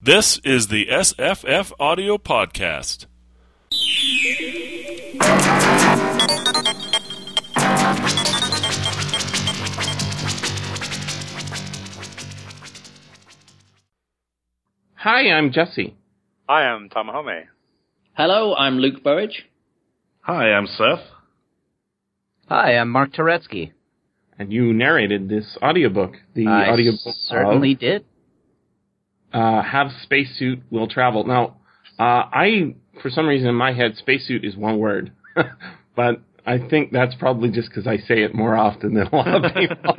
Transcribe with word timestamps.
This 0.00 0.38
is 0.44 0.68
the 0.68 0.86
SFF 0.86 1.72
Audio 1.80 2.18
Podcast. 2.18 3.06
Hi, 14.94 15.30
I'm 15.32 15.50
Jesse. 15.50 15.96
Hi, 16.48 16.62
I'm 16.62 16.88
Tamahome. 16.90 17.46
Hello, 18.12 18.54
I'm 18.54 18.78
Luke 18.78 19.02
Burrage. 19.02 19.46
Hi, 20.20 20.52
I'm 20.52 20.68
Seth. 20.68 21.04
Hi, 22.48 22.76
I'm 22.76 22.90
Mark 22.90 23.14
Turetsky. 23.14 23.72
And 24.38 24.52
you 24.52 24.72
narrated 24.72 25.28
this 25.28 25.58
audiobook. 25.60 26.14
The 26.34 26.46
I 26.46 26.70
audiobook 26.70 27.16
certainly 27.16 27.72
of, 27.72 27.80
did. 27.80 28.04
Uh, 29.32 29.62
Have 29.62 29.88
Spacesuit 30.02 30.60
Will 30.70 30.88
Travel. 30.88 31.24
Now, 31.24 31.56
uh, 31.98 32.02
I, 32.32 32.74
for 33.02 33.10
some 33.10 33.26
reason 33.26 33.48
in 33.48 33.54
my 33.54 33.72
head, 33.72 33.96
spacesuit 33.96 34.44
is 34.44 34.56
one 34.56 34.78
word. 34.78 35.12
but 35.96 36.20
I 36.46 36.58
think 36.58 36.92
that's 36.92 37.14
probably 37.16 37.50
just 37.50 37.68
because 37.68 37.86
I 37.86 37.98
say 37.98 38.22
it 38.22 38.34
more 38.34 38.56
often 38.56 38.94
than 38.94 39.06
a 39.08 39.14
lot 39.14 39.44
of 39.44 39.54
people. 39.54 39.96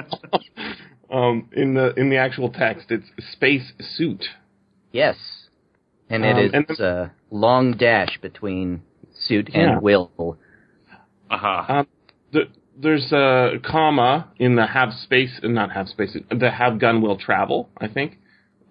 um, 1.11 1.49
in 1.53 1.73
the 1.75 1.93
in 1.95 2.09
the 2.09 2.17
actual 2.17 2.49
text, 2.51 2.87
it's 2.89 3.05
space 3.33 3.71
suit. 3.97 4.25
Yes. 4.91 5.15
And 6.09 6.25
it 6.25 6.35
Um, 6.35 6.39
is 6.45 6.51
and 6.53 6.79
a 6.79 7.11
long 7.29 7.73
dash 7.73 8.17
between 8.21 8.81
suit 9.13 9.49
Yeah. 9.53 9.73
and 9.73 9.81
will. 9.83 10.09
Aha. 11.29 11.65
Um, 11.69 11.87
the, 12.31 12.47
there's 12.81 13.11
a 13.11 13.59
comma 13.63 14.29
in 14.37 14.55
the 14.55 14.65
have 14.65 14.93
space, 14.93 15.39
and 15.43 15.53
not 15.53 15.71
have 15.71 15.87
space, 15.89 16.17
the 16.31 16.49
have 16.49 16.79
gun 16.79 17.01
will 17.01 17.17
travel. 17.17 17.69
I 17.77 17.87
think 17.87 18.17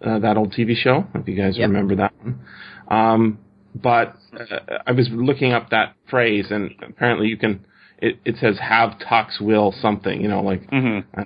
uh, 0.05 0.19
that 0.21 0.37
old 0.37 0.53
TV 0.53 0.75
show. 0.77 1.05
If 1.15 1.27
you 1.29 1.35
guys 1.37 1.57
Yep. 1.59 1.69
remember 1.69 1.97
that 1.97 2.13
one. 2.23 2.41
Um, 2.89 3.39
but 3.75 4.17
uh, 4.39 4.79
I 4.87 4.93
was 4.93 5.09
looking 5.13 5.53
up 5.53 5.71
that 5.71 5.95
phrase, 6.11 6.47
and 6.51 6.71
apparently 6.83 7.29
you 7.29 7.37
can. 7.37 7.65
It, 8.01 8.19
it 8.25 8.37
says 8.41 8.59
have 8.61 8.99
talks 9.01 9.41
will 9.41 9.73
something. 9.81 10.21
You 10.21 10.29
know, 10.29 10.41
like 10.43 10.69
Mm-hmm. 10.71 11.23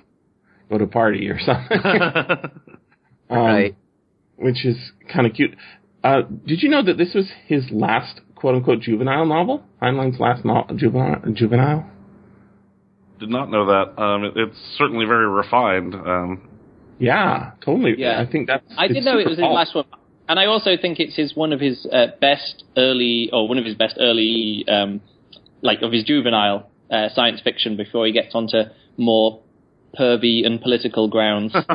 go 0.69 0.77
to 0.77 0.87
party 0.87 1.29
or 1.29 1.39
something. 1.45 1.79
Um, 3.29 3.37
right. 3.39 3.75
Which 4.35 4.65
is 4.65 4.75
kind 5.11 5.25
of 5.25 5.33
cute. 5.33 5.55
Uh, 6.03 6.23
did 6.45 6.61
you 6.61 6.69
know 6.69 6.83
that 6.83 6.97
this 6.97 7.13
was 7.15 7.31
his 7.47 7.63
last 7.71 8.19
quote 8.35 8.53
unquote 8.55 8.81
juvenile 8.81 9.25
novel? 9.25 9.63
Heinlein's 9.81 10.19
last 10.19 10.43
no- 10.43 10.67
juvenile 10.75 11.21
juvenile. 11.33 11.89
Did 13.19 13.29
not 13.29 13.49
know 13.49 13.65
that. 13.67 13.99
Um, 14.01 14.25
it, 14.25 14.33
it's 14.35 14.57
certainly 14.77 15.05
very 15.05 15.27
refined. 15.27 15.95
Um, 15.95 16.49
Yeah, 16.99 17.51
totally. 17.63 17.95
Yeah. 17.97 18.21
I 18.21 18.29
think 18.29 18.47
that's. 18.47 18.63
I 18.77 18.87
did 18.87 19.03
know 19.03 19.17
it 19.17 19.27
was 19.27 19.37
his 19.37 19.45
last 19.45 19.75
one, 19.75 19.85
and 20.27 20.39
I 20.39 20.45
also 20.45 20.71
think 20.81 20.99
it's 20.99 21.15
his 21.15 21.35
one 21.35 21.53
of 21.53 21.59
his 21.59 21.85
uh, 21.91 22.07
best 22.21 22.63
early, 22.77 23.29
or 23.31 23.47
one 23.47 23.57
of 23.57 23.65
his 23.65 23.75
best 23.75 23.97
early, 23.99 24.65
um, 24.67 25.01
like 25.61 25.81
of 25.81 25.91
his 25.91 26.03
juvenile 26.03 26.69
uh, 26.91 27.09
science 27.13 27.41
fiction 27.41 27.77
before 27.77 28.05
he 28.05 28.11
gets 28.11 28.35
onto 28.35 28.63
more 28.97 29.41
pervy 29.99 30.45
and 30.45 30.61
political 30.61 31.07
grounds. 31.07 31.53
uh, 31.55 31.61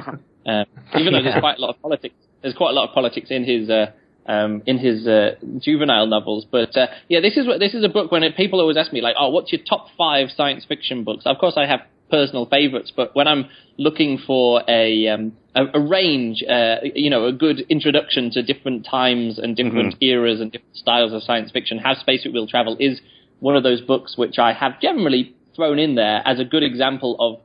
even 0.98 1.12
though 1.12 1.18
Yeah. 1.18 1.22
there's 1.22 1.40
quite 1.40 1.58
a 1.58 1.60
lot 1.60 1.74
of 1.74 1.82
politics, 1.82 2.14
there's 2.42 2.54
quite 2.54 2.70
a 2.70 2.74
lot 2.74 2.88
of 2.88 2.94
politics 2.94 3.30
in 3.30 3.44
his. 3.44 3.70
Uh, 3.70 3.92
um, 4.26 4.62
in 4.66 4.76
his 4.76 5.06
uh, 5.06 5.36
juvenile 5.58 6.06
novels, 6.06 6.44
but 6.52 6.76
uh, 6.76 6.88
yeah, 7.08 7.20
this 7.20 7.38
is 7.38 7.46
what 7.46 7.60
this 7.60 7.72
is 7.72 7.82
a 7.82 7.88
book 7.88 8.12
when 8.12 8.22
it, 8.22 8.36
people 8.36 8.60
always 8.60 8.76
ask 8.76 8.92
me 8.92 9.00
like, 9.00 9.16
"Oh, 9.18 9.30
what's 9.30 9.50
your 9.50 9.62
top 9.66 9.86
five 9.96 10.28
science 10.36 10.66
fiction 10.66 11.02
books?" 11.02 11.22
Of 11.24 11.38
course, 11.38 11.54
I 11.56 11.64
have 11.64 11.80
personal 12.10 12.46
favorites, 12.46 12.92
but 12.94 13.14
when 13.14 13.28
I'm 13.28 13.46
looking 13.76 14.18
for 14.26 14.62
a 14.68 15.08
um, 15.08 15.32
a, 15.54 15.64
a 15.74 15.80
range, 15.80 16.42
uh, 16.48 16.76
you 16.94 17.10
know, 17.10 17.26
a 17.26 17.32
good 17.32 17.60
introduction 17.68 18.30
to 18.32 18.42
different 18.42 18.86
times 18.90 19.38
and 19.38 19.56
different 19.56 19.96
eras 20.00 20.40
and 20.40 20.50
different 20.52 20.76
styles 20.76 21.12
of 21.12 21.22
science 21.22 21.50
fiction, 21.50 21.78
Have 21.78 21.98
Spacesuit 21.98 22.32
Will 22.32 22.46
Travel 22.46 22.76
is 22.78 23.00
one 23.40 23.56
of 23.56 23.62
those 23.62 23.80
books 23.80 24.16
which 24.16 24.38
I 24.38 24.52
have 24.52 24.80
generally 24.80 25.34
thrown 25.54 25.78
in 25.78 25.94
there 25.94 26.22
as 26.24 26.38
a 26.40 26.44
good 26.44 26.62
example 26.62 27.16
of 27.18 27.40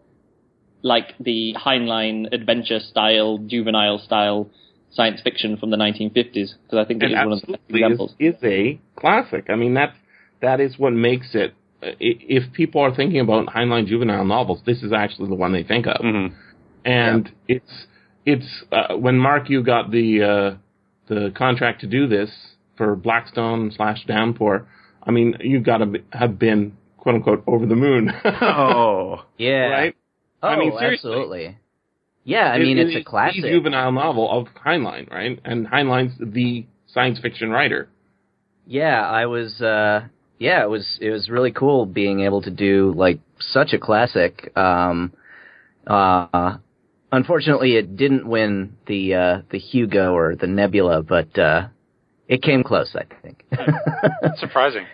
like 0.84 1.18
the 1.20 1.56
Heinlein 1.58 2.34
adventure 2.34 2.80
style, 2.80 3.40
juvenile 3.40 4.00
style 4.00 4.50
science 4.92 5.22
fiction 5.22 5.58
from 5.58 5.72
the 5.72 5.78
1950s 5.78 6.14
because 6.64 6.78
I 6.78 6.86
think 6.86 7.02
it 7.02 7.12
It 7.12 7.14
is 7.14 7.18
one 7.18 7.32
of 7.34 7.42
the 7.42 7.52
best 7.54 7.64
examples. 7.70 8.16
is, 8.20 8.36
is 8.36 8.44
a 8.44 8.80
classic. 8.96 9.46
I 9.50 9.56
mean, 9.56 9.74
that's 9.74 9.98
that 10.42 10.60
is 10.60 10.78
what 10.78 10.94
makes 10.94 11.34
it. 11.34 11.54
I- 11.88 11.96
If 12.38 12.52
people 12.54 12.82
are 12.82 12.94
thinking 12.96 13.20
about 13.20 13.48
Heinlein 13.48 13.86
juvenile 13.88 14.26
novels, 14.26 14.62
this 14.66 14.84
is 14.84 14.92
actually 14.92 15.30
the 15.30 15.36
one 15.36 15.52
they 15.52 15.64
think 15.64 15.86
of. 15.88 15.98
mhm. 16.02 16.34
and 16.86 17.32
it's 17.48 17.88
it's 18.26 18.64
uh, 18.72 18.96
when 18.96 19.18
Mark 19.18 19.50
you 19.50 19.64
got 19.64 19.92
the 19.92 20.24
uh, 20.24 20.56
the 21.08 21.32
contract 21.36 21.82
to 21.82 21.88
do 21.88 22.08
this 22.08 22.30
for 22.78 22.96
Blackstone 22.96 23.72
slash 23.72 24.06
Downpour. 24.06 24.66
I 25.06 25.12
mean, 25.12 25.36
you 25.42 25.60
got 25.60 25.78
to 25.80 26.02
have 26.14 26.40
been 26.40 26.78
quote 26.98 27.16
unquote 27.16 27.44
over 27.48 27.66
the 27.66 27.76
moon, 27.76 28.12
Oh. 28.42 29.24
Yeah. 29.38 29.68
right? 29.70 29.96
Oh, 30.42 30.48
I 30.48 30.58
mean, 30.58 30.72
seriously. 30.80 31.12
absolutely. 31.12 31.58
Yeah, 32.26 32.48
I 32.52 32.60
mean, 32.60 32.78
It- 32.78 32.88
it's 32.88 32.96
it 32.96 33.00
a 33.00 33.04
classic. 33.04 33.42
The 33.44 33.50
juvenile 33.50 33.92
novel 33.92 34.30
of 34.32 34.48
Heinlein, 34.66 35.10
right? 35.12 35.38
And 35.44 35.68
Heinlein's 35.68 36.14
the 36.20 36.66
science 36.88 37.20
fiction 37.20 37.50
writer. 37.50 37.90
Yeah, 38.66 39.06
I 39.06 39.26
was. 39.26 39.62
uh 39.62 40.04
Yeah, 40.40 40.64
it 40.64 40.70
was. 40.70 40.98
It 41.02 41.12
was 41.12 41.30
really 41.30 41.52
cool 41.52 41.86
being 41.86 42.22
able 42.22 42.42
to 42.42 42.52
do 42.52 42.94
like 42.96 43.20
such 43.40 43.74
a 43.74 43.80
classic. 43.80 44.52
Um, 44.58 45.14
uh, 45.88 46.58
unfortunately, 47.12 47.76
it 47.76 47.96
didn't 47.96 48.28
win 48.28 48.78
the 48.88 49.14
uh 49.14 49.42
the 49.52 49.60
Hugo 49.60 50.14
or 50.14 50.36
the 50.36 50.48
Nebula, 50.48 51.04
but 51.04 51.38
uh 51.38 51.68
it 52.28 52.42
came 52.42 52.64
close. 52.64 52.96
I 52.96 53.06
think. 53.22 53.46
Surprising. 54.38 54.86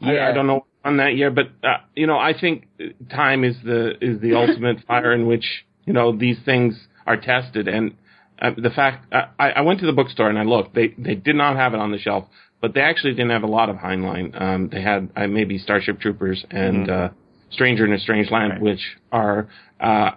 I, 0.00 0.30
I 0.30 0.32
don't 0.32 0.46
know 0.46 0.66
on 0.84 0.96
that 0.96 1.14
year, 1.14 1.30
but 1.30 1.46
uh, 1.62 1.78
you 1.94 2.06
know, 2.06 2.18
I 2.18 2.38
think 2.38 2.66
time 3.10 3.44
is 3.44 3.56
the 3.64 3.92
is 4.00 4.20
the 4.20 4.34
ultimate 4.34 4.78
fire 4.86 5.12
in 5.12 5.26
which 5.26 5.44
you 5.84 5.92
know 5.92 6.16
these 6.16 6.38
things 6.44 6.74
are 7.06 7.16
tested. 7.16 7.68
And 7.68 7.94
uh, 8.40 8.50
the 8.56 8.70
fact 8.70 9.12
uh, 9.12 9.26
I, 9.38 9.50
I 9.50 9.60
went 9.62 9.80
to 9.80 9.86
the 9.86 9.92
bookstore 9.92 10.28
and 10.28 10.38
I 10.38 10.42
looked, 10.42 10.74
they 10.74 10.94
they 10.98 11.14
did 11.14 11.36
not 11.36 11.56
have 11.56 11.74
it 11.74 11.80
on 11.80 11.92
the 11.92 11.98
shelf, 11.98 12.24
but 12.62 12.72
they 12.72 12.80
actually 12.80 13.12
didn't 13.12 13.30
have 13.32 13.42
a 13.42 13.46
lot 13.58 13.68
of 13.68 13.76
Heinlein. 13.76 14.40
Um, 14.40 14.68
they 14.72 14.80
had 14.80 15.10
uh, 15.14 15.26
maybe 15.26 15.58
Starship 15.58 16.00
Troopers 16.00 16.44
and 16.50 16.88
uh, 16.88 17.08
Stranger 17.50 17.84
in 17.84 17.92
a 17.92 17.98
Strange 17.98 18.30
Land, 18.30 18.52
Right. 18.52 18.62
which 18.62 18.80
are 19.10 19.48
uh, 19.80 20.12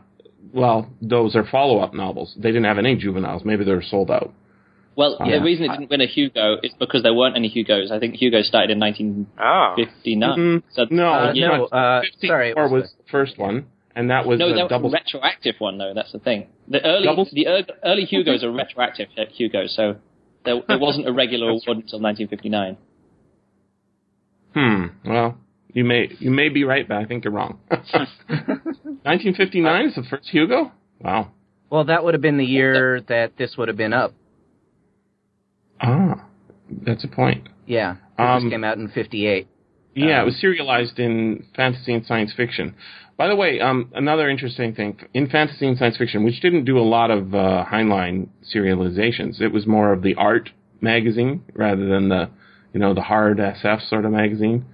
well, 0.53 0.89
those 1.01 1.35
are 1.35 1.43
follow 1.45 1.79
up 1.79 1.93
novels. 1.93 2.33
They 2.37 2.49
didn't 2.49 2.63
have 2.65 2.77
any 2.77 2.95
juveniles. 2.95 3.43
Maybe 3.43 3.65
they're 3.65 3.81
sold 3.83 4.09
out. 4.09 4.31
Well, 4.95 5.17
Yeah. 5.25 5.39
the 5.39 5.43
reason 5.43 5.65
it 5.65 5.71
didn't 5.75 5.89
win 5.89 5.99
a 5.99 6.05
Hugo 6.07 6.55
is 6.63 6.71
because 6.79 7.03
there 7.03 7.13
weren't 7.13 7.35
any 7.35 7.49
Hugos. 7.49 7.91
I 7.91 7.99
think 7.99 8.15
Hugo 8.15 8.41
started 8.43 8.69
in 8.71 8.77
Oh. 8.77 8.85
1959. 8.85 10.37
Mm, 10.39 10.63
So 10.71 10.85
No, 10.89 11.07
Uh, 11.11 11.33
no, 11.35 11.65
uh, 11.65 12.01
sorry, 12.25 12.49
it 12.51 12.55
was, 12.55 12.71
was 12.71 12.83
the 12.97 13.03
first 13.11 13.37
one, 13.37 13.65
and 13.95 14.09
that 14.09 14.25
was 14.25 14.39
no, 14.39 14.47
a 14.47 14.67
that 14.69 14.81
was 14.81 14.93
a 14.93 14.95
retroactive 14.95 15.55
one 15.59 15.77
though. 15.77 15.93
That's 15.93 16.11
the 16.13 16.19
thing. 16.19 16.47
The 16.69 16.85
early 16.85 17.03
Double- 17.05 17.27
the 17.31 17.47
early 17.83 18.05
Hugos 18.05 18.43
are 18.45 18.51
retroactive 18.51 19.09
uh, 19.17 19.25
Hugos, 19.31 19.75
so 19.75 19.97
there, 20.45 20.61
there 20.67 20.79
wasn't 20.87 21.07
a 21.07 21.13
regular 21.13 21.49
award 21.49 21.77
until 21.77 21.99
1959. 21.99 22.77
Hmm. 24.53 24.85
Well, 25.09 25.37
you 25.73 25.83
may 25.83 26.09
you 26.19 26.31
may 26.31 26.49
be 26.49 26.63
right, 26.63 26.87
but 26.87 26.97
I 26.97 27.05
think 27.05 27.23
you're 27.25 27.33
wrong. 27.33 27.59
1959 27.69 29.85
is 29.87 29.95
the 29.95 30.03
first 30.03 30.29
Hugo. 30.29 30.71
Wow. 31.01 31.31
Well, 31.69 31.83
that 31.85 32.03
would 32.03 32.13
have 32.13 32.21
been 32.21 32.37
the 32.37 32.45
year 32.45 33.01
that 33.09 33.37
this 33.37 33.55
would 33.57 33.67
have 33.67 33.77
been 33.77 33.93
up. 33.93 34.13
Ah, 35.81 36.25
that's 36.85 37.03
a 37.03 37.07
point. 37.07 37.47
Yeah, 37.65 37.95
Um, 38.17 38.43
this 38.45 38.51
came 38.53 38.63
out 38.63 38.77
in 38.77 38.87
'58. 38.87 39.47
Yeah, 39.95 40.19
Um, 40.19 40.21
it 40.21 40.25
was 40.25 40.37
serialized 40.39 40.99
in 40.99 41.45
fantasy 41.55 41.93
and 41.93 42.05
science 42.05 42.31
fiction. 42.35 42.75
By 43.17 43.27
the 43.29 43.35
way, 43.35 43.61
um, 43.61 43.91
another 43.95 44.29
interesting 44.29 44.75
thing 44.75 44.99
in 45.13 45.29
fantasy 45.29 45.65
and 45.67 45.77
science 45.77 45.95
fiction, 45.97 46.23
which 46.25 46.41
didn't 46.41 46.65
do 46.65 46.77
a 46.77 46.83
lot 46.83 47.11
of 47.11 47.33
uh, 47.33 47.63
Heinlein 47.71 48.27
serializations, 48.53 49.39
it 49.39 49.53
was 49.53 49.65
more 49.65 49.93
of 49.93 50.01
the 50.01 50.15
art 50.15 50.49
magazine 50.81 51.43
rather 51.53 51.85
than 51.87 52.09
the, 52.09 52.29
you 52.73 52.79
know, 52.79 52.93
the 52.93 53.01
hard 53.01 53.37
SF 53.37 53.87
sort 53.89 54.03
of 54.05 54.11
magazine. 54.11 54.65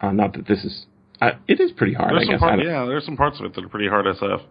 Uh, 0.00 0.12
not 0.12 0.34
that 0.34 0.46
this 0.46 0.64
is, 0.64 0.86
uh, 1.20 1.30
it 1.48 1.58
is 1.60 1.72
pretty 1.72 1.94
hard, 1.94 2.12
There's 2.12 2.22
I 2.22 2.24
some 2.26 2.32
guess. 2.34 2.42
I 2.42 2.46
part, 2.48 2.58
don't- 2.60 2.68
yeah, 2.68 2.84
there's 2.86 3.04
some 3.04 3.16
parts 3.16 3.40
of 3.40 3.46
it 3.46 3.54
that 3.54 3.64
are 3.64 3.68
pretty 3.68 3.88
hard 3.88 4.06
SF. 4.06 4.42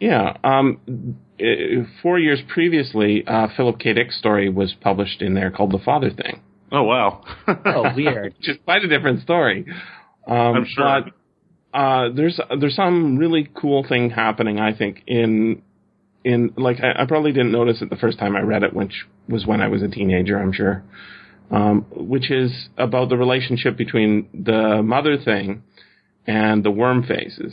Yeah. 0.00 0.36
Um, 0.42 1.16
uh, 1.40 1.84
four 2.02 2.18
years 2.18 2.40
previously, 2.48 3.22
uh, 3.26 3.48
Philip 3.56 3.78
K. 3.80 3.92
Dick's 3.92 4.16
story 4.18 4.48
was 4.48 4.74
published 4.80 5.20
in 5.22 5.34
there 5.34 5.50
called 5.50 5.72
The 5.72 5.78
Father 5.78 6.10
Thing, 6.10 6.40
Oh 6.72 6.84
wow. 6.84 7.22
Oh, 7.46 7.92
weird. 7.94 8.32
which 8.38 8.48
is 8.48 8.56
quite 8.64 8.82
a 8.82 8.88
different 8.88 9.20
story. 9.20 9.66
Um, 10.26 10.36
I'm 10.36 10.64
sure. 10.66 11.02
But 11.04 11.12
uh, 11.72 12.08
there's 12.14 12.38
there's 12.60 12.76
some 12.76 13.16
really 13.16 13.48
cool 13.54 13.84
thing 13.88 14.10
happening. 14.10 14.58
I 14.58 14.72
think 14.76 15.02
in 15.06 15.62
in 16.24 16.52
like 16.56 16.78
I, 16.80 17.02
I 17.02 17.06
probably 17.06 17.32
didn't 17.32 17.52
notice 17.52 17.82
it 17.82 17.90
the 17.90 17.96
first 17.96 18.18
time 18.18 18.36
I 18.36 18.40
read 18.40 18.62
it, 18.62 18.72
which 18.74 19.06
was 19.28 19.46
when 19.46 19.60
I 19.60 19.68
was 19.68 19.82
a 19.82 19.88
teenager. 19.88 20.38
I'm 20.38 20.52
sure. 20.52 20.82
Um, 21.50 21.84
which 21.94 22.30
is 22.30 22.68
about 22.78 23.10
the 23.10 23.16
relationship 23.18 23.76
between 23.76 24.28
the 24.32 24.82
mother 24.82 25.18
thing 25.18 25.62
and 26.26 26.64
the 26.64 26.70
worm 26.70 27.02
faces, 27.02 27.52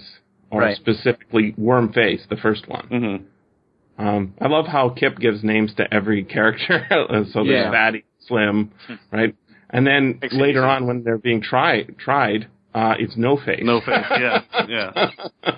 or 0.49 0.61
Right. 0.61 0.75
specifically 0.77 1.53
worm 1.57 1.91
face, 1.91 2.21
the 2.29 2.37
first 2.37 2.67
one. 2.69 2.87
hmm 2.87 4.01
Um, 4.01 4.33
I 4.39 4.47
love 4.47 4.67
how 4.67 4.87
Kip 4.89 5.17
gives 5.19 5.43
names 5.43 5.73
to 5.75 5.93
every 5.93 6.23
character. 6.23 6.85
so 7.33 7.43
there's 7.43 7.47
Yeah. 7.65 7.71
Fatty, 7.71 8.05
Slim, 8.25 8.71
right? 9.11 9.35
And 9.69 9.85
then 9.85 10.19
later 10.31 10.63
on, 10.63 10.87
when 10.87 11.03
they're 11.03 11.17
being 11.17 11.41
tried, 11.41 11.97
tried, 11.97 12.47
uh, 12.73 12.93
it's 12.99 13.15
No 13.17 13.37
Face. 13.37 13.61
No 13.63 13.79
face. 13.81 14.05
Yeah, 14.11 14.41
yeah. 14.67 15.09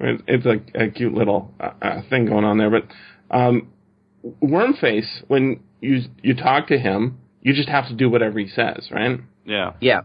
It's- 0.00 0.22
it's 0.26 0.46
a, 0.46 0.84
a 0.86 0.90
cute 0.90 1.14
little 1.14 1.54
uh, 1.60 1.70
uh, 1.80 2.02
thing 2.10 2.26
going 2.26 2.44
on 2.44 2.58
there. 2.58 2.70
But 2.70 2.84
um, 3.30 3.68
Wormface, 4.42 5.22
when 5.28 5.60
you 5.80 6.00
you 6.22 6.34
talk 6.34 6.68
to 6.68 6.78
him, 6.78 7.18
you 7.40 7.52
just 7.54 7.68
have 7.68 7.86
to 7.88 7.94
do 7.94 8.08
whatever 8.10 8.38
he 8.38 8.48
says, 8.48 8.88
right? 8.90 9.20
Yeah. 9.44 9.72
Yeah. 9.80 10.00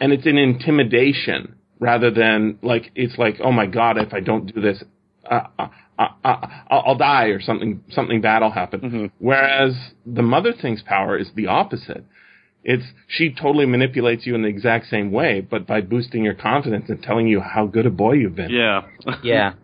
And 0.00 0.12
it's 0.12 0.26
an 0.26 0.38
intimidation 0.38 1.56
rather 1.80 2.10
than 2.10 2.58
like 2.62 2.90
it's 2.94 3.18
like, 3.18 3.36
oh 3.42 3.52
my 3.52 3.66
god, 3.66 3.98
if 3.98 4.14
I 4.14 4.20
don't 4.20 4.52
do 4.54 4.60
this, 4.60 4.82
uh, 5.28 5.40
uh, 5.58 5.68
uh, 5.98 6.08
uh, 6.24 6.46
I'll 6.70 6.82
I'll 6.86 6.96
die 6.96 7.26
or 7.26 7.40
something. 7.40 7.82
Something 7.90 8.20
bad 8.20 8.42
will 8.42 8.50
happen. 8.52 8.80
Mhm. 8.80 9.10
Whereas 9.18 9.74
the 10.06 10.22
Mother 10.22 10.52
Thing's 10.52 10.82
power 10.82 11.18
is 11.18 11.30
the 11.34 11.48
opposite. 11.48 12.04
It's 12.70 12.84
she 13.08 13.34
totally 13.34 13.64
manipulates 13.64 14.26
you 14.26 14.34
in 14.34 14.42
the 14.42 14.48
exact 14.48 14.88
same 14.88 15.10
way, 15.10 15.40
but 15.40 15.66
by 15.66 15.80
boosting 15.80 16.22
your 16.22 16.34
confidence 16.34 16.90
and 16.90 17.02
telling 17.02 17.26
you 17.26 17.40
how 17.40 17.64
good 17.66 17.86
a 17.86 17.90
boy 17.90 18.12
you've 18.12 18.36
been. 18.36 18.50
Yeah. 18.50 18.82
Yeah. 19.24 19.54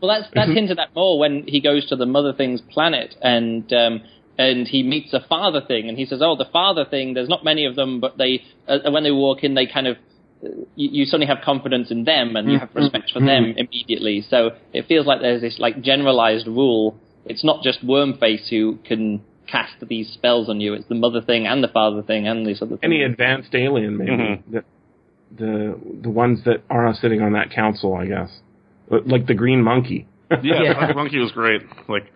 Well, 0.00 0.10
that's 0.12 0.28
that's 0.34 0.50
hinted 0.52 0.80
at 0.80 0.92
more 0.92 1.20
when 1.20 1.44
he 1.46 1.60
goes 1.60 1.86
to 1.90 1.94
the 1.94 2.04
Mother 2.04 2.32
Thing's 2.32 2.60
planet 2.60 3.14
and 3.22 3.72
um, 3.72 4.02
and 4.36 4.66
he 4.66 4.82
meets 4.82 5.12
a 5.12 5.20
Father 5.28 5.60
Thing, 5.60 5.88
and 5.88 5.96
he 5.96 6.04
says, 6.04 6.20
"Oh, 6.20 6.34
the 6.36 6.50
Father 6.52 6.84
Thing. 6.84 7.14
There's 7.14 7.28
not 7.28 7.44
many 7.44 7.64
of 7.64 7.76
them, 7.76 8.00
but 8.00 8.18
they 8.18 8.42
uh, 8.66 8.90
when 8.90 9.04
they 9.04 9.12
walk 9.12 9.44
in, 9.44 9.54
they 9.54 9.66
kind 9.66 9.86
of." 9.86 9.96
uh, 10.44 10.48
You, 10.74 10.88
you 10.98 11.04
suddenly 11.04 11.28
have 11.28 11.44
confidence 11.44 11.92
in 11.92 12.02
them, 12.02 12.34
and 12.34 12.50
you 12.50 12.58
have 12.58 12.70
respect 12.74 13.12
for 13.12 13.20
them 13.20 13.54
immediately. 13.56 14.16
So 14.28 14.38
it 14.72 14.86
feels 14.88 15.06
like 15.06 15.20
there's 15.20 15.42
this 15.42 15.60
like 15.60 15.80
generalized 15.80 16.48
rule. 16.48 16.98
It's 17.24 17.44
not 17.44 17.62
just 17.62 17.86
Wormface 17.86 18.48
who 18.50 18.78
can 18.88 19.22
cast 19.52 19.74
these 19.88 20.08
spells 20.12 20.48
on 20.48 20.60
you. 20.60 20.72
It's 20.74 20.88
the 20.88 20.94
Mother 20.94 21.20
Thing 21.20 21.46
and 21.46 21.62
the 21.62 21.68
Father 21.68 22.02
Thing 22.02 22.26
and 22.26 22.46
these 22.46 22.62
other 22.62 22.76
things. 22.78 22.80
Any 22.82 23.02
advanced 23.02 23.54
alien, 23.54 23.98
maybe 23.98 24.10
Mhm. 24.12 24.42
the, 24.50 24.64
the 25.36 25.78
the 26.02 26.10
ones 26.10 26.42
that 26.44 26.62
are 26.70 26.92
sitting 26.94 27.20
on 27.22 27.32
that 27.32 27.50
council, 27.50 27.94
I 27.94 28.06
guess, 28.06 28.30
like 28.88 29.26
the 29.26 29.34
Green 29.34 29.62
Monkey. 29.62 30.06
Yeah, 30.30 30.62
Yeah. 30.62 30.72
Dr. 30.74 30.94
Monkey 30.94 31.18
was 31.18 31.30
great. 31.32 31.60
Like, 31.88 32.06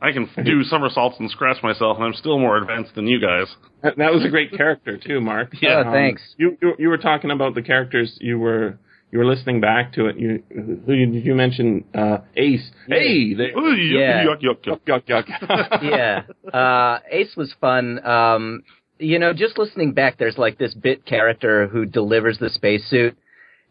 I 0.00 0.12
can 0.12 0.28
do 0.44 0.62
somersaults 0.74 1.16
and 1.18 1.30
scratch 1.30 1.62
myself, 1.62 1.96
and 1.96 2.06
I'm 2.06 2.14
still 2.14 2.38
more 2.38 2.56
advanced 2.58 2.94
than 2.94 3.06
you 3.06 3.20
guys. 3.20 3.46
That, 3.82 3.96
that 3.96 4.12
was 4.12 4.24
a 4.24 4.28
great 4.28 4.52
character 4.56 4.96
too, 4.96 5.20
Mark. 5.20 5.48
Um, 5.54 5.58
Yeah, 5.62 5.90
thanks. 5.90 6.22
You, 6.36 6.56
you 6.62 6.74
you 6.78 6.88
were 6.88 6.98
talking 6.98 7.30
about 7.30 7.54
the 7.54 7.62
characters. 7.62 8.16
You 8.20 8.38
were 8.38 8.78
you 9.10 9.18
were 9.18 9.24
listening 9.26 9.60
back 9.60 9.92
to 9.94 10.06
it. 10.06 10.18
You 10.18 10.42
who 10.54 10.96
did 10.96 11.24
you 11.24 11.34
mention? 11.34 11.84
Uh, 11.94 12.18
Ace. 12.36 12.70
Hey, 12.86 13.34
they, 13.34 13.50
Ooh, 13.52 13.76
yuck, 13.76 13.98
Yeah. 13.98 14.24
yuck, 14.24 14.42
yuck, 14.42 14.64
yuck. 14.64 14.80
yuck 14.86 15.02
yuck 15.06 15.26
yuck. 15.26 15.82
yeah. 16.44 16.58
Uh, 16.58 16.98
Ace 17.10 17.34
was 17.36 17.54
fun. 17.60 18.04
Um, 18.06 18.62
you 18.98 19.18
know, 19.18 19.32
just 19.32 19.58
listening 19.58 19.92
back, 19.92 20.18
there's 20.18 20.36
like 20.38 20.58
this 20.58 20.74
bit 20.74 21.06
character 21.06 21.68
who 21.68 21.84
delivers 21.86 22.38
the 22.38 22.50
spacesuit, 22.50 23.16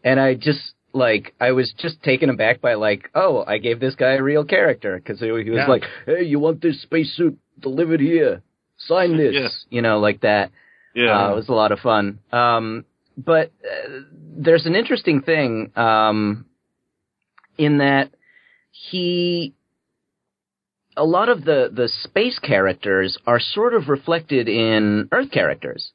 and 0.02 0.18
I 0.18 0.34
just 0.34 0.72
like 0.92 1.34
I 1.40 1.52
was 1.52 1.72
just 1.78 2.02
taken 2.02 2.30
aback 2.30 2.60
by 2.60 2.74
like, 2.74 3.10
oh, 3.14 3.44
I 3.46 3.58
gave 3.58 3.78
this 3.78 3.94
guy 3.94 4.12
a 4.14 4.22
real 4.22 4.44
character 4.44 4.96
because 4.96 5.20
he, 5.20 5.26
he 5.26 5.32
was 5.32 5.44
Yeah. 5.58 5.66
like, 5.66 5.84
hey, 6.06 6.22
you 6.24 6.38
want 6.38 6.62
this 6.62 6.80
spacesuit 6.82 7.38
delivered 7.60 8.00
here? 8.00 8.42
Sign 8.78 9.16
this, 9.18 9.34
Yeah. 9.34 9.48
you 9.70 9.82
know, 9.82 10.00
like 10.00 10.22
that. 10.22 10.50
Yeah. 10.94 11.26
Uh, 11.28 11.32
it 11.32 11.36
was 11.36 11.48
a 11.48 11.52
lot 11.52 11.70
of 11.72 11.78
fun. 11.80 12.18
Um, 12.32 12.84
but 13.24 13.50
uh, 13.64 14.00
there's 14.36 14.64
an 14.66 14.74
interesting 14.76 15.22
thing 15.22 15.72
um, 15.76 16.46
in 17.58 17.78
that 17.78 18.10
he, 18.70 19.54
a 20.96 21.04
lot 21.04 21.28
of 21.28 21.44
the 21.44 21.70
the 21.72 21.88
space 22.04 22.38
characters 22.38 23.18
are 23.26 23.40
sort 23.40 23.74
of 23.74 23.88
reflected 23.88 24.48
in 24.48 25.08
Earth 25.12 25.30
characters. 25.30 25.92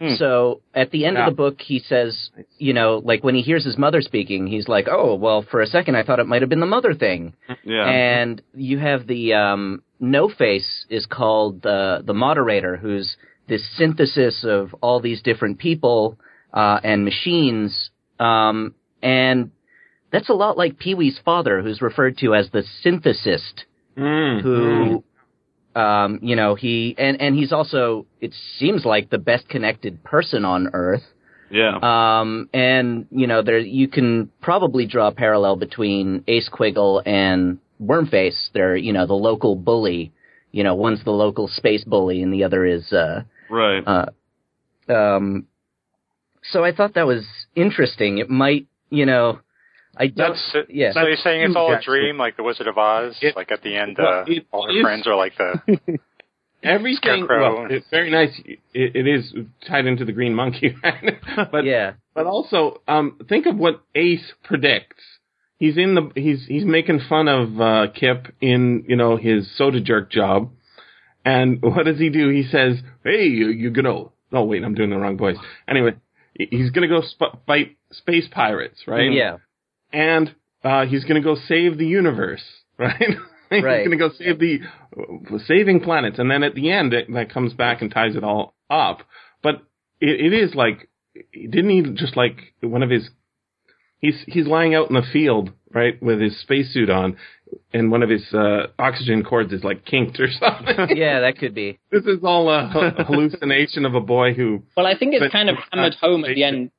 Hmm. 0.00 0.14
So 0.18 0.60
at 0.74 0.90
the 0.90 1.04
end 1.06 1.16
Yeah. 1.16 1.28
of 1.28 1.32
the 1.32 1.36
book, 1.36 1.60
he 1.60 1.78
says, 1.78 2.30
you 2.58 2.72
know, 2.72 3.00
like 3.04 3.22
when 3.22 3.36
he 3.36 3.42
hears 3.42 3.64
his 3.64 3.78
mother 3.78 4.00
speaking, 4.00 4.48
he's 4.48 4.66
like, 4.66 4.88
"Oh, 4.90 5.14
well, 5.14 5.42
for 5.48 5.60
a 5.60 5.66
second 5.68 5.94
I 5.94 6.02
thought 6.02 6.18
it 6.18 6.26
might 6.26 6.42
have 6.42 6.48
been 6.48 6.60
the 6.60 6.66
mother 6.66 6.94
thing." 6.94 7.34
yeah. 7.64 7.88
And 7.88 8.42
you 8.54 8.78
have 8.78 9.06
the 9.06 9.34
um, 9.34 9.82
No 10.00 10.28
Face 10.28 10.86
is 10.90 11.06
called 11.06 11.62
the 11.62 12.02
the 12.04 12.14
moderator, 12.14 12.76
who's 12.76 13.16
this 13.46 13.62
synthesis 13.76 14.44
of 14.44 14.74
all 14.80 14.98
these 15.00 15.22
different 15.22 15.58
people 15.58 16.18
uh, 16.54 16.78
and 16.82 17.04
machines, 17.04 17.90
um, 18.18 18.74
and 19.02 19.50
that's 20.12 20.28
a 20.30 20.34
lot 20.34 20.56
like 20.56 20.78
Pee 20.78 20.94
Wee's 20.94 21.18
father, 21.24 21.60
who's 21.60 21.82
referred 21.82 22.16
to 22.18 22.34
as 22.34 22.48
the 22.50 22.62
synthesist, 22.84 23.64
Mm, 23.96 24.42
mm. 24.42 24.42
who. 24.42 25.04
Um, 25.76 26.20
you 26.22 26.36
know, 26.36 26.54
he 26.54 26.94
and 26.98 27.20
and 27.20 27.34
he's 27.34 27.52
also 27.52 28.06
it 28.20 28.32
seems 28.58 28.84
like 28.84 29.10
the 29.10 29.18
best 29.18 29.48
connected 29.48 30.04
person 30.04 30.44
on 30.44 30.68
Earth. 30.72 31.02
yeah. 31.50 31.78
Um, 31.82 32.48
and 32.54 33.06
you 33.10 33.26
know, 33.26 33.42
there 33.42 33.58
you 33.58 33.88
can 33.88 34.30
probably 34.40 34.86
draw 34.86 35.08
a 35.08 35.12
parallel 35.12 35.56
between 35.56 36.22
Ace 36.28 36.48
Quiggle 36.48 37.02
and 37.04 37.58
Wormface. 37.82 38.50
They're 38.54 38.76
you 38.76 38.92
know 38.92 39.06
the 39.06 39.14
local 39.14 39.56
bully. 39.56 40.12
You 40.52 40.62
know, 40.62 40.76
one's 40.76 41.02
the 41.02 41.10
local 41.10 41.48
space 41.48 41.82
bully, 41.82 42.22
and 42.22 42.32
the 42.32 42.44
other 42.44 42.64
is. 42.64 42.92
Uh, 42.92 43.24
right. 43.50 43.82
uh, 43.84 44.92
um, 44.92 45.48
so 46.50 46.64
I 46.64 46.72
thought 46.74 46.94
that 46.94 47.06
was 47.06 47.24
interesting. 47.54 48.18
It 48.18 48.28
might, 48.30 48.66
you 48.90 49.06
know, 49.06 49.40
I 49.96 50.06
don't. 50.08 50.16
That's- 50.16 50.50
So, 50.52 50.62
yeah. 50.68 50.92
so 50.92 51.06
you're 51.06 51.16
saying 51.16 51.42
it's 51.42 51.56
all 51.56 51.72
a 51.72 51.80
dream, 51.80 52.18
like 52.18 52.36
the 52.36 52.42
Wizard 52.42 52.66
of 52.66 52.76
Oz? 52.78 53.16
It- 53.22 53.36
like 53.36 53.50
at 53.52 53.62
the 53.62 53.76
end, 53.76 53.96
well, 53.98 54.20
uh, 54.20 54.24
it 54.26 54.46
all 54.52 54.66
her 54.72 54.82
friends 54.82 55.06
are 55.06 55.16
like 55.16 55.36
the. 55.36 55.98
Everything. 56.62 56.96
Scarecrow. 57.26 57.62
Well, 57.64 57.70
it's 57.70 57.86
very 57.90 58.10
nice. 58.10 58.30
It, 58.72 58.96
it 58.96 59.06
is 59.06 59.34
tied 59.68 59.84
into 59.84 60.06
the 60.06 60.12
Green 60.12 60.34
Monkey, 60.34 60.74
right? 60.82 61.20
but 61.52 61.64
yeah, 61.64 61.92
But 62.14 62.24
also, 62.26 62.80
um, 62.88 63.18
think 63.28 63.44
of 63.46 63.56
what 63.56 63.82
Ace 63.94 64.32
predicts. 64.42 65.02
He's 65.58 65.76
in 65.76 65.94
the 65.94 66.10
he's 66.14 66.46
he's 66.46 66.64
making 66.64 67.00
fun 67.08 67.28
of 67.28 67.60
uh, 67.60 67.86
Kip 67.94 68.34
in 68.40 68.84
you 68.88 68.96
know 68.96 69.16
his 69.16 69.54
soda 69.56 69.80
jerk 69.80 70.10
job, 70.10 70.50
and 71.24 71.60
what 71.62 71.84
does 71.84 71.98
he 71.98 72.08
do? 72.08 72.28
He 72.30 72.42
says, 72.44 72.78
"Hey, 73.04 73.26
you, 73.26 73.48
you're 73.48 73.70
gonna." 73.70 74.06
Oh 74.32 74.44
wait, 74.44 74.64
I'm 74.64 74.74
doing 74.74 74.90
the 74.90 74.96
wrong 74.96 75.16
voice. 75.16 75.36
Anyway, 75.68 75.94
he- 76.34 76.48
he's 76.50 76.70
gonna 76.70 76.88
go 76.88 77.00
sp- 77.02 77.40
fight 77.46 77.76
space 77.92 78.26
pirates, 78.30 78.82
right? 78.86 79.12
yeah, 79.12 79.36
and 79.92 80.34
uh, 80.64 80.86
he's 80.86 81.04
going 81.04 81.20
to 81.20 81.24
go 81.24 81.34
save 81.46 81.76
the 81.76 81.86
universe, 81.86 82.42
right? 82.78 82.94
he's 83.50 83.62
Right. 83.62 83.84
going 83.84 83.90
to 83.90 83.96
go 83.98 84.10
save 84.18 84.38
the 84.38 84.60
uh, 84.96 85.38
saving 85.46 85.80
planets, 85.80 86.18
and 86.18 86.30
then 86.30 86.42
at 86.42 86.54
the 86.54 86.70
end, 86.72 86.94
it, 86.94 87.12
that 87.12 87.32
comes 87.32 87.52
back 87.52 87.82
and 87.82 87.90
ties 87.90 88.16
it 88.16 88.24
all 88.24 88.54
up. 88.70 89.00
But 89.42 89.56
it, 90.00 90.32
it 90.32 90.32
is 90.32 90.54
like, 90.54 90.88
didn't 91.32 91.68
he 91.70 91.82
just 91.94 92.16
like 92.16 92.54
one 92.62 92.82
of 92.82 92.88
his? 92.90 93.10
He's 94.04 94.22
he's 94.26 94.46
lying 94.46 94.74
out 94.74 94.88
in 94.90 94.94
the 94.96 95.02
field, 95.12 95.50
right, 95.72 96.00
with 96.02 96.20
his 96.20 96.38
spacesuit 96.40 96.90
on, 96.90 97.16
and 97.72 97.90
one 97.90 98.02
of 98.02 98.10
his 98.10 98.24
uh, 98.34 98.66
oxygen 98.78 99.24
cords 99.24 99.52
is 99.52 99.64
like 99.64 99.84
kinked 99.86 100.20
or 100.20 100.28
something. 100.40 100.96
yeah, 100.96 101.20
that 101.20 101.38
could 101.38 101.54
be. 101.54 101.78
this 101.90 102.04
is 102.04 102.18
all 102.22 102.50
a 102.50 102.68
hallucination 103.08 103.84
of 103.86 103.94
a 103.94 104.00
boy 104.00 104.34
who 104.34 104.62
Well, 104.76 104.86
I 104.86 104.96
think 104.98 105.14
it's 105.14 105.32
kind 105.32 105.48
of 105.48 105.56
hammered 105.72 105.94
home 105.94 106.24
at 106.24 106.34
the 106.34 106.44
end. 106.44 106.70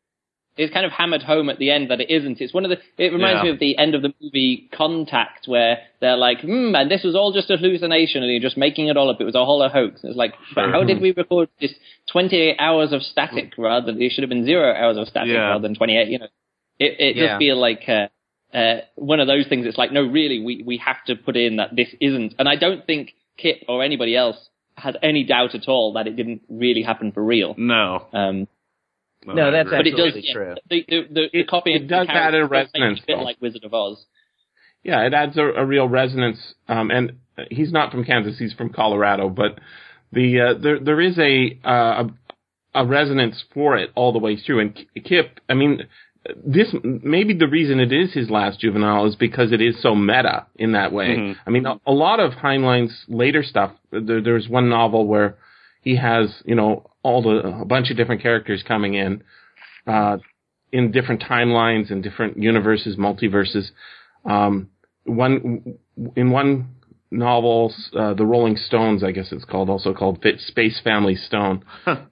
It's 0.58 0.72
kind 0.74 0.86
of 0.86 0.94
hammered 0.94 1.22
home 1.22 1.50
at 1.50 1.60
the 1.60 1.70
end 1.70 1.92
that 1.92 2.00
it 2.00 2.10
isn't. 2.10 2.40
It's 2.40 2.54
one 2.54 2.64
of 2.64 2.70
the. 2.70 2.78
It 3.04 3.12
reminds 3.12 3.40
Yeah. 3.40 3.44
me 3.44 3.50
of 3.50 3.60
the 3.60 3.78
end 3.78 3.94
of 3.94 4.02
the 4.04 4.14
movie 4.22 4.70
Contact, 4.72 5.48
where 5.48 5.80
they're 6.00 6.16
like, 6.16 6.40
"Hmm, 6.42 6.74
and 6.76 6.90
this 6.90 7.04
was 7.04 7.14
all 7.14 7.34
just 7.34 7.50
a 7.50 7.58
hallucination, 7.58 8.24
and 8.24 8.32
you're 8.32 8.40
just 8.50 8.56
making 8.56 8.88
it 8.88 8.96
all 8.96 9.10
up. 9.10 9.20
It 9.20 9.26
was 9.26 9.36
a 9.36 9.44
whole 9.44 9.68
hoax." 9.68 10.02
And 10.04 10.12
it's 10.12 10.18
like, 10.18 10.34
but 10.56 10.70
how 10.72 10.84
did 10.86 11.02
we 11.02 11.12
record 11.18 11.50
this 11.60 11.74
28 12.12 12.56
hours 12.60 12.94
of 12.94 13.02
static 13.02 13.54
rather 13.58 13.88
than 13.88 14.02
it 14.02 14.12
should 14.14 14.22
have 14.24 14.30
been 14.30 14.46
zero 14.46 14.74
hours 14.74 14.96
of 14.98 15.08
static 15.10 15.34
Yeah. 15.34 15.50
rather 15.50 15.64
than 15.64 15.76
28? 15.76 16.08
You 16.08 16.20
know, 16.20 16.28
it 16.80 16.96
it 17.00 17.16
Yeah. 17.16 17.28
does 17.28 17.40
feel 17.40 17.58
like 17.60 17.84
uh, 17.88 18.08
uh, 18.56 18.82
one 18.96 19.20
of 19.20 19.28
those 19.28 19.48
things. 19.48 19.66
It's 19.66 19.78
like, 19.78 19.92
no, 19.92 20.04
really, 20.04 20.40
we 20.44 20.64
we 20.66 20.78
have 20.78 21.04
to 21.08 21.16
put 21.16 21.36
in 21.38 21.58
that 21.58 21.76
this 21.76 21.90
isn't, 22.00 22.36
and 22.40 22.48
I 22.48 22.56
don't 22.56 22.86
think 22.86 23.14
Kip 23.38 23.64
or 23.68 23.84
anybody 23.84 24.16
else 24.16 24.38
has 24.78 24.96
any 25.02 25.24
doubt 25.24 25.56
at 25.56 25.68
all 25.68 25.94
that 25.94 26.08
it 26.08 26.16
didn't 26.16 26.42
really 26.50 26.82
happen 26.84 27.12
for 27.12 27.24
real. 27.24 27.56
no. 27.58 28.06
Um, 28.14 28.48
No, 29.26 29.48
I 29.48 29.52
that's 29.52 29.68
agree. 29.68 29.78
but 29.80 29.88
it 29.88 29.92
does. 29.92 30.00
Absolutely 30.16 30.28
Yeah, 30.28 30.34
true. 30.34 30.56
the, 30.70 30.86
the, 30.88 31.02
the, 31.14 31.30
the 31.34 31.40
It- 31.40 31.48
copy 31.48 31.74
it 31.74 31.82
of 31.84 31.88
does 31.88 32.08
the 32.08 32.14
add 32.14 32.34
a 32.36 32.38
character 32.38 32.42
does 32.42 32.50
make 32.52 32.60
it 32.60 32.80
resonance, 32.80 33.00
a 33.00 33.06
bit 33.08 33.18
though. 33.18 33.24
like 33.24 33.38
Wizard 33.42 33.64
of 33.64 33.74
Oz. 33.74 34.06
Yeah, 34.84 35.02
it 35.08 35.14
adds 35.14 35.38
a, 35.38 35.42
a 35.44 35.66
real 35.66 35.88
resonance. 35.88 36.54
Um, 36.68 36.92
and 36.92 37.14
he's 37.50 37.72
not 37.72 37.92
from 37.92 38.04
Kansas; 38.04 38.38
he's 38.38 38.54
from 38.54 38.70
Colorado. 38.70 39.30
But 39.30 39.60
the 40.12 40.40
uh, 40.42 40.54
there 40.62 40.80
there 40.80 41.02
is 41.02 41.18
a, 41.18 41.58
uh, 41.64 42.04
a 42.76 42.82
a 42.82 42.86
resonance 42.86 43.44
for 43.54 43.78
it 43.78 43.90
all 43.96 44.12
the 44.14 44.20
way 44.20 44.36
through. 44.38 44.60
And 44.60 44.86
Kip, 45.04 45.40
I 45.50 45.54
mean, 45.56 45.88
this 46.46 46.74
maybe 46.84 47.34
the 47.34 47.48
reason 47.48 47.80
it 47.80 47.92
is 47.92 48.14
his 48.14 48.30
last 48.30 48.60
juvenile 48.60 49.06
is 49.06 49.16
because 49.16 49.52
it 49.52 49.62
is 49.62 49.82
so 49.82 49.96
meta 49.96 50.48
in 50.56 50.72
that 50.72 50.92
way. 50.92 51.16
Mhm. 51.18 51.36
I 51.46 51.50
mean, 51.50 51.66
a, 51.66 51.80
a 51.86 51.92
lot 51.92 52.20
of 52.20 52.34
Heinlein's 52.34 53.06
later 53.08 53.44
stuff. 53.44 53.72
There, 53.92 54.22
there's 54.22 54.48
one 54.50 54.70
novel 54.70 55.06
where 55.08 55.38
he 55.82 55.96
has 55.98 56.42
you 56.46 56.56
know 56.56 56.90
all 57.04 57.22
the 57.22 57.48
a 57.62 57.66
bunch 57.66 57.92
of 57.92 57.98
different 57.98 58.22
characters 58.22 58.64
coming 58.64 58.96
in. 58.96 59.24
Uh, 59.86 60.18
in 60.72 60.92
different 60.92 61.22
timelines 61.22 61.90
and 61.90 62.04
different 62.04 62.38
universes, 62.38 62.98
multiverses. 62.98 63.70
Um, 64.26 64.70
one 65.06 65.78
in 66.16 66.32
one 66.32 66.75
novel, 67.18 67.74
uh, 67.98 68.14
the 68.14 68.26
Rolling 68.26 68.58
Stones, 68.58 69.04
I 69.04 69.12
guess 69.12 69.32
it's 69.32 69.46
called, 69.46 69.70
also 69.70 69.94
called 69.94 70.24
Space 70.38 70.80
Family 70.84 71.16
Stone. 71.16 71.64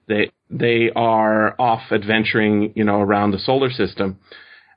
they 0.08 0.30
they 0.50 0.90
are 0.94 1.54
off 1.58 1.82
adventuring, 1.90 2.72
you 2.74 2.84
know, 2.84 3.00
around 3.00 3.30
the 3.30 3.38
solar 3.38 3.70
system, 3.70 4.18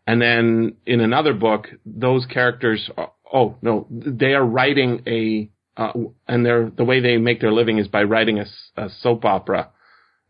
and 0.05 0.21
then 0.21 0.75
in 0.85 1.01
another 1.01 1.33
book, 1.33 1.67
those 1.85 2.25
characters. 2.25 2.89
Are, 2.97 3.11
oh 3.31 3.57
no, 3.61 3.87
they 3.89 4.33
are 4.33 4.45
writing 4.45 5.03
a, 5.07 5.49
uh, 5.75 5.93
and 6.27 6.45
they're 6.45 6.69
the 6.69 6.85
way 6.85 6.99
they 6.99 7.17
make 7.17 7.41
their 7.41 7.51
living 7.51 7.77
is 7.77 7.87
by 7.87 8.03
writing 8.03 8.39
a 8.39 8.89
soap 9.01 9.25
opera, 9.25 9.69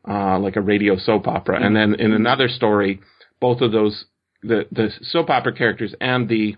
uh, 0.08 0.39
like 0.39 0.56
a 0.56 0.62
radio 0.62 0.98
soap 0.98 1.27
opera, 1.27 1.63
and 1.63 1.75
then 1.75 1.96
in 1.96 2.13
another 2.13 2.48
story, 2.48 3.01
both 3.39 3.62
of 3.62 3.72
those 3.72 4.06
the 4.44 4.66
the 4.72 4.89
soap 5.01 5.30
opera 5.30 5.54
characters 5.54 5.94
and 6.00 6.30
the 6.30 6.56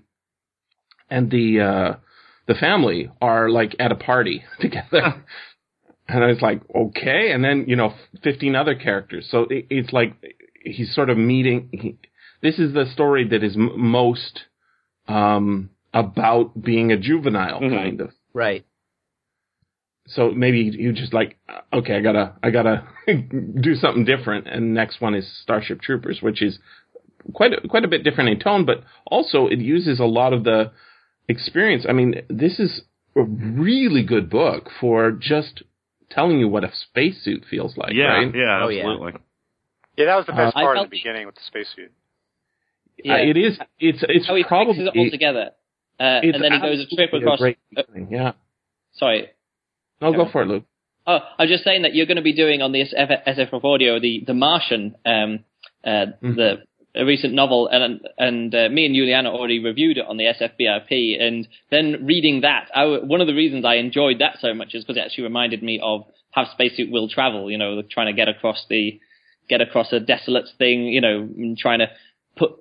and 1.10 1.32
the 1.32 1.60
uh 1.62 1.96
the 2.50 2.56
family 2.56 3.10
are 3.22 3.48
like 3.50 3.76
at 3.80 3.92
a 3.92 3.96
party 3.96 4.44
together. 4.60 5.24
and 6.08 6.24
I 6.24 6.28
was 6.28 6.42
like, 6.42 6.62
okay. 6.76 7.32
And 7.32 7.44
then, 7.46 7.66
you 7.68 7.76
know, 7.78 7.94
15 8.24 8.56
other 8.56 8.74
characters. 8.76 9.28
So 9.30 9.44
it, 9.50 9.68
it's 9.70 9.94
like 9.94 10.14
he's 10.66 10.94
sort 10.94 11.10
of 11.10 11.18
meeting. 11.18 11.70
He, 11.72 11.96
this 12.42 12.58
is 12.60 12.74
the 12.74 12.86
story 12.92 13.28
that 13.30 13.44
is 13.44 13.56
m- 13.56 13.80
most 13.80 14.42
um, 15.08 15.70
about 15.94 16.60
being 16.62 16.92
a 16.92 16.98
juvenile, 16.98 17.62
Mhm. 17.62 17.76
kind 17.84 18.02
of. 18.02 18.10
Right. 18.34 18.66
So 20.08 20.32
maybe 20.32 20.60
you 20.62 20.92
just 20.92 21.14
like, 21.14 21.38
okay, 21.72 21.96
I 21.96 22.02
gotta, 22.02 22.34
I 22.42 22.50
gotta 22.50 22.88
do 23.08 23.76
something 23.76 24.06
different. 24.06 24.48
And 24.48 24.74
next 24.74 25.00
one 25.02 25.14
is 25.14 25.28
Starship 25.44 25.82
Troopers, 25.82 26.20
which 26.22 26.42
is 26.42 26.58
quite, 27.34 27.54
a, 27.54 27.68
quite 27.68 27.86
a 27.86 27.88
bit 27.88 28.04
different 28.04 28.32
in 28.32 28.40
tone, 28.40 28.66
but 28.66 28.84
also 29.06 29.46
it 29.48 29.60
uses 29.60 30.00
a 30.00 30.06
lot 30.06 30.34
of 30.34 30.44
the 30.44 30.72
experience. 31.30 31.86
I 31.88 31.94
mean, 31.94 32.16
this 32.30 32.60
is 32.60 32.82
a 33.16 33.22
really 33.24 34.04
good 34.04 34.30
book 34.30 34.70
for 34.82 35.12
just 35.12 35.64
telling 36.10 36.40
you 36.40 36.48
what 36.50 36.64
a 36.64 36.72
spacesuit 36.74 37.46
feels 37.50 37.78
like, 37.78 37.94
yeah, 37.94 38.06
right? 38.06 38.36
yeah, 38.36 38.64
Oh, 38.64 38.70
yeah. 38.70 38.80
absolutely. 38.82 39.22
Yeah, 39.98 40.06
that 40.06 40.16
was 40.18 40.26
the 40.26 40.34
best 40.34 40.56
Uh, 40.56 40.60
part 40.62 40.78
in 40.78 40.84
the 40.84 40.88
the- 40.90 40.98
beginning 40.98 41.26
with 41.26 41.36
the 41.36 41.42
spacesuit. 41.46 41.92
Uh, 43.08 43.14
it 43.16 43.38
is. 43.38 43.58
It's 43.80 44.04
it's 44.10 44.28
How 44.28 44.36
he 44.36 44.44
probably 44.44 44.84
it 44.86 44.92
all 44.98 45.10
together, 45.10 45.52
uh, 46.02 46.04
and 46.04 46.44
then 46.44 46.52
he 46.52 46.60
goes 46.60 46.82
a 46.86 46.96
trip 46.96 47.14
across. 47.14 47.40
great 47.40 47.58
uh, 47.78 47.84
yeah. 48.10 48.34
sorry, 48.94 49.30
No, 50.02 50.12
go 50.12 50.24
Yeah. 50.26 50.32
for 50.32 50.42
it, 50.42 50.48
Luke. 50.48 50.64
Oh, 51.08 51.20
I 51.38 51.44
was 51.44 51.50
just 51.50 51.64
saying 51.64 51.84
that 51.84 51.96
you're 51.96 52.06
going 52.08 52.18
to 52.18 52.22
be 52.22 52.34
doing 52.34 52.62
on 52.62 52.74
the 52.74 52.82
SF 52.82 53.24
SFF 53.26 53.64
audio 53.64 54.00
the 54.02 54.24
the 54.28 54.34
Martian, 54.34 54.96
um, 55.06 55.46
uh, 55.84 56.08
Mhm. 56.22 56.36
the 56.36 56.64
a 56.96 57.06
recent 57.06 57.34
novel, 57.34 57.68
and 57.68 58.02
and 58.18 58.54
uh, 58.54 58.70
me 58.70 58.86
and 58.86 58.96
Juliana 58.96 59.32
already 59.32 59.64
reviewed 59.64 59.98
it 59.98 60.06
on 60.08 60.18
the 60.18 60.26
SFBRP, 60.26 61.22
and 61.22 61.48
then 61.70 62.06
reading 62.06 62.42
that, 62.42 62.70
I, 62.74 62.86
one 62.86 63.22
of 63.22 63.28
the 63.28 63.36
reasons 63.36 63.66
I 63.66 63.76
enjoyed 63.76 64.20
that 64.20 64.38
so 64.40 64.54
much 64.54 64.74
is 64.74 64.84
because 64.84 64.98
it 64.98 65.06
actually 65.06 65.26
reminded 65.26 65.62
me 65.62 65.80
of 65.84 66.06
have 66.32 66.48
spacesuit 66.54 66.92
will 66.92 67.08
travel. 67.08 67.52
You 67.52 67.58
know, 67.58 67.82
trying 67.90 68.08
to 68.08 68.14
get 68.14 68.28
across 68.28 68.66
the 68.70 69.00
get 69.48 69.62
across 69.62 69.92
a 69.94 70.00
desolate 70.00 70.48
thing. 70.58 70.86
You 70.88 71.02
know, 71.02 71.20
and 71.20 71.58
trying 71.58 71.80
to 71.80 71.88
put 72.36 72.52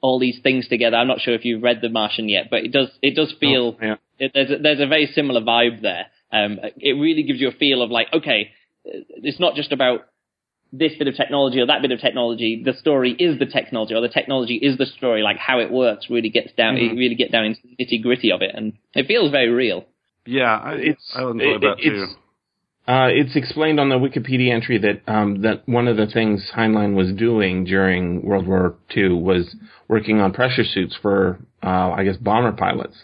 all 0.00 0.18
these 0.18 0.40
things 0.42 0.66
together. 0.68 0.96
I'm 0.96 1.08
not 1.08 1.20
sure 1.20 1.34
if 1.34 1.44
you've 1.44 1.62
read 1.62 1.80
The 1.80 1.88
Martian 1.88 2.28
yet, 2.28 2.48
but 2.50 2.64
it 2.64 2.72
does 2.72 2.88
it 3.02 3.14
does 3.14 3.32
feel 3.38 3.76
Oh, 3.80 3.84
yeah. 3.84 3.96
it, 4.18 4.32
there's 4.34 4.50
a, 4.50 4.56
there's 4.58 4.80
a 4.80 4.86
very 4.86 5.10
similar 5.14 5.40
vibe 5.40 5.82
there. 5.82 6.06
Um, 6.32 6.58
it 6.76 6.92
really 6.92 7.24
gives 7.24 7.40
you 7.40 7.48
a 7.48 7.52
feel 7.52 7.82
of 7.82 7.90
like, 7.90 8.06
okay, 8.12 8.52
it's 8.84 9.40
not 9.40 9.56
just 9.56 9.72
about 9.72 10.02
this 10.72 10.92
bit 10.98 11.08
of 11.08 11.16
technology 11.16 11.60
or 11.60 11.66
that 11.66 11.82
bit 11.82 11.90
of 11.92 12.00
technology. 12.00 12.62
The 12.64 12.74
story 12.74 13.12
is 13.12 13.38
the 13.38 13.46
technology, 13.46 13.94
or 13.94 14.00
the 14.00 14.08
technology 14.08 14.54
is 14.54 14.78
the 14.78 14.86
story. 14.86 15.22
Like 15.22 15.36
how 15.38 15.58
it 15.60 15.70
works 15.70 16.08
really 16.10 16.30
gets 16.30 16.52
down. 16.52 16.76
Mm-hmm. 16.76 16.94
You 16.94 16.98
really 16.98 17.14
get 17.16 17.32
down 17.32 17.44
into 17.44 17.60
the 17.64 17.84
nitty 17.84 18.02
gritty 18.02 18.30
of 18.32 18.42
it, 18.42 18.52
and 18.54 18.74
it 18.94 19.06
feels 19.06 19.30
very 19.30 19.48
real. 19.48 19.84
Yeah, 20.26 20.56
I, 20.56 20.74
It's- 20.74 21.12
I 21.16 21.22
enjoyed 21.22 21.40
it- 21.40 21.60
that 21.62 21.78
too. 21.82 21.88
it's- 21.90 22.14
Uh, 22.88 23.08
it's 23.12 23.36
explained 23.36 23.78
on 23.78 23.88
the 23.88 23.96
Wikipedia 23.98 24.50
entry 24.52 24.78
that 24.78 25.02
um, 25.06 25.42
that 25.42 25.62
one 25.68 25.86
of 25.86 25.96
the 25.96 26.06
things 26.06 26.50
Heinlein 26.56 26.94
was 26.94 27.12
doing 27.12 27.64
during 27.64 28.22
World 28.22 28.46
War 28.48 28.74
II 28.96 29.10
was 29.30 29.54
working 29.86 30.20
on 30.20 30.32
pressure 30.32 30.64
suits 30.64 30.96
for, 31.02 31.38
uh, 31.62 31.90
I 31.98 32.04
guess, 32.04 32.16
bomber 32.16 32.52
pilots. 32.52 32.96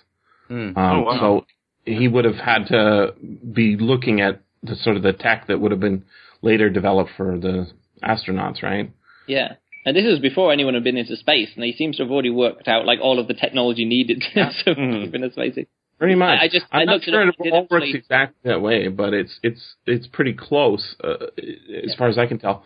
Mm. 0.50 0.76
Um, 0.76 0.96
Oh, 0.98 1.02
wow. 1.02 1.18
So 1.20 1.46
he 1.84 2.08
would 2.08 2.24
have 2.24 2.36
had 2.36 2.66
to 2.68 3.14
be 3.52 3.76
looking 3.76 4.20
at 4.20 4.40
the 4.62 4.74
sort 4.76 4.96
of 4.96 5.02
the 5.02 5.12
tech 5.12 5.46
that 5.48 5.60
would 5.60 5.70
have 5.70 5.80
been 5.80 6.02
later 6.46 6.70
developed 6.70 7.10
for 7.16 7.38
the 7.38 7.66
astronauts, 8.02 8.62
right? 8.62 8.90
Yeah. 9.26 9.54
And 9.84 9.96
this 9.96 10.04
is 10.04 10.18
before 10.18 10.52
anyone 10.52 10.74
had 10.74 10.82
been 10.84 10.96
into 10.96 11.16
space, 11.16 11.50
and 11.54 11.64
he 11.64 11.72
seems 11.72 11.96
to 11.96 12.02
have 12.04 12.10
already 12.12 12.30
worked 12.30 12.66
out 12.68 12.86
like 12.86 12.98
all 13.00 13.18
of 13.20 13.28
the 13.28 13.34
technology 13.34 13.84
needed 13.84 14.22
to 14.34 14.40
Mhm. 14.66 15.04
keep 15.04 15.14
in 15.14 15.24
a 15.24 15.30
space. 15.32 15.58
Pretty 15.98 16.14
much. 16.16 16.38
I- 16.40 16.44
I 16.44 16.48
just- 16.48 16.66
I'm 16.72 16.80
I 16.80 16.84
not 16.84 16.92
looked 16.94 17.08
it 17.08 17.10
sure 17.12 17.28
up, 17.28 17.34
it, 17.38 17.46
it 17.46 17.52
all 17.52 17.66
works 17.70 17.84
actually- 17.84 17.98
exactly 17.98 18.50
that 18.50 18.60
way, 18.60 18.88
but 18.88 19.14
it's 19.14 19.34
it's 19.42 19.62
it's 19.86 20.06
pretty 20.08 20.32
close 20.34 20.94
uh, 21.04 21.26
as 21.86 21.94
far 21.94 22.08
as 22.08 22.18
I 22.18 22.26
can 22.26 22.38
tell. 22.38 22.64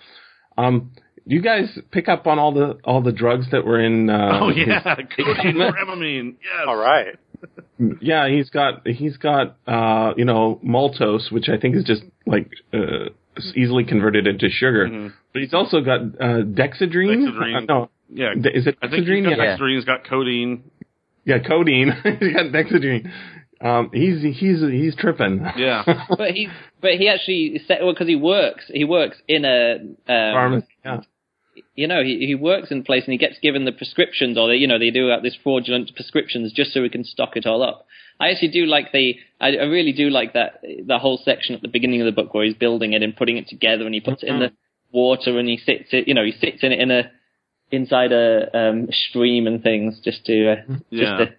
Um, 0.58 0.92
do 1.28 1.34
you 1.36 1.42
guys 1.42 1.78
pick 1.92 2.08
up 2.08 2.26
on 2.26 2.38
all 2.38 2.52
the 2.52 2.78
all 2.84 3.02
the 3.02 3.12
drugs 3.12 3.46
that 3.52 3.64
were 3.64 3.80
in? 3.80 4.08
Uh, 4.10 4.38
oh 4.42 4.48
yeah, 4.48 4.82
codeine 5.16 5.56
Dramamine. 5.56 6.34
Yes. 6.42 6.64
All 6.66 6.76
right. 6.76 7.14
yeah. 8.00 8.28
He's 8.28 8.48
got 8.50 8.86
he's 8.88 9.16
got 9.18 9.56
uh, 9.66 10.14
you 10.16 10.24
know 10.24 10.58
maltose, 10.64 11.30
which 11.30 11.48
I 11.48 11.56
think 11.58 11.76
is 11.76 11.84
just 11.84 12.02
like 12.26 12.48
uh, 12.72 13.10
easily 13.56 13.84
converted 13.84 14.26
into 14.26 14.48
sugar. 14.50 14.86
Mhm. 14.88 15.12
But 15.32 15.42
he's 15.42 15.54
also 15.54 15.80
got 15.80 16.00
uh, 16.00 16.42
dexedrine. 16.42 17.26
Dexedrine. 17.26 17.68
no, 17.68 17.90
Yeah, 18.12 18.34
de- 18.40 18.56
is 18.56 18.66
it 18.66 18.76
I 18.82 18.88
think 18.88 19.06
dexedrine? 19.06 19.26
he's 19.28 19.36
got 19.36 19.38
yeah. 19.38 19.44
Yeah. 19.44 19.56
dexedrine, 19.56 19.74
he's 19.76 19.84
got 19.84 20.04
codeine. 20.04 20.62
yeah, 21.24 21.38
codeine. 21.38 21.90
he's 22.20 22.32
got 22.34 22.46
dexedrine. 22.46 23.10
Um, 23.62 23.90
he's 23.92 24.22
he's 24.22 24.60
he's 24.60 24.96
tripping. 24.96 25.44
Yeah. 25.56 25.82
but 26.16 26.30
he 26.30 26.48
but 26.80 26.92
he 26.92 27.08
actually 27.08 27.60
said 27.66 27.78
well 27.82 27.92
because 27.92 28.08
he 28.08 28.16
works 28.16 28.64
he 28.72 28.84
works 28.84 29.18
in 29.28 29.44
a 29.44 29.74
um, 29.80 29.96
Pharmacy. 30.06 30.66
Yeah. 30.84 31.00
you 31.76 31.86
know 31.86 32.02
he 32.02 32.24
he 32.26 32.34
works 32.34 32.70
in 32.70 32.78
a 32.80 32.82
place 32.82 33.04
and 33.04 33.12
he 33.12 33.18
gets 33.18 33.38
given 33.40 33.66
the 33.66 33.72
prescriptions 33.72 34.38
or 34.38 34.48
they 34.48 34.54
you 34.56 34.66
know 34.66 34.78
they 34.78 34.90
do 34.90 35.10
out 35.10 35.22
this 35.22 35.36
fraudulent 35.42 35.94
prescriptions 35.94 36.52
just 36.54 36.72
so 36.72 36.82
he 36.82 36.88
can 36.88 37.04
stock 37.04 37.36
it 37.36 37.44
all 37.46 37.62
up. 37.62 37.86
I 38.20 38.28
actually 38.30 38.48
do 38.52 38.66
like 38.66 38.92
the 38.92 39.14
I, 39.40 39.48
I 39.56 39.64
really 39.64 39.92
do 39.92 40.10
like 40.10 40.34
that 40.34 40.60
the 40.62 40.98
whole 40.98 41.18
section 41.24 41.54
at 41.54 41.62
the 41.62 41.68
beginning 41.68 42.00
of 42.02 42.04
the 42.04 42.12
book 42.12 42.34
where 42.34 42.44
he's 42.44 42.54
building 42.54 42.92
it 42.92 43.02
and 43.02 43.16
putting 43.16 43.38
it 43.38 43.48
together 43.48 43.84
and 43.86 43.94
he 43.94 44.00
puts 44.00 44.22
it 44.22 44.28
in 44.28 44.38
the 44.40 44.52
water 44.92 45.38
and 45.38 45.48
he 45.48 45.56
sits 45.56 45.88
it 45.92 46.06
you 46.06 46.14
know 46.14 46.24
he 46.24 46.32
sits 46.32 46.62
in 46.62 46.72
it 46.72 46.80
in 46.80 46.90
a 46.90 47.10
inside 47.70 48.12
a 48.12 48.56
um, 48.56 48.88
stream 49.08 49.46
and 49.46 49.62
things 49.62 50.00
just 50.04 50.24
to 50.26 50.52
uh, 50.52 50.56
Yeah. 50.90 51.04
just 51.04 51.18
to 51.18 51.34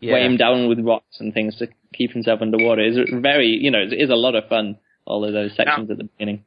Yeah. 0.00 0.12
weigh 0.14 0.24
him 0.26 0.36
down 0.36 0.68
with 0.68 0.80
rocks 0.80 1.20
and 1.20 1.32
things 1.34 1.56
to 1.58 1.68
keep 1.92 2.12
himself 2.12 2.40
underwater. 2.40 2.82
It's 2.82 3.10
very, 3.10 3.48
you 3.48 3.70
know, 3.70 3.80
it 3.80 3.92
is 3.92 4.10
a 4.10 4.14
lot 4.14 4.34
of 4.34 4.48
fun. 4.48 4.78
All 5.04 5.24
of 5.24 5.32
those 5.32 5.54
sections 5.56 5.90
at 5.90 5.98
the 5.98 6.04
beginning. 6.04 6.44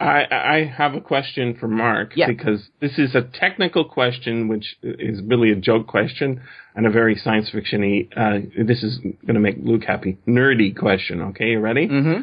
I, 0.00 0.24
I 0.30 0.64
have 0.76 0.94
a 0.94 1.00
question 1.00 1.56
for 1.58 1.68
Mark 1.68 2.12
Yeah. 2.16 2.26
because 2.26 2.68
this 2.80 2.98
is 2.98 3.14
a 3.14 3.22
technical 3.22 3.84
question, 3.84 4.48
which 4.48 4.76
is 4.82 5.20
really 5.22 5.52
a 5.52 5.56
joke 5.56 5.86
question 5.86 6.40
and 6.74 6.86
a 6.86 6.90
very 6.90 7.14
science 7.14 7.50
fictiony. 7.50 8.08
Uh, 8.16 8.46
this 8.66 8.82
is 8.82 8.98
going 8.98 9.34
to 9.34 9.40
make 9.40 9.56
Luke 9.62 9.84
happy. 9.86 10.18
Nerdy 10.26 10.76
question. 10.76 11.20
Okay, 11.22 11.50
you 11.50 11.60
ready? 11.60 11.86
Mm-hmm. 11.88 12.22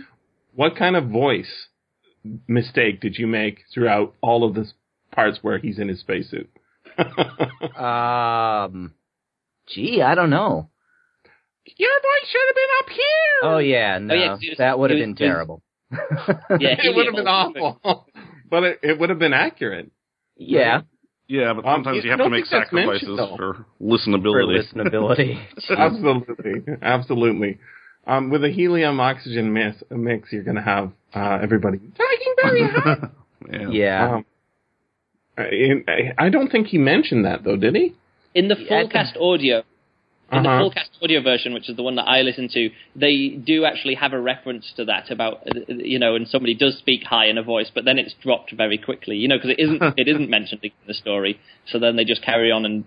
What 0.55 0.75
kind 0.75 0.95
of 0.97 1.07
voice 1.09 1.67
mistake 2.47 2.99
did 2.99 3.17
you 3.17 3.27
make 3.27 3.59
throughout 3.73 4.13
all 4.21 4.43
of 4.43 4.55
the 4.55 4.69
parts 5.13 5.39
where 5.41 5.57
he's 5.57 5.79
in 5.79 5.87
his 5.87 5.99
spacesuit? 6.01 6.49
Um, 7.77 8.93
gee, 9.67 10.01
I 10.01 10.15
don't 10.15 10.29
know. 10.29 10.69
Your 11.77 11.89
voice 11.91 12.29
should 12.29 12.41
have 12.47 12.55
been 12.55 12.63
up 12.79 12.89
here. 12.89 13.03
Oh 13.43 13.57
yeah, 13.59 13.97
no, 13.99 14.13
yeah, 14.15 14.27
'cause 14.29 14.39
it 14.43 14.49
was- 14.49 14.57
that 14.57 14.79
would 14.79 14.89
have 14.89 14.99
been 14.99 15.11
was- 15.11 15.21
it 15.21 15.23
was- 15.23 15.29
terrible. 15.29 15.63
Yeah, 16.59 16.75
it 16.79 16.95
would 16.95 17.05
have 17.07 17.15
been 17.15 17.27
awful, 17.27 17.79
but 18.49 18.63
it, 18.63 18.79
it 18.83 18.99
would 18.99 19.09
have 19.09 19.19
been 19.19 19.33
accurate. 19.33 19.91
yeah, 20.37 20.81
Yeah, 21.27 21.53
but 21.53 21.65
Um, 21.65 21.83
sometimes 21.83 22.03
I 22.03 22.05
you 22.05 22.11
have 22.11 22.19
to 22.19 22.29
make 22.29 22.45
think 22.47 22.61
that's 22.61 22.73
mentioned, 22.73 23.17
sacrifices 23.17 23.17
though. 23.17 23.37
for 23.37 23.53
for 23.53 23.63
listenability. 23.81 24.73
listenability. 24.73 25.39
absolutely, 25.77 26.73
absolutely. 26.81 27.57
Um, 28.07 28.29
with 28.31 28.43
a 28.43 28.49
helium 28.49 28.99
oxygen 28.99 29.53
mix, 29.53 29.83
mix 29.91 30.31
you're 30.31 30.43
going 30.43 30.55
to 30.55 30.61
have 30.63 30.91
uh, 31.13 31.39
everybody 31.41 31.77
talking 31.79 32.33
very 32.41 32.63
high. 32.67 32.97
yeah. 33.51 33.69
yeah, 33.69 34.13
Um, 34.15 34.25
I, 35.37 36.13
I 36.17 36.29
don't 36.29 36.49
think 36.51 36.67
he 36.67 36.77
mentioned 36.77 37.25
that 37.25 37.43
though, 37.43 37.55
did 37.55 37.75
he? 37.75 37.95
In 38.35 38.47
the 38.47 38.55
Yeah, 38.59 38.67
full 38.67 38.89
cast 38.89 39.17
audio, 39.17 39.63
in 40.31 40.43
the 40.43 40.49
Uh-huh. 40.49 40.59
full 40.59 40.71
cast 40.71 40.91
audio 41.01 41.21
version, 41.21 41.53
which 41.53 41.69
is 41.69 41.75
the 41.75 41.83
one 41.83 41.95
that 41.95 42.07
I 42.07 42.21
listen 42.21 42.47
to, 42.49 42.69
they 42.95 43.29
do 43.29 43.65
actually 43.65 43.95
have 43.95 44.13
a 44.13 44.19
reference 44.19 44.71
to 44.77 44.85
that 44.85 45.09
about, 45.11 45.41
you 45.67 45.97
know, 45.99 46.15
and 46.15 46.27
somebody 46.27 46.53
does 46.53 46.77
speak 46.77 47.03
high 47.03 47.25
in 47.27 47.37
a 47.37 47.43
voice, 47.43 47.71
but 47.73 47.85
then 47.85 47.97
it's 47.97 48.13
dropped 48.21 48.51
very 48.53 48.77
quickly, 48.77 49.17
you 49.17 49.27
know, 49.27 49.37
because 49.37 49.51
it 49.51 49.59
isn't 49.59 49.81
it 49.97 50.07
isn't 50.07 50.29
mentioned 50.37 50.61
in 50.63 50.71
the 50.87 50.93
story. 50.93 51.39
So 51.67 51.79
then 51.79 51.95
they 51.95 52.05
just 52.05 52.21
carry 52.23 52.51
on 52.51 52.65
and, 52.65 52.85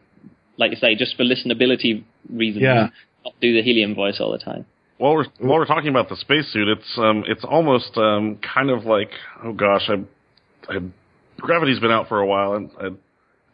like 0.57 0.71
you 0.71 0.77
say, 0.77 0.95
just 0.95 1.17
for 1.17 1.25
listenability 1.25 2.05
reasons, 2.31 2.63
Yeah. 2.63 2.89
not 3.25 3.35
do 3.41 3.53
the 3.55 3.63
helium 3.63 3.95
voice 3.95 4.21
all 4.21 4.31
the 4.33 4.39
time. 4.39 4.65
While 4.99 5.15
we're 5.15 5.25
while 5.41 5.59
we're 5.59 5.67
talking 5.67 5.89
about 5.91 6.09
the 6.09 6.17
spacesuit, 6.17 6.69
it's 6.69 6.97
um 6.99 7.25
it's 7.27 7.45
almost 7.45 7.97
um 7.97 8.39
kind 8.55 8.71
of 8.71 8.85
like 8.85 9.11
oh 9.45 9.53
gosh, 9.53 9.89
I, 9.89 9.97
I 10.73 10.79
gravity's 11.39 11.81
been 11.81 11.91
out 11.91 12.09
for 12.09 12.21
a 12.21 12.27
while, 12.27 12.55
and 12.55 12.71
I 12.81 12.91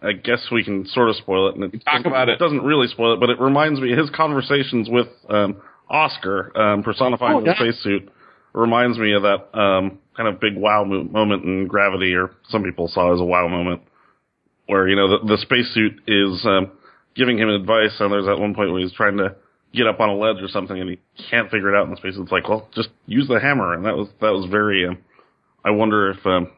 I 0.00 0.12
guess 0.12 0.46
we 0.52 0.62
can 0.62 0.86
sort 0.86 1.08
of 1.08 1.16
spoil 1.16 1.48
it. 1.48 1.56
And 1.56 1.64
it 1.74 1.84
Talk 1.84 2.06
about 2.06 2.28
it. 2.28 2.34
It 2.34 2.38
doesn't 2.38 2.62
really 2.62 2.86
spoil 2.86 3.14
it, 3.14 3.20
but 3.20 3.30
it 3.30 3.40
reminds 3.40 3.80
me 3.80 3.90
his 3.90 4.10
conversations 4.10 4.88
with 4.88 5.08
um, 5.28 5.56
Oscar, 5.90 6.56
um, 6.56 6.82
personifying 6.82 7.38
Oh, 7.38 7.40
the 7.40 7.46
yeah. 7.48 7.54
spacesuit, 7.56 8.08
reminds 8.52 8.98
me 8.98 9.12
of 9.12 9.22
that 9.22 9.58
um, 9.58 9.98
kind 10.16 10.28
of 10.28 10.40
big 10.40 10.56
wow 10.56 10.84
mo- 10.84 11.04
moment 11.04 11.44
in 11.44 11.66
Gravity, 11.66 12.14
or 12.14 12.30
some 12.48 12.62
people 12.62 12.88
saw 12.88 13.12
as 13.12 13.20
a 13.20 13.24
wow 13.24 13.48
moment, 13.48 13.82
where 14.66 14.88
you 14.88 14.94
know 14.96 15.08
the, 15.18 15.26
the 15.26 15.38
spacesuit 15.38 16.00
is 16.06 16.44
um, 16.46 16.70
giving 17.14 17.38
him 17.38 17.48
advice, 17.48 17.96
and 17.98 18.12
there's 18.12 18.26
that 18.26 18.38
one 18.38 18.54
point 18.54 18.70
where 18.70 18.80
he's 18.80 18.92
trying 18.92 19.16
to 19.16 19.34
get 19.74 19.86
up 19.86 20.00
on 20.00 20.08
a 20.08 20.14
ledge 20.14 20.40
or 20.40 20.48
something, 20.48 20.78
and 20.80 20.88
he 20.90 20.98
can't 21.30 21.50
figure 21.50 21.74
it 21.74 21.76
out 21.78 21.84
in 21.84 21.90
the 21.90 21.96
space. 21.96 22.14
It's 22.16 22.32
like, 22.32 22.48
well, 22.48 22.68
just 22.74 22.88
use 23.06 23.26
the 23.28 23.40
hammer, 23.40 23.74
and 23.74 23.84
that 23.84 23.96
was 23.96 24.08
that 24.20 24.30
was 24.30 24.46
very. 24.50 24.86
Um, 24.86 24.98
I 25.64 25.70
wonder 25.70 26.10
if 26.10 26.24
um, 26.24 26.52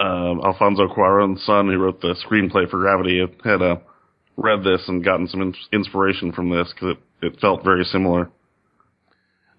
um, 0.00 0.40
Alfonso 0.44 0.88
Cuarón's 0.88 1.44
son, 1.44 1.68
who 1.68 1.78
wrote 1.78 2.00
the 2.00 2.14
screenplay 2.26 2.68
for 2.68 2.78
Gravity, 2.80 3.24
had 3.44 3.62
uh, 3.62 3.76
read 4.36 4.64
this 4.64 4.82
and 4.88 5.04
gotten 5.04 5.28
some 5.28 5.40
in- 5.42 5.54
inspiration 5.72 6.32
from 6.32 6.50
this 6.50 6.72
because 6.72 6.96
it, 7.22 7.26
it 7.26 7.40
felt 7.40 7.64
very 7.64 7.84
similar. 7.84 8.30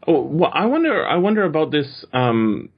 Oh, 0.07 0.21
well, 0.21 0.51
I 0.53 0.65
wonder. 0.67 1.05
I 1.05 1.15
wonder 1.15 1.43
about 1.43 1.71
this. 1.71 2.05
Um, 2.13 2.69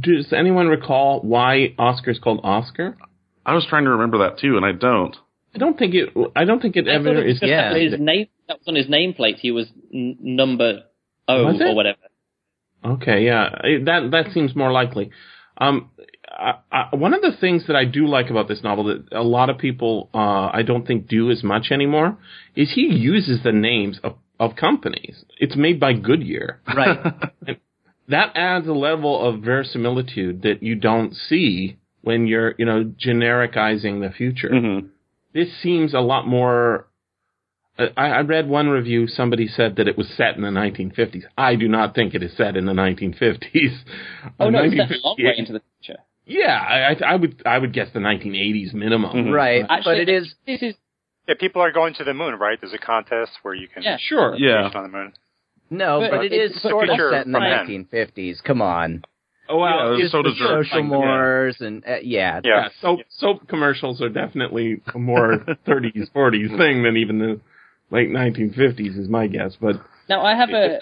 does 0.00 0.32
anyone 0.32 0.68
recall 0.68 1.20
why 1.20 1.74
Oscar 1.78 2.10
is 2.12 2.18
called 2.18 2.40
Oscar? 2.44 2.96
I 3.44 3.52
was 3.54 3.66
trying 3.68 3.84
to 3.84 3.90
remember 3.90 4.18
that 4.18 4.38
too, 4.38 4.56
and 4.56 4.64
I 4.64 4.72
don't. 4.72 5.14
I 5.54 5.58
don't 5.58 5.78
think 5.78 5.94
it. 5.94 6.08
I 6.34 6.44
don't 6.44 6.60
think 6.62 6.76
it 6.76 6.88
I 6.88 6.94
ever 6.94 7.14
it 7.20 7.30
is. 7.30 7.38
yeah. 7.42 7.72
that 7.72 7.80
his 7.80 8.00
name 8.00 8.28
that 8.48 8.58
was 8.58 8.68
on 8.68 8.74
his 8.74 8.86
nameplate. 8.86 9.36
He 9.36 9.50
was 9.50 9.66
n- 9.92 10.16
number 10.20 10.84
O 11.28 11.44
Was 11.46 11.60
or 11.60 11.74
whatever. 11.74 11.98
Okay, 12.84 13.24
yeah, 13.26 13.48
I- 13.52 13.82
that 13.84 14.10
that 14.12 14.32
seems 14.32 14.56
more 14.56 14.72
likely. 14.72 15.10
Um, 15.58 15.90
I, 16.36 16.54
I, 16.70 16.94
one 16.94 17.14
of 17.14 17.22
the 17.22 17.32
things 17.40 17.66
that 17.66 17.76
I 17.76 17.84
do 17.86 18.06
like 18.06 18.28
about 18.30 18.46
this 18.48 18.62
novel 18.62 18.84
that 18.84 19.08
a 19.12 19.22
lot 19.22 19.48
of 19.50 19.58
people 19.58 20.10
uh, 20.12 20.50
I 20.52 20.62
don't 20.66 20.86
think 20.86 21.08
do 21.08 21.30
as 21.30 21.42
much 21.42 21.70
anymore 21.70 22.18
is 22.54 22.72
he 22.74 22.82
uses 22.82 23.42
the 23.42 23.52
names 23.52 23.98
of, 24.04 24.16
of 24.38 24.54
companies. 24.56 25.24
It's 25.38 25.56
made 25.56 25.80
by 25.80 25.94
Goodyear. 25.94 26.60
Right. 26.74 26.98
That 28.08 28.36
adds 28.36 28.68
a 28.68 28.72
level 28.72 29.20
of 29.28 29.40
verisimilitude 29.42 30.42
that 30.42 30.62
you 30.62 30.76
don't 30.76 31.12
see 31.12 31.76
when 32.02 32.28
you're, 32.28 32.54
you 32.56 32.64
know, 32.64 32.84
genericizing 32.84 34.00
the 34.00 34.12
future 34.16 34.48
Mm-hmm. 34.48 34.86
this 35.34 35.48
seems 35.60 35.92
a 35.92 35.98
lot 36.00 36.26
more. 36.26 36.86
I, 37.78 37.88
I 37.96 38.20
read 38.20 38.48
one 38.48 38.68
review. 38.68 39.06
Somebody 39.08 39.48
said 39.48 39.74
that 39.76 39.88
it 39.88 39.98
was 39.98 40.08
set 40.16 40.36
in 40.36 40.42
the 40.42 40.48
1950s. 40.48 41.24
I 41.36 41.56
do 41.56 41.66
not 41.68 41.94
think 41.96 42.14
it 42.14 42.22
is 42.22 42.34
set 42.36 42.56
in 42.56 42.64
the 42.64 42.72
1950s. 42.72 43.76
Oh 44.38 44.50
no, 44.50 44.60
it's 44.62 44.76
set 44.78 44.90
a 44.92 45.00
long 45.06 45.16
way 45.18 45.34
into 45.36 45.52
the 45.52 45.62
future. 45.82 46.00
Yeah, 46.26 46.58
I, 46.58 46.92
I- 46.92 47.12
I 47.12 47.16
would. 47.16 47.42
I 47.46 47.58
would 47.58 47.72
guess 47.72 47.88
the 47.94 48.00
1980s 48.00 48.74
minimum. 48.74 49.12
Mhm. 49.16 49.32
right. 49.32 49.64
Actually, 49.68 49.94
but 49.94 50.00
it 50.00 50.08
is 50.08 50.34
This 50.46 50.62
is 50.62 50.74
Yeah, 51.28 51.34
people 51.38 51.62
are 51.62 51.72
going 51.72 51.94
to 51.94 52.04
the 52.04 52.14
moon, 52.14 52.34
right? 52.38 52.58
There's 52.60 52.72
a 52.74 52.78
contest 52.78 53.32
where 53.42 53.54
you 53.54 53.68
can 53.68 53.82
Yeah. 53.82 53.96
Sure. 53.98 54.34
Yeah. 54.36 54.70
on 54.74 54.82
the 54.82 54.88
moon. 54.88 55.12
no, 55.70 56.00
But 56.00 56.10
but 56.10 56.24
it's 56.32 56.60
sort 56.62 56.88
of 56.88 56.96
set 56.96 57.26
in 57.26 57.32
the 57.32 57.38
from 57.38 57.44
1950s. 57.44 58.42
Come 58.44 58.60
on. 58.62 59.04
Oh, 59.48 59.64
Yeah, 59.64 59.76
well, 59.76 60.08
so 60.10 60.22
the 60.22 60.30
does 60.30 60.38
sort 60.38 60.50
of 60.60 60.66
Social 60.66 60.80
like- 60.80 60.86
mores 60.90 61.60
and 61.60 61.84
uh, 61.86 61.96
yeah. 62.02 62.40
Yeah. 62.44 62.62
Yeah, 62.62 62.68
soap 62.80 63.00
soap 63.08 63.46
commercials 63.48 64.02
are 64.02 64.08
definitely 64.08 64.80
a 64.94 64.98
more 64.98 65.38
30s 65.66 66.10
40s 66.12 66.56
thing 66.58 66.82
than 66.82 66.96
even 66.96 67.18
the 67.20 67.40
late 67.92 68.08
1950s 68.10 68.98
is 68.98 69.08
my 69.08 69.28
guess. 69.28 69.56
But 69.60 69.76
Now 70.08 70.22
I 70.24 70.34
have 70.34 70.50
a 70.50 70.80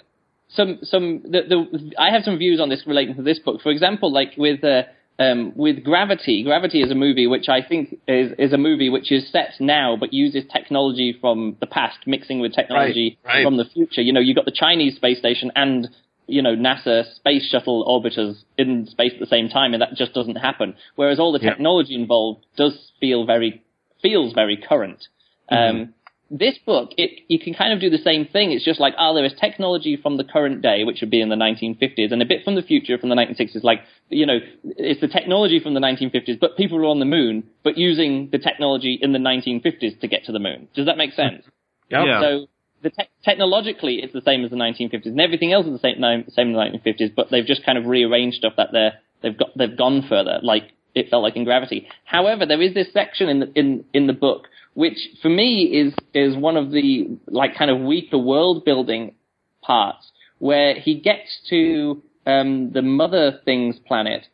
some 0.48 0.78
some 0.82 1.22
the, 1.24 1.42
the 1.48 1.92
I 1.98 2.10
have 2.10 2.22
some 2.24 2.38
views 2.38 2.60
on 2.60 2.68
this 2.70 2.86
relating 2.86 3.16
to 3.16 3.22
this 3.22 3.38
book. 3.38 3.60
For 3.62 3.70
example, 3.70 4.10
like 4.12 4.32
with 4.38 4.62
uh, 4.64 4.84
um, 5.18 5.52
with 5.56 5.84
Gravity. 5.84 6.42
Gravity 6.42 6.82
is 6.82 6.90
a 6.90 6.94
movie 6.94 7.26
which 7.26 7.48
I 7.48 7.62
think 7.62 7.98
is 8.08 8.32
is 8.38 8.52
a 8.52 8.58
movie 8.58 8.90
which 8.90 9.12
is 9.12 9.30
set 9.30 9.50
now 9.60 9.96
but 9.98 10.12
uses 10.12 10.44
technology 10.52 11.16
from 11.20 11.56
the 11.60 11.66
past 11.66 11.98
mixing 12.06 12.40
with 12.40 12.52
technology 12.54 13.18
Right, 13.24 13.34
right. 13.34 13.44
from 13.44 13.56
the 13.56 13.64
future. 13.64 14.02
You 14.02 14.12
know, 14.12 14.20
you 14.20 14.34
got 14.34 14.44
the 14.44 14.50
Chinese 14.50 14.96
space 14.96 15.18
station 15.18 15.52
and 15.54 15.88
you 16.26 16.42
know 16.42 16.56
NASA 16.56 17.04
space 17.16 17.48
shuttle 17.48 17.84
orbiters 17.86 18.42
in 18.58 18.86
space 18.86 19.12
at 19.14 19.20
the 19.20 19.26
same 19.26 19.48
time, 19.48 19.72
and 19.74 19.82
that 19.82 19.94
just 19.94 20.14
doesn't 20.14 20.36
happen. 20.36 20.74
Whereas 20.96 21.18
all 21.20 21.32
the 21.32 21.40
Yeah. 21.40 21.50
technology 21.50 21.94
involved 21.94 22.44
does 22.56 22.90
feel 23.00 23.24
very 23.24 23.62
feels 24.02 24.32
very 24.32 24.56
current. 24.56 25.06
Um, 25.50 25.94
this 26.30 26.58
book, 26.64 26.90
it, 26.96 27.20
you 27.28 27.38
can 27.38 27.54
kind 27.54 27.72
of 27.72 27.80
do 27.80 27.90
the 27.90 28.02
same 28.02 28.26
thing. 28.26 28.50
It's 28.50 28.64
just 28.64 28.80
like, 28.80 28.94
oh, 28.98 29.14
there 29.14 29.24
is 29.24 29.32
technology 29.38 29.98
from 30.00 30.16
the 30.16 30.24
current 30.24 30.62
day, 30.62 30.84
which 30.84 31.00
would 31.00 31.10
be 31.10 31.20
in 31.20 31.28
the 31.28 31.36
1950s, 31.36 32.12
and 32.12 32.22
a 32.22 32.24
bit 32.24 32.44
from 32.44 32.54
the 32.54 32.62
future, 32.62 32.98
from 32.98 33.10
the 33.10 33.14
1960s. 33.14 33.62
Like, 33.62 33.80
you 34.08 34.26
know, 34.26 34.38
it's 34.64 35.00
the 35.00 35.08
technology 35.08 35.60
from 35.60 35.74
the 35.74 35.80
1950s, 35.80 36.40
but 36.40 36.56
people 36.56 36.78
are 36.78 36.86
on 36.86 36.98
the 36.98 37.04
moon, 37.04 37.44
but 37.62 37.76
using 37.76 38.30
the 38.32 38.38
technology 38.38 38.98
in 39.00 39.12
the 39.12 39.18
1950s 39.18 40.00
to 40.00 40.08
get 40.08 40.24
to 40.24 40.32
the 40.32 40.38
moon. 40.38 40.68
Does 40.74 40.86
that 40.86 40.96
make 40.96 41.12
sense? 41.12 41.44
yeah, 41.90 42.04
Yeah. 42.04 42.20
So 42.20 42.46
the 42.82 42.90
te- 42.90 43.10
technologically, 43.24 43.96
it's 44.02 44.12
the 44.12 44.22
same 44.22 44.44
as 44.44 44.50
the 44.50 44.56
1950s, 44.56 45.06
and 45.06 45.20
everything 45.20 45.52
else 45.52 45.66
is 45.66 45.72
the 45.72 45.78
same, 45.78 46.00
ni- 46.00 46.24
same 46.30 46.48
in 46.48 46.52
the 46.54 46.58
1950s. 46.58 47.14
But 47.14 47.28
they've 47.30 47.46
just 47.46 47.64
kind 47.64 47.78
of 47.78 47.86
rearranged 47.86 48.38
stuff 48.38 48.54
that 48.56 48.68
they're 48.72 48.94
they've 49.22 49.36
got 49.36 49.56
they've 49.56 49.76
gone 49.76 50.04
further, 50.08 50.38
like 50.42 50.64
it 50.94 51.10
felt 51.10 51.22
like 51.22 51.36
in 51.36 51.44
Gravity. 51.44 51.88
However, 52.04 52.46
there 52.46 52.62
is 52.62 52.74
this 52.74 52.92
section 52.92 53.28
in 53.28 53.40
the 53.40 53.52
in 53.54 53.84
in 53.92 54.06
the 54.06 54.12
book 54.12 54.48
which, 54.74 54.98
for 55.22 55.28
me, 55.28 55.64
is 55.64 55.94
is 56.12 56.36
one 56.36 56.56
of 56.56 56.70
the 56.70 57.16
like 57.26 57.56
kind 57.56 57.70
of 57.70 57.80
weaker 57.80 58.18
world 58.18 58.64
building 58.64 59.14
parts 59.62 60.10
where 60.38 60.74
he 60.74 61.00
gets 61.00 61.40
to 61.48 62.02
um, 62.26 62.70
the 62.72 62.82
Mother 62.82 63.40
Things 63.44 63.78
planet 63.86 64.26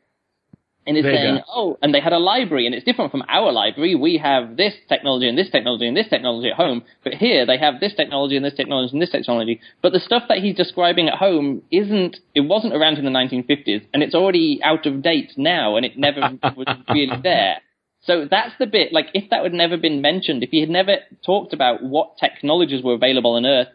and 0.87 0.97
is 0.97 1.05
Vega. 1.05 1.17
saying, 1.17 1.41
oh, 1.49 1.79
and 1.83 1.95
they 1.95 2.01
had 2.01 2.13
a 2.13 2.19
library, 2.19 2.67
and 2.67 2.75
it's 2.75 2.85
different 2.85 3.11
from 3.11 3.23
our 3.29 3.53
library. 3.53 3.95
We 3.95 4.17
have 4.19 4.57
this 4.57 4.75
technology 4.89 5.29
and 5.29 5.37
this 5.37 5.51
technology 5.51 5.87
and 5.87 5.97
this 5.97 6.09
technology 6.09 6.49
at 6.51 6.57
home, 6.57 6.83
but 7.05 7.15
here 7.15 7.45
they 7.47 7.59
have 7.59 7.81
this 7.81 7.95
technology 7.95 8.37
and 8.37 8.45
this 8.45 8.55
technology 8.55 8.93
and 8.93 9.03
this 9.03 9.11
technology. 9.11 9.61
But 9.83 9.93
the 9.93 10.01
stuff 10.01 10.25
that 10.29 10.39
he's 10.39 10.57
describing 10.57 11.09
at 11.09 11.15
home 11.15 11.63
isn't, 11.71 12.17
it 12.35 12.41
wasn't 12.41 12.75
around 12.75 12.99
in 12.99 13.05
the 13.05 13.11
1950s, 13.11 13.87
and 13.93 14.03
it's 14.03 14.15
already 14.15 14.61
out 14.65 14.87
of 14.87 15.03
date 15.03 15.33
now, 15.37 15.77
and 15.77 15.85
it 15.85 15.99
never 15.99 16.21
was 16.57 16.67
really 16.89 17.21
there. 17.23 17.59
So 18.03 18.27
that's 18.31 18.55
the 18.59 18.67
bit, 18.67 18.93
like, 18.93 19.09
if 19.13 19.29
that 19.31 19.43
had 19.43 19.53
never 19.53 19.77
been 19.77 20.01
mentioned, 20.01 20.43
if 20.43 20.51
he 20.51 20.61
had 20.61 20.71
never 20.71 20.97
talked 21.25 21.53
about 21.53 21.83
what 21.83 22.17
technologies 22.19 22.83
were 22.83 22.95
available 22.95 23.33
on 23.33 23.45
Earth 23.45 23.69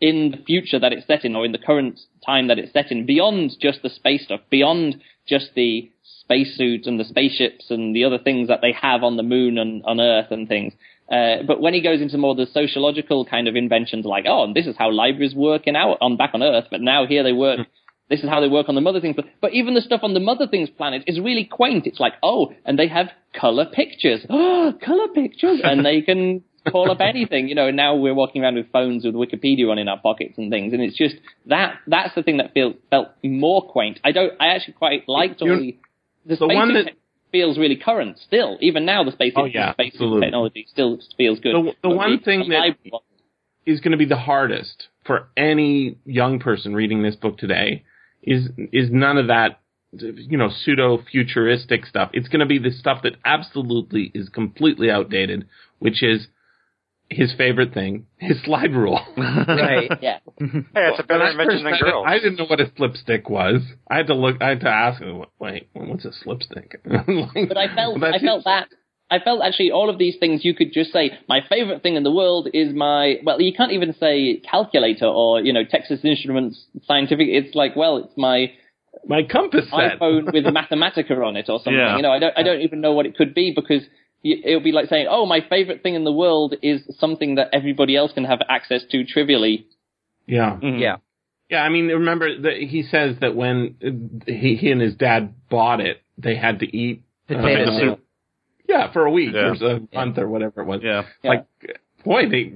in 0.00 0.32
the 0.32 0.44
future 0.44 0.78
that 0.78 0.92
it's 0.92 1.06
set 1.06 1.24
in, 1.24 1.36
or 1.36 1.44
in 1.44 1.52
the 1.52 1.58
current 1.58 2.00
time 2.24 2.48
that 2.48 2.58
it's 2.58 2.72
set 2.72 2.90
in, 2.90 3.06
beyond 3.06 3.52
just 3.60 3.82
the 3.82 3.88
space 3.88 4.24
stuff, 4.24 4.40
beyond 4.50 4.96
just 5.26 5.50
the 5.54 5.90
spacesuits 6.20 6.86
and 6.86 6.98
the 6.98 7.04
spaceships 7.04 7.70
and 7.70 7.94
the 7.94 8.04
other 8.04 8.18
things 8.18 8.48
that 8.48 8.60
they 8.62 8.72
have 8.72 9.04
on 9.04 9.16
the 9.16 9.22
moon 9.22 9.58
and 9.58 9.82
on 9.84 10.00
Earth 10.00 10.30
and 10.30 10.48
things. 10.48 10.72
Uh, 11.10 11.36
but 11.46 11.60
when 11.60 11.72
he 11.72 11.80
goes 11.80 12.00
into 12.00 12.18
more 12.18 12.34
the 12.34 12.46
sociological 12.46 13.24
kind 13.24 13.46
of 13.46 13.54
inventions, 13.54 14.04
like, 14.04 14.24
oh, 14.26 14.42
and 14.42 14.56
this 14.56 14.66
is 14.66 14.74
how 14.76 14.90
libraries 14.90 15.36
work 15.36 15.62
in 15.66 15.76
our, 15.76 15.96
on 16.00 16.16
back 16.16 16.30
on 16.34 16.42
Earth, 16.42 16.64
but 16.68 16.80
now 16.80 17.06
here 17.06 17.22
they 17.22 17.32
work. 17.32 17.60
This 18.08 18.20
is 18.22 18.28
how 18.28 18.40
they 18.40 18.48
work 18.48 18.68
on 18.68 18.74
the 18.76 18.80
Mother 18.80 19.00
Things. 19.00 19.16
But, 19.16 19.26
but 19.40 19.52
even 19.52 19.74
the 19.74 19.80
stuff 19.80 20.00
on 20.04 20.14
the 20.14 20.20
Mother 20.20 20.46
Things 20.46 20.70
planet 20.70 21.02
is 21.06 21.18
really 21.18 21.44
quaint. 21.44 21.86
It's 21.86 21.98
like, 21.98 22.12
oh, 22.22 22.52
and 22.64 22.78
they 22.78 22.86
have 22.88 23.08
color 23.38 23.66
pictures. 23.66 24.24
Oh, 24.30 24.72
color 24.84 25.08
pictures, 25.08 25.60
and 25.64 25.84
they 25.84 26.02
can 26.02 26.44
call 26.70 26.90
up 26.90 27.00
anything. 27.00 27.48
You 27.48 27.56
know, 27.56 27.70
now 27.70 27.96
we're 27.96 28.14
walking 28.14 28.42
around 28.42 28.54
with 28.54 28.70
phones 28.70 29.04
with 29.04 29.14
Wikipedia 29.14 29.68
on 29.70 29.78
in 29.78 29.88
our 29.88 29.98
pockets 29.98 30.34
and 30.38 30.50
things, 30.52 30.72
and 30.72 30.80
it's 30.82 30.96
just 30.96 31.16
that 31.46 31.78
that's 31.88 32.14
the 32.14 32.22
thing 32.22 32.36
that 32.36 32.54
feel, 32.54 32.74
felt 32.90 33.08
more 33.24 33.62
quaint. 33.62 33.98
I 34.04 34.12
don't. 34.12 34.32
I 34.40 34.48
actually 34.48 34.74
quite 34.74 35.08
liked 35.08 35.42
all 35.42 35.48
the 35.48 35.76
the 36.26 36.36
the 36.36 36.46
one 36.46 36.74
that- 36.74 36.92
feels 37.32 37.58
really 37.58 37.76
current 37.76 38.18
still. 38.24 38.56
Even 38.60 38.86
now, 38.86 39.02
the 39.02 39.10
space 39.10 39.32
Oh, 39.36 39.44
yeah, 39.46 39.72
space 39.72 39.92
technology 39.98 40.64
still 40.70 40.98
feels 41.16 41.40
good. 41.40 41.54
The- 41.56 41.72
the 41.82 41.90
one 41.90 42.20
thing 42.20 42.48
that- 42.48 42.58
library 42.60 42.92
going 43.66 43.90
to 43.90 43.96
be 43.96 44.04
the 44.06 44.16
hardest 44.16 44.86
for 45.04 45.28
any 45.36 45.98
young 46.04 46.38
person 46.38 46.72
reading 46.72 47.02
this 47.02 47.16
book 47.16 47.36
today 47.36 47.82
is 48.26 48.48
is 48.72 48.90
none 48.90 49.16
of 49.16 49.28
that 49.28 49.60
you 49.92 50.36
know 50.36 50.50
pseudo 50.64 50.98
futuristic 51.10 51.86
stuff 51.86 52.10
it's 52.12 52.28
going 52.28 52.40
to 52.40 52.46
be 52.46 52.58
the 52.58 52.70
stuff 52.70 53.02
that 53.02 53.12
absolutely 53.24 54.10
is 54.14 54.28
completely 54.28 54.90
outdated 54.90 55.46
which 55.78 56.02
is 56.02 56.26
his 57.08 57.32
favorite 57.38 57.72
thing 57.72 58.06
his 58.18 58.36
slide 58.44 58.72
rule 58.72 59.00
right. 59.16 59.90
yeah. 60.02 60.18
Hey, 60.38 60.50
it's 60.74 61.00
a 61.00 61.04
better 61.04 61.22
I 61.24 61.30
invention 61.30 61.64
than 61.64 61.78
girls. 61.80 62.04
I 62.06 62.18
didn't 62.18 62.36
know 62.36 62.44
what 62.44 62.60
a 62.60 62.70
slipstick 62.76 63.30
was. 63.30 63.62
I 63.88 63.96
had 63.96 64.08
to 64.08 64.14
look. 64.14 64.36
I 64.42 64.50
had 64.50 64.60
to 64.60 64.68
ask. 64.68 65.02
Wait, 65.38 65.68
what's 65.72 66.04
a 66.04 66.12
slipstick? 66.12 66.80
But 66.84 67.56
I 67.56 67.74
felt 67.74 68.02
I 68.02 68.18
felt 68.18 68.40
it. 68.40 68.44
that 68.44 68.68
I 69.10 69.20
felt 69.20 69.40
actually 69.42 69.70
all 69.70 69.88
of 69.88 69.98
these 69.98 70.16
things 70.18 70.44
you 70.44 70.54
could 70.54 70.72
just 70.72 70.92
say 70.92 71.12
my 71.28 71.40
favorite 71.48 71.82
thing 71.82 71.94
in 71.96 72.02
the 72.02 72.10
world 72.10 72.48
is 72.52 72.74
my 72.74 73.16
well 73.24 73.40
you 73.40 73.52
can't 73.54 73.72
even 73.72 73.94
say 74.00 74.36
calculator 74.50 75.06
or 75.06 75.40
you 75.40 75.52
know 75.52 75.64
Texas 75.64 76.00
Instruments 76.04 76.64
scientific 76.86 77.28
it's 77.28 77.54
like 77.54 77.76
well 77.76 77.98
it's 77.98 78.16
my 78.16 78.52
my 79.06 79.22
compass 79.22 79.66
set. 79.70 80.00
iPhone 80.00 80.32
with 80.32 80.44
a 80.46 80.50
Mathematica 80.58 81.16
on 81.24 81.36
it 81.36 81.48
or 81.48 81.58
something 81.58 81.74
Yeah. 81.74 81.96
you 81.96 82.02
know 82.02 82.10
I 82.10 82.18
don't 82.18 82.34
I 82.36 82.42
don't 82.42 82.60
even 82.62 82.80
know 82.80 82.92
what 82.92 83.06
it 83.06 83.16
could 83.16 83.32
be 83.34 83.52
because 83.54 83.82
y- 84.24 84.40
it 84.44 84.54
would 84.56 84.64
be 84.64 84.72
like 84.72 84.88
saying 84.88 85.06
oh 85.08 85.24
my 85.26 85.40
favorite 85.48 85.82
thing 85.84 85.94
in 85.94 86.04
the 86.04 86.12
world 86.12 86.54
is 86.62 86.82
something 86.98 87.36
that 87.36 87.50
everybody 87.52 87.96
else 87.96 88.12
can 88.12 88.24
have 88.24 88.40
access 88.48 88.82
to 88.90 89.04
trivially 89.04 89.66
Yeah. 90.26 90.58
Mhm. 90.60 90.80
Yeah. 90.80 90.96
Yeah, 91.48 91.62
I 91.62 91.68
mean, 91.68 91.86
remember 91.86 92.40
that 92.40 92.56
he 92.56 92.82
says 92.82 93.18
that 93.20 93.36
when 93.36 93.76
uh, 93.80 93.90
he, 94.28 94.56
he 94.56 94.72
and 94.72 94.80
his 94.80 94.96
dad 94.96 95.32
bought 95.48 95.78
it, 95.80 96.02
they 96.18 96.34
had 96.34 96.58
to 96.58 96.76
eat 96.76 97.04
uh, 97.30 97.34
Potato 97.34 97.66
the 97.66 97.78
soup. 97.78 98.00
Yeah, 98.68 98.92
for 98.92 99.04
a 99.06 99.10
week 99.10 99.30
Yeah. 99.34 99.54
or 99.60 99.76
a 99.76 99.80
month 99.94 100.18
or 100.18 100.28
whatever 100.28 100.62
it 100.62 100.66
was. 100.66 100.80
Yeah. 100.82 101.02
Like, 101.24 101.46
boy, 102.04 102.28
they 102.28 102.52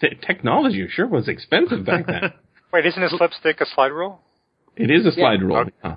th- 0.00 0.20
technology 0.26 0.86
sure 0.90 1.06
was 1.06 1.28
expensive 1.28 1.84
back 1.84 2.06
then. 2.06 2.32
Wait, 2.72 2.86
isn't 2.86 3.02
his 3.02 3.12
slipstick 3.16 3.60
a 3.60 3.66
slide 3.74 3.92
rule? 3.92 4.20
it 4.76 4.90
is 4.90 5.04
a 5.04 5.12
slide 5.12 5.42
rule. 5.42 5.56
Okay. 5.56 5.70
huh. 5.82 5.96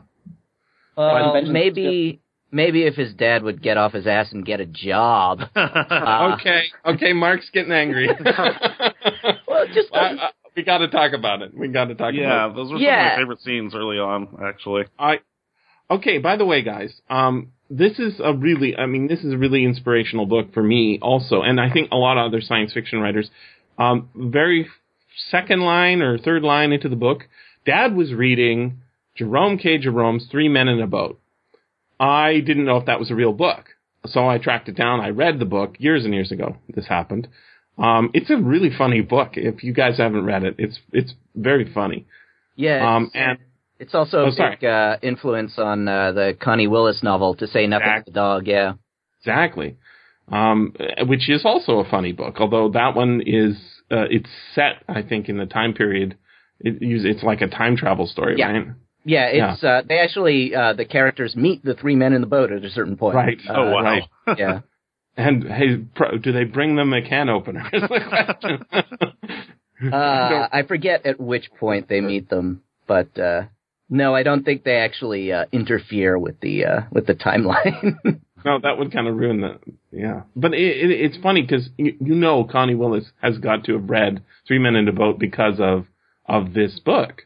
Well, 0.97 1.33
Benjamin- 1.33 1.53
maybe 1.53 2.19
maybe 2.51 2.83
if 2.83 2.95
his 2.95 3.13
dad 3.13 3.43
would 3.43 3.61
get 3.61 3.77
off 3.77 3.93
his 3.93 4.05
ass 4.07 4.31
and 4.31 4.45
get 4.45 4.59
a 4.59 4.65
job. 4.65 5.39
Uh, 5.55 6.35
okay, 6.39 6.63
okay, 6.85 7.13
Mark's 7.13 7.49
getting 7.51 7.71
angry. 7.71 8.09
Well, 9.47 9.65
just 9.73 9.89
I- 9.93 10.15
I- 10.19 10.31
we 10.55 10.63
got 10.63 10.79
to 10.79 10.87
talk 10.87 11.13
about 11.13 11.41
it. 11.41 11.57
We 11.57 11.67
got 11.69 11.85
to 11.85 11.95
talk 11.95 12.13
yeah, 12.13 12.45
about 12.45 12.51
it. 12.51 12.55
those 12.57 12.71
were 12.71 12.77
some 12.77 12.85
of 12.85 12.91
my 12.91 13.15
favorite 13.17 13.39
scenes 13.41 13.73
early 13.73 13.97
on, 13.97 14.37
actually. 14.43 14.83
I 14.99 15.19
okay. 15.89 16.19
By 16.19 16.37
the 16.37 16.45
way, 16.45 16.61
guys, 16.61 16.93
um, 17.09 17.53
this 17.75 17.97
is 17.97 18.19
a 18.23 18.33
really, 18.33 18.75
I 18.77 18.85
mean, 18.85 19.07
this 19.07 19.21
is 19.21 19.33
a 19.33 19.37
really 19.37 19.65
inspirational 19.65 20.27
book 20.27 20.53
for 20.53 20.61
me 20.61 20.99
also, 21.01 21.41
and 21.41 21.59
I 21.59 21.71
think 21.71 21.89
a 21.91 21.95
lot 21.95 22.17
of 22.17 22.27
other 22.27 22.41
science 22.41 22.71
fiction 22.71 22.99
writers. 22.99 23.29
Um, 23.79 24.09
very 24.15 24.67
second 25.31 25.61
line 25.61 26.01
or 26.01 26.19
third 26.19 26.43
line 26.43 26.71
into 26.71 26.87
the 26.87 26.95
book, 26.95 27.23
Dad 27.65 27.95
was 27.95 28.13
reading 28.13 28.81
Jerome 29.15 29.57
K. 29.57 29.79
Jerome's 29.79 30.27
Three 30.29 30.49
Men 30.49 30.67
in 30.67 30.79
a 30.81 30.87
Boat. 30.87 31.19
I 31.99 32.41
didn't 32.41 32.65
know 32.65 32.77
if 32.77 32.85
that 32.85 32.99
was 32.99 33.09
a 33.09 33.15
real 33.15 33.33
book, 33.33 33.65
so 34.05 34.27
I 34.27 34.37
tracked 34.37 34.69
it 34.69 34.75
down. 34.75 34.99
I 34.99 35.09
read 35.09 35.39
the 35.39 35.45
book 35.45 35.75
years 35.79 36.05
and 36.05 36.13
years 36.13 36.31
ago. 36.31 36.57
This 36.69 36.85
happened. 36.85 37.27
Um, 37.77 38.11
it's 38.13 38.29
a 38.29 38.37
really 38.37 38.69
funny 38.77 39.01
book. 39.01 39.31
If 39.33 39.63
you 39.63 39.73
guys 39.73 39.97
haven't 39.97 40.25
read 40.25 40.43
it, 40.43 40.55
it's 40.59 40.79
it's 40.91 41.13
very 41.35 41.71
funny. 41.73 42.05
yeah, 42.55 42.95
Um, 42.95 43.09
and 43.15 43.39
it's 43.83 43.95
also 43.95 44.17
Oh, 44.25 44.31
a 44.31 44.49
big 44.49 44.63
uh, 44.65 44.97
influence 45.01 45.53
on 45.57 45.87
uh, 45.87 46.11
the 46.13 46.27
Connie 46.39 46.67
Willis 46.67 47.01
novel, 47.03 47.35
To 47.35 47.47
Say 47.47 47.67
Nothing 47.67 47.95
of 47.99 48.05
the 48.05 48.11
Dog. 48.11 48.47
Yeah, 48.47 48.73
Exactly. 49.21 49.77
Um, 50.31 50.73
which 51.07 51.29
is 51.29 51.41
also 51.45 51.79
a 51.79 51.89
funny 51.89 52.13
book, 52.13 52.35
although 52.39 52.69
that 52.69 52.95
one 52.95 53.21
is 53.25 53.55
uh, 53.91 54.05
it's 54.09 54.29
set, 54.55 54.75
I 54.87 55.01
think, 55.01 55.27
in 55.29 55.37
the 55.37 55.45
time 55.45 55.73
period. 55.73 56.17
It, 56.59 56.77
it's 56.81 57.23
like 57.23 57.41
a 57.41 57.47
time 57.47 57.75
travel 57.75 58.07
story, 58.07 58.35
Yeah. 58.37 58.51
right? 58.51 58.67
yeah. 59.03 59.25
It's 59.53 59.63
Uh, 59.63 59.81
they 59.87 59.99
actually 59.99 60.55
uh, 60.55 60.73
the 60.73 60.85
characters 60.85 61.35
meet 61.35 61.63
the 61.63 61.73
three 61.73 61.95
men 61.95 62.13
in 62.13 62.21
the 62.21 62.27
boat 62.37 62.51
at 62.53 62.63
a 62.63 62.69
certain 62.69 62.95
point. 62.95 63.15
Right. 63.15 63.37
Uh, 63.49 63.53
oh, 63.57 63.71
wow. 63.71 63.83
right. 63.83 64.03
yeah. 64.37 64.59
And 65.15 65.43
hey, 65.43 65.77
pro, 65.95 66.17
do 66.17 66.31
they 66.31 66.45
bring 66.45 66.75
them 66.75 66.91
a 66.91 67.01
can 67.07 67.29
opener? 67.29 67.63
Is 67.71 67.81
the 67.83 67.99
question. 68.09 69.93
Uh, 69.93 70.47
I 70.51 70.63
forget 70.67 71.05
at 71.05 71.19
which 71.19 71.49
point 71.59 71.87
they 71.89 72.01
meet 72.01 72.29
them, 72.29 72.63
but 72.87 73.09
uh, 73.19 73.43
no, 73.89 74.15
I 74.15 74.23
don't 74.23 74.43
think 74.43 74.63
they 74.63 74.77
actually 74.77 75.31
uh, 75.31 75.45
interfere 75.51 76.17
with 76.17 76.39
the 76.39 76.65
uh, 76.65 76.81
with 76.91 77.05
the 77.07 77.13
timeline. 77.15 77.95
no, 78.45 78.59
that 78.59 78.77
would 78.77 78.91
kind 78.91 79.07
of 79.07 79.15
ruin 79.15 79.41
the 79.41 79.59
yeah. 79.91 80.21
But 80.35 80.53
it, 80.53 80.59
it, 80.61 80.91
it's 80.91 81.17
funny 81.17 81.41
because 81.41 81.69
you, 81.77 81.95
you 81.99 82.15
know 82.15 82.43
Connie 82.43 82.75
Willis 82.75 83.05
has 83.21 83.37
got 83.37 83.65
to 83.65 83.73
have 83.73 83.89
read 83.89 84.23
Three 84.47 84.59
Men 84.59 84.75
in 84.75 84.87
a 84.87 84.93
Boat 84.93 85.19
because 85.19 85.55
of 85.59 85.85
of 86.25 86.53
this 86.53 86.79
book. 86.79 87.23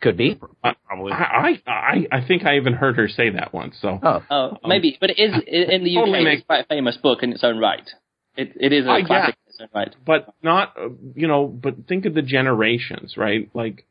Could 0.00 0.16
be. 0.16 0.34
Probably. 0.34 1.12
I, 1.12 1.60
I 1.66 1.70
I 1.70 2.06
I 2.18 2.26
think 2.26 2.44
I 2.44 2.56
even 2.56 2.72
heard 2.72 2.96
her 2.96 3.08
say 3.08 3.30
that 3.30 3.54
once. 3.54 3.76
So 3.80 4.00
Oh, 4.02 4.22
Oh, 4.30 4.58
maybe, 4.66 4.98
but 5.00 5.10
it 5.10 5.18
is 5.20 5.32
in 5.46 5.84
the 5.84 5.96
UK. 5.96 6.04
Totally 6.06 6.24
make- 6.24 6.38
it's 6.38 6.46
quite 6.46 6.64
a 6.64 6.66
famous 6.66 6.96
book 6.96 7.22
in 7.22 7.32
its 7.32 7.44
own 7.44 7.58
right. 7.58 7.88
It 8.36 8.52
it 8.56 8.72
is 8.72 8.86
a 8.86 8.90
I 8.90 9.02
classic 9.02 9.36
in 9.46 9.50
its 9.50 9.58
own 9.60 9.68
right. 9.74 9.94
but 10.04 10.34
not 10.42 10.74
uh, 10.76 10.88
you 11.14 11.28
know 11.28 11.46
but 11.46 11.86
think 11.86 12.06
of 12.06 12.14
the 12.14 12.22
generations 12.22 13.16
right 13.16 13.48
like 13.54 13.86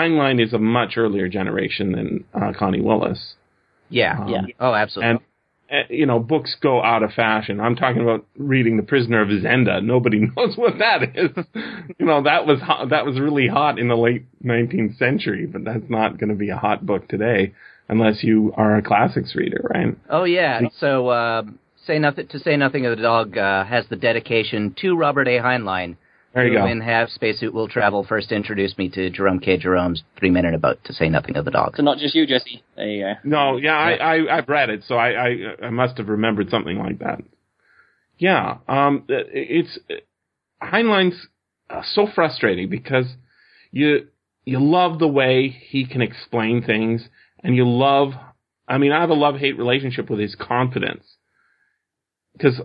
heinlein 0.00 0.44
is 0.44 0.52
a 0.52 0.58
much 0.58 0.96
earlier 0.96 1.28
generation 1.28 1.92
than 1.92 2.24
uh, 2.34 2.52
connie 2.58 2.80
willis 2.80 3.34
yeah. 3.92 4.20
Um, 4.20 4.28
Yeah. 4.28 4.42
Oh, 4.60 4.72
absolutely. 4.72 5.10
and 5.10 5.20
uh, 5.70 5.86
you 5.88 6.06
know 6.06 6.18
books 6.18 6.56
go 6.60 6.82
out 6.82 7.02
of 7.02 7.12
fashion 7.12 7.60
i'm 7.60 7.76
talking 7.76 8.02
about 8.02 8.26
reading 8.36 8.76
the 8.76 8.82
prisoner 8.82 9.20
of 9.20 9.28
zenda 9.28 9.80
nobody 9.82 10.20
knows 10.36 10.56
what 10.56 10.78
that 10.78 11.02
is 11.14 11.30
you 11.98 12.06
know 12.06 12.22
that 12.22 12.46
was 12.46 12.60
hot, 12.60 12.90
that 12.90 13.06
was 13.06 13.20
really 13.20 13.46
hot 13.46 13.78
in 13.78 13.86
the 13.86 13.96
late 13.96 14.24
19th 14.44 14.96
century 14.98 15.46
but 15.46 15.64
that's 15.64 15.88
not 15.88 16.18
going 16.18 16.30
to 16.30 16.34
be 16.34 16.50
a 16.50 16.56
hot 16.56 16.84
book 16.84 17.06
today 17.06 17.52
unless 17.90 18.22
you 18.22 18.52
are 18.56 18.76
a 18.76 18.82
classics 18.82 19.34
reader 19.34 19.68
right 19.74 19.96
oh, 20.08 20.24
yeah. 20.24 20.60
So, 20.78 21.08
uh, 21.08 21.42
say 21.86 21.98
nothing 21.98 22.28
to 22.28 22.38
say 22.38 22.56
nothing 22.56 22.86
of 22.86 22.96
the 22.96 23.02
dog 23.02 23.36
uh, 23.36 23.64
has 23.64 23.84
the 23.90 23.96
dedication 23.96 24.74
to 24.80 24.96
Robert 24.96 25.28
A. 25.28 25.38
Heinlein. 25.38 25.96
There 26.34 26.46
you 26.46 26.52
who 26.52 26.58
go 26.58 26.66
In 26.66 26.80
Have 26.80 27.10
Spacesuit 27.10 27.52
Will 27.52 27.66
Travel 27.66 28.04
first 28.04 28.30
introduced 28.30 28.78
me 28.78 28.88
to 28.90 29.10
Jerome 29.10 29.40
K. 29.40 29.56
Jerome's 29.56 30.02
Three 30.18 30.30
Men 30.30 30.44
in 30.44 30.54
a 30.54 30.58
to 30.58 30.92
say 30.92 31.08
nothing 31.08 31.36
of 31.36 31.44
the 31.44 31.50
dog. 31.50 31.74
So 31.76 31.82
not 31.82 31.98
just 31.98 32.14
you, 32.14 32.26
Jesse. 32.26 32.62
There 32.76 32.88
you 32.88 33.02
go. 33.02 33.12
No, 33.24 33.56
yeah, 33.56 33.76
I, 33.76 34.16
I 34.16 34.38
I've 34.38 34.48
read 34.48 34.70
it, 34.70 34.84
so 34.86 34.94
I, 34.94 35.10
I 35.10 35.36
I 35.66 35.70
must 35.70 35.98
have 35.98 36.08
remembered 36.08 36.50
something 36.50 36.78
like 36.78 37.00
that. 37.00 37.20
Yeah, 38.18 38.58
um, 38.68 39.04
it's 39.08 39.78
Heinlein's 40.62 41.26
uh, 41.68 41.82
so 41.84 42.06
frustrating 42.14 42.68
because 42.68 43.06
you 43.72 44.08
you 44.44 44.60
love 44.60 44.98
the 44.98 45.08
way 45.08 45.48
he 45.48 45.84
can 45.84 46.00
explain 46.00 46.62
things, 46.62 47.08
and 47.42 47.56
you 47.56 47.68
love. 47.68 48.12
I 48.68 48.78
mean, 48.78 48.92
I 48.92 49.00
have 49.00 49.10
a 49.10 49.14
love 49.14 49.36
hate 49.36 49.58
relationship 49.58 50.08
with 50.08 50.20
his 50.20 50.36
confidence 50.36 51.04
because. 52.34 52.60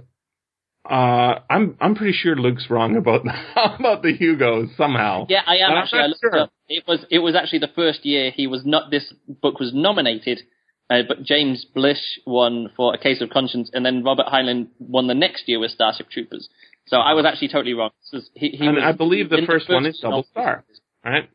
Uh, 0.88 1.40
I'm 1.50 1.76
I'm 1.82 1.96
pretty 1.96 2.14
sure 2.14 2.36
Luke's 2.36 2.70
wrong 2.70 2.96
about 2.96 3.22
about 3.56 4.04
the 4.04 4.14
Hugos 4.14 4.70
somehow. 4.78 5.26
Yeah, 5.30 5.42
I 5.46 5.56
am 5.58 5.72
actually. 5.72 6.02
I 6.02 6.06
looked 6.08 6.22
sure. 6.22 6.38
up. 6.38 6.52
It 6.68 6.84
was 6.88 7.06
it 7.10 7.20
was 7.20 7.36
actually 7.36 7.60
the 7.60 7.72
first 7.76 8.06
year 8.06 8.30
he 8.32 8.46
was 8.46 8.64
not. 8.66 8.92
This 8.92 9.12
book 9.28 9.60
was 9.60 9.74
nominated, 9.74 10.42
uh, 10.90 11.02
but 11.08 11.24
James 11.24 11.66
Blish 11.66 12.20
won 12.28 12.70
for 12.76 12.94
A 12.94 13.00
Case 13.00 13.20
of 13.22 13.32
Conscience, 13.32 13.72
and 13.74 13.84
then 13.84 14.04
Robert 14.04 14.28
Heinlein 14.28 14.68
won 14.78 15.08
the 15.08 15.16
next 15.16 15.48
year 15.48 15.60
with 15.60 15.72
Starship 15.72 16.10
Troopers. 16.10 16.50
So 16.88 16.98
I 16.98 17.14
was 17.14 17.26
actually 17.26 17.48
totally 17.48 17.74
wrong. 17.74 17.90
Was- 18.14 18.30
he, 18.36 18.50
he 18.50 18.66
And 18.68 18.76
was 18.76 18.84
I 18.86 18.92
believe 18.92 19.30
the 19.30 19.38
in 19.38 19.48
first 19.48 19.68
one 19.68 19.88
is 19.88 20.00
Double 20.00 20.26
Star. 20.30 20.64
right? 21.04 21.30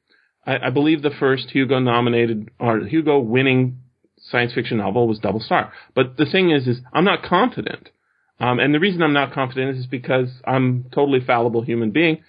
I, 0.47 0.69
I 0.69 0.71
believe 0.71 1.03
the 1.03 1.11
first 1.11 1.51
Hugo 1.51 1.81
nominated 1.81 2.51
or 2.61 2.81
Hugo 2.81 3.19
winning 3.19 3.81
science 4.17 4.55
fiction 4.55 4.79
novel 4.79 5.09
was 5.09 5.19
Double 5.19 5.41
Star. 5.41 5.73
But 5.95 6.17
the 6.19 6.27
thing 6.27 6.51
is, 6.51 6.69
is 6.69 6.81
I'm 6.93 7.05
not 7.05 7.25
confident. 7.25 7.91
Um, 8.41 8.59
and 8.59 8.75
the 8.75 8.81
reason 8.81 9.03
I'm 9.03 9.13
not 9.13 9.33
confident 9.33 9.77
is 9.77 9.87
because 9.87 10.29
I'm 10.47 10.87
a 10.91 10.95
totally 10.95 11.21
fallible 11.21 11.63
human 11.63 11.91
being. 11.91 12.23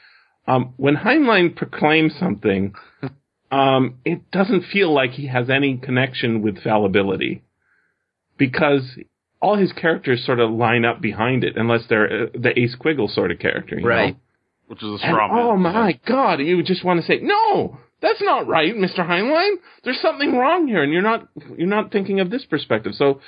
Um, 0.47 0.73
when 0.77 0.95
Heinlein 0.97 1.55
proclaims 1.55 2.13
something, 2.19 2.73
um, 3.51 3.95
it 4.03 4.29
doesn't 4.31 4.63
feel 4.73 4.93
like 4.93 5.11
he 5.11 5.27
has 5.27 5.49
any 5.49 5.77
connection 5.77 6.41
with 6.41 6.61
fallibility 6.61 7.43
because 8.37 8.97
all 9.41 9.55
his 9.55 9.71
characters 9.73 10.25
sort 10.25 10.39
of 10.39 10.51
line 10.51 10.85
up 10.85 11.01
behind 11.01 11.43
it, 11.43 11.55
unless 11.57 11.81
they're 11.89 12.23
uh, 12.23 12.25
the 12.33 12.57
Ace 12.59 12.75
Quiggle 12.75 13.07
sort 13.07 13.31
of 13.31 13.39
character, 13.39 13.79
you 13.79 13.87
Right. 13.87 14.13
know? 14.13 14.19
Which 14.67 14.83
is 14.83 14.89
a 14.89 14.91
And, 14.93 14.99
straw 15.01 15.27
man. 15.27 15.45
oh 15.45 15.57
my 15.57 15.99
God! 16.07 16.39
You 16.39 16.63
just 16.63 16.83
want 16.85 17.01
to 17.01 17.05
say, 17.05 17.19
no, 17.21 17.77
that's 18.01 18.21
not 18.21 18.47
right, 18.47 18.75
Mister 18.75 19.03
Heinlein. 19.03 19.55
There's 19.83 19.99
something 19.99 20.33
wrong 20.37 20.65
here, 20.67 20.81
and 20.81 20.93
you're 20.93 21.01
not 21.01 21.27
you're 21.57 21.67
not 21.67 21.91
thinking 21.91 22.21
of 22.21 22.29
this 22.29 22.45
perspective. 22.45 22.93
So, 22.95 23.19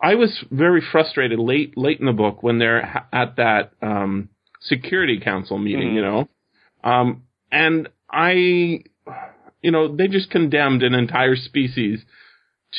I 0.00 0.14
was 0.14 0.44
very 0.50 0.80
frustrated 0.92 1.38
late 1.38 1.76
late 1.76 2.00
in 2.00 2.06
the 2.06 2.12
book 2.12 2.42
when 2.42 2.58
they're 2.58 3.04
at 3.12 3.36
that 3.36 3.72
um, 3.82 4.28
Security 4.60 5.18
Council 5.20 5.58
meeting, 5.58 5.90
Mhm. 5.90 5.94
you 5.94 6.02
know, 6.02 6.28
um, 6.84 7.22
and 7.50 7.88
I, 8.10 8.84
you 9.62 9.70
know, 9.70 9.94
they 9.94 10.08
just 10.08 10.30
condemned 10.30 10.82
an 10.82 10.94
entire 10.94 11.36
species 11.36 12.04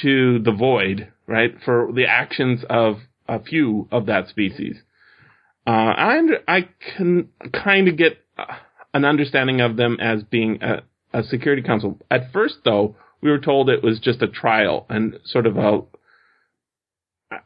to 0.01 0.39
the 0.39 0.51
void, 0.51 1.07
right, 1.27 1.53
for 1.63 1.91
the 1.93 2.05
actions 2.05 2.63
of 2.69 2.99
a 3.27 3.39
few 3.39 3.87
of 3.91 4.05
that 4.07 4.27
species. 4.29 4.81
Uh, 5.67 5.71
I 5.97 6.21
I 6.47 6.67
can 6.95 7.29
kind 7.53 7.87
of 7.87 7.97
get 7.97 8.17
uh, 8.37 8.45
an 8.93 9.05
understanding 9.05 9.61
of 9.61 9.75
them 9.75 9.97
as 9.99 10.23
being 10.23 10.61
a, 10.63 10.83
a 11.13 11.23
security 11.23 11.61
council. 11.61 11.99
At 12.09 12.31
first, 12.31 12.59
though, 12.63 12.95
we 13.21 13.29
were 13.29 13.39
told 13.39 13.69
it 13.69 13.83
was 13.83 13.99
just 13.99 14.21
a 14.21 14.27
trial 14.27 14.85
and 14.89 15.19
sort 15.25 15.45
of 15.45 15.57
a. 15.57 15.81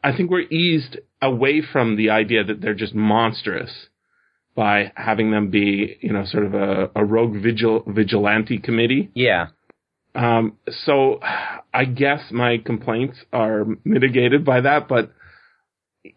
I 0.02 0.16
think 0.16 0.30
we're 0.30 0.40
eased 0.40 0.98
away 1.20 1.60
from 1.60 1.96
the 1.96 2.10
idea 2.10 2.44
that 2.44 2.60
they're 2.60 2.74
just 2.74 2.94
monstrous 2.94 3.70
by 4.54 4.92
having 4.94 5.30
them 5.30 5.50
be, 5.50 5.96
you 6.00 6.12
know, 6.12 6.24
sort 6.24 6.44
of 6.46 6.54
a, 6.54 6.90
a 6.94 7.04
rogue 7.04 7.42
vigil, 7.42 7.82
vigilante 7.86 8.58
committee. 8.58 9.10
Yeah. 9.14 9.48
Um, 10.14 10.58
so 10.84 11.18
I 11.22 11.84
guess 11.86 12.30
my 12.30 12.58
complaints 12.64 13.18
are 13.32 13.66
mitigated 13.84 14.44
by 14.44 14.60
that, 14.60 14.86
but 14.88 15.12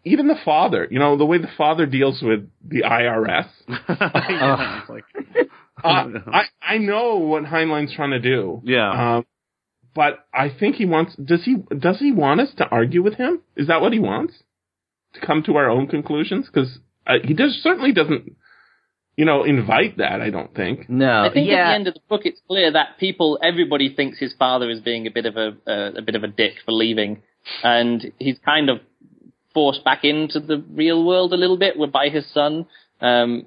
even 0.04 0.28
the 0.28 0.36
father, 0.44 0.86
you 0.90 0.98
know, 0.98 1.16
the 1.16 1.24
way 1.26 1.38
the 1.38 1.50
father 1.58 1.84
deals 1.84 2.22
with 2.22 2.48
the 2.64 2.82
IRS, 2.82 3.48
Yeah, 3.68 4.80
it's 4.82 4.88
like, 4.90 5.04
uh, 5.82 6.04
I, 6.32 6.42
I 6.62 6.78
know 6.78 7.16
what 7.16 7.44
Heinlein's 7.44 7.94
trying 7.94 8.10
to 8.10 8.20
do. 8.20 8.60
yeah. 8.64 9.16
Um, 9.16 9.26
but 9.94 10.26
I 10.32 10.48
think 10.50 10.76
he 10.76 10.86
wants, 10.86 11.16
does 11.16 11.44
he, 11.44 11.56
does 11.76 11.98
he 11.98 12.12
want 12.12 12.40
us 12.40 12.50
to 12.58 12.66
argue 12.66 13.02
with 13.02 13.14
him? 13.14 13.40
Is 13.56 13.66
that 13.68 13.80
what 13.80 13.92
he 13.92 13.98
wants? 13.98 14.34
To 15.14 15.20
come 15.26 15.42
to 15.44 15.56
our 15.56 15.70
own 15.70 15.86
conclusions? 15.86 16.48
Cause 16.52 16.78
uh, 17.06 17.14
he 17.24 17.34
does, 17.34 17.58
certainly 17.62 17.92
doesn't, 17.92 18.36
you 19.16 19.24
know, 19.24 19.42
invite 19.42 19.96
that, 19.96 20.20
I 20.20 20.30
don't 20.30 20.54
think. 20.54 20.88
No. 20.88 21.24
I 21.24 21.32
think 21.32 21.48
yeah. 21.48 21.56
at 21.56 21.68
the 21.68 21.74
end 21.74 21.88
of 21.88 21.94
the 21.94 22.00
book, 22.08 22.22
it's 22.24 22.40
clear 22.46 22.70
that 22.72 22.98
people, 23.00 23.38
everybody 23.42 23.92
thinks 23.92 24.18
his 24.18 24.32
father 24.38 24.70
is 24.70 24.80
being 24.80 25.08
a 25.08 25.10
bit 25.10 25.26
of 25.26 25.36
a 25.36 25.56
uh, 25.66 25.90
a 25.96 26.02
bit 26.02 26.14
of 26.14 26.22
a 26.22 26.28
dick 26.28 26.52
for 26.64 26.70
leaving, 26.70 27.22
and 27.64 28.12
he's 28.20 28.38
kind 28.44 28.70
of 28.70 28.78
forced 29.52 29.82
back 29.82 30.04
into 30.04 30.38
the 30.38 30.62
real 30.70 31.04
world 31.04 31.32
a 31.32 31.36
little 31.36 31.56
bit 31.56 31.74
by 31.90 32.10
his 32.10 32.32
son. 32.32 32.66
Um, 33.00 33.46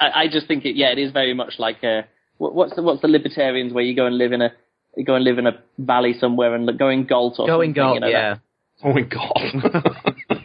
I, 0.00 0.22
I 0.22 0.28
just 0.28 0.48
think 0.48 0.64
it, 0.64 0.74
yeah, 0.74 0.90
it 0.90 0.98
is 0.98 1.12
very 1.12 1.32
much 1.32 1.60
like 1.60 1.84
a 1.84 2.06
what's 2.38 2.74
the 2.74 2.82
what's 2.82 3.02
the 3.02 3.06
libertarians 3.08 3.72
where 3.72 3.84
you 3.84 3.94
go 3.94 4.06
and 4.06 4.18
live 4.18 4.32
in 4.32 4.42
a 4.42 4.48
you 4.48 4.52
go 5.04 5.14
and 5.14 5.24
live 5.24 5.38
in 5.38 5.46
a 5.46 5.58
valley 5.78 6.14
somewhere 6.18 6.54
and 6.54 6.78
go 6.78 6.88
in 6.88 7.06
Galt 7.06 7.38
or 7.38 7.46
Going 7.46 7.70
something, 7.70 7.72
Galt, 7.74 7.94
you 7.94 8.00
know, 8.00 8.06
yeah. 8.08 8.36
Oh 8.82 8.92
my 8.92 9.02
god. 9.02 9.84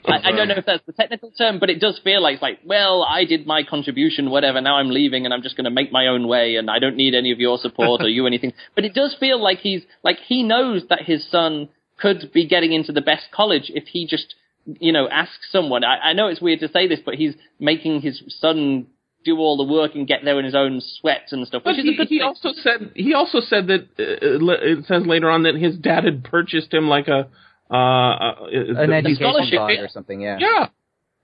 I, 0.05 0.29
I 0.29 0.31
don't 0.31 0.47
know 0.47 0.55
if 0.55 0.65
that's 0.65 0.85
the 0.87 0.93
technical 0.93 1.31
term, 1.31 1.59
but 1.59 1.69
it 1.69 1.79
does 1.79 1.99
feel 2.03 2.21
like 2.21 2.35
it's 2.35 2.41
like, 2.41 2.59
well, 2.65 3.03
I 3.03 3.25
did 3.25 3.45
my 3.45 3.63
contribution, 3.63 4.31
whatever. 4.31 4.59
Now 4.59 4.77
I'm 4.77 4.89
leaving, 4.89 5.25
and 5.25 5.33
I'm 5.33 5.43
just 5.43 5.55
going 5.55 5.65
to 5.65 5.71
make 5.71 5.91
my 5.91 6.07
own 6.07 6.27
way, 6.27 6.55
and 6.55 6.69
I 6.69 6.79
don't 6.79 6.95
need 6.95 7.13
any 7.13 7.31
of 7.31 7.39
your 7.39 7.59
support 7.59 8.01
or 8.01 8.09
you 8.09 8.25
anything. 8.25 8.53
But 8.73 8.85
it 8.85 8.95
does 8.95 9.15
feel 9.19 9.41
like 9.41 9.59
he's 9.59 9.83
like 10.03 10.17
he 10.25 10.41
knows 10.41 10.83
that 10.89 11.03
his 11.03 11.29
son 11.29 11.69
could 11.97 12.31
be 12.33 12.47
getting 12.47 12.73
into 12.73 12.91
the 12.91 13.01
best 13.01 13.25
college 13.31 13.71
if 13.73 13.85
he 13.85 14.07
just, 14.07 14.33
you 14.65 14.91
know, 14.91 15.07
asks 15.07 15.51
someone. 15.51 15.83
I, 15.83 16.09
I 16.09 16.13
know 16.13 16.27
it's 16.27 16.41
weird 16.41 16.59
to 16.61 16.69
say 16.69 16.87
this, 16.87 16.99
but 17.05 17.15
he's 17.15 17.35
making 17.59 18.01
his 18.01 18.23
son 18.39 18.87
do 19.23 19.37
all 19.37 19.57
the 19.57 19.71
work 19.71 19.95
and 19.95 20.07
get 20.07 20.23
there 20.23 20.37
in 20.39 20.45
his 20.45 20.55
own 20.55 20.81
sweat 20.99 21.23
and 21.31 21.45
stuff, 21.47 21.63
which 21.65 21.75
But 21.75 21.79
is 21.79 21.85
a 21.85 21.91
he, 21.91 21.95
good 21.97 22.07
he 22.09 22.19
thing. 22.19 22.27
also 22.27 22.49
said 22.53 22.91
he 22.95 23.13
also 23.13 23.39
said 23.39 23.67
that 23.67 23.81
uh, 23.99 24.51
it 24.79 24.85
says 24.85 25.05
later 25.05 25.29
on 25.29 25.43
that 25.43 25.55
his 25.55 25.77
dad 25.77 26.03
had 26.03 26.23
purchased 26.23 26.73
him 26.73 26.87
like 26.87 27.07
a 27.07 27.27
uh, 27.71 27.75
uh, 27.75 28.35
An 28.51 28.89
the- 28.89 28.95
education 28.95 29.15
scholarship, 29.15 29.59
or 29.83 29.87
something, 29.87 30.21
yeah. 30.21 30.37
Yeah, 30.39 30.67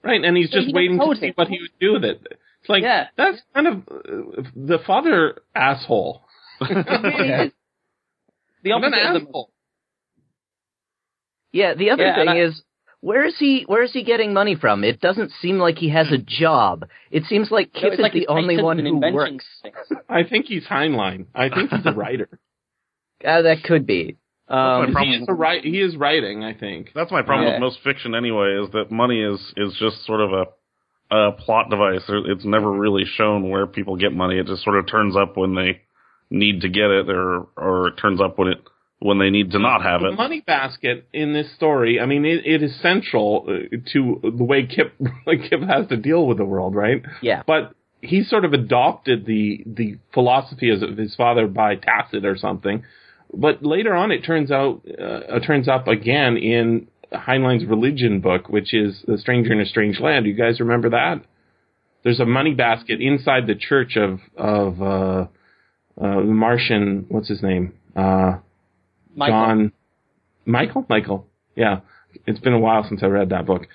right. 0.04 0.24
And 0.24 0.36
he's 0.38 0.50
So 0.50 0.58
just 0.58 0.68
he 0.68 0.74
waiting 0.74 0.98
to 1.00 1.16
see 1.20 1.28
him. 1.28 1.34
what 1.36 1.48
he 1.48 1.60
would 1.62 1.78
do 1.80 1.94
with 1.94 2.04
it. 2.06 2.22
It's 2.62 2.70
like 2.70 2.82
Yeah. 2.84 3.08
that's 3.18 3.40
kind 3.54 3.68
of 3.68 3.74
uh, 3.90 4.42
the 4.56 4.80
father 4.86 5.40
asshole. 5.56 6.22
It 6.62 6.70
really 7.04 7.30
is. 7.48 7.52
The 8.64 8.72
What 8.74 8.84
an 8.86 8.94
opposite 8.94 9.16
of 9.16 9.22
the 9.22 9.28
asshole. 9.28 9.52
Yeah, 11.52 11.74
the 11.74 11.90
other 11.92 12.04
Yeah, 12.04 12.16
thing 12.16 12.30
I- 12.30 12.42
is 12.44 12.62
where 13.02 13.26
is 13.26 13.36
he 13.40 13.64
where 13.68 13.84
is 13.84 13.94
he 13.94 14.04
getting 14.04 14.34
money 14.34 14.56
from? 14.56 14.84
It 14.84 15.00
doesn't 15.00 15.32
seem 15.42 15.58
like 15.58 15.78
he 15.78 15.90
has 15.90 16.12
a 16.12 16.18
job. 16.18 16.86
It 17.12 17.24
seems 17.26 17.50
like 17.52 17.72
No, 17.74 17.80
Kip 17.82 17.92
it's 17.94 18.00
is 18.00 18.04
like 18.04 18.14
the 18.14 18.28
only 18.28 18.62
one 18.62 18.80
who 18.80 18.98
works. 18.98 19.46
things. 19.64 19.76
I 20.10 20.24
think 20.24 20.46
he's 20.48 20.66
Heinlein. 20.66 21.28
I 21.34 21.50
think 21.50 21.70
he's 21.72 21.86
a 21.86 21.92
writer. 21.96 22.30
Uh, 23.26 23.42
that 23.44 23.64
could 23.64 23.86
be. 23.86 24.18
Um, 24.48 24.96
he 25.00 25.10
is 25.16 25.26
a 25.30 25.34
write. 25.34 25.64
He 25.64 25.80
is 25.82 25.96
writing. 25.96 26.44
I 26.44 26.54
think. 26.54 26.92
That's 26.96 27.12
my 27.12 27.22
problem 27.22 27.48
Yeah. 27.48 27.54
with 27.56 27.62
most 27.62 27.80
fiction 27.84 28.16
anyway, 28.16 28.60
is 28.64 28.72
that 28.72 28.92
money 28.92 29.22
is 29.22 29.40
is 29.56 29.76
just 29.80 30.06
sort 30.06 30.22
of 30.22 30.32
a 30.34 30.46
a 31.12 31.32
plot 31.34 31.70
device. 31.70 32.02
It's 32.08 32.46
never 32.46 32.72
really 32.72 33.04
shown 33.06 33.50
where 33.50 33.66
people 33.68 33.96
get 33.96 34.14
money. 34.14 34.38
It 34.40 34.48
just 34.48 34.64
sort 34.64 34.78
of 34.78 34.88
turns 34.88 35.16
up 35.16 35.38
when 35.38 35.56
they 35.56 35.82
need 36.30 36.62
to 36.62 36.70
get 36.70 36.90
it, 36.90 37.10
or 37.10 37.48
or 37.58 37.88
it 37.90 37.96
turns 37.98 38.20
up 38.22 38.38
when 38.40 38.50
it 38.50 38.58
when 39.00 39.18
they 39.18 39.30
need 39.30 39.52
to 39.52 39.60
not 39.60 39.82
have 39.82 40.02
it. 40.02 40.06
The 40.06 40.14
it. 40.14 40.18
money 40.18 40.42
basket 40.42 41.08
in 41.14 41.34
this 41.34 41.54
story. 41.56 42.00
I 42.00 42.06
mean, 42.06 42.26
it, 42.26 42.46
it 42.46 42.62
is 42.62 42.80
central 42.82 43.46
uh, 43.48 43.78
to 43.94 44.20
the 44.38 44.44
way 44.44 44.66
Kip 44.66 44.94
Kip 45.50 45.62
has 45.62 45.88
to 45.88 45.98
deal 45.98 46.28
with 46.28 46.38
the 46.38 46.46
world, 46.46 46.76
right? 46.76 47.02
yeah. 47.22 47.44
but 47.48 47.74
he 48.02 48.24
sort 48.24 48.46
of 48.46 48.54
adopted 48.54 49.26
the 49.26 49.64
the 49.66 49.98
philosophy 50.14 50.70
of 50.70 50.98
his 50.98 51.16
father 51.16 51.48
by 51.48 51.76
tacit 51.76 52.26
or 52.26 52.38
something. 52.38 52.84
But 53.34 53.64
later 53.64 53.94
on, 53.94 54.12
it 54.12 54.24
turns 54.24 54.52
out 54.52 54.82
uh, 54.88 55.36
it 55.36 55.44
turns 55.46 55.68
up 55.68 55.88
again 55.88 56.38
in 56.38 56.88
Heinlein's 57.12 57.66
religion 57.66 58.22
book, 58.22 58.50
which 58.50 58.74
is 58.74 59.04
The 59.08 59.18
Stranger 59.18 59.54
in 59.54 59.62
a 59.62 59.66
Strange 59.66 60.00
Land. 60.00 60.26
You 60.26 60.34
guys 60.34 60.60
remember 60.60 60.92
that? 60.92 61.24
There's 62.04 62.20
a 62.20 62.26
money 62.26 62.54
basket 62.54 63.02
inside 63.02 63.48
the 63.48 63.56
church 63.56 63.98
of 63.98 64.20
of 64.38 64.82
uh, 64.82 64.86
uh, 64.86 65.28
the 65.98 66.34
Martian. 66.34 67.06
What's 67.10 67.28
his 67.28 67.44
name? 67.44 67.74
Uh, 67.96 68.38
Michael. 69.16 69.36
John 69.36 69.72
Michael 70.46 70.86
Michael. 70.90 71.28
Yeah, 71.56 71.82
it's 72.26 72.40
been 72.40 72.54
a 72.54 72.60
while 72.60 72.86
since 72.88 73.04
I 73.04 73.08
read 73.08 73.30
that 73.30 73.46
book. 73.46 73.68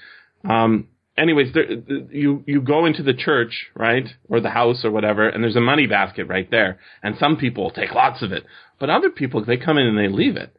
Um, 0.48 0.88
anyways, 1.16 1.52
there, 1.54 1.70
you 2.10 2.42
you 2.46 2.60
go 2.60 2.86
into 2.86 3.02
the 3.02 3.14
church, 3.14 3.66
right, 3.74 4.08
or 4.28 4.40
the 4.40 4.50
house 4.50 4.84
or 4.84 4.90
whatever, 4.90 5.28
and 5.28 5.42
there's 5.42 5.56
a 5.56 5.60
money 5.60 5.86
basket 5.86 6.26
right 6.28 6.50
there, 6.50 6.78
and 7.02 7.16
some 7.18 7.36
people 7.36 7.70
take 7.70 7.92
lots 7.92 8.22
of 8.22 8.32
it, 8.32 8.44
but 8.78 8.90
other 8.90 9.10
people 9.10 9.44
they 9.44 9.56
come 9.56 9.78
in 9.78 9.86
and 9.86 9.98
they 9.98 10.08
leave 10.08 10.36
it, 10.36 10.54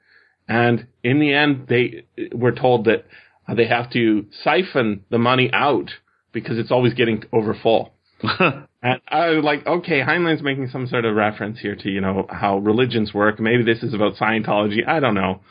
and 0.47 0.87
in 1.03 1.19
the 1.19 1.33
end 1.33 1.67
they 1.67 2.05
were 2.33 2.51
told 2.51 2.85
that 2.85 3.05
uh, 3.47 3.55
they 3.55 3.67
have 3.67 3.89
to 3.91 4.25
siphon 4.43 5.03
the 5.09 5.19
money 5.19 5.49
out 5.53 5.89
because 6.31 6.57
it's 6.57 6.71
always 6.71 6.93
getting 6.93 7.23
over 7.31 7.53
full. 7.61 7.93
And 8.85 9.01
I 9.07 9.29
was 9.29 9.43
like, 9.43 9.65
okay, 9.65 10.01
Heinlein's 10.01 10.43
making 10.43 10.69
some 10.69 10.85
sort 10.85 11.05
of 11.05 11.15
reference 11.15 11.59
here 11.59 11.75
to, 11.75 11.89
you 11.89 12.01
know, 12.01 12.27
how 12.29 12.59
religions 12.59 13.13
work. 13.13 13.39
Maybe 13.39 13.63
this 13.63 13.81
is 13.81 13.93
about 13.95 14.15
Scientology. 14.15 14.87
I 14.87 14.99
don't 14.99 15.15
know. 15.15 15.41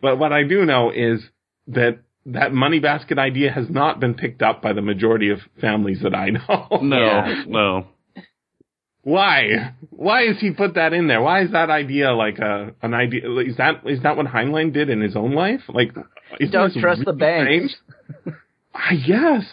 But 0.00 0.18
what 0.18 0.32
I 0.32 0.44
do 0.44 0.64
know 0.64 0.90
is 0.92 1.20
that 1.66 1.98
that 2.26 2.52
money 2.52 2.78
basket 2.78 3.18
idea 3.18 3.50
has 3.50 3.68
not 3.70 3.98
been 3.98 4.14
picked 4.14 4.40
up 4.42 4.62
by 4.62 4.72
the 4.72 4.82
majority 4.82 5.30
of 5.30 5.38
families 5.60 6.00
that 6.02 6.14
I 6.14 6.30
know. 6.38 6.78
no, 6.80 6.96
Yeah. 7.06 7.44
no. 7.48 7.86
Why? 9.02 9.72
Why 9.90 10.26
has 10.26 10.38
he 10.40 10.50
put 10.50 10.74
that 10.74 10.92
in 10.92 11.06
there? 11.06 11.22
Why 11.22 11.42
is 11.42 11.52
that 11.52 11.70
idea 11.70 12.12
like 12.12 12.38
a 12.40 12.72
an 12.82 12.92
idea? 12.92 13.20
Is 13.40 13.56
that 13.56 13.82
is 13.86 14.02
that 14.02 14.16
what 14.16 14.26
Heinlein 14.26 14.72
did 14.72 14.90
in 14.90 15.00
his 15.00 15.14
own 15.14 15.32
life? 15.32 15.60
Like, 15.68 15.92
isn't 16.40 16.52
Don't 16.52 16.74
this 16.74 16.82
trust 16.82 17.04
the 17.04 17.12
really 17.12 17.58
banks. 17.58 17.76
I 18.74 18.96
guess. 18.96 19.44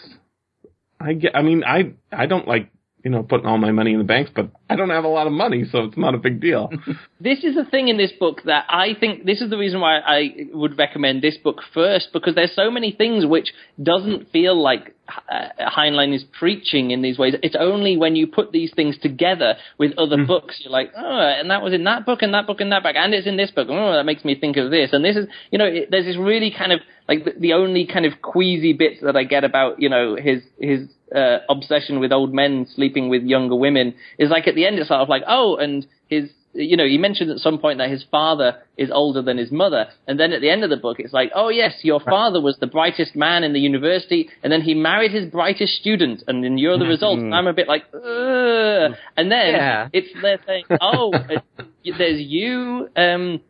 I 1.00 1.14
get. 1.14 1.36
I 1.36 1.44
mean, 1.44 1.64
I 1.64 1.94
I 2.12 2.26
don't 2.26 2.48
like 2.48 2.70
you 3.04 3.12
know 3.12 3.22
putting 3.22 3.46
all 3.46 3.58
my 3.58 3.72
money 3.72 3.92
in 3.92 3.98
the 3.98 4.06
banks, 4.06 4.32
but 4.34 4.50
I 4.70 4.76
don't 4.76 4.90
have 4.90 5.04
a 5.04 5.10
lot 5.10 5.28
of 5.28 5.34
money, 5.34 5.66
so 5.70 5.80
it's 5.80 5.98
not 5.98 6.16
a 6.16 6.18
big 6.18 6.40
deal. 6.40 6.70
this 7.20 7.44
is 7.44 7.56
the 7.56 7.66
thing 7.66 7.90
in 7.90 7.98
this 7.98 8.14
book 8.18 8.42
that 8.46 8.66
I 8.70 8.96
think 8.98 9.26
this 9.26 9.42
is 9.42 9.50
the 9.50 9.58
reason 9.58 9.82
why 9.82 10.00
I 10.00 10.48
would 10.54 10.78
recommend 10.78 11.22
this 11.22 11.38
book 11.38 11.58
first 11.74 12.10
because 12.14 12.36
there's 12.36 12.56
so 12.56 12.72
many 12.72 12.92
things 12.92 13.26
which 13.26 13.52
doesn't 13.82 14.32
feel 14.32 14.62
like 14.62 14.96
uh, 15.30 15.50
Heinlein 15.60 16.16
is 16.16 16.24
preaching 16.40 16.92
in 16.92 17.02
these 17.02 17.18
ways. 17.18 17.36
It's 17.44 17.58
only 17.60 17.98
when 17.98 18.16
you 18.16 18.26
put 18.26 18.54
these 18.54 18.72
things 18.74 18.98
together 19.02 19.56
with 19.78 19.92
other 19.98 20.24
books, 20.26 20.62
you're 20.64 20.72
like, 20.72 20.92
oh, 20.96 21.36
and 21.38 21.52
that 21.52 21.62
was 21.62 21.74
in 21.74 21.84
that 21.84 22.06
book, 22.06 22.22
and 22.22 22.34
that 22.34 22.48
book, 22.48 22.62
and 22.62 22.72
that 22.72 22.84
book, 22.84 22.96
and 22.96 23.14
it's 23.14 23.28
in 23.28 23.36
this 23.36 23.52
book. 23.52 23.68
Oh, 23.70 23.94
that 23.94 24.06
makes 24.06 24.24
me 24.24 24.40
think 24.40 24.56
of 24.56 24.72
this, 24.72 24.92
and 24.94 25.04
this 25.04 25.18
is, 25.18 25.28
you 25.52 25.58
know, 25.60 25.66
it, 25.66 25.90
there's 25.92 26.06
this 26.06 26.18
really 26.18 26.54
kind 26.58 26.72
of 26.72 26.80
like 27.10 27.26
the, 27.26 27.32
the 27.38 27.54
only 27.54 27.86
kind 27.86 28.06
of 28.06 28.22
queasy 28.22 28.72
bits 28.72 29.02
that 29.02 29.18
I 29.18 29.26
get 29.26 29.44
about, 29.44 29.82
you 29.82 29.90
know, 29.90 30.16
his 30.16 30.42
his 30.58 30.88
uh, 31.14 31.40
obsession 31.50 32.00
with 32.00 32.12
old 32.12 32.34
men 32.34 32.68
sleeping 32.76 33.10
with 33.10 33.24
younger 33.24 33.56
women 33.56 33.94
is 34.18 34.30
like 34.30 34.48
at 34.48 34.56
the 34.56 34.66
end 34.66 34.80
it's 34.80 34.88
sort 34.88 35.02
of 35.02 35.10
like 35.10 35.24
oh 35.28 35.56
and 35.58 35.86
his 36.08 36.30
you 36.56 36.78
know 36.78 36.86
he 36.86 36.98
mentioned 36.98 37.32
at 37.32 37.40
some 37.40 37.58
point 37.58 37.80
that 37.80 37.90
his 37.90 38.04
father 38.12 38.58
is 38.78 38.90
older 38.92 39.22
than 39.22 39.38
his 39.38 39.52
mother 39.52 39.88
and 40.08 40.20
then 40.20 40.32
at 40.34 40.42
the 40.42 40.50
end 40.50 40.64
of 40.64 40.70
the 40.70 40.78
book 40.78 40.98
it's 41.00 41.14
like 41.14 41.32
oh 41.34 41.50
yes 41.50 41.74
your 41.84 42.00
father 42.00 42.40
was 42.40 42.58
the 42.60 42.68
brightest 42.68 43.16
man 43.16 43.44
in 43.44 43.54
the 43.54 43.60
university 43.60 44.30
and 44.44 44.52
then 44.54 44.62
he 44.62 44.74
married 44.74 45.12
his 45.12 45.26
brightest 45.32 45.74
student 45.74 46.22
and 46.28 46.44
then 46.44 46.58
you're 46.58 46.78
the 46.78 46.86
result 46.86 47.18
and 47.20 47.34
I'm 47.34 47.48
a 47.48 47.54
bit 47.54 47.68
like 47.68 47.84
Ugh. 47.94 48.94
and 49.18 49.32
then 49.32 49.54
Yeah. 49.56 49.90
it's 49.94 50.10
they're 50.22 50.40
saying 50.46 50.66
oh 50.82 51.12
there's 51.98 52.22
you 52.22 52.88
um 52.96 53.42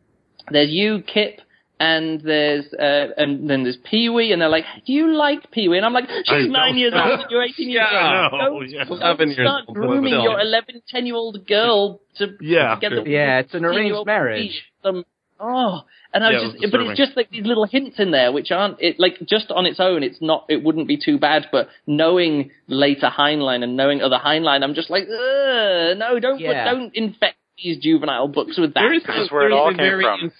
there's 0.52 0.70
you 0.72 1.02
Kip 1.14 1.40
and 1.84 2.22
there's 2.22 2.66
uh, 2.74 3.08
and 3.18 3.50
then 3.50 3.64
there's 3.64 3.78
Pee 3.90 4.08
Wee, 4.10 4.32
and 4.32 4.42
they're 4.42 4.50
like, 4.58 4.64
"Do 4.86 4.94
you 4.94 5.14
like 5.16 5.52
Pee 5.52 5.68
Wee?" 5.68 5.78
And 5.78 5.86
I'm 5.86 5.94
like, 5.94 6.10
I 6.10 6.22
"She's 6.26 6.50
nine 6.52 6.78
years 6.78 6.94
old, 6.96 7.26
you're 7.30 7.44
18 7.44 7.70
years 7.70 7.84
Yeah, 7.92 8.30
old. 8.30 8.34
I 8.34 8.38
know, 8.46 8.60
Don't, 8.60 8.70
yeah. 8.70 8.84
don't 8.86 9.02
11 9.02 9.34
start 9.34 9.64
old, 9.68 9.76
grooming 9.78 10.14
still. 10.14 10.24
your 10.24 10.40
11, 10.40 10.82
10 10.88 11.06
year 11.06 11.16
old 11.16 11.46
girl 11.46 12.00
to 12.18 12.28
Yeah. 12.40 12.80
get 12.80 12.92
the 12.92 13.04
Yeah, 13.10 13.40
it's 13.40 13.54
an 13.54 13.66
arranged 13.66 14.06
marriage. 14.06 14.64
Some, 14.82 15.04
oh, 15.40 15.82
and 16.14 16.24
I 16.24 16.32
Yeah, 16.32 16.38
was 16.44 16.44
it 16.44 16.46
was 16.54 16.62
just, 16.62 16.72
but 16.72 16.82
it's 16.82 16.98
just 16.98 17.18
like 17.18 17.30
these 17.32 17.46
little 17.46 17.66
hints 17.66 18.00
in 18.00 18.12
there, 18.12 18.32
which 18.32 18.52
aren't 18.52 18.78
it 18.82 19.00
like 19.00 19.16
just 19.28 19.52
on 19.52 19.66
its 19.66 19.80
own. 19.80 20.04
It's 20.04 20.22
not. 20.22 20.46
It 20.48 20.64
wouldn't 20.64 20.88
be 20.88 20.98
too 20.98 21.18
bad, 21.18 21.48
but 21.52 21.68
knowing 21.86 22.52
later 22.68 23.10
Heinlein 23.10 23.64
and 23.64 23.76
knowing 23.76 24.02
other 24.02 24.20
Heinlein, 24.24 24.64
I'm 24.64 24.74
just 24.76 24.90
like, 24.90 25.04
Ugh, 25.04 25.98
no, 25.98 26.20
don't 26.22 26.40
Yeah. 26.40 26.66
don't 26.66 26.96
infect 26.96 27.36
these 27.58 27.78
juvenile 27.84 28.28
books 28.28 28.58
with 28.58 28.74
that. 28.74 28.82
There 28.82 28.94
is, 28.94 29.04
This 29.04 29.16
is 29.26 29.32
where 29.32 29.48
it 29.48 29.50
there 29.50 29.58
is 29.58 29.62
all 29.62 29.68
a 29.70 29.72
came 29.74 29.78
very 29.78 30.04
from. 30.04 30.32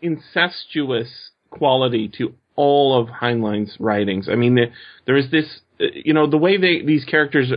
In- 0.00 0.22
incestuous 0.34 1.30
quality 1.50 2.10
to 2.18 2.34
all 2.56 3.00
of 3.00 3.08
Heinlein's 3.08 3.76
writings. 3.78 4.28
I 4.28 4.34
mean, 4.34 4.56
the, 4.56 4.66
there 5.06 5.16
is 5.16 5.30
this, 5.30 5.60
uh, 5.80 5.84
you 5.94 6.12
know, 6.12 6.28
the 6.28 6.36
way 6.36 6.56
they 6.56 6.84
these 6.84 7.04
characters, 7.04 7.52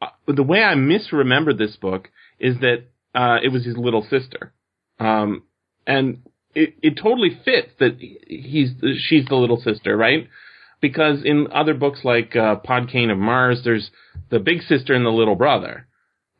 uh, 0.00 0.06
the 0.26 0.42
way 0.42 0.62
I 0.62 0.74
misremembered 0.74 1.58
this 1.58 1.76
book 1.76 2.10
is 2.38 2.56
that 2.60 2.84
uh, 3.14 3.38
it 3.42 3.48
was 3.48 3.64
his 3.64 3.76
little 3.76 4.02
sister, 4.02 4.52
um, 4.98 5.44
and 5.86 6.22
it, 6.54 6.74
it 6.82 6.98
totally 7.00 7.40
fits 7.44 7.70
that 7.78 7.98
he's 7.98 8.70
she's 9.08 9.26
the 9.26 9.36
little 9.36 9.60
sister, 9.60 9.96
right? 9.96 10.28
Because 10.80 11.24
in 11.24 11.46
other 11.54 11.74
books 11.74 12.00
like 12.02 12.34
uh, 12.34 12.56
of 12.56 13.18
Mars, 13.18 13.60
there's 13.62 13.90
the 14.30 14.40
big 14.40 14.62
sister 14.62 14.94
and 14.94 15.06
the 15.06 15.10
little 15.10 15.36
brother. 15.36 15.86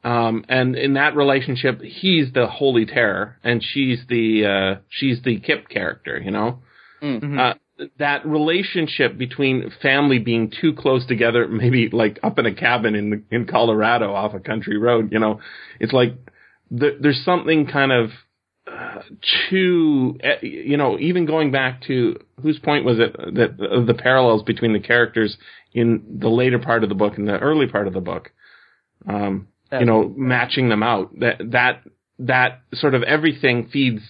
Um, 0.05 0.45
and 0.49 0.75
in 0.77 0.95
that 0.95 1.15
relationship, 1.15 1.81
he's 1.81 2.33
the 2.33 2.47
holy 2.47 2.87
terror, 2.87 3.39
and 3.45 3.63
she's 3.63 4.01
the 4.09 4.47
uh, 4.47 4.81
she's 4.89 5.23
the 5.23 5.39
Kip 5.39 5.69
character. 5.69 6.21
You 6.21 6.31
know, 6.33 6.63
Mm. 7.03 7.37
uh, 7.37 7.55
that 7.99 8.25
relationship 8.25 9.19
between 9.19 9.73
family 9.83 10.19
being 10.21 10.53
too 10.61 10.73
close 10.73 11.05
together, 11.07 11.49
maybe 11.63 11.89
like 11.93 12.19
up 12.23 12.39
in 12.39 12.47
a 12.47 12.55
cabin 12.55 12.95
in 12.95 13.11
the, 13.11 13.23
in 13.31 13.47
Colorado 13.47 14.13
off 14.15 14.35
a 14.35 14.41
country 14.41 14.79
road. 14.79 15.11
You 15.13 15.19
know, 15.19 15.41
it's 15.81 15.93
like 15.93 16.15
there, 16.71 16.93
there's 17.01 17.25
something 17.25 17.67
kind 17.67 17.93
of 17.93 18.11
uh, 18.71 19.03
too, 19.51 20.19
uh, 20.23 20.41
you 20.43 20.77
know, 20.77 20.99
even 20.99 21.27
going 21.27 21.51
back 21.51 21.83
to 21.89 22.17
whose 22.41 22.59
point 22.61 22.85
was 22.85 22.99
it 23.01 23.17
that 23.35 23.61
of 23.61 23.87
the 23.87 23.95
parallels 23.95 24.43
between 24.45 24.73
the 24.73 24.81
characters 24.81 25.37
in 25.73 26.19
the 26.21 26.29
later 26.29 26.59
part 26.61 26.85
of 26.85 26.89
the 26.89 26.95
book 26.95 27.19
and 27.19 27.27
the 27.27 27.39
early 27.39 27.67
part 27.67 27.89
of 27.89 27.93
the 27.95 28.01
book, 28.01 28.31
um, 29.09 29.49
you 29.81 29.87
know, 29.87 30.13
matching 30.17 30.69
them 30.69 30.83
out. 30.83 31.19
That 31.21 31.37
that 31.53 31.83
that 32.19 32.61
sort 32.75 32.95
of 32.95 33.03
everything 33.03 33.69
feeds 33.73 34.03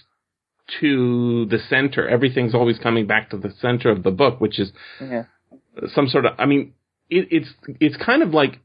to 0.79 1.45
the 1.47 1.57
center. 1.69 2.07
Everything's 2.07 2.53
always 2.55 2.79
coming 2.79 3.05
back 3.07 3.29
to 3.31 3.37
the 3.37 3.51
center 3.61 3.89
of 3.89 4.03
the 4.03 4.11
book, 4.11 4.39
which 4.39 4.59
is 4.59 4.71
Yeah. 5.01 5.23
some 5.93 6.07
sort 6.07 6.25
of. 6.25 6.33
I 6.37 6.45
mean, 6.45 6.73
it, 7.09 7.27
it's 7.31 7.49
it's 7.79 7.97
kind 7.97 8.23
of 8.23 8.33
like 8.33 8.59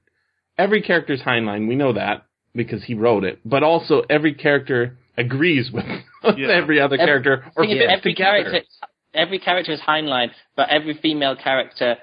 every 0.56 0.82
character's 0.82 1.20
Heinlein. 1.22 1.68
We 1.68 1.74
know 1.76 1.92
that 1.94 2.24
because 2.54 2.84
he 2.84 2.94
wrote 2.94 3.24
it, 3.24 3.40
but 3.44 3.62
also 3.62 4.02
every 4.08 4.34
character 4.34 4.96
agrees 5.16 5.70
with 5.72 5.84
Yeah. 6.36 6.48
every 6.48 6.80
other 6.80 6.96
character 6.96 7.44
or 7.56 7.64
fits 7.64 7.80
every 7.88 8.14
together. 8.14 8.42
character, 8.44 8.68
every 9.14 9.38
character 9.38 9.72
is 9.72 9.80
Heinlein, 9.80 10.30
but 10.56 10.68
every 10.70 10.94
female 10.94 11.36
character, 11.36 11.96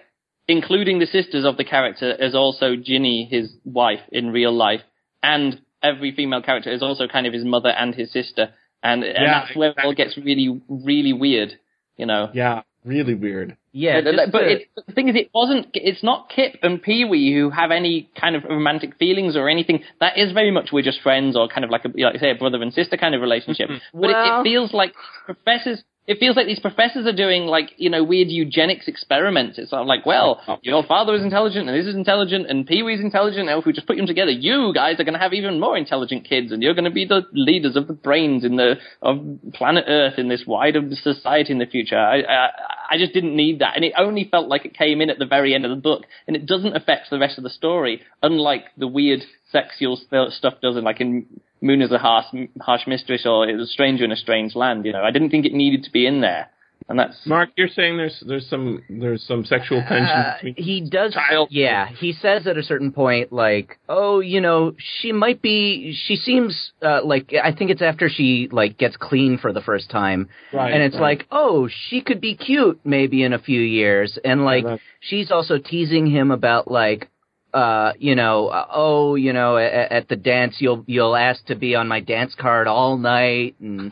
including 0.47 0.99
the 0.99 1.05
sisters 1.05 1.45
of 1.45 1.57
the 1.57 1.63
character, 1.63 2.13
is 2.13 2.35
also 2.35 2.75
Ginny, 2.75 3.27
his 3.29 3.53
wife 3.63 4.01
in 4.11 4.29
real 4.31 4.53
life, 4.53 4.81
and 5.23 5.59
every 5.81 6.11
female 6.15 6.41
character 6.41 6.71
is 6.71 6.81
also 6.81 7.07
kind 7.07 7.27
of 7.27 7.33
his 7.33 7.45
mother 7.45 7.69
and 7.69 7.93
his 7.95 8.11
sister, 8.11 8.53
and, 8.83 9.03
and 9.03 9.13
Yeah, 9.25 9.43
that's 9.45 9.55
where 9.57 9.69
it 9.71 9.77
all 9.83 9.93
gets 9.93 10.17
really, 10.17 10.61
really 10.69 11.13
weird, 11.13 11.53
you 11.97 12.05
know. 12.05 12.29
Yeah, 12.33 12.61
really 12.83 13.15
weird. 13.15 13.57
Yeah, 13.71 13.99
but, 14.01 14.31
but 14.31 14.39
to- 14.39 14.51
it, 14.51 14.69
the 14.87 14.93
thing 14.93 15.09
is, 15.09 15.15
it 15.17 15.31
wasn't. 15.33 15.67
It's 15.73 16.01
not 16.01 16.29
Kip 16.33 16.53
and 16.63 16.81
Pee 16.81 17.03
Wee 17.03 17.33
who 17.33 17.49
have 17.49 17.71
any 17.71 18.09
kind 18.19 18.37
of 18.37 18.45
romantic 18.45 18.95
feelings 18.97 19.35
or 19.35 19.49
anything. 19.49 19.83
That 19.99 20.17
is 20.17 20.31
very 20.31 20.49
much 20.49 20.69
we're 20.71 20.81
just 20.81 21.01
friends 21.01 21.35
or 21.35 21.49
kind 21.49 21.65
of 21.65 21.71
like 21.71 21.83
a 21.83 21.89
like 21.89 22.15
I 22.15 22.19
say 22.19 22.31
a 22.31 22.35
brother 22.35 22.61
and 22.61 22.71
sister 22.71 22.95
kind 22.95 23.13
of 23.13 23.19
relationship. 23.19 23.69
Mm-hmm. 23.69 23.99
But 23.99 24.09
it, 24.09 24.13
Well- 24.13 24.39
it 24.39 24.43
feels 24.43 24.73
like 24.73 24.93
professors. 25.25 25.83
It 26.07 26.19
feels 26.19 26.35
like 26.35 26.45
these 26.45 26.59
professors 26.59 27.07
are 27.07 27.15
doing 27.15 27.43
like 27.43 27.71
you 27.77 27.89
know 27.89 28.03
weird 28.03 28.29
eugenics 28.29 28.87
experiments. 28.87 29.57
It's 29.57 29.71
sort 29.71 29.81
of 29.81 29.87
like, 29.87 30.05
well, 30.05 30.41
your 30.61 30.83
father 30.83 31.15
is 31.15 31.23
intelligent 31.23 31.67
and 31.67 31.77
this 31.77 31.87
is 31.87 31.95
intelligent 31.95 32.47
and 32.49 32.65
Pee 32.65 32.83
Wee's 32.83 33.01
intelligent. 33.01 33.47
Now 33.47 33.59
if 33.59 33.65
we 33.65 33.73
just 33.73 33.87
put 33.87 33.97
them 33.97 34.07
together, 34.07 34.31
you 34.31 34.71
guys 34.73 34.99
are 34.99 35.03
going 35.03 35.13
to 35.13 35.19
have 35.19 35.33
even 35.33 35.59
more 35.59 35.77
intelligent 35.77 36.27
kids 36.27 36.51
and 36.51 36.61
you're 36.61 36.75
going 36.75 36.85
to 36.85 36.91
be 36.91 37.05
the 37.05 37.23
leaders 37.33 37.75
of 37.75 37.87
the 37.87 37.93
brains 37.93 38.43
in 38.43 38.55
the 38.55 38.75
of 39.01 39.19
planet 39.53 39.85
Earth 39.87 40.17
in 40.17 40.29
this 40.29 40.43
wider 40.45 40.81
society 41.01 41.51
in 41.51 41.59
the 41.59 41.65
future. 41.65 41.97
I, 41.97 42.21
I 42.21 42.49
I 42.89 42.97
just 42.97 43.13
didn't 43.13 43.35
need 43.35 43.59
that, 43.59 43.75
and 43.75 43.83
it 43.83 43.93
only 43.97 44.27
felt 44.29 44.47
like 44.47 44.65
it 44.65 44.77
came 44.77 45.01
in 45.01 45.09
at 45.09 45.19
the 45.19 45.25
very 45.25 45.53
end 45.53 45.65
of 45.65 45.71
the 45.71 45.81
book, 45.81 46.03
and 46.27 46.35
it 46.35 46.45
doesn't 46.45 46.75
affect 46.75 47.09
the 47.09 47.19
rest 47.19 47.37
of 47.37 47.43
the 47.43 47.49
story, 47.49 48.01
unlike 48.21 48.65
the 48.77 48.87
weird 48.87 49.21
sexual 49.57 49.95
st- 50.03 50.31
stuff 50.39 50.55
does 50.65 50.75
in 50.79 50.83
like 50.89 51.01
in 51.05 51.11
Moon 51.67 51.81
is 51.81 51.91
a 51.91 51.97
harsh, 52.07 52.27
harsh 52.67 52.85
mistress 52.93 53.23
or 53.31 53.37
it 53.49 53.55
was 53.59 53.69
a 53.69 53.73
stranger 53.77 54.03
in 54.07 54.11
a 54.11 54.21
strange 54.25 54.51
land. 54.63 54.79
You 54.85 54.93
know, 54.95 55.03
I 55.09 55.11
didn't 55.15 55.29
think 55.31 55.45
it 55.49 55.53
needed 55.63 55.81
to 55.85 55.91
be 55.97 56.03
in 56.11 56.17
there, 56.27 56.43
and 56.89 56.95
that's 56.99 57.17
Mark, 57.25 57.49
you're 57.57 57.73
saying 57.79 57.93
there's 58.01 58.17
there's 58.29 58.47
some 58.53 58.65
there's 59.03 59.23
some 59.31 59.41
sexual 59.53 59.79
tension 59.91 60.19
Uh, 60.25 60.33
between 60.35 60.55
he 60.69 60.75
does. 60.97 61.11
child- 61.13 61.47
Yeah, 61.65 61.81
he 62.03 62.11
says 62.23 62.41
at 62.51 62.57
a 62.63 62.65
certain 62.71 62.91
point, 63.03 63.27
like, 63.45 63.67
"Oh, 63.89 64.15
you 64.33 64.41
know, 64.45 64.59
she 64.99 65.09
might 65.23 65.39
be. 65.49 65.93
She 66.05 66.15
seems 66.27 66.51
uh, 66.89 67.01
like 67.13 67.27
I 67.47 67.51
think 67.57 67.67
it's 67.73 67.81
after 67.91 68.07
she 68.17 68.27
like 68.61 68.73
gets 68.83 68.95
clean 69.09 69.37
for 69.43 69.51
the 69.57 69.61
first 69.69 69.87
time, 70.01 70.19
Right, 70.59 70.71
and 70.73 70.81
it's 70.87 70.99
right. 70.99 71.09
like, 71.19 71.21
oh, 71.31 71.57
she 71.87 71.97
could 72.07 72.21
be 72.29 72.33
cute 72.49 72.77
maybe 72.95 73.17
in 73.27 73.31
a 73.33 73.39
few 73.49 73.61
years, 73.79 74.09
and 74.29 74.37
like 74.51 74.65
that's- 74.65 74.81
she's 75.09 75.29
also 75.35 75.55
teasing 75.71 76.05
him 76.17 76.27
about 76.39 76.63
like." 76.81 77.01
Uh, 77.55 77.93
you 77.99 78.15
know, 78.15 78.49
uh, 78.49 78.67
oh, 78.69 79.15
you 79.15 79.31
know, 79.31 79.55
at, 79.55 79.89
at 79.89 80.09
the 80.09 80.17
dance, 80.17 80.57
you'll 80.59 80.83
you'll 80.87 81.15
ask 81.15 81.45
to 81.45 81.55
be 81.55 81.73
on 81.73 81.87
my 81.87 82.01
dance 82.01 82.35
card 82.37 82.67
all 82.67 82.97
night, 82.97 83.55
and 83.61 83.89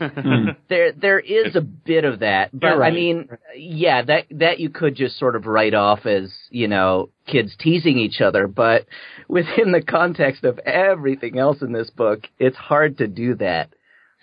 there 0.68 0.92
there 0.92 1.18
is 1.18 1.56
a 1.56 1.62
bit 1.62 2.04
of 2.04 2.18
that, 2.18 2.50
but 2.52 2.76
right. 2.76 2.92
I 2.92 2.94
mean, 2.94 3.26
yeah, 3.56 4.02
that 4.02 4.26
that 4.32 4.60
you 4.60 4.68
could 4.68 4.94
just 4.94 5.18
sort 5.18 5.34
of 5.34 5.46
write 5.46 5.72
off 5.72 6.04
as 6.04 6.30
you 6.50 6.68
know 6.68 7.08
kids 7.26 7.56
teasing 7.58 7.96
each 7.96 8.20
other, 8.20 8.46
but 8.48 8.84
within 9.28 9.72
the 9.72 9.80
context 9.80 10.44
of 10.44 10.58
everything 10.58 11.38
else 11.38 11.62
in 11.62 11.72
this 11.72 11.88
book, 11.88 12.24
it's 12.38 12.58
hard 12.58 12.98
to 12.98 13.06
do 13.06 13.34
that. 13.36 13.70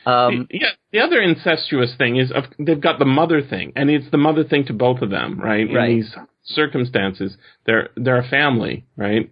Um, 0.06 0.47
yeah, 0.51 0.69
the 0.91 0.99
other 0.99 1.19
incestuous 1.19 1.95
thing 1.97 2.17
is 2.17 2.32
of, 2.32 2.43
they've 2.60 2.80
got 2.80 2.99
the 2.99 3.06
mother 3.06 3.41
thing, 3.41 3.73
and 3.75 3.89
it's 3.89 4.10
the 4.12 4.17
mother 4.17 4.43
thing 4.43 4.65
to 4.65 4.73
both 4.73 5.01
of 5.01 5.10
them, 5.10 5.39
right? 5.39 5.67
Right. 5.73 5.89
In 5.89 5.95
these 5.97 6.15
circumstances, 6.43 7.38
they're 7.65 7.89
they're 7.95 8.19
a 8.19 8.27
family, 8.27 8.86
right? 8.95 9.32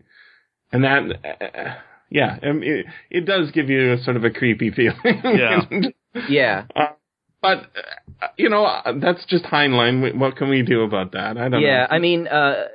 And 0.72 0.84
that, 0.84 1.02
uh, 1.26 1.76
yeah, 2.10 2.38
I 2.42 2.52
mean, 2.52 2.64
it, 2.64 2.86
it 3.10 3.26
does 3.26 3.52
give 3.52 3.70
you 3.70 3.94
a 3.94 4.04
sort 4.04 4.18
of 4.18 4.24
a 4.24 4.30
creepy 4.30 4.72
feeling. 4.76 4.96
Yeah. 5.04 5.62
yeah, 6.28 6.66
Uh, 6.76 6.94
but 7.42 7.58
uh, 8.22 8.28
you 8.38 8.50
know, 8.50 8.66
uh, 8.66 8.94
that's 9.02 9.26
just 9.26 9.46
Heinlein. 9.46 10.18
What 10.18 10.36
can 10.36 10.50
we 10.50 10.62
do 10.62 10.82
about 10.82 11.14
that? 11.14 11.38
I 11.38 11.50
don't 11.50 11.62
yeah. 11.62 11.82
know. 11.82 11.88
I 11.90 12.00
mean, 12.00 12.28
uh, 12.28 12.66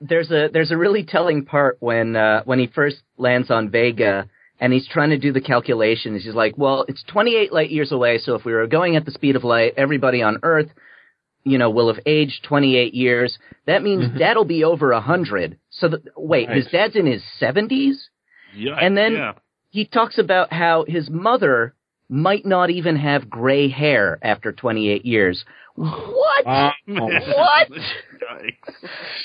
there's 0.00 0.30
a 0.30 0.48
there's 0.52 0.70
a 0.70 0.76
really 0.76 1.04
telling 1.04 1.44
part 1.44 1.78
when 1.80 2.16
uh, 2.16 2.42
when 2.44 2.58
he 2.58 2.66
first 2.68 2.98
lands 3.16 3.50
on 3.50 3.70
Vega. 3.70 4.28
And 4.60 4.72
he's 4.72 4.86
trying 4.86 5.10
to 5.10 5.18
do 5.18 5.32
the 5.32 5.40
calculations. 5.40 6.22
He's 6.24 6.32
like, 6.32 6.56
well, 6.56 6.84
it's 6.86 7.02
28 7.08 7.52
light 7.52 7.70
years 7.70 7.90
away, 7.90 8.18
so 8.18 8.36
if 8.36 8.44
we 8.44 8.52
were 8.52 8.68
going 8.68 8.94
at 8.94 9.04
the 9.04 9.10
speed 9.10 9.34
of 9.34 9.42
light, 9.42 9.74
everybody 9.76 10.22
on 10.22 10.38
Earth 10.44 10.68
you 11.44 11.58
know, 11.58 11.70
will 11.70 11.92
have 11.92 12.02
aged 12.06 12.42
28 12.44 12.94
years. 12.94 13.38
That 13.66 13.82
means 13.82 14.18
dad'll 14.18 14.44
be 14.44 14.64
over 14.64 14.92
100. 14.92 15.58
So, 15.70 15.88
the, 15.88 16.02
wait, 16.16 16.48
his 16.50 16.66
dad's 16.72 16.96
in 16.96 17.06
his 17.06 17.22
70s? 17.40 17.94
Yeah, 18.56 18.76
And 18.80 18.96
then- 18.96 19.12
yeah. 19.14 19.32
He 19.70 19.84
talks 19.86 20.18
about 20.18 20.52
how 20.52 20.84
his 20.86 21.10
mother 21.10 21.74
might 22.08 22.46
not 22.46 22.70
even 22.70 22.94
have 22.94 23.28
gray 23.28 23.68
hair 23.68 24.20
after 24.22 24.52
28 24.52 25.04
years. 25.04 25.44
What? 25.74 26.46
Uh, 26.46 26.70
what? 26.86 27.68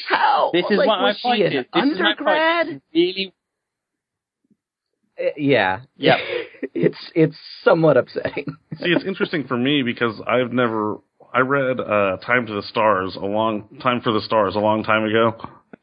How? 0.07 0.49
this 0.53 0.65
is 0.69 0.77
like, 0.77 0.87
what 0.87 1.01
was 1.01 1.19
my 1.23 1.29
point 1.29 1.37
she 1.37 1.43
is. 1.43 1.65
an 1.73 1.85
This 1.89 1.93
is 1.93 1.99
my 1.99 2.15
point. 2.15 2.19
undergrad? 2.19 2.81
Really, 2.93 3.33
Uh, 5.19 5.23
yeah. 5.37 5.81
Yep. 5.97 6.17
it's, 6.73 7.11
it's 7.13 7.35
somewhat 7.63 7.97
upsetting. 7.97 8.45
See, 8.77 8.89
it's 8.89 9.05
interesting 9.05 9.45
for 9.47 9.57
me 9.57 9.83
because 9.83 10.19
I've 10.25 10.51
never. 10.51 10.97
I 11.33 11.39
read 11.39 11.79
uh, 11.79 12.17
Time 12.25 12.45
to 12.47 12.53
the 12.53 12.63
Stars 12.63 13.15
a 13.15 13.25
long 13.25 13.77
time 13.81 14.01
for 14.01 14.11
the 14.11 14.21
stars 14.21 14.55
a 14.55 14.59
long 14.59 14.83
time 14.83 15.03
ago. 15.03 15.35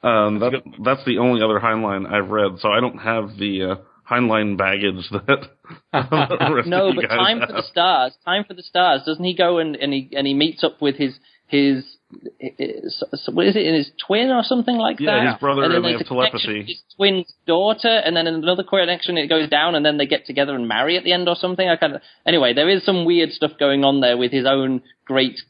Um, 0.02 0.40
that, 0.40 0.62
that's 0.84 1.04
the 1.04 1.18
only 1.18 1.42
other 1.42 1.58
Heinlein 1.58 2.06
I've 2.06 2.30
read, 2.30 2.58
so 2.58 2.68
I 2.68 2.80
don't 2.80 2.98
have 2.98 3.36
the 3.38 3.62
uh, 3.62 3.76
Heinlein 4.10 4.56
baggage 4.56 5.08
that 5.10 5.48
no, 6.66 6.92
but 6.94 7.08
time 7.08 7.40
have. 7.40 7.48
for 7.48 7.54
the 7.54 7.62
stars. 7.62 8.14
Time 8.24 8.44
for 8.44 8.54
the 8.54 8.62
stars. 8.62 9.02
Doesn't 9.06 9.24
he 9.24 9.34
go 9.34 9.58
and, 9.58 9.76
and 9.76 9.92
he 9.92 10.10
and 10.16 10.26
he 10.26 10.34
meets 10.34 10.62
up 10.62 10.80
with 10.80 10.96
his 10.96 11.18
his, 11.46 11.84
his 12.38 13.02
what 13.32 13.46
is 13.46 13.56
it? 13.56 13.66
In 13.66 13.74
his 13.74 13.90
twin 14.06 14.30
or 14.30 14.42
something 14.44 14.76
like 14.76 15.00
Yeah, 15.00 15.24
that. 15.24 15.32
his 15.32 15.40
brother, 15.40 15.64
and, 15.64 15.74
then 15.74 15.82
they 15.82 15.92
have 15.92 16.06
telepathy. 16.06 16.64
His 16.64 16.82
twin's 16.96 17.32
daughter, 17.46 17.88
and 17.88 18.16
then 18.16 18.26
in 18.26 18.34
another 18.34 18.62
connection 18.62 19.18
it 19.18 19.28
goes 19.28 19.48
down, 19.48 19.74
and 19.74 19.84
then 19.84 19.98
they 19.98 20.06
get 20.06 20.26
together 20.26 20.54
and 20.54 20.68
marry 20.68 20.96
at 20.96 21.04
the 21.04 21.12
end 21.12 21.28
or 21.28 21.34
something. 21.34 21.68
I 21.68 21.76
kind 21.76 21.96
of 21.96 22.02
anyway. 22.24 22.54
There 22.54 22.68
is 22.68 22.84
some 22.84 23.04
weird 23.04 23.32
stuff 23.32 23.52
going 23.58 23.84
on 23.84 24.00
there 24.00 24.16
with 24.16 24.30
his 24.30 24.46
own 24.46 24.82
great 25.04 25.40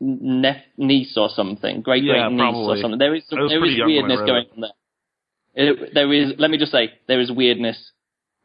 nep- 0.00 0.64
niece 0.76 1.14
or 1.16 1.28
something, 1.28 1.82
great 1.82 2.02
Yeah, 2.02 2.28
great 2.28 2.32
niece 2.32 2.54
or 2.54 2.76
something. 2.78 2.98
There 2.98 3.14
is 3.14 3.24
was 3.30 3.50
there 3.50 3.64
is 3.64 3.76
young 3.76 3.88
when 3.88 4.04
I 4.04 4.08
weirdness 4.08 4.20
going 4.26 4.46
on 4.54 4.60
there. 4.60 4.70
It, 5.54 5.94
there 5.94 6.12
is. 6.12 6.32
Let 6.38 6.50
me 6.50 6.58
just 6.58 6.72
say, 6.72 6.92
there 7.08 7.20
is 7.20 7.30
weirdness. 7.32 7.92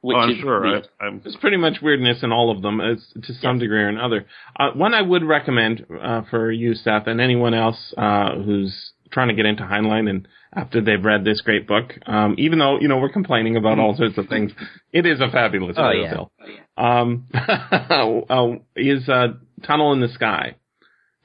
Which 0.04 0.16
Oh, 0.18 0.20
I'm 0.20 0.30
is 0.32 0.38
sure. 0.40 0.62
weird. 0.62 0.88
I, 1.00 1.06
I'm, 1.06 1.22
There's 1.24 1.38
pretty 1.38 1.56
much 1.58 1.78
weirdness 1.82 2.24
in 2.24 2.32
all 2.34 2.52
of 2.52 2.62
them, 2.62 2.82
as 2.82 2.98
to 3.24 3.34
some 3.36 3.58
degree 3.58 3.82
or 3.84 3.88
another. 3.88 4.26
Uh, 4.60 4.72
one 4.76 4.94
I 4.94 5.02
would 5.02 5.24
recommend 5.24 5.86
uh, 6.02 6.24
for 6.30 6.52
you, 6.52 6.74
Seth, 6.76 7.08
and 7.08 7.22
anyone 7.22 7.54
else 7.54 7.94
uh, 7.98 8.36
who's 8.36 8.92
trying 9.12 9.30
to 9.30 9.34
get 9.34 9.46
into 9.46 9.64
Heinlein 9.64 10.10
and 10.10 10.28
after 10.56 10.82
they've 10.82 11.04
read 11.04 11.24
this 11.24 11.40
great 11.42 11.68
book, 11.68 11.94
um, 12.06 12.36
even 12.38 12.60
though 12.60 12.80
you 12.82 12.88
know 12.90 12.98
we're 12.98 13.14
complaining 13.14 13.56
about 13.56 13.80
all 13.80 13.96
sorts 13.96 14.18
of 14.18 14.28
things, 14.28 14.52
it 14.92 15.06
is 15.06 15.22
a 15.22 15.30
fabulous 15.32 15.78
Oh, 15.80 15.92
book 15.92 16.32
yeah. 16.78 17.00
Um, 17.00 17.28
uh, 17.34 18.48
is 18.76 19.08
uh, 19.10 19.28
Tunnel 19.66 19.94
in 19.94 20.02
the 20.02 20.10
Sky. 20.10 20.56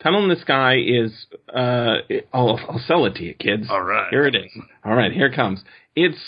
Tunnel 0.02 0.22
in 0.22 0.28
the 0.28 0.40
Sky 0.40 0.76
is. 0.76 1.26
Uh, 1.52 1.96
it- 2.08 2.28
I'll, 2.32 2.58
I'll 2.68 2.78
sell 2.86 3.04
it 3.06 3.16
to 3.16 3.24
you, 3.24 3.34
kids. 3.34 3.66
all 3.68 3.82
right. 3.82 4.06
Here 4.10 4.24
it 4.26 4.36
is. 4.36 4.50
All 4.84 4.94
right, 4.94 5.10
here 5.12 5.26
it 5.26 5.34
comes. 5.34 5.62
It's 5.96 6.18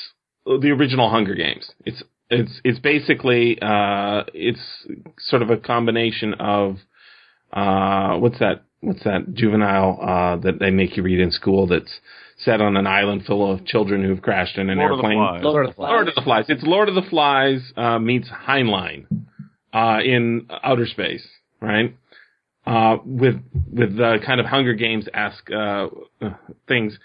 the 0.45 0.71
original 0.77 1.11
Hunger 1.11 1.35
Games. 1.35 1.71
It's 1.87 2.03
it's 2.31 2.61
it's 2.65 2.79
basically 2.79 3.59
uh 3.61 4.23
it's 4.33 4.87
sort 5.19 5.43
of 5.43 5.51
a 5.51 5.57
combination 5.57 6.35
of 6.35 6.77
uh 7.53 8.17
what's 8.17 8.39
that 8.39 8.65
what's 8.81 9.03
that 9.05 9.35
juvenile 9.35 9.99
uh 10.01 10.37
that 10.37 10.59
they 10.59 10.71
make 10.71 10.97
you 10.97 11.03
read 11.03 11.21
in 11.21 11.31
school 11.31 11.67
that's 11.67 12.01
set 12.45 12.61
on 12.61 12.77
an 12.77 12.87
island 12.87 13.25
full 13.27 13.51
of 13.53 13.65
children 13.67 14.03
who've 14.03 14.23
crashed 14.23 14.57
in 14.57 14.71
an 14.71 14.79
Lord 14.79 14.93
of 14.93 14.99
the 14.99 15.05
airplane. 15.05 15.19
Flies. 15.19 15.43
Lord 15.43 15.67
of 15.67 15.71
the 15.71 15.75
Flies. 15.75 15.89
Lord 15.89 16.09
of 16.09 16.15
the 16.15 16.23
Flies. 16.23 16.45
It's 16.49 16.63
Lord 16.63 16.89
of 16.89 16.95
the 16.95 17.03
Flies 17.03 17.73
uh, 17.77 17.99
meets 17.99 18.29
Heinlein 18.29 19.07
uh, 19.73 19.99
in 20.05 20.49
outer 20.63 20.87
space, 20.87 21.27
right? 21.61 21.95
Uh, 22.67 22.97
with 23.05 23.37
with 23.73 23.97
the 23.97 24.19
kind 24.25 24.41
of 24.41 24.47
Hunger 24.47 24.75
Games 24.75 25.07
esque 25.13 25.51
uh, 25.51 25.89
uh, 26.23 26.31
things, 26.69 26.99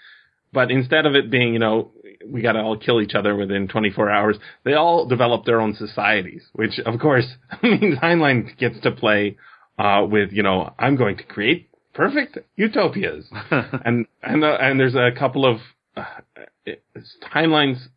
but 0.52 0.70
instead 0.70 1.06
of 1.06 1.14
it 1.14 1.30
being 1.30 1.52
you 1.52 1.58
know 1.58 1.90
we 2.30 2.42
got 2.42 2.52
to 2.52 2.60
all 2.60 2.76
kill 2.76 3.00
each 3.00 3.14
other 3.14 3.34
within 3.34 3.68
24 3.68 4.10
hours. 4.10 4.36
They 4.64 4.74
all 4.74 5.06
develop 5.06 5.44
their 5.44 5.60
own 5.60 5.74
societies, 5.74 6.42
which 6.52 6.78
of 6.84 6.98
course 7.00 7.26
means 7.62 7.98
Heinlein 7.98 8.56
gets 8.58 8.80
to 8.80 8.90
play 8.92 9.36
uh, 9.78 10.06
with, 10.08 10.32
you 10.32 10.42
know, 10.42 10.72
I'm 10.78 10.96
going 10.96 11.16
to 11.18 11.24
create 11.24 11.68
perfect 11.96 12.38
utopias, 12.56 13.26
and 13.50 14.06
and 14.22 14.44
uh, 14.44 14.56
and 14.60 14.78
there's 14.78 14.94
a 14.94 15.10
couple 15.18 15.44
of 15.44 15.58
uh, 15.96 16.04
Heinlein's 17.34 17.88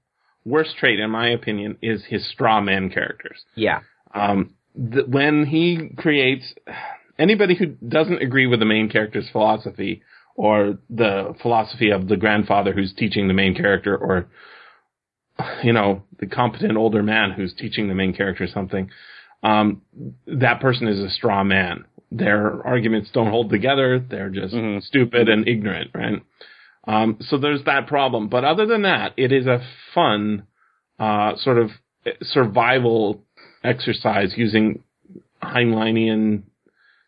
worst 0.45 0.75
trait, 0.77 0.99
in 0.99 1.09
my 1.11 1.29
opinion, 1.29 1.77
is 1.81 2.03
his 2.07 2.27
straw 2.29 2.61
man 2.61 2.89
characters. 2.89 3.43
Yeah. 3.55 3.81
Um, 4.13 4.55
th- 4.75 5.05
when 5.07 5.45
he 5.45 5.91
creates 5.97 6.53
anybody 7.17 7.55
who 7.55 7.67
doesn't 7.87 8.21
agree 8.21 8.47
with 8.47 8.59
the 8.59 8.65
main 8.65 8.89
character's 8.89 9.29
philosophy 9.31 10.01
or 10.39 10.77
the 10.89 11.35
philosophy 11.41 11.89
of 11.89 12.07
the 12.07 12.15
grandfather 12.15 12.71
who's 12.71 12.93
teaching 12.93 13.27
the 13.27 13.33
main 13.33 13.53
character 13.53 13.93
or 13.95 14.25
you 15.61 15.73
know 15.73 16.01
the 16.19 16.27
competent 16.27 16.77
older 16.77 17.03
man 17.03 17.31
who's 17.31 17.53
teaching 17.53 17.89
the 17.89 17.93
main 17.93 18.13
character 18.13 18.47
something 18.47 18.89
um, 19.43 19.81
that 20.27 20.61
person 20.61 20.87
is 20.87 20.99
a 20.99 21.09
straw 21.09 21.43
man. 21.45 21.85
Their 22.11 22.65
arguments 22.65 23.09
don't 23.13 23.29
hold 23.29 23.49
together. 23.49 23.99
They're 23.99 24.29
just 24.29 24.53
Mhm. 24.53 24.81
stupid 24.83 25.27
and 25.29 25.47
ignorant 25.47 25.91
right? 25.93 26.21
Um, 26.87 27.17
so 27.19 27.37
there's 27.37 27.63
that 27.65 27.87
problem. 27.87 28.29
But 28.29 28.45
other 28.45 28.65
than 28.65 28.83
that 28.83 29.13
it 29.17 29.33
is 29.33 29.45
a 29.45 29.61
fun 29.93 30.43
uh, 30.99 31.35
sort 31.35 31.57
of 31.57 31.71
survival 32.21 33.23
exercise 33.63 34.37
using 34.37 34.83
Heinleinian 35.41 36.43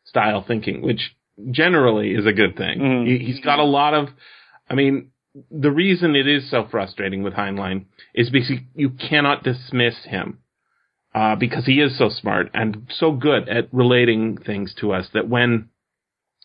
style 0.06 0.42
thinking, 0.42 0.82
which 0.82 1.14
generally 1.50 2.12
is 2.14 2.26
a 2.26 2.34
good 2.34 2.56
thing. 2.56 2.80
Mhm. 2.80 3.08
He, 3.08 3.26
he's 3.26 3.40
got 3.40 3.60
a 3.60 3.64
lot 3.64 3.94
of, 3.94 4.10
I 4.70 4.76
mean, 4.76 5.12
the 5.50 5.72
reason 5.72 6.16
it 6.16 6.28
is 6.28 6.50
so 6.50 6.68
frustrating 6.70 7.24
with 7.24 7.34
Heinlein 7.34 7.86
is 8.14 8.30
because 8.30 8.60
you 8.76 8.90
cannot 8.92 9.44
dismiss 9.44 10.04
him. 10.06 10.40
Uh, 11.14 11.36
because 11.36 11.66
he 11.66 11.82
is 11.82 11.98
so 11.98 12.08
smart 12.08 12.50
and 12.54 12.90
so 12.90 13.12
good 13.12 13.50
at 13.50 13.68
relating 13.74 14.38
things 14.38 14.74
to 14.80 14.94
us 14.94 15.10
that 15.14 15.28
when 15.28 15.68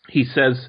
he 0.09 0.25
says 0.25 0.67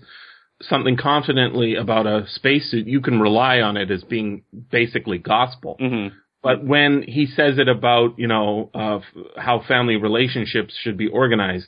something 0.63 0.97
confidently 0.97 1.75
about 1.75 2.07
a 2.07 2.25
spacesuit, 2.29 2.87
you 2.87 3.01
can 3.01 3.19
rely 3.21 3.61
on 3.61 3.77
it 3.77 3.91
as 3.91 4.05
being 4.05 4.45
basically 4.71 5.19
gospel. 5.19 5.77
hmm 5.81 6.09
But 6.43 6.65
when 6.65 7.03
he 7.03 7.27
says 7.27 7.59
it 7.59 7.69
about, 7.69 8.17
you 8.21 8.29
know, 8.29 8.71
uh, 8.73 9.01
how 9.37 9.63
family 9.67 9.97
relationships 9.97 10.79
should 10.81 10.97
be 10.97 11.09
organized, 11.09 11.67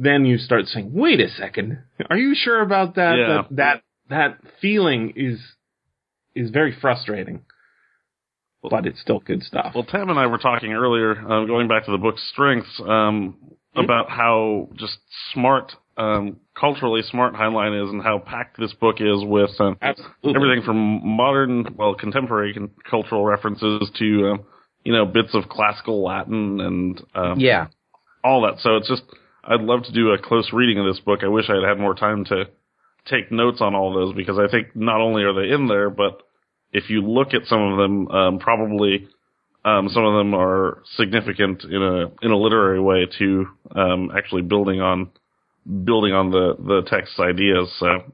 then 0.00 0.24
you 0.24 0.38
start 0.38 0.66
saying, 0.66 0.90
wait 0.92 1.20
a 1.20 1.28
second, 1.28 1.82
are 2.08 2.16
you 2.16 2.34
sure 2.34 2.62
about 2.62 2.94
that? 2.94 3.16
Yeah. 3.18 3.42
That, 3.50 3.56
that, 3.56 3.82
that 4.10 4.38
feeling 4.60 5.12
is, 5.16 5.40
is 6.34 6.50
very 6.50 6.76
frustrating. 6.80 7.42
But 8.62 8.86
it's 8.86 9.00
still 9.00 9.20
good 9.20 9.42
stuff. 9.42 9.72
Well, 9.74 9.84
Tam 9.84 10.08
and 10.10 10.18
I 10.18 10.26
were 10.26 10.38
talking 10.38 10.72
earlier, 10.72 11.12
uh, 11.12 11.44
going 11.46 11.68
back 11.68 11.84
to 11.86 11.92
the 11.92 11.98
book's 11.98 12.22
strengths, 12.32 12.80
um, 12.80 13.36
about 13.74 14.10
how 14.10 14.68
just 14.74 14.98
smart, 15.32 15.72
um, 15.96 16.38
culturally 16.58 17.02
smart 17.02 17.34
Heinlein 17.34 17.84
is, 17.84 17.90
and 17.92 18.02
how 18.02 18.18
packed 18.18 18.58
this 18.58 18.72
book 18.74 18.96
is 19.00 19.24
with 19.24 19.50
um, 19.60 19.76
everything 19.80 20.62
from 20.64 21.00
modern, 21.06 21.74
well, 21.76 21.94
contemporary 21.94 22.52
con- 22.54 22.70
cultural 22.88 23.24
references 23.24 23.88
to, 23.98 24.30
um, 24.30 24.44
you 24.84 24.92
know, 24.92 25.06
bits 25.06 25.34
of 25.34 25.48
classical 25.48 26.04
Latin 26.04 26.60
and 26.60 27.02
um, 27.14 27.38
Yeah. 27.38 27.68
all 28.24 28.42
that. 28.42 28.58
So 28.60 28.76
it's 28.76 28.88
just, 28.88 29.02
I'd 29.48 29.62
love 29.62 29.82
to 29.84 29.92
do 29.92 30.10
a 30.10 30.18
close 30.18 30.50
reading 30.52 30.78
of 30.78 30.86
this 30.86 31.00
book. 31.00 31.20
I 31.22 31.28
wish 31.28 31.46
I 31.48 31.54
had 31.54 31.64
had 31.64 31.78
more 31.78 31.94
time 31.94 32.24
to 32.26 32.44
take 33.06 33.32
notes 33.32 33.60
on 33.60 33.74
all 33.74 33.94
those 33.94 34.14
because 34.14 34.38
I 34.38 34.50
think 34.50 34.76
not 34.76 35.00
only 35.00 35.22
are 35.22 35.32
they 35.32 35.52
in 35.52 35.68
there, 35.68 35.88
but 35.88 36.22
if 36.72 36.90
you 36.90 37.00
look 37.00 37.32
at 37.32 37.46
some 37.46 37.62
of 37.62 37.78
them, 37.78 38.08
um, 38.08 38.38
probably 38.38 39.08
um, 39.64 39.88
some 39.88 40.04
of 40.04 40.18
them 40.18 40.34
are 40.34 40.82
significant 40.96 41.64
in 41.64 41.82
a 41.82 42.24
in 42.24 42.30
a 42.30 42.36
literary 42.36 42.80
way 42.80 43.06
to 43.18 43.46
um, 43.74 44.10
actually 44.16 44.42
building 44.42 44.80
on 44.80 45.10
building 45.84 46.12
on 46.12 46.30
the 46.30 46.54
the 46.58 46.82
text's 46.86 47.18
ideas. 47.18 47.72
So 47.78 48.12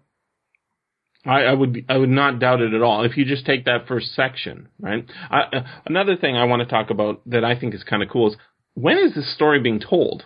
I, 1.26 1.42
I 1.42 1.52
would 1.52 1.72
be- 1.72 1.84
I 1.88 1.96
would 1.96 2.10
not 2.10 2.38
doubt 2.38 2.60
it 2.60 2.74
at 2.74 2.82
all. 2.82 3.04
If 3.04 3.16
you 3.16 3.24
just 3.24 3.44
take 3.44 3.64
that 3.64 3.88
first 3.88 4.14
section, 4.14 4.68
right? 4.78 5.04
I, 5.30 5.40
uh, 5.40 5.66
another 5.86 6.16
thing 6.16 6.36
I 6.36 6.44
want 6.44 6.60
to 6.60 6.66
talk 6.66 6.90
about 6.90 7.22
that 7.26 7.44
I 7.44 7.58
think 7.58 7.74
is 7.74 7.82
kind 7.82 8.02
of 8.02 8.08
cool 8.08 8.30
is 8.30 8.36
when 8.74 8.98
is 8.98 9.14
this 9.14 9.34
story 9.34 9.60
being 9.60 9.80
told? 9.80 10.24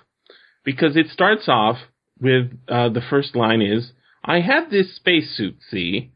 Because 0.68 0.98
it 0.98 1.08
starts 1.08 1.48
off 1.48 1.78
with 2.20 2.52
uh, 2.68 2.90
the 2.90 3.00
first 3.00 3.34
line 3.34 3.62
is 3.62 3.92
I 4.22 4.40
had 4.40 4.68
this 4.70 4.94
spacesuit. 4.96 5.56
See, 5.70 6.12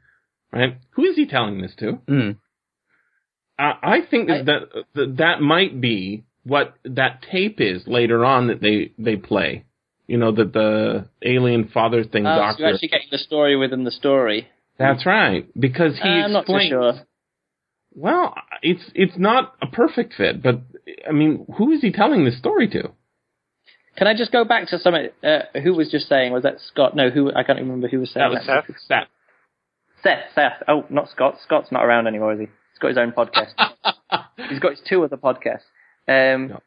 right? 0.53 0.77
Who 0.91 1.05
is 1.07 1.17
he 1.17 1.27
telling 1.27 1.63
this 1.63 1.73
to? 1.79 2.01
Mm. 2.07 2.37
I, 3.59 3.73
I 3.83 3.99
think 4.11 4.29
I- 4.29 4.43
that, 4.43 4.61
that 4.95 5.17
that 5.17 5.41
might 5.41 5.81
be 5.81 6.25
what 6.45 6.75
that 6.85 7.23
tape 7.33 7.63
is 7.63 7.87
later 7.87 8.27
on 8.27 8.49
that 8.49 8.61
they 8.61 8.93
they 8.99 9.17
play. 9.17 9.65
You 10.07 10.19
know 10.19 10.33
that 10.33 10.53
the 10.53 11.09
alien 11.23 11.69
father 11.69 12.05
thing 12.05 12.25
so 12.25 12.29
doctor. 12.29 12.63
you're 12.63 12.75
actually 12.75 12.89
getting 12.89 13.09
the 13.11 13.25
story 13.31 13.57
within 13.57 13.85
the 13.85 13.91
story. 13.91 14.49
That's 14.79 15.07
right, 15.07 15.49
because 15.59 15.95
he 15.97 16.25
so 16.29 16.39
explains. 16.41 16.69
sure. 16.69 16.93
Well, 17.95 18.35
it's 18.61 18.83
it's 18.95 19.17
not 19.17 19.55
a 19.63 19.67
perfect 19.67 20.13
fit, 20.13 20.43
but 20.43 20.61
I 21.09 21.13
mean, 21.13 21.47
who 21.57 21.73
is 21.73 21.81
he 21.81 21.91
telling 21.91 22.27
this 22.27 22.37
story 22.37 22.69
to? 22.69 22.93
Can 23.97 24.07
I 24.07 24.15
just 24.15 24.33
go 24.33 24.45
back 24.45 24.69
to 24.69 24.79
some? 24.79 24.95
Uh, 24.95 25.39
who 25.63 25.75
was 25.75 25.91
just 25.91 26.09
saying? 26.09 26.33
Was 26.33 26.45
that 26.45 26.57
Scott? 26.69 26.97
No, 26.97 27.11
who? 27.11 27.31
I 27.35 27.43
can't 27.43 27.59
remember 27.59 27.89
who 27.89 28.01
was 28.01 28.11
saying 28.11 28.25
That 28.31 28.39
was 28.39 28.47
that. 28.47 28.65
Seth. 28.67 28.77
Seth. 28.89 29.09
Seth. 30.03 30.35
Seth. 30.35 30.63
Oh, 30.69 30.85
not 30.89 31.11
Scott. 31.11 31.37
Scott's 31.45 31.71
not 31.71 31.85
around 31.85 32.07
anymore, 32.07 32.33
is 32.33 32.41
he? 32.41 32.47
He's 32.47 32.79
got 32.81 32.89
his 32.89 32.99
own 32.99 33.13
podcast. 33.13 33.53
He's 34.49 34.59
got 34.61 34.73
his 34.73 34.81
two 34.89 35.05
other 35.05 35.17
podcasts. 35.17 35.65
Um, 36.09 36.49
No. 36.49 36.61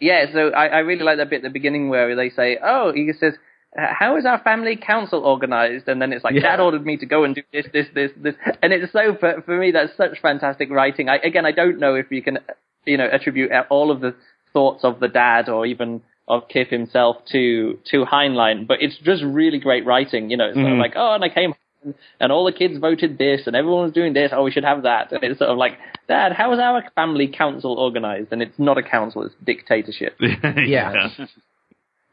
Yeah, 0.00 0.26
so 0.32 0.48
I, 0.50 0.66
I 0.66 0.78
really 0.78 1.04
like 1.04 1.18
that 1.18 1.30
bit 1.30 1.36
at 1.36 1.42
the 1.44 1.50
beginning 1.50 1.88
where 1.88 2.16
they 2.16 2.28
say, 2.28 2.58
"Oh," 2.62 2.92
he 2.92 3.12
says, 3.18 3.34
"How 3.76 4.16
is 4.16 4.26
our 4.26 4.40
family 4.40 4.76
council 4.76 5.20
organized?" 5.24 5.86
And 5.88 6.02
then 6.02 6.12
it's 6.12 6.24
like, 6.24 6.34
Yeah. 6.34 6.42
"Dad 6.42 6.60
ordered 6.60 6.84
me 6.84 6.96
to 6.96 7.06
go 7.06 7.22
and 7.22 7.34
do 7.34 7.42
this, 7.52 7.66
this, 7.72 7.86
this, 7.94 8.10
this," 8.16 8.34
and 8.60 8.72
it's 8.72 8.92
so 8.92 9.14
for, 9.18 9.40
for 9.42 9.56
me 9.56 9.70
that's 9.70 9.96
such 9.96 10.20
fantastic 10.20 10.68
writing. 10.70 11.08
I, 11.08 11.18
again, 11.18 11.46
I 11.46 11.52
don't 11.52 11.78
know 11.78 11.94
if 11.94 12.10
you 12.10 12.22
can, 12.22 12.38
you 12.84 12.96
know, 12.96 13.06
attribute 13.10 13.52
all 13.70 13.92
of 13.92 14.00
the 14.00 14.16
thoughts 14.52 14.82
of 14.82 14.98
the 14.98 15.08
dad 15.08 15.48
or 15.48 15.64
even 15.64 16.02
of 16.26 16.48
Kip 16.48 16.68
himself 16.70 17.16
to 17.32 17.78
to 17.90 18.04
Heinlein, 18.04 18.66
but 18.66 18.78
it's 18.80 18.96
just 18.98 19.22
really 19.22 19.58
great 19.58 19.84
writing. 19.84 20.30
You 20.30 20.36
know, 20.38 20.46
it's 20.46 20.54
sort 20.56 20.66
of 20.66 20.72
Mhm. 20.78 20.80
like, 20.80 20.94
"Oh, 20.96 21.12
and 21.14 21.24
I 21.24 21.28
came." 21.28 21.50
home 21.52 21.94
And 22.18 22.32
all 22.32 22.46
the 22.46 22.52
kids 22.52 22.78
voted 22.78 23.18
this, 23.18 23.46
and 23.46 23.54
everyone 23.54 23.82
was 23.82 23.92
doing 23.92 24.14
this. 24.14 24.32
Oh, 24.32 24.42
we 24.42 24.50
should 24.50 24.64
have 24.64 24.84
that. 24.84 25.12
And 25.12 25.22
it's 25.22 25.38
sort 25.38 25.50
of 25.50 25.58
like, 25.58 25.76
Dad, 26.08 26.32
how 26.32 26.50
is 26.54 26.58
our 26.58 26.82
family 26.94 27.28
council 27.28 27.74
organized? 27.74 28.28
And 28.32 28.40
it's 28.40 28.58
not 28.58 28.78
a 28.78 28.82
council; 28.82 29.22
it's 29.24 29.34
dictatorship. 29.44 30.16
Yeah. 30.66 31.08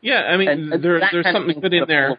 Yeah, 0.01 0.23
I 0.23 0.35
mean, 0.35 0.49
And- 0.49 0.73
and 0.73 0.83
there, 0.83 0.99
there's 1.11 1.31
something 1.31 1.59
good 1.61 1.73
in 1.73 1.85
there. 1.87 2.09
all- 2.09 2.17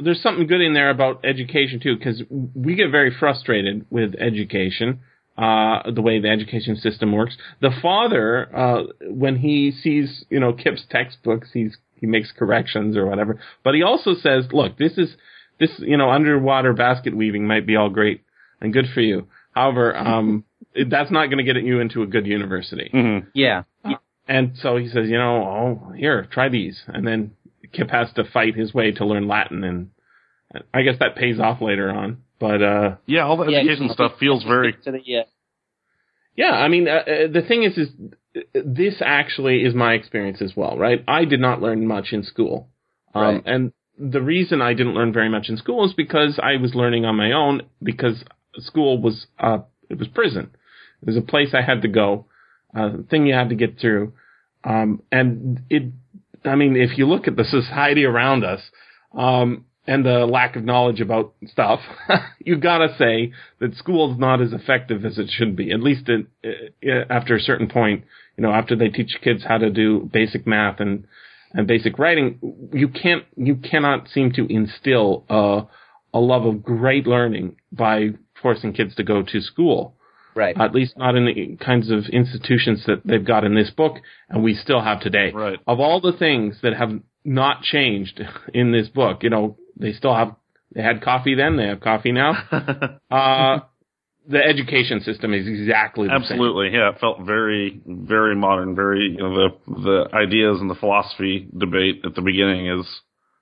There's 0.00 0.22
something 0.22 0.46
good 0.46 0.60
in 0.62 0.72
there 0.72 0.88
about 0.90 1.20
education 1.24 1.80
too, 1.80 1.96
because 1.96 2.22
we 2.54 2.74
get 2.76 2.90
very 2.90 3.10
frustrated 3.10 3.84
with 3.90 4.14
education, 4.18 5.00
uh, 5.38 5.88
the 5.90 6.02
way 6.02 6.20
the 6.20 6.28
education 6.28 6.76
system 6.76 7.12
works. 7.12 7.36
The 7.60 7.70
father, 7.80 8.54
uh, 8.54 8.82
when 9.02 9.36
he 9.36 9.70
sees, 9.70 10.24
you 10.28 10.40
know, 10.40 10.52
Kip's 10.52 10.84
textbooks, 10.90 11.48
he's 11.52 11.76
he 11.94 12.06
makes 12.06 12.32
corrections 12.32 12.96
or 12.96 13.06
whatever, 13.06 13.40
but 13.64 13.74
he 13.74 13.82
also 13.82 14.14
says, 14.14 14.48
"Look, 14.52 14.78
this 14.78 14.98
is 14.98 15.14
this, 15.60 15.70
you 15.78 15.96
know, 15.96 16.10
underwater 16.10 16.72
basket 16.72 17.16
weaving 17.16 17.46
might 17.46 17.66
be 17.66 17.76
all 17.76 17.88
great 17.88 18.22
and 18.60 18.72
good 18.72 18.86
for 18.92 19.00
you. 19.00 19.28
However, 19.52 19.96
um, 19.96 20.44
it, 20.74 20.90
that's 20.90 21.10
not 21.10 21.26
going 21.26 21.38
to 21.44 21.44
get 21.44 21.62
you 21.62 21.80
into 21.80 22.02
a 22.02 22.06
good 22.06 22.26
university." 22.26 22.90
Mhm. 22.92 23.26
Yeah. 23.32 23.62
And 24.30 24.52
so 24.60 24.76
he 24.76 24.88
says, 24.88 25.08
you 25.08 25.16
know, 25.16 25.36
oh, 25.42 25.92
here, 25.96 26.28
try 26.30 26.50
these. 26.50 26.82
And 26.86 27.06
then 27.06 27.30
Kip 27.72 27.88
has 27.90 28.12
to 28.16 28.24
fight 28.24 28.54
his 28.54 28.74
way 28.74 28.92
to 28.92 29.06
learn 29.06 29.26
Latin, 29.26 29.64
and 29.64 29.90
I 30.72 30.82
guess 30.82 30.96
that 31.00 31.16
pays 31.16 31.38
off 31.38 31.60
later 31.60 31.90
on. 31.90 32.22
But 32.40 32.62
uh, 32.62 32.96
Yeah, 33.06 33.24
all 33.24 33.36
the 33.36 33.50
Yeah, 33.50 33.58
education 33.58 33.84
it's- 33.86 33.94
stuff 33.94 34.18
feels 34.18 34.44
very. 34.44 34.72
to 34.84 34.92
the, 34.92 34.98
uh, 35.18 35.24
yeah, 36.36 36.52
I 36.52 36.68
mean, 36.68 36.86
uh, 36.88 36.92
uh, 36.92 37.26
the 37.32 37.42
thing 37.46 37.64
is, 37.64 37.76
is 37.76 37.88
uh, 38.36 38.40
this 38.64 39.02
actually 39.04 39.64
is 39.64 39.74
my 39.74 39.94
experience 39.94 40.40
as 40.40 40.56
well, 40.56 40.76
right? 40.78 41.02
I 41.08 41.24
did 41.24 41.40
not 41.40 41.60
learn 41.60 41.86
much 41.86 42.12
in 42.12 42.22
school, 42.22 42.68
um, 43.14 43.22
Right. 43.24 43.42
and 43.46 43.72
the 43.98 44.22
reason 44.22 44.62
I 44.62 44.74
didn't 44.74 44.94
learn 44.94 45.12
very 45.12 45.28
much 45.28 45.48
in 45.48 45.56
school 45.56 45.84
is 45.84 45.92
because 45.92 46.38
I 46.40 46.56
was 46.56 46.74
learning 46.76 47.04
on 47.04 47.16
my 47.16 47.32
own 47.32 47.62
because 47.82 48.22
school 48.58 49.00
was 49.02 49.26
uh, 49.40 49.58
it 49.90 49.98
was 49.98 50.06
prison. 50.08 50.50
It 51.02 51.06
was 51.06 51.16
a 51.16 51.22
place 51.22 51.52
I 51.54 51.62
had 51.62 51.82
to 51.82 51.88
go, 51.88 52.26
a 52.74 53.02
thing 53.10 53.26
you 53.26 53.34
had 53.34 53.48
to 53.48 53.56
get 53.56 53.78
through, 53.80 54.12
um, 54.64 55.02
and 55.10 55.62
it. 55.68 55.92
I 56.44 56.54
mean, 56.54 56.76
if 56.76 56.96
you 56.96 57.06
look 57.08 57.26
at 57.26 57.34
the 57.34 57.44
society 57.44 58.04
around 58.04 58.44
us, 58.44 58.60
um, 59.12 59.64
and 59.88 60.04
the 60.04 60.26
lack 60.26 60.54
of 60.54 60.64
knowledge 60.64 61.00
about 61.00 61.32
stuff, 61.46 61.80
you 62.44 62.56
gotta 62.56 62.94
say 62.98 63.32
that 63.58 63.74
school's 63.74 64.18
not 64.18 64.42
as 64.42 64.52
effective 64.52 65.04
as 65.06 65.18
it 65.18 65.30
should 65.30 65.56
be. 65.56 65.72
At 65.72 65.82
least 65.82 66.10
in, 66.10 66.26
uh, 66.44 66.90
after 67.08 67.34
a 67.34 67.40
certain 67.40 67.68
point, 67.68 68.04
you 68.36 68.42
know, 68.42 68.52
after 68.52 68.76
they 68.76 68.88
teach 68.88 69.16
kids 69.24 69.42
how 69.48 69.56
to 69.56 69.70
do 69.70 70.08
basic 70.12 70.46
math 70.46 70.78
and 70.80 71.06
and 71.54 71.66
basic 71.66 71.98
writing, 71.98 72.38
you 72.74 72.88
can't 72.88 73.24
you 73.34 73.56
cannot 73.56 74.08
seem 74.08 74.30
to 74.32 74.46
instill 74.52 75.24
a 75.30 75.62
a 76.12 76.20
love 76.20 76.44
of 76.44 76.62
great 76.62 77.06
learning 77.06 77.56
by 77.72 78.10
forcing 78.42 78.74
kids 78.74 78.94
to 78.96 79.02
go 79.02 79.22
to 79.22 79.40
school. 79.40 79.94
Right. 80.34 80.56
At 80.56 80.74
least 80.74 80.98
not 80.98 81.16
in 81.16 81.24
the 81.24 81.56
kinds 81.64 81.90
of 81.90 82.04
institutions 82.12 82.84
that 82.86 83.00
they've 83.06 83.24
got 83.24 83.44
in 83.44 83.54
this 83.54 83.70
book, 83.70 83.96
and 84.28 84.44
we 84.44 84.54
still 84.54 84.82
have 84.82 85.00
today. 85.00 85.32
Right. 85.32 85.58
Of 85.66 85.80
all 85.80 86.00
the 86.00 86.12
things 86.12 86.58
that 86.62 86.74
have 86.74 86.90
not 87.24 87.62
changed 87.62 88.20
in 88.54 88.70
this 88.70 88.88
book, 88.88 89.22
you 89.22 89.30
know, 89.30 89.56
they 89.78 89.92
still 89.92 90.14
have. 90.14 90.34
They 90.74 90.82
had 90.82 91.02
coffee 91.02 91.34
then. 91.34 91.56
They 91.56 91.66
have 91.66 91.80
coffee 91.80 92.12
now. 92.12 92.32
uh, 93.10 93.60
the 94.28 94.38
education 94.44 95.00
system 95.00 95.32
is 95.32 95.46
exactly 95.46 96.06
the 96.06 96.12
same. 96.12 96.22
Absolutely, 96.32 96.70
yeah. 96.72 96.90
It 96.90 97.00
felt 97.00 97.22
very, 97.22 97.80
very 97.86 98.36
modern. 98.36 98.74
Very, 98.74 99.16
you 99.16 99.18
know, 99.18 99.34
the 99.34 99.48
the 99.66 100.16
ideas 100.16 100.60
and 100.60 100.68
the 100.68 100.74
philosophy 100.74 101.48
debate 101.56 102.02
at 102.04 102.14
the 102.14 102.22
beginning 102.22 102.68
is 102.68 102.86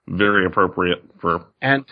very 0.07 0.47
appropriate 0.47 1.03
for. 1.21 1.47
And 1.61 1.85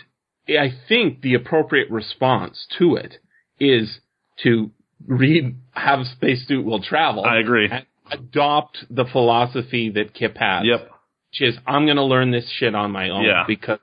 I 0.49 0.73
think 0.89 1.23
the 1.23 1.35
appropriate 1.35 1.91
response 1.91 2.67
to 2.79 2.97
it 2.97 3.17
is 3.59 3.99
to 4.43 4.71
read 5.07 5.57
Have 5.73 6.07
Spacesuit 6.07 6.65
Will 6.65 6.83
Travel. 6.83 7.25
I 7.25 7.39
agree. 7.39 7.69
And 7.71 7.87
adopt 8.11 8.79
the 8.91 9.05
philosophy 9.11 9.91
that 9.91 10.15
Kip 10.15 10.37
has. 10.37 10.65
Yep. 10.65 10.91
Which 11.31 11.49
is, 11.49 11.57
I'm 11.67 11.87
going 11.87 11.97
to 11.97 12.05
learn 12.05 12.31
this 12.31 12.49
shit 12.59 12.75
on 12.75 12.93
my 12.93 13.09
own 13.09 13.25
Yeah. 13.25 13.45
because 13.47 13.79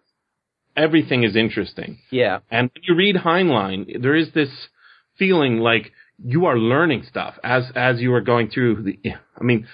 everything 0.75 1.23
is 1.23 1.35
interesting. 1.35 1.99
Yeah. 2.11 2.39
And 2.49 2.69
when 2.73 2.83
you 2.83 2.95
read 2.95 3.15
Heinlein, 3.17 4.01
there 4.01 4.15
is 4.15 4.31
this 4.33 4.49
feeling 5.17 5.57
like 5.57 5.91
you 6.23 6.45
are 6.45 6.57
learning 6.57 7.03
stuff 7.07 7.35
as 7.43 7.71
as 7.75 7.99
you 7.99 8.13
are 8.13 8.21
going 8.21 8.49
through 8.49 8.83
the. 8.83 8.99
I 9.39 9.43
mean, 9.43 9.67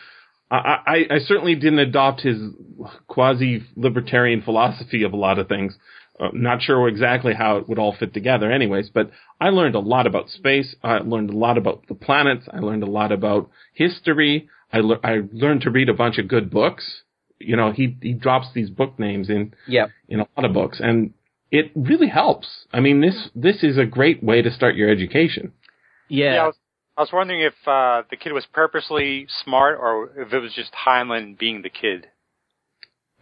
I, 0.50 0.56
I, 0.56 0.95
I 1.16 1.20
certainly 1.20 1.56
didn't 1.56 1.80
adopt 1.80 2.22
his 2.22 2.38
quasi 3.08 3.64
libertarian 3.76 4.41
philosophy 4.41 5.04
of 5.04 5.14
a 5.14 5.18
lot 5.18 5.39
of 5.39 5.48
things. 5.48 5.76
Uh, 6.20 6.30
not 6.34 6.64
sure 6.64 6.88
exactly 6.88 7.34
how 7.34 7.58
it 7.58 7.70
would 7.70 7.78
all 7.78 7.95
fit 7.95 8.14
together, 8.14 8.52
anyways. 8.52 8.89
But 8.89 9.12
I 9.39 9.50
learned 9.50 9.76
a 9.76 9.80
lot 9.80 10.08
about 10.08 10.30
space. 10.30 10.76
I 10.84 10.98
learned 10.98 11.30
a 11.30 11.38
lot 11.38 11.58
about 11.58 11.88
the 11.88 11.93
planets. 11.93 12.48
I 12.52 12.60
learned 12.60 12.82
a 12.82 12.89
lot 12.89 13.12
about 13.12 13.52
history. 13.74 14.50
I, 14.74 14.80
le- 14.80 15.00
I 15.04 15.22
learned 15.32 15.62
to 15.62 15.70
read 15.70 15.89
a 15.89 15.93
bunch 15.93 16.18
of 16.18 16.28
good 16.28 16.50
books. 16.50 17.04
You 17.40 17.56
know, 17.56 17.72
he 17.72 17.98
he 18.02 18.14
drops 18.14 18.48
these 18.54 18.70
book 18.70 18.98
names 19.00 19.30
in 19.30 19.54
Yep. 19.68 19.90
in 20.10 20.20
a 20.22 20.28
lot 20.36 20.46
of 20.46 20.54
books, 20.54 20.80
and 20.82 21.14
it 21.52 21.72
really 21.76 22.08
helps. 22.08 22.48
I 22.74 22.80
mean, 22.80 23.02
this 23.02 23.30
this 23.36 23.64
is 23.64 23.78
a 23.78 23.86
great 23.86 24.24
way 24.24 24.42
to 24.42 24.52
start 24.52 24.76
your 24.76 24.90
education. 24.90 25.54
Yeah. 26.10 26.34
Yeah, 26.34 26.44
I 26.44 26.46
was, 26.48 26.56
I 26.98 27.02
was 27.02 27.10
wondering 27.14 27.42
if 27.42 27.54
uh, 27.68 28.04
the 28.10 28.18
kid 28.18 28.34
was 28.34 28.46
purposely 28.52 29.28
smart 29.44 29.78
or 29.80 30.10
if 30.18 30.34
it 30.34 30.40
was 30.40 30.54
just 30.54 30.72
Heinlein 30.74 31.38
being 31.38 31.62
the 31.62 31.70
kid. 31.70 32.08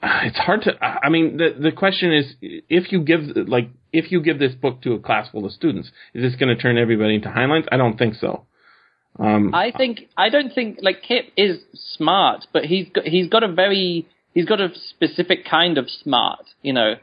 It's 0.23 0.37
hard 0.37 0.61
to. 0.63 0.71
I 0.83 1.09
mean, 1.09 1.37
the 1.37 1.55
the 1.59 1.71
question 1.71 2.13
is, 2.13 2.35
if 2.41 2.91
you 2.91 3.01
give 3.01 3.21
like 3.47 3.69
if 3.91 4.11
you 4.11 4.21
give 4.21 4.39
this 4.39 4.53
book 4.53 4.81
to 4.83 4.93
a 4.93 4.99
class 4.99 5.29
full 5.29 5.45
of 5.45 5.51
students, 5.51 5.89
is 6.13 6.21
this 6.23 6.39
going 6.39 6.55
to 6.55 6.61
turn 6.61 6.77
everybody 6.77 7.15
into 7.15 7.29
Heinleins? 7.29 7.65
I 7.71 7.77
don't 7.77 7.97
think 7.97 8.15
so. 8.15 8.45
Um, 9.17 9.53
I 9.53 9.71
think 9.71 10.09
I 10.17 10.29
don't 10.29 10.53
think 10.53 10.79
like 10.81 11.01
Kip 11.01 11.25
is 11.37 11.59
smart, 11.73 12.47
but 12.51 12.65
he's 12.65 12.87
got, 12.89 13.05
he's 13.05 13.29
got 13.29 13.43
a 13.43 13.51
very 13.51 14.07
he's 14.33 14.45
got 14.45 14.59
a 14.59 14.69
specific 14.89 15.45
kind 15.49 15.77
of 15.77 15.89
smart. 15.89 16.45
You 16.61 16.73
know, 16.73 16.95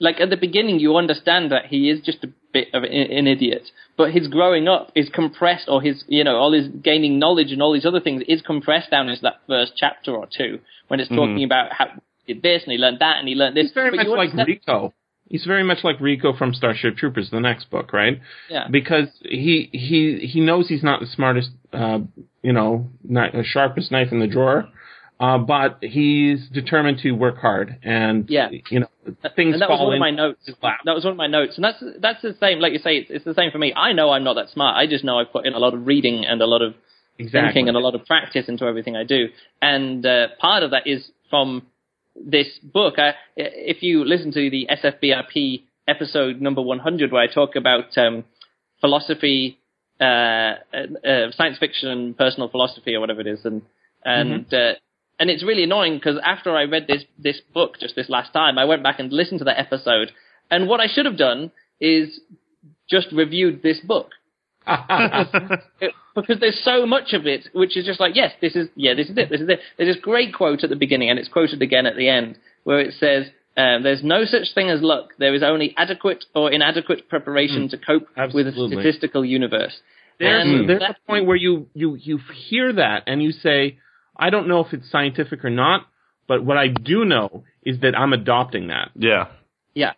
like 0.00 0.20
at 0.20 0.30
the 0.30 0.36
beginning 0.36 0.80
you 0.80 0.96
understand 0.96 1.52
that 1.52 1.66
he 1.66 1.90
is 1.90 2.00
just 2.00 2.24
a 2.24 2.28
bit 2.52 2.68
of 2.72 2.84
an, 2.84 3.26
idiot, 3.26 3.68
but 3.98 4.12
his 4.12 4.28
growing 4.28 4.66
up 4.66 4.90
is 4.94 5.10
compressed, 5.10 5.68
or 5.68 5.82
his 5.82 6.04
you 6.08 6.24
know 6.24 6.36
all 6.36 6.52
his 6.52 6.68
gaining 6.68 7.18
knowledge 7.18 7.52
and 7.52 7.60
all 7.60 7.74
these 7.74 7.86
other 7.86 8.00
things 8.00 8.22
is 8.26 8.40
compressed 8.40 8.90
down 8.90 9.08
into 9.08 9.22
that 9.22 9.40
first 9.46 9.72
chapter 9.76 10.14
or 10.14 10.26
two 10.26 10.58
when 10.88 11.00
it's 11.00 11.10
talking 11.10 11.44
about 11.44 11.72
how 11.72 11.86
he 12.24 12.32
did 12.32 12.42
this 12.42 12.62
and 12.62 12.72
he 12.72 12.78
learned 12.78 13.00
that 13.00 13.18
and 13.18 13.28
he 13.28 13.34
learned 13.34 13.56
this. 13.56 13.64
he's 13.64 13.72
very 13.72 13.90
but 13.90 14.06
much 14.06 14.34
like 14.34 14.46
Rico. 14.46 14.94
He's 15.28 15.44
very 15.44 15.64
much 15.64 15.78
like 15.82 16.00
Rico 16.00 16.36
from 16.36 16.54
Starship 16.54 16.96
Troopers, 16.96 17.30
the 17.30 17.40
next 17.40 17.70
book, 17.70 17.92
right? 17.92 18.20
Yeah. 18.48 18.68
Because 18.70 19.08
he 19.22 19.68
he 19.72 20.26
he 20.26 20.40
knows 20.40 20.68
he's 20.68 20.82
not 20.84 21.00
the 21.00 21.06
smartest, 21.06 21.50
uh, 21.72 21.98
you 22.42 22.52
know, 22.52 22.88
not 23.02 23.32
the 23.32 23.42
sharpest 23.44 23.90
knife 23.90 24.12
in 24.12 24.20
the 24.20 24.28
drawer, 24.28 24.68
uh, 25.18 25.38
but 25.38 25.78
he's 25.82 26.48
determined 26.48 26.98
to 26.98 27.12
work 27.12 27.38
hard 27.38 27.78
and 27.82 28.28
Yeah. 28.30 28.50
you 28.70 28.80
know 28.80 28.88
things 29.34 29.54
and 29.54 29.62
that 29.62 29.68
was 29.70 29.80
one 29.80 29.94
of 29.94 30.00
my 30.00 30.10
notes. 30.10 30.48
That 30.84 30.94
was 30.94 31.04
one 31.04 31.12
of 31.12 31.16
my 31.16 31.26
notes, 31.26 31.56
and 31.56 31.64
that's 31.64 31.82
that's 32.00 32.22
the 32.22 32.34
same. 32.38 32.60
Like 32.60 32.72
you 32.72 32.78
say, 32.78 32.96
it's, 32.98 33.10
it's 33.10 33.24
the 33.24 33.34
same 33.34 33.50
for 33.50 33.58
me. 33.58 33.72
I 33.74 33.92
know 33.92 34.10
I'm 34.10 34.24
not 34.24 34.34
that 34.34 34.50
smart. 34.50 34.76
I 34.76 34.86
just 34.86 35.04
know 35.04 35.18
I've 35.18 35.32
put 35.32 35.46
in 35.46 35.54
a 35.54 35.58
lot 35.58 35.74
of 35.74 35.86
reading 35.86 36.24
and 36.24 36.40
a 36.40 36.46
lot 36.46 36.62
of 36.62 36.74
exactly. 37.18 37.48
thinking 37.48 37.68
and 37.68 37.76
a 37.76 37.80
lot 37.80 37.94
of 37.94 38.04
practice 38.06 38.48
into 38.48 38.64
everything 38.64 38.96
I 38.96 39.04
do. 39.04 39.28
And 39.62 40.04
uh, 40.04 40.28
part 40.38 40.62
of 40.62 40.70
that 40.72 40.86
is 40.86 41.10
from 41.30 41.66
this 42.24 42.46
book. 42.62 42.94
I, 42.98 43.14
if 43.36 43.82
you 43.82 44.04
listen 44.04 44.32
to 44.32 44.50
the 44.50 44.68
SFBRP 44.70 45.62
episode 45.88 46.40
number 46.40 46.62
100, 46.62 47.12
where 47.12 47.22
I 47.22 47.32
talk 47.32 47.56
about 47.56 47.96
um, 47.96 48.24
philosophy, 48.80 49.58
uh, 50.00 50.04
uh, 50.74 51.30
science 51.32 51.58
fiction, 51.58 51.88
and 51.88 52.16
personal 52.16 52.48
philosophy, 52.48 52.94
or 52.94 53.00
whatever 53.00 53.20
it 53.20 53.26
is, 53.26 53.44
and 53.44 53.62
and 54.04 54.52
uh, 54.52 54.74
and 55.18 55.30
it's 55.30 55.44
really 55.44 55.64
annoying 55.64 55.94
because 55.96 56.18
after 56.24 56.56
I 56.56 56.64
read 56.64 56.86
this 56.86 57.04
this 57.18 57.40
book 57.54 57.78
just 57.80 57.96
this 57.96 58.08
last 58.08 58.32
time, 58.32 58.58
I 58.58 58.64
went 58.64 58.82
back 58.82 58.98
and 58.98 59.12
listened 59.12 59.38
to 59.40 59.44
that 59.46 59.58
episode, 59.58 60.12
and 60.50 60.68
what 60.68 60.80
I 60.80 60.86
should 60.86 61.06
have 61.06 61.18
done 61.18 61.50
is 61.80 62.20
just 62.88 63.08
reviewed 63.12 63.62
this 63.62 63.80
book 63.80 64.10
it- 65.80 65.94
because 66.16 66.40
there's 66.40 66.60
so 66.64 66.84
much 66.86 67.12
of 67.12 67.26
it 67.26 67.48
which 67.52 67.76
is 67.76 67.84
just 67.84 68.00
like, 68.00 68.16
yes, 68.16 68.32
this 68.40 68.56
is, 68.56 68.68
yeah, 68.74 68.94
this 68.94 69.08
is 69.08 69.16
it, 69.16 69.30
this 69.30 69.40
is 69.40 69.48
it. 69.48 69.60
There's 69.76 69.94
this 69.94 70.02
great 70.02 70.34
quote 70.34 70.64
at 70.64 70.70
the 70.70 70.76
beginning, 70.76 71.10
and 71.10 71.18
it's 71.18 71.28
quoted 71.28 71.62
again 71.62 71.86
at 71.86 71.96
the 71.96 72.08
end, 72.08 72.38
where 72.64 72.80
it 72.80 72.94
says, 72.98 73.26
um, 73.56 73.82
"There's 73.84 74.02
no 74.02 74.24
such 74.24 74.52
thing 74.54 74.68
as 74.70 74.82
luck. 74.82 75.10
There 75.18 75.34
is 75.34 75.42
only 75.42 75.74
adequate 75.76 76.24
or 76.34 76.50
inadequate 76.50 77.08
preparation 77.08 77.68
to 77.68 77.76
cope 77.78 78.08
with 78.34 78.46
a 78.48 78.52
statistical 78.82 79.24
universe." 79.24 79.78
There's, 80.18 80.46
And 80.46 80.68
there's 80.68 80.80
that- 80.80 80.96
a 81.04 81.06
point 81.06 81.26
where 81.26 81.36
you, 81.36 81.68
you, 81.74 81.94
you 81.96 82.18
hear 82.48 82.72
that 82.72 83.02
and 83.06 83.22
you 83.22 83.32
say, 83.32 83.78
I 84.16 84.30
don't 84.30 84.48
know 84.48 84.60
if 84.60 84.72
it's 84.72 84.90
scientific 84.90 85.44
or 85.44 85.50
not, 85.50 85.86
but 86.26 86.42
what 86.42 86.56
I 86.56 86.68
do 86.68 87.04
know 87.04 87.44
is 87.64 87.80
that 87.80 87.94
I'm 87.94 88.14
adopting 88.14 88.68
that. 88.68 88.92
Yeah. 88.94 89.26
Yeah. 89.74 89.92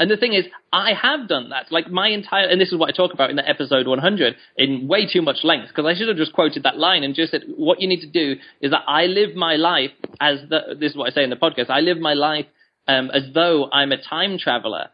And 0.00 0.10
the 0.10 0.16
thing 0.16 0.32
is, 0.32 0.46
I 0.72 0.94
have 0.94 1.28
done 1.28 1.50
that. 1.50 1.70
Like 1.70 1.90
my 1.90 2.08
entire, 2.08 2.48
and 2.48 2.58
this 2.58 2.72
is 2.72 2.78
what 2.78 2.88
I 2.88 2.92
talk 2.92 3.12
about 3.12 3.28
in 3.28 3.36
the 3.36 3.46
episode 3.46 3.86
100 3.86 4.34
in 4.56 4.88
way 4.88 5.06
too 5.06 5.20
much 5.20 5.44
length, 5.44 5.68
because 5.68 5.84
I 5.84 5.96
should 5.96 6.08
have 6.08 6.16
just 6.16 6.32
quoted 6.32 6.62
that 6.62 6.78
line 6.78 7.04
and 7.04 7.14
just 7.14 7.32
said, 7.32 7.42
what 7.54 7.82
you 7.82 7.86
need 7.86 8.00
to 8.00 8.06
do 8.08 8.40
is 8.62 8.70
that 8.70 8.82
I 8.88 9.04
live 9.04 9.36
my 9.36 9.56
life 9.56 9.90
as 10.18 10.40
the, 10.48 10.74
this 10.80 10.92
is 10.92 10.96
what 10.96 11.12
I 11.12 11.14
say 11.14 11.22
in 11.22 11.28
the 11.28 11.36
podcast, 11.36 11.68
I 11.68 11.80
live 11.80 11.98
my 11.98 12.14
life 12.14 12.46
um, 12.88 13.10
as 13.10 13.24
though 13.34 13.70
I'm 13.70 13.92
a 13.92 14.02
time 14.02 14.38
traveler 14.38 14.88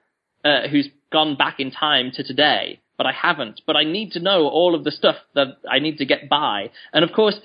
uh, 0.45 0.67
who's 0.69 0.89
gone 1.13 1.37
back 1.37 1.61
in 1.61 1.71
time 1.71 2.11
to 2.15 2.25
today, 2.25 2.81
but 2.99 3.07
I 3.07 3.13
haven't. 3.13 3.61
But 3.65 3.77
I 3.77 3.85
need 3.85 4.11
to 4.13 4.21
know 4.21 4.49
all 4.49 4.75
of 4.75 4.83
the 4.83 4.91
stuff 4.91 5.17
that 5.37 5.59
I 5.71 5.79
need 5.79 5.99
to 5.99 6.05
get 6.05 6.29
by. 6.29 6.71
And 6.93 7.05
of 7.05 7.13
course, 7.13 7.39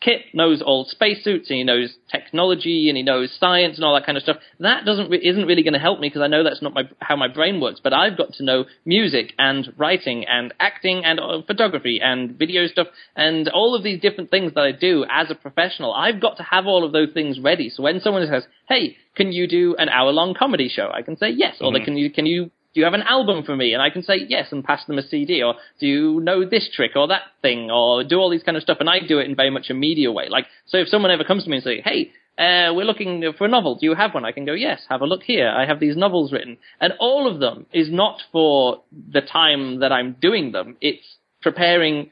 Kip 0.00 0.20
knows 0.32 0.62
all 0.62 0.84
spacesuits 0.84 1.50
and 1.50 1.58
he 1.58 1.64
knows 1.64 1.94
technology 2.10 2.88
and 2.88 2.96
he 2.96 3.02
knows 3.02 3.34
science 3.38 3.76
and 3.76 3.84
all 3.84 3.94
that 3.94 4.06
kind 4.06 4.16
of 4.16 4.22
stuff. 4.22 4.36
That 4.58 4.84
doesn't 4.84 5.10
re- 5.10 5.20
isn't 5.22 5.46
really 5.46 5.62
going 5.62 5.74
to 5.74 5.78
help 5.80 6.00
me 6.00 6.08
because 6.08 6.22
I 6.22 6.26
know 6.26 6.44
that's 6.44 6.62
not 6.62 6.74
my, 6.74 6.88
how 7.00 7.16
my 7.16 7.28
brain 7.28 7.60
works. 7.60 7.80
But 7.82 7.92
I've 7.92 8.16
got 8.16 8.32
to 8.34 8.44
know 8.44 8.64
music 8.84 9.32
and 9.38 9.72
writing 9.76 10.24
and 10.26 10.54
acting 10.60 11.04
and 11.04 11.20
uh, 11.20 11.42
photography 11.46 12.00
and 12.02 12.38
video 12.38 12.66
stuff 12.66 12.88
and 13.16 13.48
all 13.48 13.74
of 13.74 13.82
these 13.82 14.00
different 14.00 14.30
things 14.30 14.54
that 14.54 14.62
I 14.62 14.72
do 14.72 15.04
as 15.10 15.30
a 15.30 15.34
professional. 15.34 15.92
I've 15.92 16.20
got 16.20 16.36
to 16.38 16.42
have 16.42 16.66
all 16.66 16.84
of 16.84 16.92
those 16.92 17.12
things 17.12 17.38
ready. 17.38 17.70
So 17.70 17.82
when 17.82 18.00
someone 18.00 18.26
says, 18.26 18.46
"Hey, 18.68 18.96
can 19.16 19.32
you 19.32 19.46
do 19.46 19.76
an 19.76 19.88
hour 19.88 20.12
long 20.12 20.34
comedy 20.34 20.68
show?" 20.68 20.90
I 20.92 21.02
can 21.02 21.16
say 21.16 21.30
yes. 21.30 21.56
Or 21.60 21.72
they 21.72 21.80
can 21.80 21.96
you 21.96 22.10
can 22.10 22.26
you 22.26 22.50
do 22.72 22.80
you 22.80 22.84
have 22.84 22.94
an 22.94 23.02
album 23.02 23.42
for 23.44 23.56
me? 23.56 23.72
And 23.72 23.82
I 23.82 23.90
can 23.90 24.02
say 24.02 24.16
yes 24.28 24.52
and 24.52 24.62
pass 24.62 24.84
them 24.86 24.98
a 24.98 25.02
CD. 25.02 25.42
Or 25.42 25.54
do 25.80 25.86
you 25.86 26.20
know 26.20 26.48
this 26.48 26.68
trick 26.72 26.92
or 26.94 27.08
that 27.08 27.22
thing? 27.42 27.70
Or 27.70 28.04
do 28.04 28.18
all 28.18 28.30
these 28.30 28.42
kind 28.44 28.56
of 28.56 28.62
stuff. 28.62 28.78
And 28.80 28.88
I 28.88 29.00
do 29.00 29.18
it 29.18 29.28
in 29.28 29.34
very 29.34 29.50
much 29.50 29.70
a 29.70 29.74
media 29.74 30.12
way. 30.12 30.28
Like, 30.28 30.46
so 30.66 30.78
if 30.78 30.88
someone 30.88 31.10
ever 31.10 31.24
comes 31.24 31.44
to 31.44 31.50
me 31.50 31.56
and 31.56 31.64
say, 31.64 31.80
hey, 31.80 32.12
uh, 32.38 32.72
we're 32.72 32.84
looking 32.86 33.24
for 33.36 33.44
a 33.44 33.48
novel. 33.48 33.74
Do 33.74 33.86
you 33.86 33.94
have 33.94 34.14
one? 34.14 34.24
I 34.24 34.32
can 34.32 34.46
go, 34.46 34.52
yes, 34.52 34.80
have 34.88 35.02
a 35.02 35.06
look 35.06 35.22
here. 35.22 35.48
I 35.48 35.66
have 35.66 35.80
these 35.80 35.96
novels 35.96 36.32
written. 36.32 36.58
And 36.80 36.94
all 36.98 37.28
of 37.30 37.40
them 37.40 37.66
is 37.72 37.90
not 37.90 38.22
for 38.32 38.82
the 39.12 39.20
time 39.20 39.80
that 39.80 39.92
I'm 39.92 40.16
doing 40.20 40.52
them. 40.52 40.76
It's 40.80 41.16
preparing 41.42 42.10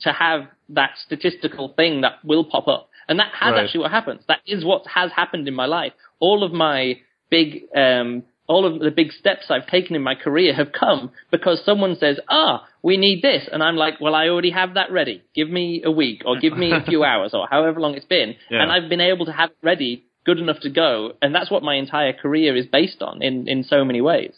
to 0.00 0.12
have 0.12 0.48
that 0.70 0.90
statistical 1.04 1.72
thing 1.74 2.02
that 2.02 2.14
will 2.24 2.44
pop 2.44 2.68
up. 2.68 2.90
And 3.08 3.18
that 3.20 3.30
has 3.32 3.52
Right. 3.52 3.64
actually 3.64 3.80
what 3.80 3.92
happens. 3.92 4.22
That 4.26 4.40
is 4.46 4.64
what 4.64 4.86
has 4.88 5.12
happened 5.12 5.46
in 5.48 5.54
my 5.54 5.66
life. 5.66 5.92
All 6.18 6.42
of 6.42 6.52
my 6.52 6.98
big, 7.30 7.62
um, 7.74 8.24
all 8.48 8.64
of 8.64 8.80
the 8.80 8.90
big 8.90 9.12
steps 9.12 9.46
I've 9.50 9.66
taken 9.66 9.96
in 9.96 10.02
my 10.02 10.14
career 10.14 10.54
have 10.54 10.72
come 10.72 11.10
because 11.30 11.62
someone 11.64 11.96
says, 11.96 12.18
ah, 12.28 12.66
we 12.82 12.96
need 12.96 13.22
this. 13.22 13.48
And 13.50 13.62
I'm 13.62 13.76
like, 13.76 14.00
well, 14.00 14.14
I 14.14 14.28
already 14.28 14.50
have 14.50 14.74
that 14.74 14.92
ready. 14.92 15.22
Give 15.34 15.50
me 15.50 15.82
a 15.84 15.90
week 15.90 16.22
or 16.24 16.38
give 16.38 16.56
me 16.56 16.72
a 16.72 16.82
few 16.82 17.02
hours 17.10 17.32
or 17.34 17.48
however 17.50 17.80
long 17.80 17.94
it's 17.94 18.06
been. 18.06 18.36
Yeah. 18.50 18.62
And 18.62 18.70
I've 18.70 18.88
been 18.88 19.00
able 19.00 19.26
to 19.26 19.32
have 19.32 19.50
it 19.50 19.56
ready 19.62 20.04
good 20.24 20.38
enough 20.38 20.60
to 20.60 20.70
go. 20.70 21.12
And 21.20 21.34
that's 21.34 21.50
what 21.50 21.62
my 21.62 21.74
entire 21.74 22.12
career 22.12 22.54
is 22.56 22.66
based 22.66 23.02
on 23.02 23.22
in, 23.22 23.48
in 23.48 23.64
so 23.64 23.84
many 23.84 24.00
ways. 24.00 24.32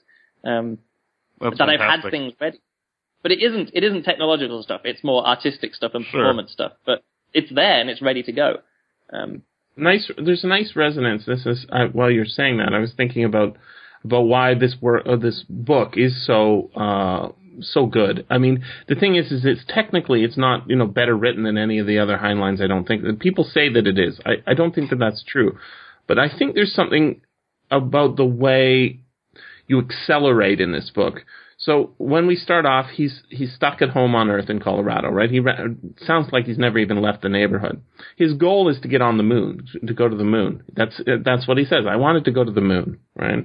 Um, 0.44 0.78
that 1.40 1.68
I've 1.68 1.80
had 1.80 2.11
things 2.11 2.32
ready. 2.40 2.61
But 3.22 3.32
it 3.32 3.42
isn't 3.42 3.70
it 3.74 3.84
isn't 3.84 4.04
technological 4.04 4.62
stuff. 4.62 4.82
It's 4.84 5.02
more 5.02 5.26
artistic 5.26 5.74
stuff 5.74 5.92
and 5.94 6.04
Sure. 6.04 6.20
performance 6.20 6.52
stuff. 6.52 6.72
But 6.86 7.02
it's 7.34 7.52
there 7.52 7.80
and 7.80 7.90
it's 7.90 8.00
ready 8.00 8.22
to 8.22 8.32
go. 8.32 8.59
Um, 9.12 9.42
nice 9.78 10.11
there's 10.18 10.44
a 10.44 10.46
nice 10.46 10.74
resonance 10.74 11.24
this 11.26 11.46
is 11.46 11.64
uh, 11.70 11.86
while 11.92 12.11
you're 12.11 12.24
saying 12.24 12.59
that 12.59 12.74
i 12.74 12.78
was 12.78 12.92
thinking 12.96 13.24
about 13.24 13.56
about 14.05 14.22
why 14.22 14.55
this 14.55 14.76
work 14.80 15.07
uh, 15.07 15.16
this 15.16 15.44
book 15.49 15.94
is 15.96 16.26
so 16.26 16.70
uh 16.74 17.28
so 17.61 17.86
good. 17.86 18.24
I 18.30 18.38
mean, 18.38 18.64
the 18.86 18.94
thing 18.94 19.16
is, 19.16 19.32
is 19.32 19.44
it's 19.44 19.64
technically 19.68 20.24
it's 20.24 20.36
not 20.36 20.68
you 20.68 20.76
know 20.76 20.86
better 20.86 21.16
written 21.16 21.44
than 21.44 21.59
any 21.59 21.78
of 21.78 21.86
the 21.86 21.99
other 21.99 22.18
Heinleins. 22.18 22.62
I 22.62 22.66
don't 22.66 22.86
think 22.86 23.20
people 23.20 23.44
say 23.44 23.72
that 23.72 23.86
it 23.86 23.99
is. 23.99 24.20
I, 24.24 24.51
I 24.51 24.55
don't 24.55 24.74
think 24.74 24.90
that 24.90 24.99
that's 24.99 25.24
true, 25.26 25.59
but 26.07 26.18
I 26.18 26.28
think 26.36 26.55
there's 26.55 26.74
something 26.74 27.20
about 27.70 28.16
the 28.16 28.24
way 28.24 29.01
you 29.66 29.80
accelerate 29.80 30.61
in 30.61 30.72
this 30.72 30.90
book. 30.94 31.24
So 31.61 31.94
when 31.99 32.28
we 32.28 32.36
start 32.36 32.66
off, 32.66 32.86
he's 32.92 33.22
he's 33.30 33.53
stuck 33.53 33.82
at 33.82 33.88
home 33.88 34.14
on 34.14 34.30
Earth 34.30 34.49
in 34.49 34.61
Colorado, 34.61 35.09
right? 35.11 35.30
He 35.30 35.40
sounds 36.07 36.28
like 36.32 36.44
he's 36.44 36.59
never 36.59 36.78
even 36.78 37.03
left 37.03 37.22
the 37.22 37.28
neighborhood. 37.28 37.82
His 38.16 38.34
goal 38.34 38.68
is 38.68 38.80
to 38.82 38.88
get 38.88 39.03
on 39.03 39.16
the 39.16 39.24
moon, 39.24 39.66
to 39.84 39.92
go 39.92 40.09
to 40.09 40.16
the 40.16 40.24
moon. 40.24 40.62
That's 40.72 41.01
that's 41.24 41.49
what 41.49 41.59
he 41.59 41.64
says. 41.64 41.84
I 41.88 41.96
wanted 41.96 42.24
to 42.26 42.30
go 42.30 42.44
to 42.44 42.53
the 42.53 42.61
moon, 42.61 43.01
right? 43.16 43.44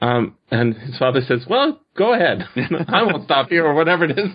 Um, 0.00 0.36
and 0.50 0.74
his 0.74 0.96
father 0.98 1.20
says, 1.20 1.44
"Well, 1.48 1.80
go 1.96 2.14
ahead. 2.14 2.48
I 2.88 3.02
won't 3.02 3.24
stop 3.24 3.52
you, 3.52 3.64
or 3.64 3.74
whatever 3.74 4.04
it 4.04 4.18
is." 4.18 4.30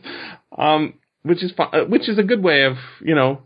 Um, 0.55 0.95
which 1.24 1.43
is 1.43 1.53
uh, 1.57 1.82
which 1.88 2.07
is 2.07 2.20
a 2.20 2.24
good 2.24 2.43
way 2.43 2.63
of 2.63 2.76
you 3.01 3.16
know 3.16 3.41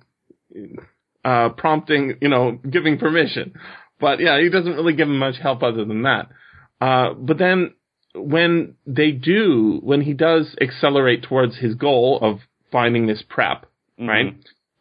uh, 1.23 1.49
prompting, 1.49 2.17
you 2.21 2.29
know, 2.29 2.59
giving 2.69 2.97
permission. 2.97 3.53
But 3.99 4.19
yeah, 4.19 4.39
he 4.41 4.49
doesn't 4.49 4.73
really 4.73 4.93
give 4.93 5.07
him 5.07 5.19
much 5.19 5.35
help 5.41 5.63
other 5.63 5.85
than 5.85 6.03
that. 6.03 6.29
Uh, 6.79 7.13
but 7.13 7.37
then 7.37 7.73
when 8.15 8.75
they 8.85 9.11
do, 9.11 9.79
when 9.83 10.01
he 10.01 10.13
does 10.13 10.55
accelerate 10.61 11.23
towards 11.23 11.57
his 11.57 11.75
goal 11.75 12.19
of 12.21 12.39
finding 12.71 13.07
this 13.07 13.23
prep, 13.27 13.65
mm-hmm. 13.99 14.09
right? 14.09 14.35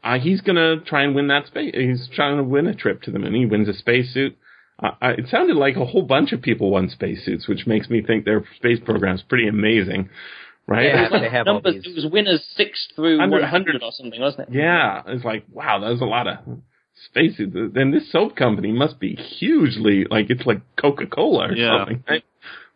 Uh, 0.05 0.19
he's 0.19 0.41
gonna 0.41 0.81
try 0.81 1.03
and 1.03 1.15
win 1.15 1.27
that 1.27 1.47
space. 1.47 1.75
He's 1.75 2.09
trying 2.15 2.37
to 2.37 2.45
win 2.45 2.69
a 2.69 2.75
trip 2.75 3.03
to 3.03 3.11
the 3.11 3.19
moon. 3.19 3.35
He 3.35 3.47
wins 3.47 3.69
a 3.69 3.75
spacesuit. 3.75 4.39
Uh, 4.81 4.91
it 5.19 5.27
sounded 5.29 5.57
like 5.57 5.77
a 5.77 5.85
whole 5.85 6.03
bunch 6.03 6.33
of 6.33 6.41
people 6.41 6.71
won 6.71 6.89
spacesuits, 6.89 7.49
which 7.49 7.67
makes 7.67 7.91
me 7.91 8.03
think 8.03 8.25
their 8.25 8.45
space 8.57 8.79
program 8.85 9.17
is 9.17 9.23
pretty 9.23 9.49
amazing, 9.49 10.09
right? 10.67 10.87
Yeah, 10.87 11.09
they 11.21 11.29
have 11.29 11.47
numbers. 11.47 11.85
It 11.85 11.95
was 11.97 12.07
winners 12.11 12.45
six 12.57 12.87
through 12.95 13.19
one 13.19 13.43
hundred 13.43 13.83
or 13.83 13.91
something, 13.93 14.21
wasn't 14.21 14.49
it? 14.49 14.55
Yeah, 14.55 15.03
it's 15.07 15.25
like 15.25 15.45
wow, 15.53 15.81
that 15.81 15.91
was 15.91 16.01
a 16.01 16.05
lot 16.05 16.29
of 16.29 16.39
spacesuits. 17.11 17.57
Then 17.75 17.91
this 17.91 18.11
soap 18.13 18.37
company 18.37 18.71
must 18.71 19.01
be 19.01 19.15
hugely 19.15 20.07
like 20.09 20.31
it's 20.31 20.47
like 20.47 20.63
Coca 20.81 21.07
Cola 21.07 21.49
or 21.49 21.53
yeah. 21.55 21.79
something. 21.79 22.05
Right? 22.09 22.23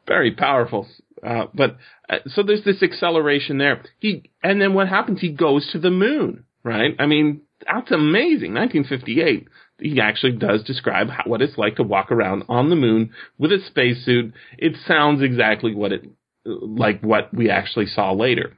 very 0.07 0.32
powerful. 0.32 0.88
Uh, 1.22 1.46
but 1.55 1.76
uh, 2.09 2.18
so 2.26 2.42
there's 2.42 2.64
this 2.64 2.82
acceleration 2.82 3.59
there. 3.59 3.82
He 3.98 4.30
and 4.42 4.61
then 4.61 4.74
what 4.74 4.88
happens? 4.88 5.20
He 5.20 5.30
goes 5.30 5.68
to 5.72 5.78
the 5.78 5.90
moon, 5.90 6.44
right? 6.64 6.94
I 6.98 7.07
mean, 7.07 7.42
that's 7.61 7.90
amazing. 7.90 8.55
1958. 8.55 9.46
He 9.83 10.01
actually 10.01 10.33
does 10.33 10.62
describe 10.62 11.09
how, 11.09 11.24
what 11.26 11.43
it's 11.43 11.59
like 11.59 11.76
to 11.76 11.83
walk 11.83 12.12
around 12.12 12.45
on 12.49 12.70
the 12.70 12.76
moon 12.76 13.12
with 13.39 13.53
a 13.53 13.59
spacesuit. 13.66 14.33
It 14.59 14.76
sounds 14.87 15.22
exactly 15.22 15.74
what 15.74 15.93
it 15.93 16.05
like 16.45 17.01
what 17.03 17.33
we 17.35 17.51
actually 17.51 17.87
saw 17.87 18.12
later. 18.12 18.57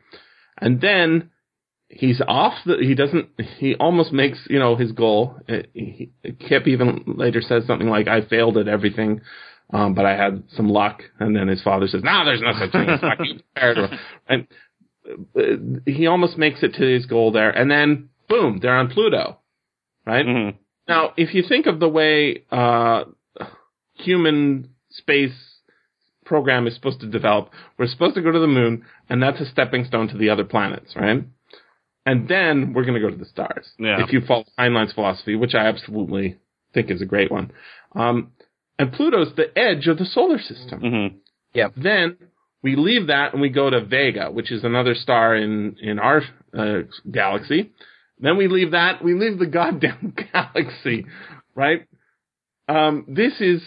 And 0.59 0.81
then 0.81 1.31
he's 1.89 2.21
off 2.27 2.55
the, 2.65 2.77
he 2.81 2.95
doesn't, 2.95 3.29
he 3.59 3.75
almost 3.75 4.13
makes, 4.13 4.39
you 4.49 4.59
know, 4.59 4.77
his 4.77 4.93
goal. 4.93 5.39
Uh, 5.49 5.59
he, 5.73 6.11
Kip 6.41 6.67
even 6.67 7.05
later 7.07 7.41
says 7.41 7.65
something 7.67 7.89
like, 7.89 8.09
I 8.09 8.23
failed 8.23 8.57
at 8.57 8.69
everything. 8.69 9.21
Um, 9.73 9.95
but 9.95 10.05
I 10.05 10.17
had 10.17 10.45
some 10.57 10.69
luck. 10.69 11.03
And 11.19 11.35
then 11.35 11.49
his 11.49 11.63
father 11.63 11.87
says, 11.89 12.03
no, 12.05 12.25
there's 12.25 12.43
no 12.43 12.53
such 12.59 12.73
thing 12.73 12.89
as 12.89 13.03
luck. 13.03 13.91
And 14.29 14.47
uh, 15.37 15.81
he 15.87 16.07
almost 16.07 16.39
makes 16.39 16.63
it 16.63 16.75
to 16.75 16.85
his 16.85 17.07
goal 17.07 17.33
there. 17.33 17.51
And 17.51 17.71
then 17.71 18.09
boom, 18.29 18.59
they're 18.61 18.77
on 18.77 18.91
Pluto. 18.91 19.39
Right? 20.07 20.27
Mm-hmm. 20.27 20.59
Now, 20.89 21.13
if 21.17 21.35
you 21.35 21.43
think 21.49 21.67
of 21.67 21.81
the 21.81 21.89
way, 21.89 22.45
uh, 22.51 23.05
human 23.95 24.71
space 24.91 25.33
program 26.25 26.67
is 26.67 26.75
supposed 26.75 27.01
to 27.01 27.07
develop, 27.07 27.51
we're 27.79 27.87
supposed 27.87 28.15
to 28.17 28.23
go 28.23 28.33
to 28.33 28.39
the 28.39 28.47
moon, 28.47 28.85
and 29.09 29.23
that's 29.23 29.41
a 29.41 29.47
stepping 29.47 29.85
stone 29.85 30.09
to 30.09 30.19
the 30.19 30.31
other 30.31 30.45
planets, 30.45 30.95
right? 30.97 31.25
And 32.07 32.29
then 32.29 32.73
we're 32.75 32.85
going 32.85 32.95
to 32.95 33.01
go 33.01 33.11
to 33.11 33.17
the 33.17 33.25
stars. 33.25 33.71
Yeah. 33.79 34.03
If 34.03 34.13
you 34.13 34.21
follow 34.21 34.45
Heinlein's 34.59 34.93
philosophy, 34.93 35.37
which 35.37 35.55
I 35.55 35.67
absolutely 35.67 36.39
think 36.75 36.91
is 36.91 37.01
a 37.01 37.07
great 37.07 37.31
one. 37.31 37.53
Um, 37.95 38.33
and 38.79 38.93
Pluto's 38.93 39.35
the 39.37 39.57
edge 39.57 39.87
of 39.87 39.99
the 39.99 40.05
solar 40.05 40.39
system. 40.39 40.81
Mm-hmm. 40.81 41.17
Yep. 41.55 41.73
Then 41.77 42.17
we 42.63 42.77
leave 42.77 43.07
that 43.07 43.33
and 43.33 43.41
we 43.41 43.49
go 43.49 43.71
to 43.71 43.85
Vega, 43.85 44.31
which 44.31 44.51
is 44.51 44.65
another 44.65 44.95
star 44.95 45.37
in 45.37 45.77
in 45.81 45.99
our 45.99 46.23
uh, 46.57 46.81
galaxy. 47.11 47.73
Then 48.19 48.37
we 48.37 48.49
leave 48.49 48.73
that. 48.73 49.03
We 49.03 49.15
leave 49.15 49.39
the 49.39 49.47
goddamn 49.47 50.15
galaxy, 50.33 51.07
right? 51.55 51.87
Um, 52.69 53.05
this 53.09 53.41
is 53.41 53.63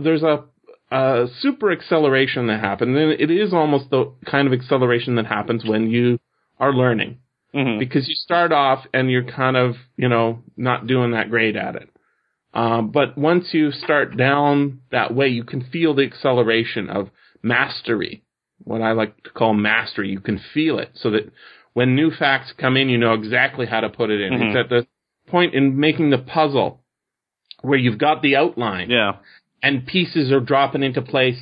there's 0.00 0.22
a, 0.22 0.44
a 0.90 1.26
super 1.40 1.70
acceleration 1.70 2.46
that 2.48 2.60
happens, 2.60 2.96
and 2.96 3.12
it 3.12 3.30
is 3.30 3.52
almost 3.52 3.90
the 3.90 4.12
kind 4.24 4.46
of 4.46 4.52
acceleration 4.58 5.16
that 5.16 5.26
happens 5.26 5.64
when 5.64 5.90
you 5.90 6.18
are 6.58 6.72
learning, 6.72 7.18
mm-hmm. 7.54 7.78
because 7.78 8.08
you 8.08 8.14
start 8.14 8.52
off 8.52 8.84
and 8.92 9.10
you're 9.10 9.24
kind 9.24 9.56
of 9.56 9.76
you 9.96 10.08
know 10.08 10.42
not 10.56 10.86
doing 10.86 11.12
that 11.12 11.30
great 11.30 11.56
at 11.56 11.76
it. 11.76 11.90
Um, 12.54 12.90
but 12.90 13.18
once 13.18 13.48
you 13.52 13.72
start 13.72 14.16
down 14.16 14.80
that 14.92 15.12
way, 15.12 15.28
you 15.28 15.42
can 15.44 15.64
feel 15.64 15.94
the 15.94 16.04
acceleration 16.04 16.88
of 16.88 17.10
mastery. 17.42 18.22
What 18.62 18.80
I 18.80 18.92
like 18.92 19.22
to 19.24 19.30
call 19.30 19.54
mastery. 19.54 20.08
You 20.08 20.20
can 20.20 20.40
feel 20.54 20.78
it 20.78 20.90
so 20.94 21.10
that 21.10 21.32
when 21.74 21.94
new 21.94 22.10
facts 22.10 22.52
come 22.56 22.76
in, 22.76 22.88
you 22.88 22.98
know 22.98 23.12
exactly 23.12 23.66
how 23.66 23.80
to 23.80 23.90
put 23.90 24.10
it 24.10 24.20
in. 24.20 24.32
Mm-hmm. 24.32 24.42
It's 24.44 24.56
at 24.56 24.68
the 24.70 24.86
point 25.30 25.54
in 25.54 25.78
making 25.78 26.10
the 26.10 26.18
puzzle 26.18 26.80
where 27.60 27.78
you've 27.78 27.98
got 27.98 28.22
the 28.22 28.36
outline. 28.36 28.90
Yeah. 28.90 29.16
And 29.62 29.86
pieces 29.86 30.30
are 30.30 30.40
dropping 30.40 30.82
into 30.82 31.02
place, 31.02 31.38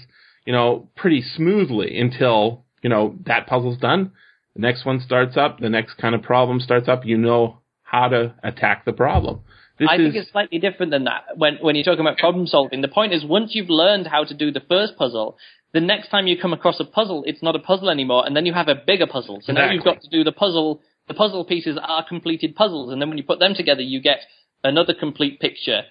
you 0.46 0.52
know, 0.52 0.88
pretty 0.96 1.22
smoothly 1.22 1.98
until, 1.98 2.64
you 2.82 2.88
know, 2.88 3.16
that 3.26 3.46
puzzle's 3.46 3.78
done. 3.78 4.12
The 4.54 4.60
next 4.60 4.84
one 4.84 5.00
starts 5.00 5.36
up. 5.36 5.60
The 5.60 5.68
next 5.68 5.94
kind 5.94 6.14
of 6.14 6.22
problem 6.22 6.60
starts 6.60 6.88
up. 6.88 7.04
You 7.04 7.18
know 7.18 7.60
how 7.82 8.08
to 8.08 8.34
attack 8.42 8.84
the 8.84 8.92
problem. 8.92 9.40
This 9.82 9.90
I 9.90 9.94
is, 9.96 10.00
think 10.00 10.14
it's 10.14 10.30
slightly 10.30 10.58
different 10.60 10.92
than 10.92 11.04
that. 11.10 11.24
When 11.36 11.56
when 11.60 11.74
you're 11.74 11.84
talking 11.84 12.06
about 12.06 12.16
problem 12.18 12.46
solving, 12.46 12.82
the 12.82 12.88
point 12.88 13.12
is 13.12 13.24
once 13.24 13.52
you've 13.56 13.68
learned 13.68 14.06
how 14.06 14.22
to 14.22 14.32
do 14.32 14.52
the 14.52 14.60
first 14.60 14.96
puzzle, 14.96 15.36
the 15.72 15.80
next 15.80 16.08
time 16.08 16.28
you 16.28 16.36
come 16.40 16.52
across 16.52 16.78
a 16.78 16.84
puzzle, 16.84 17.24
it's 17.26 17.42
not 17.42 17.56
a 17.56 17.58
puzzle 17.58 17.90
anymore, 17.90 18.24
and 18.24 18.36
then 18.36 18.46
you 18.46 18.52
have 18.54 18.68
a 18.68 18.76
bigger 18.76 19.08
puzzle. 19.08 19.40
So 19.42 19.52
now 19.52 19.72
you've 19.72 19.82
got 19.82 20.00
to 20.02 20.08
do 20.08 20.22
the 20.22 20.30
puzzle. 20.44 20.80
The 21.08 21.14
puzzle 21.14 21.44
pieces 21.44 21.76
are 21.82 22.06
completed 22.06 22.54
puzzles, 22.54 22.92
and 22.92 23.02
then 23.02 23.08
when 23.08 23.18
you 23.18 23.24
put 23.24 23.40
them 23.40 23.54
together, 23.54 23.82
you 23.82 24.00
get 24.00 24.20
another 24.62 24.94
complete 24.94 25.40
picture. 25.40 25.82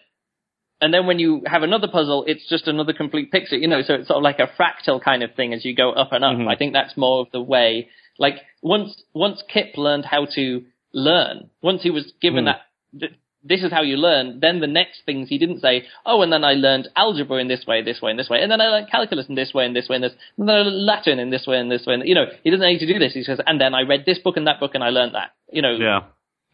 And 0.80 0.94
then 0.94 1.06
when 1.06 1.20
you 1.20 1.44
have 1.46 1.64
another 1.64 1.90
puzzle, 1.90 2.24
it's 2.28 2.48
just 2.48 2.68
another 2.70 2.94
complete 2.94 3.30
picture. 3.30 3.58
You 3.58 3.68
know, 3.68 3.82
so 3.82 3.96
it's 3.96 4.08
sort 4.08 4.18
of 4.18 4.24
like 4.24 4.40
a 4.40 4.48
fractal 4.58 5.02
kind 5.04 5.22
of 5.22 5.36
thing 5.36 5.54
as 5.54 5.66
you 5.66 5.76
go 5.76 5.92
up 5.92 6.14
and 6.14 6.24
up. 6.24 6.38
Mhm. 6.38 6.48
I 6.48 6.56
think 6.56 6.72
that's 6.72 6.96
more 6.96 7.20
of 7.20 7.28
the 7.32 7.42
way. 7.42 7.90
Like 8.18 8.38
once 8.62 9.04
once 9.14 9.44
Kip 9.54 9.78
learned 9.78 10.06
how 10.06 10.26
to 10.38 10.64
learn, 10.94 11.50
once 11.62 11.84
he 11.84 11.92
was 11.92 12.14
given 12.22 12.46
Mm. 12.46 12.54
that 13.00 13.12
this 13.44 13.64
is 13.64 13.72
how 13.72 13.82
you 13.82 13.98
learn. 13.98 14.40
Then 14.40 14.60
the 14.60 14.68
next 14.68 15.02
things 15.06 15.28
he 15.30 15.38
didn't 15.38 15.62
say, 15.62 15.86
oh, 16.06 16.22
and 16.22 16.32
then 16.32 16.44
I 16.44 16.54
learned 16.54 16.90
algebra 16.96 17.38
in 17.40 17.48
this 17.48 17.66
way, 17.68 17.82
this 17.82 18.02
way, 18.02 18.12
and 18.12 18.20
this 18.20 18.30
way, 18.30 18.42
and 18.42 18.52
then 18.52 18.62
I 18.62 18.66
learned 18.68 18.90
calculus 18.92 19.28
in 19.30 19.36
this 19.36 19.54
way, 19.54 19.66
and 19.66 19.76
this 19.76 19.90
way, 19.90 19.96
and 19.96 20.04
this, 20.04 20.14
and 20.38 20.48
then 20.48 20.56
I 20.56 20.60
learned 20.60 20.86
Latin 20.86 21.20
in 21.20 21.30
this 21.32 21.48
way, 21.48 21.58
and 21.58 21.72
this 21.72 21.86
way. 21.86 21.96
And, 21.96 22.08
you 22.08 22.16
know, 22.16 22.26
he 22.44 22.52
doesn't 22.52 22.66
need 22.68 22.80
to 22.80 22.86
do 22.94 23.00
this. 23.00 23.14
He 23.14 23.24
says, 23.24 23.40
and 23.46 23.60
then 23.60 23.74
I 23.74 23.82
read 23.82 24.04
this 24.06 24.20
book 24.20 24.38
and 24.38 24.48
that 24.48 24.60
book, 24.60 24.76
and 24.76 24.84
I 24.84 24.90
learned 24.90 25.16
that. 25.16 25.32
You 25.52 25.62
know, 25.62 25.72
Yeah. 25.72 26.02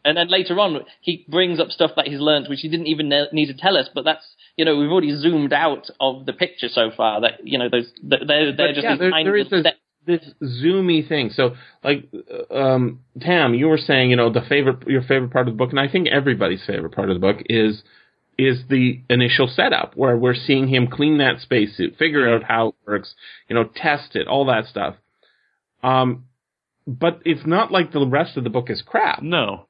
and 0.05 0.15
then 0.17 0.27
later 0.29 0.57
on, 0.59 0.79
he 1.01 1.25
brings 1.27 1.59
up 1.59 1.69
stuff 1.69 1.91
that 1.97 2.07
he's 2.07 2.19
learned, 2.21 2.47
which 2.49 2.61
he 2.61 2.69
didn't 2.69 2.87
even 2.87 3.09
need 3.33 3.47
to 3.47 3.53
tell 3.53 3.75
us. 3.77 3.89
But 3.93 4.05
that's, 4.05 4.25
you 4.55 4.63
know, 4.65 4.77
we've 4.77 4.89
already 4.91 5.15
zoomed 5.15 5.51
out 5.53 5.89
of 5.99 6.25
the 6.25 6.33
picture 6.33 6.69
so 6.69 6.89
far. 6.95 7.21
That 7.21 7.45
you 7.45 7.57
know, 7.59 7.67
those 7.69 7.91
they're 8.01 8.25
they're 8.25 8.53
But 8.55 8.73
just 8.73 8.83
yeah, 8.83 8.91
these 8.93 8.99
there- 8.99 9.11
tiny 9.11 9.23
there 9.25 9.35
is 9.37 9.45
little 9.51 9.63
this- 9.63 9.73
steps. 9.73 9.83
This 10.07 10.33
zoomy 10.41 11.07
thing. 11.07 11.29
So, 11.29 11.55
like, 11.83 12.09
um, 12.49 13.01
Tam, 13.21 13.53
you 13.53 13.67
were 13.67 13.77
saying, 13.77 14.09
you 14.09 14.15
know, 14.15 14.31
the 14.31 14.41
favorite, 14.41 14.87
your 14.87 15.03
favorite 15.03 15.31
part 15.31 15.47
of 15.47 15.53
the 15.53 15.57
book, 15.57 15.69
and 15.69 15.79
I 15.79 15.87
think 15.87 16.07
everybody's 16.07 16.65
favorite 16.65 16.95
part 16.95 17.09
of 17.09 17.15
the 17.15 17.19
book 17.19 17.37
is 17.47 17.83
is 18.37 18.63
the 18.69 19.01
initial 19.09 19.47
setup 19.47 19.95
where 19.95 20.15
we're 20.15 20.35
seeing 20.35 20.67
him 20.67 20.87
clean 20.87 21.17
that 21.17 21.39
spacesuit, 21.39 21.97
figure 21.97 22.33
out 22.35 22.43
how 22.43 22.67
it 22.67 22.75
works, 22.85 23.15
you 23.49 23.55
know, 23.55 23.63
test 23.75 24.15
it, 24.15 24.27
all 24.27 24.45
that 24.45 24.65
stuff. 24.65 24.95
Um, 25.83 26.25
but 26.85 27.21
it's 27.25 27.45
not 27.47 27.71
like 27.71 27.91
the 27.91 28.05
rest 28.05 28.37
of 28.37 28.43
the 28.43 28.51
book 28.51 28.69
is 28.69 28.83
crap. 28.85 29.23
No. 29.23 29.67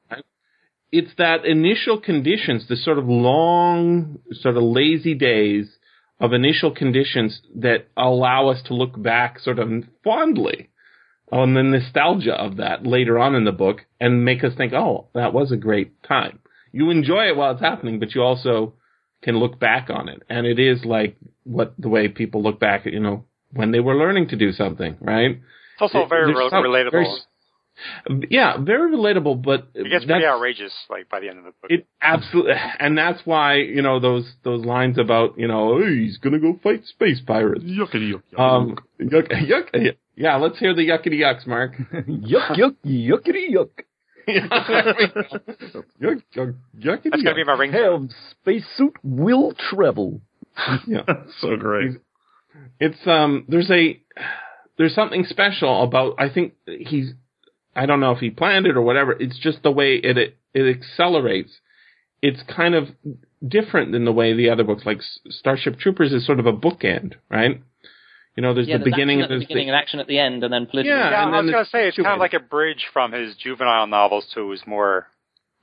It's 0.92 1.12
that 1.18 1.46
initial 1.46 2.00
conditions, 2.00 2.68
the 2.68 2.76
sort 2.76 2.98
of 2.98 3.08
long, 3.08 4.20
sort 4.34 4.58
of 4.58 4.64
lazy 4.64 5.16
days 5.16 5.77
of 6.20 6.34
initial 6.34 6.72
conditions 6.72 7.42
that 7.56 7.88
allow 7.96 8.50
us 8.50 8.62
to 8.64 8.74
look 8.74 9.00
back 9.02 9.40
sort 9.40 9.60
of 9.60 9.70
fondly 10.04 10.70
on 11.32 11.54
the 11.54 11.64
nostalgia 11.64 12.34
of 12.34 12.58
that 12.58 12.86
later 12.86 13.20
on 13.20 13.36
in 13.36 13.44
the 13.44 13.52
book 13.52 13.86
and 14.00 14.24
make 14.26 14.44
us 14.44 14.54
think, 14.56 14.74
oh, 14.74 15.08
that 15.14 15.34
was 15.34 15.52
a 15.52 15.58
great 15.58 16.02
time. 16.04 16.40
You 16.72 16.90
enjoy 16.90 17.26
it 17.28 17.36
while 17.38 17.52
it's 17.52 17.62
happening, 17.62 18.00
but 18.00 18.16
you 18.16 18.22
also 18.24 18.74
can 19.22 19.38
look 19.38 19.60
back 19.60 19.90
on 19.90 20.10
it. 20.10 20.24
And 20.30 20.46
it 20.48 20.60
is 20.60 20.86
like 20.86 21.18
what 21.44 21.74
the 21.78 21.90
way 21.90 22.08
people 22.08 22.42
look 22.42 22.60
back 22.60 22.88
at, 22.88 22.94
you 22.94 23.00
know, 23.00 23.26
when 23.54 23.72
they 23.72 23.80
were 23.80 23.96
learning 23.96 24.30
to 24.30 24.36
do 24.36 24.52
something, 24.52 24.98
right? 25.02 25.32
It's 25.74 25.82
also 25.82 26.08
very 26.08 26.34
re- 26.34 26.50
some- 26.50 26.64
relatable. 26.64 26.92
very- 26.92 27.08
Yeah, 28.30 28.58
very 28.58 28.92
relatable, 28.92 29.42
but 29.42 29.68
It 29.74 29.90
gets 29.90 30.06
pretty 30.06 30.26
outrageous, 30.26 30.74
like 30.90 31.10
by 31.10 31.20
the 31.20 31.30
end 31.30 31.40
of 31.40 31.46
the 31.46 31.52
book. 31.62 31.70
It 31.72 31.88
absolutely, 32.02 32.54
and 32.80 32.98
that's 32.98 33.22
why 33.26 33.56
you 33.56 33.82
know 33.82 34.00
those 34.00 34.30
those 34.44 34.66
lines 34.66 34.98
about 34.98 35.38
you 35.38 35.48
know 35.48 35.74
oh, 35.74 35.88
he's 35.88 36.18
gonna 36.18 36.40
go 36.40 36.60
fight 36.64 36.86
space 36.86 37.22
pirates. 37.26 37.64
Yuckity 37.64 38.14
yuck. 38.14 38.24
yuck. 38.34 38.40
Um, 38.40 38.78
yuck, 39.00 39.32
yuck, 39.32 39.96
yeah. 40.16 40.38
Let's 40.38 40.58
hear 40.60 40.74
the 40.74 40.88
yuckity 40.88 41.20
yucks, 41.20 41.46
Mark. 41.46 41.76
yuck, 41.94 42.58
yuck, 42.58 42.76
yuckity 42.86 43.52
yuck. 43.52 43.70
yuck, 44.28 46.22
yuck, 46.36 46.56
yuckity 46.80 47.12
That's 47.12 47.24
gonna 47.24 47.36
be 47.36 47.44
my 47.44 47.54
ring. 47.54 47.72
Have 47.72 48.10
spacesuit 48.32 48.96
will 49.04 49.54
travel. 49.54 50.22
Yeah. 50.88 51.04
so 51.40 51.56
great. 51.56 51.98
It's 52.80 52.98
um. 53.06 53.46
There's 53.48 53.70
a 53.70 54.02
there's 54.78 54.96
something 54.96 55.26
special 55.26 55.84
about. 55.84 56.16
I 56.18 56.30
think 56.30 56.54
he's. 56.66 57.14
I 57.78 57.86
don't 57.86 58.00
know 58.00 58.12
if 58.12 58.20
he 58.20 58.30
planned 58.30 58.66
it 58.66 58.76
or 58.76 58.82
whatever. 58.82 59.12
It's 59.14 59.38
just 59.40 59.62
the 59.64 59.72
way 59.72 59.96
it 59.96 60.18
it, 60.18 60.38
it 60.54 60.76
accelerates. 60.78 61.52
It's 62.22 62.42
kind 62.54 62.74
of 62.76 62.90
different 63.48 63.92
than 63.92 64.04
the 64.06 64.12
way 64.12 64.34
the 64.34 64.50
other 64.50 64.64
books, 64.64 64.84
like 64.86 65.00
Starship 65.30 65.80
Troopers, 65.80 66.12
is 66.12 66.26
sort 66.26 66.40
of 66.40 66.48
a 66.48 66.54
bookend, 66.54 67.14
right? 67.30 67.62
You 68.36 68.44
know, 68.44 68.54
there's 68.54 68.68
Yeah, 68.68 68.78
the 68.78 68.84
there's 68.86 68.94
beginning 68.94 69.18
and 69.22 69.24
at 69.26 69.30
the 69.30 69.36
there's 69.36 69.44
beginning 69.48 69.70
and 69.70 69.76
action 69.76 70.00
at 70.00 70.08
the 70.08 70.18
end, 70.20 70.44
and 70.44 70.52
then 70.52 70.66
political. 70.66 70.98
Yeah, 70.98 71.10
Yeah, 71.12 71.28
and 71.28 71.36
I 71.36 71.42
was 71.42 71.52
gonna 71.52 71.62
it's 71.62 71.72
say 71.72 71.88
it's 71.88 71.98
kind 71.98 72.08
of 72.10 72.20
like 72.20 72.34
a 72.34 72.40
bridge 72.40 72.86
from 72.94 73.12
his 73.12 73.36
juvenile 73.36 73.88
novels 73.88 74.26
to 74.34 74.50
his 74.52 74.62
more, 74.66 75.08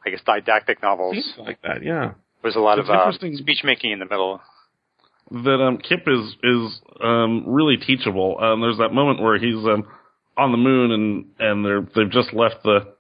I 0.07 0.11
guess, 0.11 0.21
didactic 0.25 0.83
novels. 0.83 1.15
Seems 1.15 1.35
like 1.39 1.61
that, 1.63 1.83
yeah. 1.83 2.13
There's 2.43 2.57
a 2.57 2.61
lot 2.61 2.79
It's 2.79 2.89
of 2.89 2.95
uh, 2.95 2.99
interesting- 2.99 3.37
speech 3.37 3.63
making 3.65 3.91
in 3.93 3.99
the 3.99 4.05
middle. 4.07 4.41
that 5.31 5.61
um, 5.61 5.79
Kip 5.79 6.07
is 6.07 6.37
is 6.43 6.81
um, 7.03 7.45
really 7.47 7.77
teachable. 7.79 8.39
Um, 8.41 8.61
there's 8.61 8.79
that 8.79 8.93
moment 8.93 9.21
where 9.21 9.39
he's 9.39 9.57
um, 9.57 9.87
on 10.37 10.53
the 10.53 10.59
moon 10.59 10.91
and 10.93 11.25
and 11.39 11.65
they're 11.65 11.87
they've 11.95 12.11
just 12.13 12.33
left 12.33 12.63
the 12.65 12.95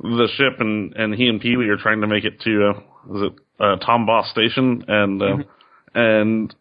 the 0.00 0.28
ship 0.36 0.60
and 0.60 0.94
and 0.96 1.14
he 1.14 1.28
and 1.28 1.40
Pee 1.40 1.56
Wee 1.56 1.68
are 1.68 1.76
trying 1.76 2.00
to 2.00 2.06
make 2.06 2.24
it 2.24 2.40
to 2.40 2.70
uh, 2.70 3.14
is 3.16 3.22
it 3.22 3.32
uh, 3.60 3.76
Tombaugh 3.86 4.30
Station 4.30 4.84
and 4.88 5.22
uh, 5.22 5.36
and 5.94 6.54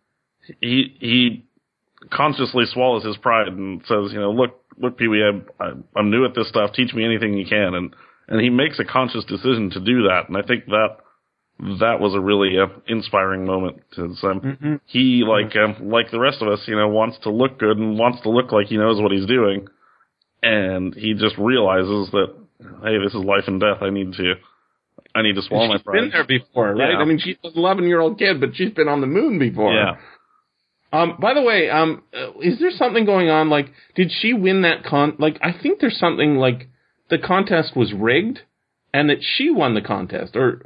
he 0.60 0.96
he 1.00 1.46
consciously 2.10 2.66
swallows 2.66 3.06
his 3.06 3.18
pride 3.18 3.48
and 3.48 3.82
says, 3.86 4.12
you 4.12 4.20
know, 4.20 4.32
look 4.32 4.62
look 4.78 4.98
Pee 4.98 5.08
Wee, 5.08 5.24
I'm 5.24 5.46
I'm- 5.96 6.12
new 6.12 6.26
at 6.26 6.36
this 6.36 6.50
stuff. 6.50 6.74
Teach 6.74 6.94
me 6.94 7.06
anything 7.06 7.34
you 7.34 7.46
can 7.46 7.74
and 7.74 7.96
and 8.28 8.40
he 8.42 8.50
makes 8.50 8.80
a 8.80 8.86
conscious 8.86 9.26
decision 9.26 9.70
to 9.72 9.80
do 9.80 10.04
that 10.04 10.24
and 10.28 10.38
I 10.38 10.42
think 10.44 10.66
that 10.68 10.98
that 11.80 12.00
was 12.00 12.16
a 12.16 12.20
really 12.20 12.58
uh, 12.58 12.68
inspiring 12.88 13.46
moment. 13.46 13.82
'cause, 13.96 14.20
um, 14.24 14.80
He, 14.88 15.24
like 15.28 15.56
um, 15.56 15.90
like 15.90 16.10
the 16.10 16.20
rest 16.20 16.42
of 16.42 16.48
us, 16.48 16.68
you 16.68 16.76
know, 16.76 16.88
wants 16.88 17.20
to 17.20 17.30
look 17.30 17.60
good 17.60 17.78
and 17.78 18.00
wants 18.00 18.22
to 18.22 18.30
look 18.30 18.52
like 18.52 18.68
he 18.68 18.78
knows 18.78 19.00
what 19.00 19.12
he's 19.12 19.28
doing, 19.28 19.68
and 20.44 20.94
he 20.96 21.14
just 21.14 21.38
realizes 21.38 22.10
that, 22.12 22.34
hey, 22.84 22.98
this 23.04 23.14
is 23.14 23.24
life 23.24 23.44
and 23.48 23.60
death. 23.60 23.78
I 23.82 23.90
need 23.90 24.14
to, 24.14 24.34
I 25.16 25.22
need 25.22 25.36
to 25.36 25.42
swallow 25.42 25.68
my 25.68 25.78
she's 25.78 25.84
been 25.86 26.10
there 26.12 26.26
before, 26.26 26.76
right? 26.76 26.92
Yeah. 26.92 26.98
I 26.98 27.06
mean, 27.06 27.20
she's 27.20 27.38
an 27.44 27.52
11 27.56 27.86
year 27.86 28.00
old 28.00 28.18
kid, 28.18 28.40
but 28.40 28.56
she's 28.56 28.72
been 28.72 28.88
on 28.88 29.02
the 29.02 29.08
moon 29.08 29.40
before. 29.40 29.74
Yeah, 29.74 29.96
Um, 30.94 31.18
by 31.20 31.34
the 31.34 31.42
way, 31.42 31.70
um, 31.70 32.04
uh, 32.14 32.32
is 32.42 32.60
there 32.60 32.72
something 32.72 33.06
going 33.06 33.30
on? 33.30 33.50
Like, 33.50 33.68
did 33.96 34.12
she 34.12 34.34
win 34.34 34.62
that 34.64 34.84
con? 34.84 35.16
Like, 35.20 35.38
I 35.42 35.52
think 35.54 35.80
there's 35.80 35.98
something 36.00 36.36
like 36.36 36.68
the 37.10 37.18
contest 37.18 37.76
was 37.76 37.94
rigged, 37.94 38.40
and 38.94 39.10
that 39.10 39.18
she 39.22 39.50
won 39.50 39.74
the 39.74 39.82
contest, 39.82 40.36
or 40.36 40.66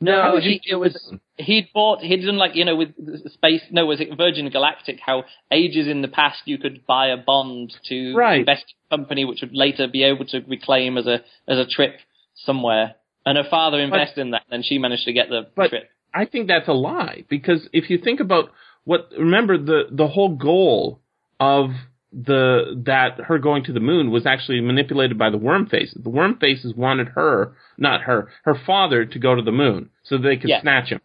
No, 0.00 0.34
did 0.36 0.44
he, 0.44 0.60
you- 0.64 0.76
it 0.76 0.80
was 0.80 1.12
he'd 1.40 1.68
bought 1.74 2.00
he'd 2.00 2.24
done 2.24 2.36
like 2.36 2.54
you 2.54 2.64
know 2.64 2.76
with 2.76 2.90
space. 3.32 3.62
No, 3.70 3.86
was 3.86 4.00
it 4.00 4.08
Virgin 4.16 4.48
Galactic? 4.50 4.98
How 5.04 5.24
ages 5.50 5.86
in 5.88 6.02
the 6.02 6.08
past 6.08 6.42
you 6.44 6.58
could 6.58 6.86
buy 6.86 7.08
a 7.08 7.16
bond 7.16 7.72
to 7.88 8.14
Right. 8.14 8.40
invest 8.40 8.64
in 8.90 8.98
company, 8.98 9.24
which 9.24 9.40
would 9.40 9.54
later 9.54 9.86
be 9.88 10.02
able 10.04 10.24
to 10.26 10.40
reclaim 10.46 10.96
as 10.98 11.06
a 11.06 11.22
as 11.48 11.58
a 11.58 11.66
trip 11.66 11.96
somewhere. 12.34 12.94
And 13.26 13.36
her 13.36 13.44
father 13.50 13.78
invested 13.80 14.20
in 14.22 14.30
that, 14.30 14.42
and 14.50 14.64
she 14.64 14.78
managed 14.78 15.04
to 15.04 15.12
get 15.12 15.28
the 15.28 15.46
But- 15.54 15.68
trip. 15.70 15.90
I 16.12 16.24
think 16.24 16.48
that's 16.48 16.66
a 16.68 16.72
lie 16.72 17.24
because 17.28 17.68
if 17.72 17.88
you 17.90 17.98
think 17.98 18.18
about 18.20 18.50
what 18.84 19.10
remember 19.16 19.56
the 19.58 19.86
the 19.90 20.08
whole 20.08 20.30
goal 20.30 21.00
of 21.38 21.70
the 22.12 22.74
that 22.86 23.18
her 23.20 23.38
going 23.38 23.62
to 23.64 23.72
the 23.72 23.78
moon 23.80 24.10
was 24.10 24.26
actually 24.26 24.60
manipulated 24.60 25.16
by 25.16 25.30
the 25.30 25.38
worm 25.38 25.66
faces. 25.66 26.02
The 26.02 26.10
worm 26.10 26.36
faces 26.38 26.74
wanted 26.74 27.08
her, 27.10 27.52
not 27.78 28.00
her, 28.02 28.28
her 28.42 28.56
father 28.56 29.04
to 29.04 29.18
go 29.20 29.36
to 29.36 29.42
the 29.42 29.52
moon 29.52 29.90
so 30.02 30.18
they 30.18 30.36
could 30.36 30.50
Yeah. 30.50 30.60
snatch 30.60 30.88
him. 30.88 31.00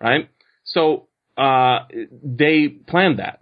Right? 0.00 0.28
So 0.64 1.08
uh 1.36 1.80
they 2.22 2.68
planned 2.68 3.18
that. 3.18 3.40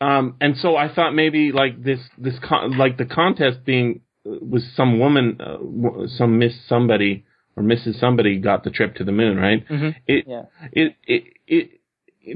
Um 0.00 0.36
and 0.40 0.56
so 0.56 0.76
I 0.76 0.92
thought 0.94 1.14
maybe 1.14 1.52
like 1.52 1.82
this 1.82 2.00
this 2.18 2.34
con- 2.46 2.76
like 2.78 2.96
the 2.96 3.04
contest 3.06 3.64
being 3.64 4.00
uh, 4.26 4.32
was 4.40 4.64
some 4.74 4.98
woman 4.98 5.38
uh, 5.40 6.06
some 6.08 6.38
miss 6.38 6.54
somebody 6.68 7.24
or 7.56 7.62
Mrs. 7.64 7.98
Somebody 7.98 8.38
got 8.38 8.62
the 8.64 8.70
trip 8.70 8.94
to 8.96 9.04
the 9.04 9.10
moon, 9.12 9.36
right? 9.36 9.68
Mhm. 9.68 9.94
It, 10.06 10.24
Yeah. 10.28 10.42
it, 10.72 10.96
it, 11.06 11.24
it, 11.48 11.80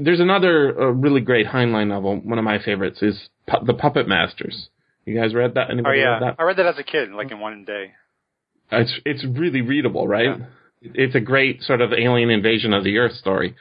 there's 0.03 0.19
another 0.19 0.77
uh, 0.79 0.85
really 0.91 1.21
great 1.21 1.47
Heinlein 1.47 1.87
novel. 1.87 2.17
One 2.17 2.37
of 2.37 2.43
my 2.43 2.59
favorites 2.61 3.01
is 3.01 3.29
Pu- 3.47 3.65
The 3.65 3.73
Puppet 3.73 4.09
Masters. 4.09 4.67
You 5.05 5.17
guys 5.19 5.33
read 5.33 5.53
that? 5.53 5.67
Oh 5.69 5.71
Anybody 5.71 5.99
yeah, 5.99 6.05
read 6.15 6.21
that? 6.23 6.35
I 6.37 6.43
read 6.43 6.57
that 6.57 6.65
as 6.65 6.77
a 6.77 6.83
kid, 6.83 7.11
like 7.11 7.31
in 7.31 7.39
one 7.39 7.63
day. 7.63 7.93
It's 8.71 8.93
it's 9.05 9.23
really 9.25 9.61
readable, 9.61 10.05
right? 10.07 10.37
It's 10.93 11.15
a 11.15 11.19
great 11.19 11.61
sort 11.63 11.81
of 11.81 11.91
alien 11.93 12.29
invasion 12.29 12.73
of 12.73 12.83
the 12.83 12.97
Earth 12.97 13.13
story. 13.13 13.55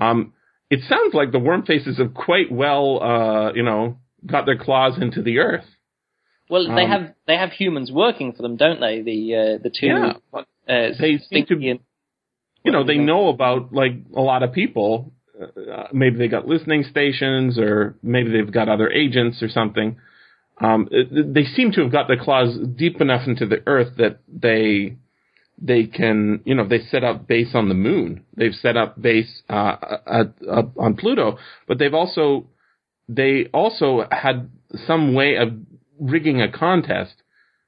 Um, 0.00 0.32
it 0.70 0.80
sounds 0.88 1.14
like 1.14 1.32
the 1.32 1.38
worm 1.38 1.64
faces 1.64 1.98
have 1.98 2.14
quite 2.14 2.52
well, 2.52 3.02
uh, 3.02 3.52
you 3.54 3.62
know, 3.62 3.98
got 4.24 4.46
their 4.46 4.58
claws 4.58 4.98
into 5.00 5.22
the 5.22 5.38
Earth. 5.38 5.64
Well, 6.50 6.64
they 6.74 6.84
Um, 6.84 6.90
have 6.90 7.14
they 7.26 7.36
have 7.36 7.52
humans 7.52 7.92
working 7.92 8.32
for 8.32 8.42
them, 8.42 8.56
don't 8.56 8.80
they? 8.80 9.02
The 9.02 9.34
uh, 9.34 9.58
the 9.62 9.70
two 9.70 9.86
Yeah. 9.86 10.12
uh, 10.32 10.42
They 10.66 11.18
seem 11.18 11.46
to- 11.46 11.54
and- 11.70 11.80
you 12.64 12.72
know, 12.72 12.84
they 12.84 12.98
know 12.98 13.28
about 13.28 13.72
like 13.72 13.94
a 14.14 14.20
lot 14.22 14.42
of 14.42 14.52
people. 14.52 15.12
Uh, 15.40 15.86
maybe 15.92 16.16
they 16.16 16.28
got 16.28 16.48
listening 16.48 16.82
stations, 16.84 17.58
or 17.58 17.96
maybe 18.02 18.30
they've 18.30 18.50
got 18.50 18.68
other 18.68 18.90
agents 18.90 19.42
or 19.42 19.48
something. 19.48 19.96
Um, 20.60 20.88
it- 20.90 21.32
they 21.32 21.44
seem 21.44 21.70
to 21.72 21.82
have 21.82 21.92
got 21.92 22.08
their 22.08 22.16
claws 22.16 22.58
deep 22.58 23.00
enough 23.00 23.26
into 23.28 23.46
the 23.46 23.62
earth 23.66 23.96
that 23.96 24.18
they 24.26 24.96
they 25.60 25.84
can, 25.84 26.40
you 26.44 26.54
know, 26.54 26.66
they 26.66 26.80
set 26.80 27.04
up 27.04 27.26
base 27.26 27.54
on 27.54 27.68
the 27.68 27.74
moon. 27.74 28.24
They've 28.36 28.54
set 28.54 28.76
up 28.76 29.00
base 29.00 29.42
uh, 29.48 29.76
at, 30.06 30.34
up 30.48 30.78
on 30.78 30.94
Pluto, 30.94 31.38
but 31.66 31.78
they've 31.78 31.94
also 31.94 32.46
they 33.08 33.46
also 33.52 34.06
had 34.10 34.50
some 34.86 35.14
way 35.14 35.36
of 35.36 35.48
rigging 35.98 36.40
a 36.40 36.50
contest, 36.50 37.14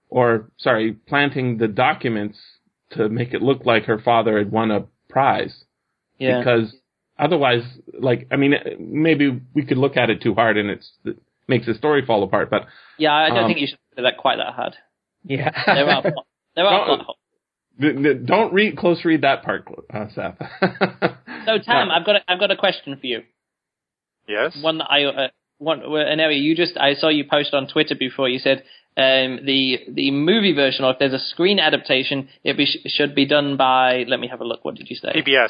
or 0.08 0.50
sorry, 0.58 0.92
planting 0.92 1.58
the 1.58 1.68
documents 1.68 2.38
to 2.92 3.08
make 3.08 3.32
it 3.32 3.42
look 3.42 3.64
like 3.64 3.84
her 3.84 3.98
father 3.98 4.38
had 4.38 4.50
won 4.50 4.70
a 4.70 4.84
prize 5.08 5.64
yeah. 6.18 6.38
because 6.38 6.74
otherwise, 7.18 7.62
like, 7.98 8.26
I 8.30 8.36
mean, 8.36 8.54
maybe 8.78 9.40
we 9.54 9.64
could 9.64 9.78
look 9.78 9.96
at 9.96 10.10
it 10.10 10.22
too 10.22 10.34
hard 10.34 10.56
and 10.56 10.70
it's, 10.70 10.90
it 11.04 11.18
makes 11.48 11.66
the 11.66 11.74
story 11.74 12.04
fall 12.04 12.22
apart. 12.22 12.50
But 12.50 12.66
yeah, 12.98 13.12
I 13.12 13.28
don't 13.28 13.38
um, 13.38 13.46
think 13.48 13.60
you 13.60 13.66
should 13.68 13.78
do 13.96 14.02
that 14.02 14.18
quite 14.18 14.36
that 14.36 14.54
hard. 14.54 14.76
Yeah. 15.24 15.50
There 15.66 15.88
are 15.88 16.02
plot- 16.02 16.26
there 16.56 16.66
are 16.66 16.78
No, 16.78 16.84
plot 16.96 17.06
holes. 17.06 17.18
Th- 17.80 17.96
th- 17.96 18.26
don't 18.26 18.52
read 18.52 18.76
close 18.76 19.04
read 19.04 19.22
that 19.22 19.42
part, 19.42 19.66
uh, 19.92 20.06
Seth. 20.14 20.36
So 21.46 21.56
Tam, 21.58 21.88
No. 21.88 21.94
I've 21.94 22.04
got 22.04 22.16
a, 22.16 22.20
I've 22.28 22.38
got 22.38 22.50
a 22.50 22.56
question 22.56 22.96
for 23.00 23.06
you. 23.06 23.22
Yes. 24.28 24.58
One 24.60 24.78
that 24.78 24.88
I 24.90 25.04
uh, 25.04 25.28
one 25.58 25.82
an 25.82 26.20
area 26.20 26.38
you 26.38 26.54
just 26.54 26.76
I 26.76 26.94
saw 26.94 27.08
you 27.08 27.24
post 27.24 27.54
on 27.54 27.66
Twitter 27.66 27.94
before. 27.98 28.28
You 28.28 28.38
said 28.38 28.58
um, 28.96 29.40
the 29.44 29.78
the 29.88 30.10
movie 30.10 30.52
version, 30.54 30.84
or 30.84 30.92
if 30.92 30.98
there's 30.98 31.14
a 31.14 31.18
screen 31.18 31.58
adaptation, 31.58 32.28
it 32.44 32.56
be, 32.56 32.66
should 32.66 33.14
be 33.14 33.26
done 33.26 33.56
by. 33.56 34.04
Let 34.06 34.20
me 34.20 34.28
have 34.28 34.40
a 34.40 34.44
look. 34.44 34.64
What 34.64 34.74
did 34.74 34.90
you 34.90 34.96
say? 34.96 35.12
PBS. 35.16 35.48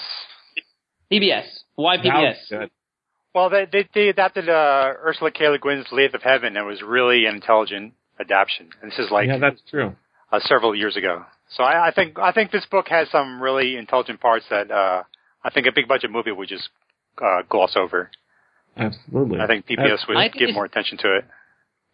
PBS. 1.13 1.47
Why 1.75 1.97
That 1.97 2.05
PBS? 2.07 2.69
Well, 3.35 3.51
they 3.51 3.67
they, 3.71 3.89
they 3.95 4.09
adapted 4.09 4.49
uh, 4.49 4.93
Ursula 5.05 5.31
K. 5.31 5.49
Le 5.49 5.59
Guin's 5.59 5.87
*Lathe 5.93 6.15
of 6.15 6.23
Heaven*, 6.23 6.57
and 6.57 6.59
it 6.59 6.69
was 6.69 6.83
really 6.83 7.27
an 7.27 7.35
intelligent 7.37 7.95
adaptation. 8.19 8.71
And 8.83 8.93
this 8.93 8.99
is 8.99 9.11
like 9.11 9.27
yeah, 9.29 9.39
that's 9.39 9.61
true. 9.69 9.97
uh, 10.33 10.41
several 10.41 10.75
years 10.75 10.97
ago. 10.97 11.25
So 11.57 11.65
I, 11.65 11.89
I 11.89 11.93
think 11.93 12.19
I 12.19 12.33
think 12.33 12.53
this 12.53 12.65
book 12.71 12.87
has 12.89 13.09
some 13.11 13.43
really 13.43 13.77
intelligent 13.77 14.21
parts 14.21 14.45
that 14.51 14.71
uh, 14.71 15.03
I 15.43 15.51
think 15.51 15.67
a 15.67 15.73
big 15.75 15.89
budget 15.89 16.11
movie 16.11 16.33
would 16.33 16.49
just 16.49 16.69
uh, 17.23 17.43
gloss 17.49 17.75
over. 17.77 18.11
Absolutely. 18.77 19.41
I 19.41 19.47
think 19.47 19.67
PBS 19.67 20.09
would 20.09 20.17
think 20.17 20.35
give 20.35 20.55
more 20.55 20.65
attention 20.65 20.99
to 20.99 21.17
it. 21.17 21.25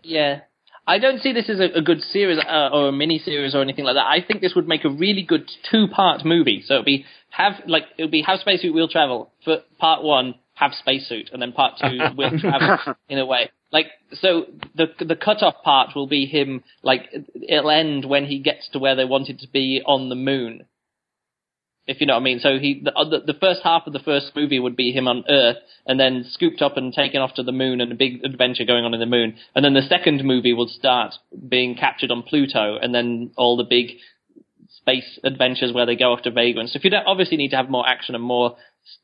Yeah. 0.03 0.41
I 0.89 0.99
don't 0.99 1.21
see 1.21 1.33
this 1.33 1.51
as 1.51 1.59
a, 1.59 1.79
a 1.79 1.83
good 1.83 2.01
series 2.01 2.39
uh, 2.39 2.69
or 2.73 2.89
a 2.89 2.93
mini 2.93 3.19
series 3.19 3.57
or 3.57 3.63
anything 3.63 3.85
like 3.85 3.97
that. 3.97 4.07
I 4.07 4.25
think 4.25 4.41
this 4.41 4.55
would 4.55 4.69
make 4.69 4.85
a 4.85 4.89
really 4.89 5.23
good 5.23 5.51
two 5.71 5.89
part 5.89 6.25
movie. 6.25 6.63
So 6.65 6.75
it'd 6.75 6.87
be 6.87 7.05
have 7.31 7.55
like 7.67 7.85
it 7.99 8.03
would 8.03 8.13
be 8.13 8.23
have 8.23 8.39
spacesuit 8.41 8.73
will 8.73 8.89
travel 8.89 9.33
for 9.45 9.59
part 9.79 10.05
one, 10.05 10.37
have 10.55 10.73
spacesuit, 10.75 11.31
and 11.33 11.43
then 11.43 11.53
part 11.53 11.75
two 11.81 11.99
will 12.17 12.39
travel 12.39 12.95
in 13.09 13.19
a 13.19 13.27
way. 13.27 13.51
Like 13.73 13.87
so 14.14 14.47
the 14.75 14.87
the 15.05 15.17
cut 15.17 15.43
off 15.43 15.62
part 15.64 15.95
will 15.95 16.07
be 16.07 16.27
him 16.27 16.62
like 16.83 17.12
it'll 17.49 17.71
end 17.71 18.05
when 18.05 18.25
he 18.27 18.39
gets 18.39 18.69
to 18.71 18.79
where 18.79 18.95
they 18.95 19.05
wanted 19.05 19.41
to 19.41 19.49
be 19.49 19.83
on 19.85 20.09
the 20.09 20.14
moon. 20.14 20.67
if 21.87 22.01
you 22.01 22.07
know 22.07 22.14
what 22.14 22.21
I 22.21 22.25
mean. 22.25 22.41
So 22.41 22.59
he 22.59 22.83
the, 22.83 23.23
the 23.27 23.39
first 23.39 23.61
half 23.62 23.87
of 23.87 23.93
the 23.93 24.01
first 24.01 24.33
movie 24.35 24.59
would 24.59 24.77
be 24.77 24.93
him 24.93 25.07
on 25.07 25.25
Earth, 25.29 25.59
and 25.87 25.99
then 25.99 26.25
scooped 26.29 26.61
up 26.61 26.77
and 26.77 26.93
taken 26.93 27.21
off 27.21 27.35
to 27.35 27.43
the 27.43 27.53
moon, 27.53 27.81
and 27.81 27.93
a 27.93 27.95
big 27.95 28.25
adventure 28.25 28.64
going 28.64 28.85
on 28.85 28.95
in 28.95 29.01
the 29.01 29.07
moon. 29.07 29.37
And 29.55 29.64
then 29.64 29.75
the 29.75 29.83
second 29.83 30.25
movie 30.25 30.53
would 30.53 30.69
start 30.69 31.14
being 31.49 31.77
captured 31.77 32.11
on 32.11 32.23
Pluto, 32.23 32.77
and 32.81 32.95
then 32.95 33.31
all 33.37 33.57
the 33.57 33.64
big 33.64 33.97
space 34.79 35.19
adventures 35.25 35.73
where 35.73 35.87
they 35.87 35.97
go 35.97 36.12
off 36.12 36.23
to 36.23 36.31
Vagrant. 36.31 36.71
So 36.71 36.79
if 36.79 36.85
you 36.85 36.91
don't 36.91 37.07
obviously 37.07 37.37
need 37.37 37.51
to 37.51 37.57
have 37.57 37.71
more 37.71 37.89
action 37.89 38.14
and 38.14 38.25
more 38.25 38.57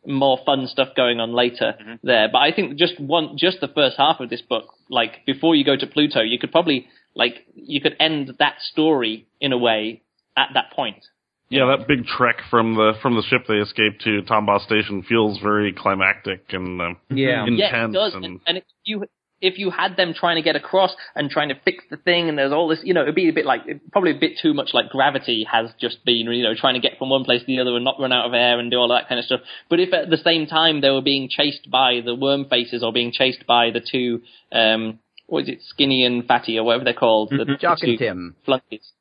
more 0.06 0.38
fun 0.44 0.66
stuff 0.66 0.88
going 0.96 1.20
on 1.20 1.32
later 1.32 1.74
Mm-hmm. 1.80 1.94
there. 2.06 2.28
But 2.32 2.38
I 2.38 2.52
think 2.52 2.76
just 2.76 2.98
one 3.00 3.36
just 3.36 3.60
the 3.60 3.68
first 3.68 3.96
half 3.96 4.20
of 4.20 4.30
this 4.30 4.42
book, 4.42 4.66
like 4.88 5.24
before 5.26 5.54
you 5.54 5.64
go 5.64 5.76
to 5.76 5.86
Pluto, 5.86 6.20
you 6.20 6.38
could 6.38 6.52
probably 6.52 6.86
like 7.14 7.46
you 7.54 7.80
could 7.80 7.96
end 8.00 8.32
that 8.38 8.56
story 8.60 9.26
in 9.40 9.52
a 9.52 9.58
way 9.58 10.02
at 10.36 10.48
that 10.54 10.72
point. 10.74 11.04
Yeah, 11.50 11.66
that 11.76 11.86
big 11.86 12.06
trek 12.06 12.36
from 12.48 12.76
the 12.76 12.92
from 13.02 13.14
the 13.14 13.22
ship 13.22 13.42
they 13.46 13.56
escaped 13.56 14.02
to 14.04 14.22
Tombaugh 14.22 14.64
Station 14.64 15.02
feels 15.02 15.38
very 15.38 15.72
climactic 15.74 16.44
and 16.50 16.80
um, 16.80 16.96
Yeah. 17.10 17.44
intense. 17.46 17.60
Yeah, 17.70 17.84
it 17.86 17.92
does. 17.92 18.14
and 18.14 18.24
And, 18.24 18.40
and 18.46 18.58
if 18.58 18.64
you 18.84 19.04
if 19.42 19.58
you 19.58 19.70
had 19.70 19.96
them 19.96 20.14
trying 20.14 20.36
to 20.36 20.42
get 20.42 20.56
across 20.56 20.94
and 21.14 21.28
trying 21.28 21.48
to 21.48 21.56
fix 21.64 21.84
the 21.90 21.96
thing, 21.96 22.28
and 22.28 22.38
there's 22.38 22.52
all 22.52 22.68
this, 22.68 22.78
you 22.82 22.94
know, 22.94 23.02
it'd 23.02 23.14
be 23.14 23.28
a 23.28 23.32
bit 23.32 23.44
like 23.44 23.62
probably 23.90 24.12
a 24.12 24.18
bit 24.18 24.38
too 24.40 24.54
much 24.54 24.70
like 24.72 24.88
Gravity 24.88 25.44
has 25.50 25.70
just 25.80 26.04
been, 26.04 26.26
you 26.30 26.44
know, 26.44 26.54
trying 26.54 26.74
to 26.74 26.80
get 26.80 26.96
from 26.98 27.10
one 27.10 27.24
place 27.24 27.40
to 27.40 27.46
the 27.46 27.60
other 27.60 27.74
and 27.74 27.84
not 27.84 27.96
run 27.98 28.12
out 28.12 28.26
of 28.26 28.32
air 28.32 28.58
and 28.58 28.70
do 28.70 28.78
all 28.78 28.88
that 28.88 29.08
kind 29.08 29.18
of 29.18 29.26
stuff. 29.26 29.40
But 29.68 29.80
if 29.80 29.92
at 29.92 30.08
the 30.08 30.16
same 30.16 30.46
time 30.46 30.80
they 30.80 30.90
were 30.90 31.02
being 31.02 31.28
chased 31.28 31.70
by 31.70 32.00
the 32.04 32.14
worm 32.14 32.46
faces 32.48 32.82
or 32.82 32.92
being 32.92 33.12
chased 33.12 33.44
by 33.46 33.70
the 33.70 33.80
two, 33.80 34.22
um, 34.52 35.00
what 35.26 35.42
is 35.42 35.48
it, 35.48 35.58
Skinny 35.62 36.04
and 36.04 36.24
Fatty 36.24 36.58
or 36.58 36.64
whatever 36.64 36.84
they're 36.84 36.94
called, 36.94 37.30
the, 37.30 37.44
the 37.44 37.56
Jock 37.56 37.78
and 37.82 37.98
two 37.98 38.04
Tim. 38.04 38.36
flunkies. 38.46 38.92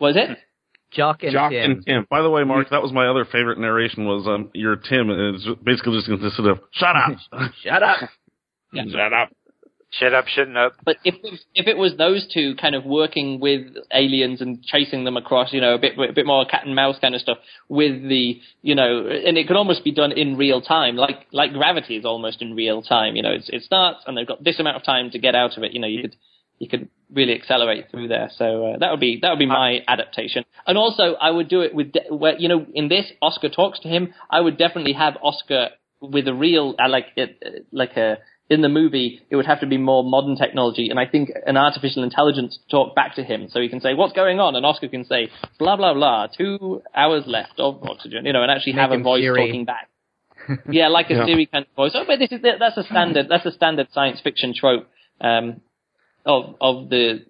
Was 0.00 0.16
it? 0.16 0.38
Jock 0.90 1.22
and 1.22 1.32
Jock 1.32 1.50
Tim. 1.50 1.70
and 1.70 1.86
Tim. 1.86 2.06
By 2.10 2.22
the 2.22 2.30
way, 2.30 2.44
Mark, 2.44 2.70
that 2.70 2.82
was 2.82 2.92
my 2.92 3.06
other 3.06 3.24
favorite 3.24 3.58
narration. 3.58 4.06
Was 4.06 4.26
um, 4.26 4.50
your 4.54 4.76
Tim 4.76 5.10
is 5.10 5.46
basically 5.62 5.96
just 5.96 6.06
consisted 6.06 6.46
of 6.46 6.60
"Shut 6.72 6.96
up." 6.96 7.18
Shut 7.62 7.82
up. 7.82 8.10
Yeah. 8.72 8.84
Shut 8.90 9.12
up. 9.12 9.30
Shut 9.98 10.14
up, 10.14 10.26
shutting 10.26 10.56
up. 10.56 10.72
But 10.82 10.96
if 11.04 11.14
if 11.54 11.66
it 11.66 11.76
was 11.76 11.96
those 11.98 12.26
two 12.32 12.56
kind 12.56 12.74
of 12.74 12.84
working 12.86 13.40
with 13.40 13.74
aliens 13.92 14.40
and 14.40 14.62
chasing 14.64 15.04
them 15.04 15.18
across, 15.18 15.52
you 15.52 15.60
know, 15.60 15.74
a 15.74 15.78
bit 15.78 15.98
a 15.98 16.12
bit 16.14 16.24
more 16.24 16.46
cat 16.46 16.64
and 16.64 16.74
mouse 16.74 16.96
kind 16.98 17.14
of 17.14 17.20
stuff 17.20 17.36
with 17.68 18.08
the, 18.08 18.40
you 18.62 18.74
know, 18.74 19.06
and 19.06 19.36
it 19.36 19.46
could 19.46 19.56
almost 19.56 19.84
be 19.84 19.92
done 19.92 20.12
in 20.12 20.38
real 20.38 20.62
time, 20.62 20.96
like 20.96 21.26
like 21.30 21.52
Gravity 21.52 21.96
is 21.96 22.06
almost 22.06 22.40
in 22.40 22.54
real 22.54 22.80
time. 22.80 23.16
You 23.16 23.22
know, 23.22 23.32
it's, 23.32 23.50
it 23.50 23.64
starts 23.64 24.00
and 24.06 24.16
they've 24.16 24.26
got 24.26 24.42
this 24.42 24.58
amount 24.58 24.76
of 24.76 24.82
time 24.82 25.10
to 25.10 25.18
get 25.18 25.34
out 25.34 25.58
of 25.58 25.62
it. 25.62 25.72
You 25.72 25.80
know, 25.80 25.88
you 25.88 26.00
could 26.00 26.16
you 26.58 26.68
could 26.68 26.88
really 27.12 27.34
accelerate 27.34 27.90
through 27.90 28.08
there. 28.08 28.30
So 28.38 28.68
uh, 28.68 28.78
that 28.78 28.92
would 28.92 29.00
be 29.00 29.18
that 29.20 29.28
would 29.28 29.38
be 29.38 29.46
my 29.46 29.80
adaptation. 29.86 30.44
And 30.66 30.78
also, 30.78 31.16
I 31.20 31.30
would 31.30 31.48
do 31.48 31.60
it 31.60 31.74
with 31.74 31.92
de- 31.92 32.14
where 32.14 32.38
you 32.38 32.48
know 32.48 32.64
in 32.72 32.88
this 32.88 33.12
Oscar 33.20 33.50
talks 33.50 33.80
to 33.80 33.88
him. 33.88 34.14
I 34.30 34.40
would 34.40 34.56
definitely 34.56 34.94
have 34.94 35.18
Oscar 35.22 35.70
with 36.00 36.26
a 36.28 36.34
real 36.34 36.76
uh, 36.82 36.88
like 36.88 37.06
it, 37.16 37.42
uh, 37.44 37.50
like 37.72 37.96
a 37.96 38.18
in 38.50 38.60
the 38.60 38.68
movie, 38.68 39.20
it 39.30 39.36
would 39.36 39.46
have 39.46 39.60
to 39.60 39.66
be 39.66 39.78
more 39.78 40.04
modern 40.04 40.36
technology, 40.36 40.90
and 40.90 40.98
I 40.98 41.06
think 41.06 41.30
an 41.46 41.56
artificial 41.56 42.02
intelligence 42.02 42.58
to 42.58 42.68
talk 42.70 42.94
back 42.94 43.14
to 43.16 43.22
him, 43.24 43.48
so 43.50 43.60
he 43.60 43.68
can 43.68 43.80
say, 43.80 43.94
"What's 43.94 44.12
going 44.12 44.40
on?" 44.40 44.56
and 44.56 44.66
Oscar 44.66 44.88
can 44.88 45.04
say, 45.04 45.28
"Blah 45.58 45.76
blah 45.76 45.94
blah." 45.94 46.26
Two 46.36 46.82
hours 46.94 47.24
left 47.26 47.58
of 47.58 47.82
oxygen, 47.82 48.26
you 48.26 48.32
know, 48.32 48.42
and 48.42 48.50
actually 48.50 48.74
Make 48.74 48.80
have 48.82 48.92
a 48.92 48.98
voice 49.02 49.22
Siri. 49.22 49.46
talking 49.46 49.64
back. 49.64 49.88
yeah, 50.70 50.88
like 50.88 51.08
a 51.10 51.14
Yeah. 51.14 51.26
Siri 51.26 51.46
kind 51.46 51.64
of 51.64 51.74
voice. 51.76 51.92
Oh, 51.94 52.04
but 52.06 52.18
this 52.18 52.30
is 52.32 52.40
that's 52.42 52.76
a 52.76 52.82
standard 52.84 53.26
that's 53.28 53.46
a 53.46 53.52
standard 53.52 53.88
science 53.92 54.20
fiction 54.20 54.52
trope 54.54 54.88
um, 55.20 55.60
of 56.26 56.56
of 56.60 56.88
the 56.90 57.24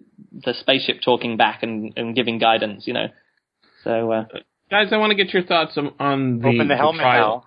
the 0.45 0.53
spaceship 0.55 0.97
talking 1.05 1.37
back 1.37 1.63
and, 1.63 1.93
and 1.95 2.15
giving 2.15 2.37
guidance, 2.39 2.85
you 2.87 2.93
know. 2.93 3.07
So 3.83 4.11
uh, 4.11 4.25
Guys, 4.71 4.87
I 4.91 4.97
want 4.97 5.11
to 5.11 5.15
get 5.15 5.31
your 5.33 5.43
thoughts 5.43 5.77
on, 5.77 5.93
on 5.99 6.39
the, 6.39 6.47
Open 6.47 6.67
the 6.67 6.75
helmet 6.75 7.01
trial, 7.01 7.45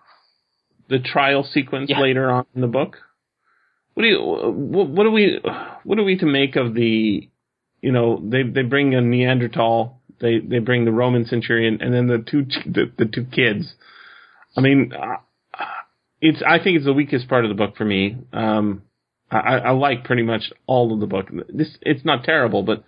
now. 0.89 0.97
the 0.99 1.03
trial 1.03 1.43
sequence 1.45 1.91
Yeah. 1.91 2.01
later 2.01 2.31
on 2.31 2.47
in 2.55 2.61
the 2.61 2.67
book. 2.69 2.99
What 3.97 4.03
do 4.03 4.09
you 4.09 4.21
what, 4.21 4.89
what 4.91 5.05
do 5.05 5.11
we 5.11 5.41
what 5.85 5.99
are 5.99 6.05
we 6.05 6.19
to 6.19 6.27
make 6.27 6.55
of 6.55 6.75
the 6.75 7.31
you 7.81 7.93
know 7.93 8.21
they 8.23 8.43
they 8.43 8.61
bring 8.61 8.95
a 8.95 9.01
Neanderthal 9.01 10.03
they 10.21 10.39
they 10.39 10.59
bring 10.59 10.85
the 10.85 10.93
Roman 10.93 11.25
centurion 11.25 11.79
and 11.81 11.95
then 11.95 12.07
the 12.07 12.19
two 12.19 12.45
the, 12.71 12.93
the 12.99 13.07
two 13.07 13.25
kids. 13.25 13.73
I 14.55 14.61
mean, 14.61 14.93
it's 16.21 16.43
I 16.47 16.59
think 16.63 16.77
it's 16.77 16.85
the 16.85 16.93
weakest 16.93 17.27
part 17.27 17.47
of 17.47 17.49
the 17.49 17.55
book 17.55 17.79
for 17.79 17.87
me. 17.87 18.19
Um, 18.35 18.83
I, 19.31 19.39
I 19.39 19.71
like 19.71 20.05
pretty 20.05 20.25
much 20.25 20.53
all 20.67 20.93
of 20.93 21.01
the 21.01 21.07
book. 21.07 21.29
This 21.49 21.79
it's 21.81 22.05
not 22.05 22.23
terrible, 22.23 22.65
but 22.65 22.85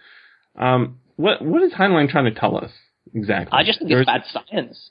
um, 0.63 0.99
what 1.17 1.41
what 1.41 1.63
is 1.63 1.73
Heinlein 1.73 2.11
trying 2.11 2.27
to 2.27 2.39
tell 2.39 2.55
us 2.55 2.71
exactly? 3.15 3.59
I 3.59 3.65
just 3.65 3.79
think 3.79 3.91
it's 3.91 4.05
bad 4.05 4.25
science. 4.31 4.91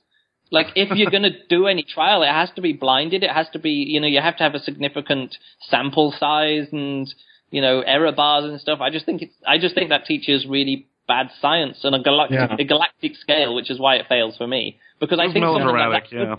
Like 0.52 0.68
if 0.76 0.90
you're 0.98 1.12
going 1.18 1.24
to 1.24 1.46
do 1.48 1.68
any 1.68 1.84
trial, 1.84 2.24
it 2.24 2.28
has 2.30 2.50
to 2.56 2.62
be 2.62 2.74
blinded. 2.74 3.24
It 3.24 3.32
has 3.32 3.48
to 3.54 3.60
be, 3.60 3.72
you 3.72 4.00
know, 4.00 4.08
you 4.08 4.22
have 4.22 4.38
to 4.38 4.44
have 4.44 4.56
a 4.56 4.60
significant 4.60 5.36
sample 5.70 6.14
size 6.18 6.68
and 6.72 7.08
you 7.52 7.62
know 7.62 7.82
error 7.82 8.12
bars 8.12 8.46
and 8.46 8.60
stuff. 8.60 8.80
I 8.82 8.90
just 8.90 9.06
think 9.06 9.22
it's, 9.22 9.34
I 9.48 9.58
just 9.58 9.76
think 9.76 9.90
that 9.90 10.06
teaches 10.06 10.46
really 10.46 10.88
bad 11.08 11.28
science 11.42 11.80
on 11.86 11.94
a 11.94 12.02
galactic, 12.04 12.38
Yeah. 12.38 12.56
a 12.60 12.64
galactic 12.66 13.16
scale, 13.16 13.56
which 13.56 13.70
is 13.72 13.80
why 13.80 13.96
it 13.96 14.08
fails 14.10 14.36
for 14.38 14.46
me. 14.48 14.78
Because 15.00 15.20
I 15.20 15.32
think 15.32 15.46
something 15.46 15.66
like 15.68 16.04
that 16.04 16.10
could- 16.10 16.20
yeah. 16.20 16.36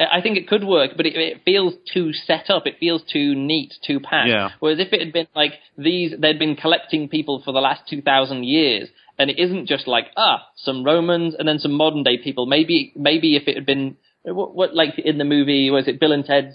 I 0.00 0.20
think 0.22 0.38
it 0.38 0.48
could 0.48 0.64
work, 0.64 0.92
but 0.96 1.06
it, 1.06 1.14
it 1.16 1.42
feels 1.44 1.74
too 1.92 2.12
set 2.12 2.48
up. 2.48 2.66
It 2.66 2.76
feels 2.80 3.02
too 3.02 3.34
neat, 3.34 3.74
too 3.86 4.00
packed. 4.00 4.28
Yeah. 4.28 4.50
Whereas 4.58 4.78
if 4.78 4.92
it 4.92 5.00
had 5.00 5.12
been 5.12 5.28
like 5.34 5.52
these, 5.76 6.14
they'd 6.18 6.38
been 6.38 6.56
collecting 6.56 7.08
people 7.08 7.42
for 7.44 7.52
the 7.52 7.60
last 7.60 7.82
two 7.88 8.00
thousand 8.00 8.44
years, 8.44 8.88
and 9.18 9.30
it 9.30 9.38
isn't 9.38 9.66
just 9.66 9.86
like 9.86 10.06
ah, 10.16 10.46
some 10.56 10.84
Romans 10.84 11.34
and 11.38 11.46
then 11.46 11.58
some 11.58 11.72
modern 11.72 12.02
day 12.02 12.16
people. 12.16 12.46
Maybe, 12.46 12.92
maybe 12.96 13.36
if 13.36 13.46
it 13.46 13.56
had 13.56 13.66
been 13.66 13.96
what, 14.24 14.54
what 14.54 14.74
like 14.74 14.98
in 14.98 15.18
the 15.18 15.24
movie 15.24 15.70
was 15.70 15.88
it 15.88 16.00
Bill 16.00 16.12
and 16.12 16.24
Ted's 16.24 16.54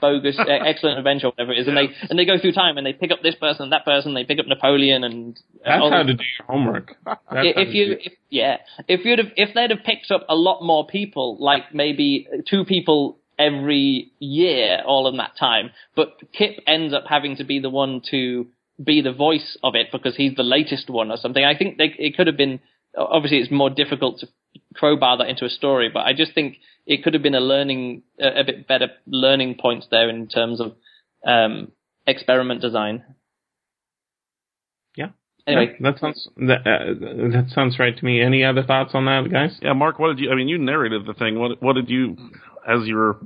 bogus 0.00 0.38
uh, 0.38 0.44
excellent 0.48 0.98
adventure, 0.98 1.28
or 1.28 1.30
whatever 1.30 1.52
it 1.52 1.58
is, 1.58 1.68
and 1.68 1.76
they 1.76 1.88
and 2.08 2.18
they 2.18 2.24
go 2.24 2.38
through 2.38 2.52
time 2.52 2.76
and 2.78 2.86
they 2.86 2.92
pick 2.92 3.10
up 3.10 3.22
this 3.22 3.34
person, 3.34 3.64
and 3.64 3.72
that 3.72 3.84
person, 3.84 4.14
they 4.14 4.24
pick 4.24 4.38
up 4.38 4.46
Napoleon, 4.46 5.04
and 5.04 5.38
That's 5.64 5.82
how 5.82 6.02
to 6.02 6.14
do 6.14 6.22
your 6.38 6.46
homework. 6.46 6.96
That's 7.04 7.20
if 7.30 7.74
you, 7.74 7.96
if, 8.00 8.12
yeah, 8.30 8.58
if 8.88 9.04
you'd 9.04 9.18
have, 9.18 9.28
if 9.36 9.54
they'd 9.54 9.70
have 9.70 9.84
picked 9.84 10.10
up 10.10 10.26
a 10.28 10.34
lot 10.34 10.62
more 10.62 10.86
people, 10.86 11.36
like 11.40 11.74
maybe 11.74 12.28
two 12.48 12.64
people 12.64 13.18
every 13.38 14.12
year, 14.18 14.82
all 14.86 15.08
in 15.08 15.18
that 15.18 15.36
time, 15.38 15.70
but 15.94 16.16
Kip 16.32 16.58
ends 16.66 16.94
up 16.94 17.04
having 17.08 17.36
to 17.36 17.44
be 17.44 17.58
the 17.58 17.70
one 17.70 18.02
to 18.10 18.46
be 18.82 19.00
the 19.00 19.12
voice 19.12 19.56
of 19.62 19.74
it 19.74 19.88
because 19.90 20.16
he's 20.16 20.34
the 20.34 20.42
latest 20.42 20.90
one 20.90 21.10
or 21.10 21.16
something. 21.16 21.44
I 21.44 21.56
think 21.56 21.78
they, 21.78 21.94
it 21.98 22.16
could 22.16 22.26
have 22.26 22.36
been. 22.36 22.60
Obviously, 22.96 23.38
it's 23.38 23.50
more 23.50 23.70
difficult 23.70 24.20
to 24.20 24.28
crowbar 24.74 25.18
that 25.18 25.28
into 25.28 25.44
a 25.44 25.50
story, 25.50 25.90
but 25.92 26.00
I 26.00 26.12
just 26.12 26.34
think 26.34 26.56
it 26.86 27.02
could 27.02 27.14
have 27.14 27.22
been 27.22 27.34
a 27.34 27.40
learning, 27.40 28.02
a, 28.20 28.40
a 28.40 28.44
bit 28.44 28.66
better 28.66 28.88
learning 29.06 29.56
points 29.60 29.86
there 29.90 30.08
in 30.08 30.28
terms 30.28 30.60
of 30.60 30.72
um, 31.26 31.72
experiment 32.06 32.60
design. 32.60 33.04
Yeah. 34.96 35.08
Anyway, 35.46 35.76
that 35.80 35.98
sounds 35.98 36.28
that, 36.36 36.60
uh, 36.60 37.32
that 37.32 37.46
sounds 37.54 37.78
right 37.78 37.96
to 37.96 38.04
me. 38.04 38.20
Any 38.20 38.44
other 38.44 38.62
thoughts 38.62 38.92
on 38.94 39.04
that, 39.06 39.30
guys? 39.30 39.58
Yeah, 39.62 39.74
Mark, 39.74 39.98
what 39.98 40.08
did 40.08 40.18
you? 40.20 40.30
I 40.30 40.34
mean, 40.34 40.48
you 40.48 40.58
narrated 40.58 41.06
the 41.06 41.14
thing. 41.14 41.38
What 41.38 41.62
what 41.62 41.74
did 41.74 41.88
you, 41.88 42.16
as 42.66 42.86
you 42.86 42.96
were 42.96 43.16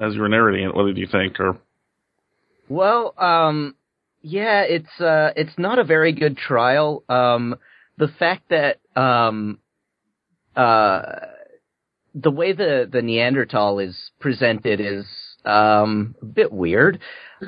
as 0.00 0.14
you 0.14 0.20
were 0.20 0.28
narrating 0.28 0.64
it, 0.64 0.74
what 0.74 0.86
did 0.86 0.96
you 0.96 1.06
think? 1.06 1.38
Or 1.38 1.58
Well, 2.68 3.14
um, 3.18 3.76
yeah, 4.22 4.62
it's 4.62 5.00
uh, 5.00 5.32
it's 5.36 5.56
not 5.56 5.78
a 5.78 5.84
very 5.84 6.12
good 6.12 6.36
trial. 6.36 7.04
Um, 7.08 7.56
the 7.98 8.08
fact 8.08 8.50
that 8.50 8.78
um, 8.96 9.58
uh, 10.56 11.02
the 12.14 12.30
way 12.30 12.52
the 12.52 12.88
the 12.90 13.02
Neanderthal 13.02 13.78
is 13.80 13.96
presented 14.20 14.80
is 14.80 15.06
um, 15.44 16.14
a 16.22 16.24
bit 16.24 16.52
weird. 16.52 17.00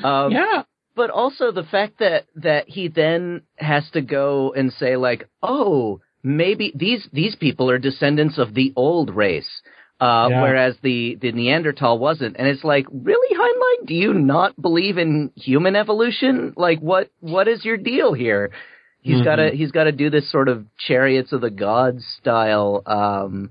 Um, 0.05 0.33
yeah. 0.33 0.63
but 0.95 1.11
also 1.11 1.51
the 1.51 1.65
fact 1.65 1.99
that 2.01 2.27
that 2.37 2.69
he 2.69 2.89
then 2.89 3.43
has 3.57 3.89
to 3.93 4.01
go 4.03 4.53
and 4.53 4.73
say 4.73 4.97
like, 4.97 5.29
oh, 5.43 6.01
maybe 6.23 6.73
these 6.75 7.09
these 7.13 7.37
people 7.37 7.71
are 7.71 7.79
descendants 7.79 8.39
of 8.39 8.55
the 8.55 8.73
old 8.77 9.15
race. 9.15 9.63
Uh, 10.01 10.29
Yeah. 10.31 10.41
whereas 10.43 10.77
the, 10.83 11.19
the 11.21 11.31
Neanderthal 11.31 11.99
wasn't. 11.99 12.37
And 12.39 12.49
it's 12.49 12.65
like, 12.65 12.87
really, 12.91 13.37
Heinlein? 13.37 13.87
Do 13.87 13.93
you 13.95 14.15
not 14.15 14.59
believe 14.61 14.97
in 14.97 15.31
human 15.37 15.77
evolution? 15.77 16.55
Like, 16.57 16.81
what, 16.81 17.11
what 17.21 17.49
is 17.49 17.67
your 17.67 17.77
deal 17.77 18.15
here? 18.15 18.51
He's 19.03 19.19
Mhm. 19.21 19.25
gotta, 19.25 19.51
he's 19.51 19.71
gotta 19.73 19.93
do 19.93 20.11
this 20.11 20.31
sort 20.31 20.49
of 20.49 20.67
chariots 20.79 21.33
of 21.33 21.41
the 21.41 21.51
gods 21.51 22.05
style, 22.21 22.83
um, 22.87 23.51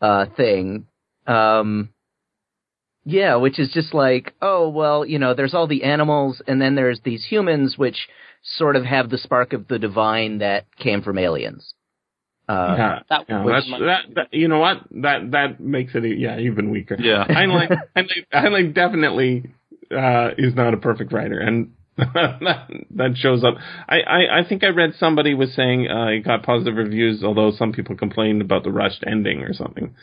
uh, 0.00 0.26
thing. 0.36 0.86
Um, 1.26 1.90
yeah, 3.04 3.36
which 3.36 3.58
is 3.58 3.70
just 3.72 3.94
like, 3.94 4.34
oh, 4.42 4.68
well, 4.68 5.04
you 5.04 5.18
know, 5.18 5.34
there's 5.34 5.54
all 5.54 5.66
the 5.66 5.84
animals 5.84 6.42
and 6.46 6.60
then 6.60 6.74
there's 6.74 7.00
these 7.04 7.24
humans 7.24 7.78
which 7.78 8.08
sort 8.42 8.76
of 8.76 8.84
have 8.84 9.10
the 9.10 9.18
spark 9.18 9.52
of 9.52 9.68
the 9.68 9.78
divine 9.78 10.38
that 10.38 10.66
came 10.76 11.02
from 11.02 11.18
aliens. 11.18 11.74
Uh, 12.48 12.74
yeah. 12.78 12.98
that 13.10 13.24
Yeah, 13.28 13.42
was 13.44 13.52
that's, 13.64 13.68
my- 13.70 13.86
that, 13.86 14.02
that, 14.14 14.28
you 14.34 14.46
know 14.48 14.60
what? 14.60 14.82
That 15.02 15.32
that 15.32 15.58
makes 15.58 15.96
it 15.96 16.04
yeah 16.18 16.38
even 16.38 16.70
weaker. 16.70 16.96
Yeah. 16.98 17.26
Heinlein, 17.28 17.76
Heinlein, 17.96 18.26
Heinlein 18.32 18.72
definitely 18.74 19.50
uh, 19.90 20.30
is 20.38 20.54
not 20.54 20.72
a 20.72 20.76
perfect 20.76 21.12
writer, 21.12 21.40
and 21.40 21.72
that, 21.96 23.12
shows 23.16 23.42
up. 23.42 23.54
I, 23.88 24.00
I, 24.00 24.40
I 24.40 24.48
think 24.48 24.64
I 24.64 24.68
read 24.68 24.92
somebody 24.98 25.34
was 25.34 25.54
saying 25.54 25.88
uh, 25.88 26.08
he 26.10 26.20
got 26.20 26.42
positive 26.42 26.76
reviews, 26.76 27.24
although 27.24 27.52
some 27.52 27.72
people 27.72 27.96
complained 27.96 28.42
about 28.42 28.64
the 28.64 28.70
rushed 28.70 29.02
ending 29.06 29.42
or 29.42 29.54
something. 29.54 29.94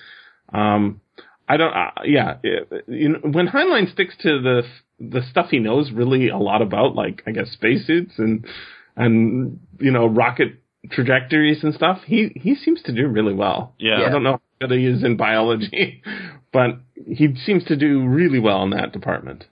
Um, 0.52 1.02
I 1.48 1.58
don't. 1.58 1.74
Uh, 1.74 1.92
yeah, 2.06 2.38
it, 2.42 2.86
you 2.88 3.10
know, 3.10 3.20
when 3.24 3.48
Heinlein 3.48 3.92
sticks 3.92 4.16
to 4.22 4.42
the 4.42 4.64
the 5.00 5.22
stuff 5.30 5.48
he 5.52 5.60
knows 5.60 5.92
really 5.92 6.30
a 6.30 6.38
lot 6.38 6.62
about, 6.62 6.96
like 6.96 7.22
I 7.28 7.32
guess 7.32 7.52
spacesuits 7.52 8.14
and 8.18 8.46
and 8.96 9.60
you 9.80 9.92
know 9.92 10.08
rocket 10.08 10.60
trajectories 10.92 11.64
and 11.64 11.74
stuff, 11.74 12.00
he 12.06 12.32
he 12.36 12.56
seems 12.56 12.82
to 12.84 12.94
do 12.94 13.08
really 13.08 13.34
well. 13.34 13.76
Yeah. 13.78 14.04
I 14.06 14.10
don't 14.10 14.24
know 14.24 14.40
how 14.60 14.68
good 14.68 14.78
he 14.78 14.86
is 14.86 15.04
in 15.04 15.18
biology, 15.18 16.02
but 16.54 16.80
he 17.06 17.36
seems 17.46 17.66
to 17.66 17.76
do 17.76 18.08
really 18.08 18.40
well 18.40 18.64
in 18.64 18.72
that 18.72 18.94
department. 18.94 19.46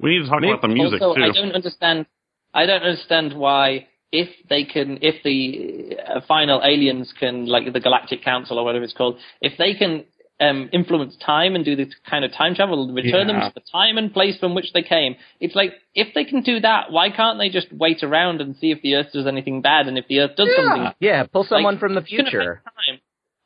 We 0.00 0.18
need 0.18 0.24
to 0.24 0.30
talk 0.30 0.40
Maybe 0.40 0.52
about 0.52 0.62
the 0.62 0.68
music 0.68 1.02
also, 1.02 1.18
too. 1.18 1.24
I 1.24 1.32
don't 1.32 1.52
understand. 1.52 2.06
I 2.52 2.66
don't 2.66 2.82
understand 2.82 3.34
why, 3.34 3.86
if 4.12 4.28
they 4.48 4.64
can, 4.64 4.98
if 5.02 5.22
the 5.22 5.96
uh, 6.02 6.20
final 6.26 6.60
aliens 6.64 7.12
can, 7.18 7.46
like 7.46 7.72
the 7.72 7.80
Galactic 7.80 8.24
Council 8.24 8.58
or 8.58 8.64
whatever 8.64 8.84
it's 8.84 8.94
called, 8.94 9.18
if 9.40 9.56
they 9.56 9.74
can 9.74 10.04
um, 10.40 10.68
influence 10.72 11.16
time 11.24 11.54
and 11.54 11.64
do 11.64 11.76
this 11.76 11.94
kind 12.08 12.24
of 12.24 12.32
time 12.32 12.54
travel 12.54 12.82
and 12.82 12.94
return 12.94 13.26
them 13.26 13.36
to 13.40 13.52
the 13.54 13.60
time 13.70 13.98
and 13.98 14.12
place 14.12 14.38
from 14.38 14.54
which 14.54 14.72
they 14.72 14.82
came, 14.82 15.14
it's 15.38 15.54
like 15.54 15.74
if 15.94 16.12
they 16.14 16.24
can 16.24 16.42
do 16.42 16.58
that, 16.60 16.90
why 16.90 17.10
can't 17.10 17.38
they 17.38 17.50
just 17.50 17.72
wait 17.72 18.02
around 18.02 18.40
and 18.40 18.56
see 18.56 18.72
if 18.72 18.82
the 18.82 18.94
Earth 18.96 19.12
does 19.12 19.26
anything 19.26 19.60
bad 19.60 19.86
and 19.86 19.98
if 19.98 20.08
the 20.08 20.20
Earth 20.20 20.36
does 20.36 20.48
something 20.56 20.92
Yeah, 20.98 21.24
pull 21.24 21.44
someone 21.44 21.74
like, 21.74 21.80
from 21.80 21.94
the 21.94 22.02
future. 22.02 22.62
take. 22.64 23.00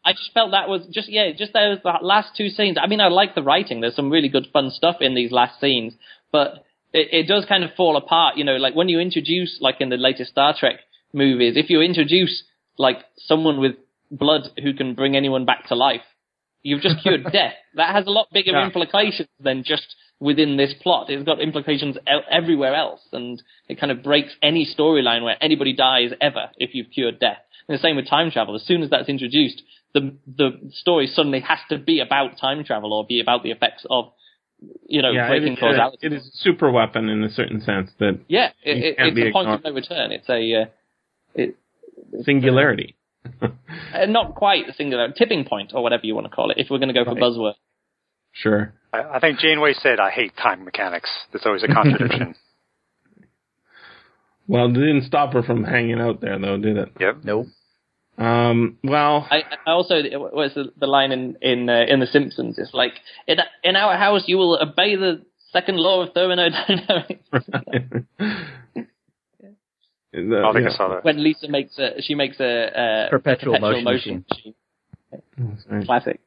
I 0.06 0.12
just 0.12 0.32
felt 0.34 0.50
that 0.50 0.68
was 0.68 0.86
just 0.90 1.08
yeah, 1.08 1.32
just 1.32 1.54
those 1.54 1.78
last 2.02 2.36
two 2.36 2.50
scenes. 2.50 2.76
I 2.80 2.86
mean, 2.86 3.00
I 3.00 3.08
like 3.08 3.34
the 3.34 3.42
writing. 3.42 3.80
There's 3.80 3.96
some 3.96 4.10
really 4.10 4.28
good 4.28 4.46
fun 4.52 4.70
stuff 4.70 4.96
in 5.00 5.14
these 5.14 5.32
last 5.32 5.58
scenes, 5.60 5.94
but 6.34 6.50
it, 6.92 7.06
it 7.20 7.26
does 7.32 7.44
kind 7.52 7.64
of 7.64 7.70
fall 7.76 7.96
apart. 7.96 8.36
You 8.38 8.44
know, 8.48 8.56
like 8.66 8.74
when 8.74 8.88
you 8.92 8.98
introduce, 9.08 9.52
like 9.66 9.76
in 9.84 9.88
the 9.94 9.96
latest 10.08 10.30
Star 10.32 10.50
Trek 10.58 10.76
movies, 11.12 11.54
if 11.56 11.70
you 11.70 11.80
introduce 11.80 12.34
like 12.86 12.98
someone 13.30 13.58
with 13.64 13.74
blood 14.10 14.42
who 14.62 14.74
can 14.80 14.94
bring 15.00 15.16
anyone 15.16 15.44
back 15.50 15.68
to 15.68 15.74
life, 15.88 16.06
you've 16.62 16.82
just 16.82 17.00
cured 17.02 17.24
death. 17.40 17.54
That 17.80 17.94
has 17.96 18.06
a 18.06 18.10
lot 18.18 18.26
bigger 18.32 18.52
Yeah. 18.52 18.64
implications 18.66 19.28
than 19.48 19.62
just 19.64 19.88
within 20.20 20.56
this 20.56 20.74
plot. 20.82 21.10
It's 21.10 21.24
got 21.30 21.40
implications 21.40 21.96
el- 22.06 22.28
everywhere 22.40 22.74
else, 22.74 23.02
and 23.12 23.40
it 23.68 23.80
kind 23.80 23.92
of 23.92 24.02
breaks 24.02 24.32
any 24.42 24.64
storyline 24.78 25.22
where 25.24 25.36
anybody 25.48 25.72
dies 25.72 26.10
ever 26.20 26.44
if 26.64 26.70
you've 26.74 26.90
cured 26.96 27.18
death. 27.20 27.38
And 27.68 27.78
the 27.78 27.82
same 27.82 27.96
with 27.96 28.08
time 28.08 28.30
travel. 28.30 28.54
As 28.54 28.64
soon 28.70 28.82
as 28.82 28.90
that's 28.90 29.08
introduced, 29.08 29.62
the 29.94 30.02
the 30.42 30.48
story 30.82 31.06
suddenly 31.06 31.40
has 31.40 31.60
to 31.70 31.78
be 31.78 31.96
about 32.00 32.38
time 32.46 32.60
travel 32.64 32.92
or 32.92 33.06
be 33.06 33.20
about 33.20 33.42
the 33.44 33.52
effects 33.56 33.84
of, 33.88 34.04
you 34.86 35.02
know, 35.02 35.10
yeah, 35.10 35.28
breaking 35.28 35.54
is, 35.54 35.58
causality. 35.58 35.98
it 36.02 36.12
is 36.12 36.26
a 36.26 36.30
super 36.38 36.70
weapon 36.70 37.08
in 37.08 37.22
a 37.22 37.30
certain 37.30 37.60
sense 37.60 37.90
that 37.98 38.20
yeah, 38.28 38.50
it, 38.62 38.76
it 38.76 38.84
it, 38.84 38.94
it's 38.98 39.14
be 39.14 39.28
a 39.28 39.32
point 39.32 39.48
of 39.48 39.64
no 39.64 39.72
return. 39.72 40.12
It's 40.12 40.28
a 40.28 40.62
uh, 40.62 40.64
it, 41.34 41.56
singularity. 42.22 42.96
uh, 43.42 44.06
not 44.06 44.34
quite 44.34 44.68
a 44.68 44.74
singular 44.74 45.10
tipping 45.12 45.44
point 45.44 45.72
or 45.74 45.82
whatever 45.82 46.04
you 46.04 46.14
want 46.14 46.26
to 46.26 46.34
call 46.34 46.50
it. 46.50 46.58
If 46.58 46.68
we're 46.70 46.78
going 46.78 46.92
to 46.92 46.94
go 46.94 47.04
for 47.04 47.14
buzzword. 47.14 47.54
sure. 48.32 48.74
I, 48.92 49.16
I 49.16 49.20
think 49.20 49.38
Janeway 49.38 49.72
said, 49.74 50.00
"I 50.00 50.10
hate 50.10 50.36
time 50.36 50.64
mechanics." 50.64 51.10
There's 51.32 51.46
always 51.46 51.62
a 51.62 51.68
contradiction. 51.68 52.34
Well, 54.46 54.66
it 54.66 54.74
didn't 54.74 55.04
stop 55.04 55.32
her 55.32 55.42
from 55.42 55.64
hanging 55.64 56.00
out 56.00 56.20
there, 56.20 56.38
though, 56.38 56.58
did 56.58 56.76
it? 56.76 56.88
yep. 57.00 57.18
Nope. 57.24 57.46
Um, 58.16 58.78
well, 58.84 59.26
I, 59.28 59.42
I 59.66 59.70
also 59.72 59.96
what's 60.32 60.54
the, 60.54 60.72
the 60.78 60.86
line 60.86 61.10
in 61.10 61.36
in 61.42 61.68
uh, 61.68 61.84
in 61.88 62.00
The 62.00 62.06
Simpsons? 62.06 62.58
It's 62.58 62.72
like 62.72 62.92
in 63.26 63.38
in 63.64 63.76
our 63.76 63.96
house 63.96 64.22
you 64.26 64.36
will 64.38 64.56
obey 64.60 64.94
the 64.96 65.22
second 65.52 65.78
law 65.78 66.02
of 66.02 66.12
thermodynamics. 66.14 67.24
the- 67.32 68.06
I 70.14 70.52
think 70.52 70.64
yeah. 70.66 70.72
I 70.72 70.76
saw 70.76 70.88
that. 70.90 71.04
when 71.04 71.22
Lisa 71.22 71.48
makes 71.48 71.76
a 71.78 72.00
she 72.02 72.14
makes 72.14 72.38
a, 72.38 73.06
a 73.06 73.10
Perpetual 73.10 73.54
perpetual 73.54 73.82
motion 73.82 74.24
machine. 74.30 74.54
Classic. 75.84 76.20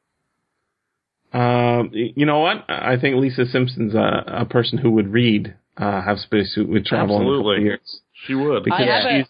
Um, 1.33 1.91
you 1.93 2.25
know 2.25 2.39
what? 2.39 2.65
I 2.69 2.97
think 2.99 3.17
Lisa 3.17 3.45
Simpson's 3.45 3.93
a, 3.95 4.23
a 4.27 4.45
person 4.45 4.77
who 4.77 4.91
would 4.91 5.11
read 5.11 5.55
uh, 5.77 6.01
Have 6.01 6.19
Spacesuit 6.19 6.67
Will 6.69 6.83
Travel 6.83 7.17
in 7.17 7.21
a 7.21 7.25
couple 7.25 7.39
Absolutely. 7.39 7.55
of 7.57 7.63
years. 7.63 8.01
She 8.25 8.33
would. 8.33 8.63
Because 8.63 8.79
I 8.81 8.85
have 8.85 9.05
a, 9.05 9.19
she's 9.19 9.27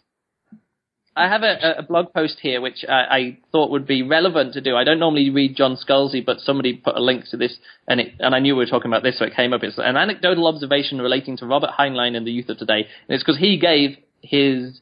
I 1.17 1.27
have 1.27 1.43
a, 1.43 1.79
a 1.79 1.83
blog 1.83 2.13
post 2.13 2.37
here 2.41 2.61
which 2.61 2.85
I, 2.87 3.17
I 3.17 3.37
thought 3.51 3.71
would 3.71 3.87
be 3.87 4.03
relevant 4.03 4.53
to 4.53 4.61
do. 4.61 4.75
I 4.75 4.83
don't 4.83 4.99
normally 4.99 5.29
read 5.29 5.55
John 5.55 5.75
Scalzi, 5.75 6.23
but 6.25 6.39
somebody 6.39 6.73
put 6.75 6.95
a 6.95 7.01
link 7.01 7.25
to 7.31 7.37
this, 7.37 7.57
and 7.87 7.99
it, 7.99 8.13
and 8.19 8.35
I 8.35 8.39
knew 8.39 8.55
we 8.55 8.63
were 8.63 8.69
talking 8.69 8.91
about 8.91 9.03
this, 9.03 9.17
so 9.17 9.25
it 9.25 9.35
came 9.35 9.51
up. 9.51 9.63
It's 9.63 9.77
an 9.77 9.97
anecdotal 9.97 10.47
observation 10.47 11.01
relating 11.01 11.37
to 11.37 11.45
Robert 11.45 11.71
Heinlein 11.77 12.15
and 12.15 12.25
the 12.25 12.31
youth 12.31 12.49
of 12.49 12.57
today, 12.57 12.81
and 13.07 13.15
it's 13.15 13.23
because 13.23 13.39
he 13.39 13.57
gave 13.57 13.97
his 14.21 14.79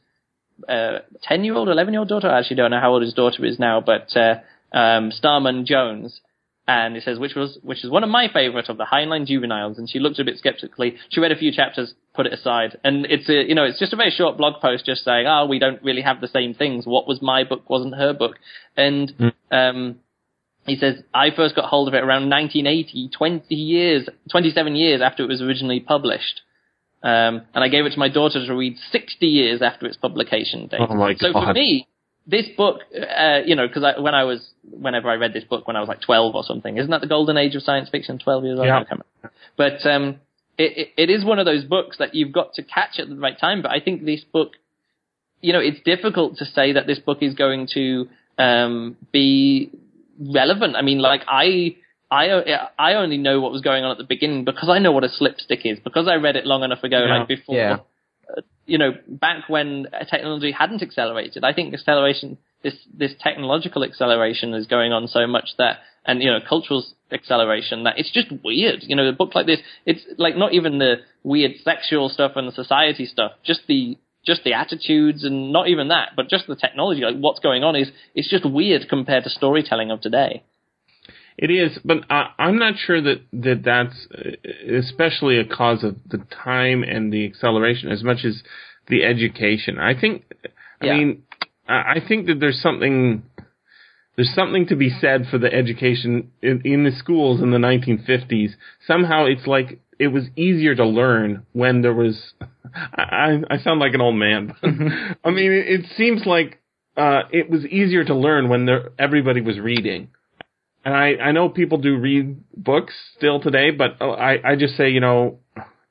ten 1.22 1.44
year 1.44 1.54
old, 1.54 1.68
eleven 1.68 1.94
year 1.94 2.00
old 2.00 2.08
daughter. 2.08 2.28
I 2.28 2.38
actually 2.38 2.56
don't 2.56 2.70
know 2.70 2.80
how 2.80 2.92
old 2.92 3.02
his 3.02 3.14
daughter 3.14 3.44
is 3.44 3.58
now, 3.58 3.80
but 3.80 4.14
uh, 4.16 4.36
um, 4.72 5.10
Starman 5.12 5.66
Jones. 5.66 6.20
And 6.68 6.96
it 6.96 7.04
says, 7.04 7.18
which 7.18 7.36
was, 7.36 7.58
which 7.62 7.84
is 7.84 7.90
one 7.90 8.02
of 8.02 8.10
my 8.10 8.26
favorite 8.32 8.68
of 8.68 8.76
the 8.76 8.84
Heinlein 8.84 9.24
juveniles. 9.24 9.78
And 9.78 9.88
she 9.88 10.00
looked 10.00 10.18
a 10.18 10.24
bit 10.24 10.36
skeptically. 10.38 10.96
She 11.10 11.20
read 11.20 11.30
a 11.30 11.36
few 11.36 11.52
chapters, 11.52 11.94
put 12.12 12.26
it 12.26 12.32
aside. 12.32 12.76
And 12.82 13.06
it's 13.06 13.28
a, 13.28 13.48
you 13.48 13.54
know, 13.54 13.64
it's 13.64 13.78
just 13.78 13.92
a 13.92 13.96
very 13.96 14.10
short 14.10 14.36
blog 14.36 14.60
post 14.60 14.84
just 14.84 15.04
saying, 15.04 15.26
oh, 15.28 15.46
we 15.46 15.60
don't 15.60 15.80
really 15.84 16.02
have 16.02 16.20
the 16.20 16.26
same 16.26 16.54
things. 16.54 16.84
What 16.84 17.06
was 17.06 17.22
my 17.22 17.44
book 17.44 17.70
wasn't 17.70 17.94
her 17.94 18.12
book. 18.12 18.36
And, 18.76 19.32
um, 19.52 20.00
he 20.66 20.76
says, 20.76 20.96
I 21.14 21.30
first 21.30 21.54
got 21.54 21.66
hold 21.66 21.86
of 21.86 21.94
it 21.94 21.98
around 22.02 22.28
1980, 22.28 23.10
20 23.16 23.54
years, 23.54 24.08
27 24.30 24.74
years 24.74 25.00
after 25.00 25.22
it 25.22 25.28
was 25.28 25.40
originally 25.40 25.78
published. 25.78 26.42
Um, 27.02 27.42
and 27.54 27.62
I 27.62 27.68
gave 27.68 27.86
it 27.86 27.90
to 27.90 27.98
my 27.98 28.08
daughter 28.08 28.44
to 28.44 28.54
read 28.54 28.76
60 28.90 29.26
years 29.26 29.62
after 29.62 29.86
its 29.86 29.96
publication 29.96 30.66
date. 30.66 30.80
Oh 30.80 30.94
my 30.94 31.14
so 31.14 31.32
for 31.32 31.52
me, 31.52 31.86
this 32.26 32.46
book, 32.56 32.80
uh, 32.94 33.40
you 33.44 33.54
know, 33.54 33.66
because 33.68 33.84
I, 33.84 34.00
when 34.00 34.14
I 34.14 34.24
was, 34.24 34.40
whenever 34.68 35.08
I 35.08 35.14
read 35.14 35.32
this 35.32 35.44
book 35.44 35.66
when 35.66 35.76
I 35.76 35.80
was 35.80 35.88
like 35.88 36.00
12 36.00 36.34
or 36.34 36.42
something, 36.44 36.76
isn't 36.76 36.90
that 36.90 37.00
the 37.00 37.06
golden 37.06 37.36
age 37.36 37.54
of 37.54 37.62
science 37.62 37.88
fiction, 37.88 38.18
12 38.18 38.44
years 38.44 38.58
old? 38.58 38.66
Yeah. 38.66 38.78
I 38.80 38.84
can't 38.84 39.00
remember. 39.22 39.32
But, 39.56 39.86
um, 39.88 40.20
it, 40.58 40.92
it, 40.96 41.02
it 41.08 41.10
is 41.10 41.24
one 41.24 41.38
of 41.38 41.46
those 41.46 41.64
books 41.64 41.98
that 41.98 42.14
you've 42.14 42.32
got 42.32 42.54
to 42.54 42.62
catch 42.62 42.98
at 42.98 43.08
the 43.08 43.14
right 43.16 43.38
time. 43.38 43.62
But 43.62 43.70
I 43.70 43.80
think 43.80 44.04
this 44.04 44.22
book, 44.24 44.52
you 45.40 45.52
know, 45.52 45.60
it's 45.60 45.80
difficult 45.84 46.38
to 46.38 46.44
say 46.46 46.72
that 46.72 46.86
this 46.86 46.98
book 46.98 47.18
is 47.20 47.34
going 47.34 47.68
to, 47.74 48.08
um, 48.38 48.96
be 49.12 49.70
relevant. 50.18 50.74
I 50.76 50.82
mean, 50.82 50.98
like 50.98 51.22
I, 51.28 51.76
I, 52.10 52.68
I 52.78 52.94
only 52.94 53.18
know 53.18 53.40
what 53.40 53.52
was 53.52 53.60
going 53.62 53.84
on 53.84 53.90
at 53.92 53.98
the 53.98 54.04
beginning 54.04 54.44
because 54.44 54.68
I 54.68 54.78
know 54.78 54.92
what 54.92 55.04
a 55.04 55.08
slipstick 55.10 55.60
is 55.64 55.78
because 55.78 56.08
I 56.08 56.14
read 56.16 56.36
it 56.36 56.46
long 56.46 56.62
enough 56.64 56.82
ago, 56.82 57.04
Yeah. 57.04 57.18
like 57.18 57.28
before 57.28 57.54
Yeah. 57.56 57.76
You 58.66 58.78
know, 58.78 58.92
back 59.08 59.48
when 59.48 59.86
technology 60.10 60.52
hadn't 60.52 60.82
accelerated. 60.82 61.44
I 61.44 61.52
think 61.52 61.72
acceleration, 61.72 62.38
this 62.62 62.74
this 62.92 63.12
technological 63.20 63.84
acceleration 63.84 64.54
is 64.54 64.66
going 64.66 64.92
on 64.92 65.06
so 65.06 65.26
much 65.26 65.50
that, 65.58 65.78
and 66.04 66.22
you 66.22 66.30
know, 66.30 66.40
cultural 66.46 66.84
acceleration 67.12 67.84
that 67.84 67.94
it's 67.98 68.12
just 68.12 68.28
weird. 68.44 68.82
You 68.82 68.96
know, 68.96 69.06
a 69.06 69.12
book 69.12 69.34
like 69.34 69.46
this, 69.46 69.60
it's 69.84 70.04
like 70.18 70.36
not 70.36 70.52
even 70.52 70.78
the 70.78 70.96
weird 71.22 71.52
sexual 71.62 72.08
stuff 72.08 72.32
and 72.36 72.48
the 72.48 72.52
society 72.52 73.06
stuff, 73.06 73.32
just 73.44 73.60
the 73.68 73.96
just 74.26 74.42
the 74.42 74.54
attitudes 74.54 75.22
and 75.22 75.52
not 75.52 75.68
even 75.68 75.88
that, 75.88 76.10
but 76.16 76.28
just 76.28 76.48
the 76.48 76.56
technology. 76.56 77.02
Like 77.02 77.16
what's 77.16 77.38
going 77.38 77.62
on 77.62 77.76
is 77.76 77.88
it's 78.14 78.28
just 78.28 78.44
weird 78.44 78.88
compared 78.88 79.24
to 79.24 79.30
storytelling 79.30 79.92
of 79.92 80.00
today. 80.00 80.42
It 81.38 81.50
is, 81.50 81.78
but 81.84 81.98
I, 82.08 82.30
I'm 82.38 82.58
not 82.58 82.74
sure 82.78 83.00
that, 83.02 83.20
that 83.32 83.62
that's 83.62 84.06
especially 84.88 85.38
a 85.38 85.44
cause 85.44 85.84
of 85.84 85.96
the 86.08 86.18
time 86.44 86.82
and 86.82 87.12
the 87.12 87.26
acceleration 87.26 87.90
as 87.90 88.02
much 88.02 88.24
as 88.24 88.42
the 88.88 89.04
education. 89.04 89.78
I 89.78 89.98
think, 90.00 90.24
I 90.80 90.86
Yeah. 90.86 90.96
mean, 90.96 91.22
I 91.68 92.00
think 92.06 92.26
that 92.28 92.40
there's 92.40 92.60
something, 92.62 93.22
there's 94.16 94.32
something 94.34 94.66
to 94.68 94.76
be 94.76 94.88
said 94.88 95.26
for 95.30 95.36
the 95.36 95.52
education 95.52 96.30
in, 96.40 96.62
in 96.64 96.84
the 96.84 96.92
schools 96.92 97.42
in 97.42 97.50
the 97.50 97.58
1950s. 97.58 98.50
Somehow 98.86 99.26
it's 99.26 99.46
like 99.46 99.80
it 99.98 100.08
was 100.08 100.24
easier 100.36 100.74
to 100.74 100.86
learn 100.86 101.44
when 101.52 101.82
there 101.82 101.92
was, 101.94 102.32
I, 102.72 103.02
I 103.02 103.54
I 103.54 103.58
sound 103.58 103.80
like 103.80 103.94
an 103.94 104.00
old 104.00 104.16
man, 104.16 104.54
I 105.24 105.30
mean, 105.30 105.52
it, 105.52 105.80
it 105.80 105.86
seems 105.96 106.24
like, 106.24 106.60
uh, 106.96 107.22
it 107.30 107.50
was 107.50 107.66
easier 107.66 108.04
to 108.04 108.14
learn 108.14 108.48
when 108.48 108.64
there, 108.64 108.90
everybody 108.98 109.42
was 109.42 109.58
reading 109.58 110.08
and 110.86 110.94
I, 110.94 111.14
I 111.20 111.32
know 111.32 111.48
people 111.48 111.78
do 111.78 111.96
read 111.98 112.36
books 112.56 112.94
still 113.18 113.40
today, 113.40 113.72
but 113.72 114.00
uh, 114.00 114.12
I, 114.12 114.52
I 114.52 114.54
just 114.56 114.76
say, 114.76 114.88
you 114.88 115.00
know, 115.00 115.40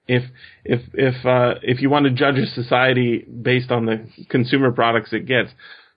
if 0.08 0.24
if 0.64 0.82
if 0.94 1.26
uh, 1.26 1.56
if 1.62 1.82
you 1.82 1.90
want 1.90 2.06
to 2.06 2.12
judge 2.12 2.38
a 2.38 2.46
society 2.48 3.20
based 3.24 3.72
on 3.72 3.86
the 3.86 4.08
consumer 4.30 4.72
products 4.72 5.12
it 5.12 5.26
gets, 5.26 5.50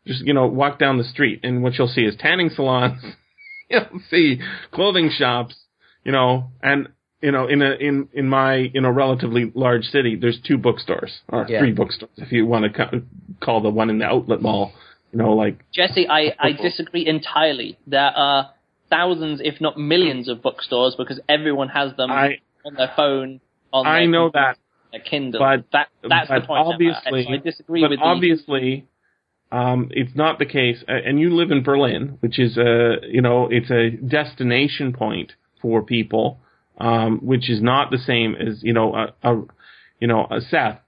just 0.05 0.23
you 0.27 0.35
know, 0.35 0.49
walk 0.49 0.81
down 0.81 0.99
the 0.99 1.05
street 1.05 1.41
and 1.45 1.63
what 1.63 1.75
you'll 1.79 1.87
see 1.87 2.01
is 2.03 2.17
tanning 2.19 2.51
salons, 2.51 3.01
you'll 3.71 4.01
see 4.11 4.41
clothing 4.73 5.11
shops, 5.17 5.55
you 6.05 6.11
know, 6.11 6.51
and 6.61 6.89
you 7.23 7.31
know, 7.31 7.47
in 7.47 7.63
a 7.63 7.71
in 7.75 8.09
in 8.13 8.29
my 8.29 8.57
you 8.57 8.81
know 8.81 8.91
relatively 8.91 9.53
large 9.55 9.85
city, 9.85 10.17
there's 10.21 10.41
two 10.45 10.59
bookstores 10.59 11.21
or 11.29 11.47
Yeah. 11.49 11.61
three 11.61 11.73
bookstores 11.73 12.11
if 12.17 12.33
you 12.33 12.47
want 12.47 12.65
to 12.65 12.71
ca- 12.71 12.99
call 13.41 13.61
the 13.61 13.71
one 13.71 13.91
in 13.91 13.99
the 13.99 14.07
outlet 14.07 14.43
mall, 14.43 14.73
you 15.13 15.19
know, 15.21 15.35
like 15.35 15.61
Jesse, 15.73 16.09
I, 16.09 16.35
I 16.41 16.51
disagree 16.53 17.07
entirely. 17.07 17.79
There 17.87 18.01
are 18.01 18.51
thousands, 18.91 19.41
if 19.43 19.61
not 19.61 19.79
millions, 19.79 20.29
of 20.29 20.43
bookstores 20.43 20.95
because 20.97 21.21
everyone 21.29 21.69
has 21.69 21.95
them 21.97 22.11
I 22.11 22.39
on 22.65 22.75
their 22.75 22.93
phone. 22.97 23.41
On 23.73 23.87
I 23.87 24.01
their 24.01 24.09
know 24.09 24.31
computer, 24.31 24.55
that. 24.55 24.59
their 24.93 25.01
Kindle. 25.01 25.41
But- 25.41 25.65
that 25.73 25.89
that's 26.09 26.29
the 26.29 26.47
point. 26.47 26.67
Obviously, 26.67 27.27
I, 27.29 27.35
I 27.35 27.37
disagree 27.39 27.83
but 27.83 27.91
with 27.91 27.99
the, 27.99 28.05
obviously, 28.05 28.87
um, 29.53 29.89
it's 29.93 30.15
not 30.15 30.39
the 30.39 30.47
case. 30.47 30.83
And 30.87 31.19
you 31.21 31.35
live 31.35 31.51
in 31.51 31.63
Berlin, 31.63 32.19
which 32.21 32.39
is 32.39 32.57
a 32.57 32.97
you 33.09 33.23
know 33.23 33.49
it's 33.51 33.71
a 33.71 33.91
destination 33.91 34.93
point 34.93 35.33
for 35.61 35.83
people, 35.83 36.41
um, 36.79 37.19
which 37.19 37.51
is 37.51 37.61
not 37.61 37.91
the 37.91 37.99
same 37.99 38.35
as 38.35 38.63
you 38.63 38.73
know 38.73 38.95
a, 38.95 39.15
a 39.23 39.43
you 40.01 40.09
know 40.09 40.27
a 40.31 40.41
Seth. 40.41 40.79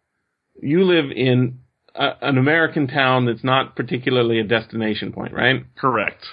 You 0.62 0.84
live 0.84 1.10
in 1.10 1.60
a, 1.94 2.10
an 2.22 2.38
American 2.38 2.86
town 2.86 3.26
that's 3.26 3.44
not 3.44 3.76
particularly 3.76 4.38
a 4.40 4.44
destination 4.44 5.12
point, 5.12 5.32
right? 5.32 5.64
Correct. 5.76 6.24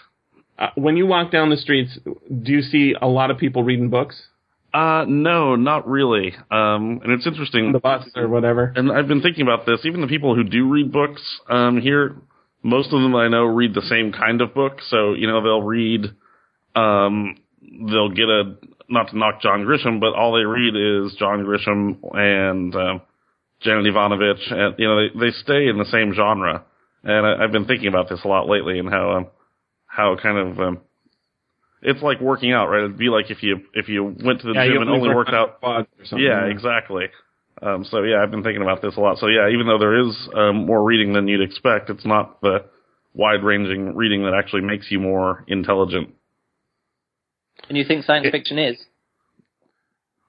Uh, 0.57 0.69
when 0.75 0.97
you 0.97 1.05
walk 1.05 1.31
down 1.31 1.49
the 1.49 1.57
streets, 1.57 1.97
do 2.05 2.51
you 2.51 2.61
see 2.61 2.95
a 2.99 3.07
lot 3.07 3.29
of 3.31 3.37
people 3.37 3.63
reading 3.63 3.89
books? 3.89 4.21
Uh, 4.73 5.05
no, 5.07 5.55
not 5.55 5.87
really. 5.87 6.33
Um, 6.51 6.99
and 7.03 7.11
it's 7.11 7.25
interesting. 7.25 7.71
The 7.71 7.79
bus 7.79 8.07
or 8.15 8.27
whatever. 8.27 8.73
and 8.75 8.91
I've 8.91 9.07
been 9.07 9.21
thinking 9.21 9.43
about 9.43 9.65
this. 9.65 9.79
Even 9.85 10.01
the 10.01 10.07
people 10.07 10.35
who 10.35 10.43
do 10.43 10.67
read 10.67 10.91
books 10.91 11.21
um, 11.49 11.79
here, 11.79 12.15
most 12.63 12.87
of 12.87 13.01
them 13.01 13.15
I 13.15 13.27
know 13.27 13.45
read 13.45 13.73
the 13.73 13.81
same 13.83 14.11
kind 14.11 14.41
of 14.41 14.53
book. 14.53 14.79
So 14.89 15.13
you 15.13 15.27
know 15.27 15.41
they'll 15.41 15.61
read, 15.61 16.05
um, 16.75 17.37
they'll 17.61 18.09
get 18.09 18.29
a 18.29 18.57
not 18.89 19.09
to 19.09 19.17
knock 19.17 19.41
John 19.41 19.61
Grisham, 19.61 19.99
but 19.99 20.13
all 20.13 20.33
they 20.33 20.45
read 20.45 20.75
is 20.75 21.15
John 21.17 21.45
Grisham 21.45 21.97
and 22.13 22.75
um, 22.75 23.01
Janet 23.61 23.87
Evanovich, 23.87 24.41
and 24.49 24.75
you 24.77 24.87
know 24.87 25.01
they 25.01 25.27
they 25.27 25.31
stay 25.31 25.67
in 25.67 25.77
the 25.77 25.85
same 25.85 26.13
genre. 26.13 26.65
And 27.03 27.25
I, 27.25 27.43
I've 27.43 27.51
been 27.51 27.65
thinking 27.65 27.87
about 27.87 28.09
this 28.09 28.19
a 28.23 28.27
lot 28.27 28.49
lately, 28.49 28.79
and 28.79 28.89
how 28.89 29.11
um, 29.11 29.27
how 29.87 30.15
kind 30.21 30.37
of 30.37 30.59
um, 30.59 30.81
it's 31.81 32.01
like 32.01 32.19
working 32.21 32.51
out, 32.51 32.67
right? 32.67 32.83
It'd 32.83 32.97
be 32.97 33.09
like 33.09 33.31
if 33.31 33.41
you 33.41 33.61
if 33.73 33.89
you 33.89 34.03
went 34.03 34.41
to 34.41 34.47
the 34.47 34.53
gym 34.53 34.81
and 34.81 34.89
only 34.89 35.13
worked 35.13 35.33
out 35.33 35.59
quads 35.59 35.87
or 35.99 36.05
something. 36.05 36.25
yeah, 36.25 36.45
exactly. 36.45 37.05
Um, 37.61 37.85
so 37.85 38.03
yeah, 38.03 38.21
I've 38.21 38.29
been 38.31 38.43
thinking 38.43 38.61
about 38.61 38.81
this 38.81 38.95
a 38.97 38.99
lot. 38.99 39.17
So 39.17 39.27
yeah, 39.27 39.49
even 39.49 39.65
though 39.65 39.79
there 39.79 39.99
is 39.99 40.29
um, 40.35 40.65
more 40.65 40.83
reading 40.83 41.13
than 41.13 41.27
you'd 41.27 41.41
expect, 41.41 41.89
it's 41.89 42.05
not 42.05 42.39
the 42.41 42.65
wide-ranging 43.13 43.95
reading 43.95 44.23
that 44.23 44.33
actually 44.37 44.61
makes 44.61 44.91
you 44.91 44.99
more 44.99 45.43
intelligent. 45.47 46.13
And 47.67 47.77
you 47.77 47.83
think 47.83 48.05
science 48.05 48.27
fiction 48.31 48.59
is? 48.59 48.77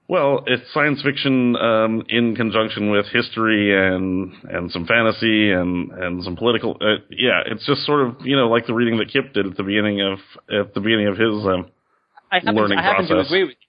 Well, 0.09 0.43
it's 0.47 0.63
science 0.73 1.03
fiction 1.03 1.55
um, 1.55 2.03
in 2.09 2.35
conjunction 2.35 2.89
with 2.89 3.05
history 3.13 3.77
and 3.77 4.33
and 4.49 4.71
some 4.71 4.87
fantasy 4.87 5.51
and 5.51 5.91
and 5.91 6.23
some 6.23 6.35
political. 6.35 6.77
Uh, 6.81 6.97
yeah, 7.11 7.43
it's 7.45 7.63
just 7.67 7.85
sort 7.85 8.07
of 8.07 8.15
you 8.25 8.35
know 8.35 8.49
like 8.49 8.65
the 8.65 8.73
reading 8.73 8.97
that 8.97 9.09
Kip 9.13 9.33
did 9.33 9.45
at 9.45 9.55
the 9.55 9.61
beginning 9.61 10.01
of 10.01 10.17
at 10.49 10.73
the 10.73 10.79
beginning 10.79 11.07
of 11.09 11.15
his. 11.15 11.45
Um, 11.45 11.69
I 12.31 12.39
happen, 12.39 12.55
learning 12.55 12.79
I 12.79 12.81
happen 12.81 13.07
to 13.07 13.19
agree 13.19 13.43
with 13.43 13.51
you. 13.51 13.67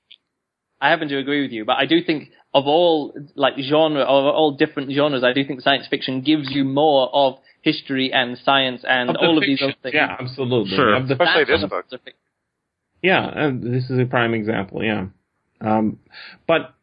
I 0.81 0.89
happen 0.89 1.09
to 1.09 1.19
agree 1.19 1.43
with 1.43 1.53
you, 1.53 1.67
but 1.67 1.77
I 1.77 1.85
do 1.85 2.03
think 2.03 2.31
of 2.55 2.67
all 2.67 3.15
like 3.35 3.59
genre, 3.59 4.01
of 4.01 4.35
all 4.35 4.57
different 4.57 4.91
genres, 4.93 5.23
I 5.23 5.35
do 5.35 5.45
think 5.45 5.61
science 5.61 5.89
fiction 5.89 6.23
gives 6.23 6.51
you 6.51 6.65
more 6.65 7.11
of 7.13 7.35
history 7.61 8.15
and 8.15 8.39
science 8.39 8.83
and 8.89 9.11
Of 9.11 9.17
the 9.17 9.21
all 9.21 9.37
of 9.37 9.45
these 9.45 9.61
other 9.61 9.75
things. 9.83 9.95
Yeah, 9.95 10.17
absolutely. 10.19 10.75
Sure. 10.75 10.95
Of 10.95 11.09
the 11.09 11.15
Especially 11.15 11.45
this 11.45 11.61
kind 11.61 11.65
of 11.65 11.71
book. 11.71 12.15
Yeah, 13.03 13.29
and 13.29 13.63
this 13.63 13.91
is 13.91 13.99
a 13.99 14.07
prime 14.07 14.33
example. 14.33 14.83
Yeah, 14.83 15.09
um, 15.61 15.99
but 16.47 16.75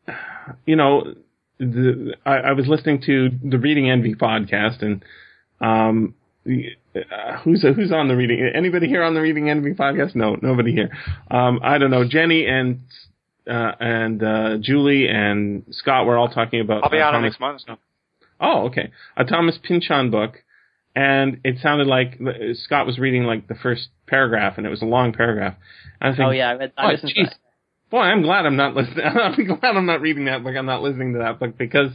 you 0.66 0.76
know, 0.76 1.14
the, 1.60 2.16
I, 2.26 2.36
I 2.36 2.52
was 2.54 2.68
listening 2.68 3.02
to 3.08 3.30
the 3.44 3.58
Reading 3.58 3.90
Envy 3.90 4.14
podcast, 4.16 4.82
and 4.82 5.04
um, 5.62 6.16
the- 6.46 6.70
uh, 6.96 7.38
who's 7.44 7.62
who's 7.62 7.92
on 7.92 8.08
the 8.08 8.16
Reading? 8.16 8.50
Anybody 8.56 8.88
here 8.88 9.04
on 9.04 9.14
the 9.14 9.22
Reading 9.22 9.50
Envy 9.52 9.74
podcast? 9.76 10.16
No, 10.16 10.36
nobody 10.42 10.72
here. 10.72 10.90
Um, 11.30 11.60
I 11.62 11.78
don't 11.78 11.92
know. 11.92 12.08
Jenny 12.08 12.48
and 12.48 12.80
uh, 13.48 13.72
and 13.80 14.24
uh, 14.24 14.58
Julie 14.60 15.08
and 15.08 15.64
Scott 15.70 16.08
were 16.08 16.18
all 16.18 16.30
talking 16.30 16.60
about. 16.60 16.84
I'll 16.84 16.90
be 16.90 16.98
on 16.98 17.10
it 17.10 17.18
Thomas- 17.38 17.38
next 17.40 17.68
month. 17.68 17.80
Oh, 18.40 18.66
okay. 18.68 18.92
A 19.16 19.26
Thomas 19.26 19.60
Pynchon 19.62 20.10
book, 20.10 20.44
and 20.96 21.40
it 21.44 21.58
sounded 21.62 21.86
like 21.88 22.20
uh, 22.20 22.32
Scott 22.54 22.86
was 22.88 22.98
reading 22.98 23.24
like 23.26 23.48
the 23.48 23.56
first 23.56 23.90
paragraph, 24.08 24.58
and 24.58 24.66
it 24.66 24.70
was 24.70 24.82
a 24.82 24.86
long 24.86 25.14
paragraph. 25.14 25.56
And 26.02 26.14
I 26.14 26.18
think, 26.18 26.28
Oh 26.28 26.32
yeah, 26.32 26.50
I, 26.50 26.54
read, 26.54 26.72
I 26.78 26.86
Oh, 26.88 26.92
listened 26.94 27.12
to 27.16 27.22
jeez. 27.22 27.26
that. 27.30 27.36
Boy, 27.90 28.00
I'm 28.00 28.22
glad 28.22 28.46
I'm 28.46 28.56
not 28.56 28.76
listening. 28.76 29.06
I'm 29.06 29.46
glad 29.46 29.76
I'm 29.76 29.86
not 29.86 30.02
reading 30.02 30.26
that 30.26 30.44
book. 30.44 30.56
I'm 30.58 30.66
not 30.66 30.82
listening 30.82 31.14
to 31.14 31.20
that 31.20 31.40
book 31.40 31.58
because 31.58 31.92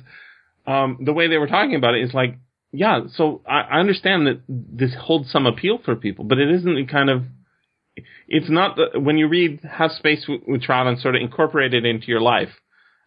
um, 0.66 0.98
the 1.00 1.12
way 1.12 1.28
they 1.28 1.38
were 1.38 1.46
talking 1.46 1.74
about 1.74 1.94
it 1.94 2.02
is 2.02 2.14
like, 2.14 2.36
yeah. 2.72 3.00
So 3.14 3.42
I, 3.46 3.60
I 3.60 3.80
understand 3.80 4.26
that 4.26 4.40
this 4.48 4.94
holds 4.98 5.30
some 5.30 5.46
appeal 5.46 5.78
for 5.84 5.94
people, 5.96 6.24
but 6.24 6.38
it 6.38 6.50
isn't 6.50 6.90
kind 6.90 7.10
of. 7.10 7.24
It's 8.26 8.48
not 8.48 8.76
the, 8.76 8.98
when 8.98 9.18
you 9.18 9.28
read 9.28 9.60
Have 9.70 9.90
Space 9.92 10.26
with, 10.26 10.62
Trout 10.62 10.86
and 10.86 10.98
sort 10.98 11.14
of 11.14 11.20
incorporate 11.20 11.74
it 11.74 11.84
into 11.84 12.06
your 12.06 12.22
life 12.22 12.48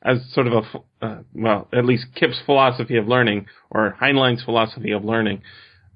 as 0.03 0.19
sort 0.31 0.45
of 0.45 0.53
a 0.53 1.05
uh, 1.05 1.17
well, 1.33 1.67
at 1.73 1.85
least 1.85 2.05
Kip's 2.13 2.39
philosophy 2.45 2.97
of 2.97 3.07
learning 3.07 3.47
or 3.71 3.95
Heinlein's 3.99 4.43
philosophy 4.43 4.91
of 4.91 5.03
learning. 5.03 5.41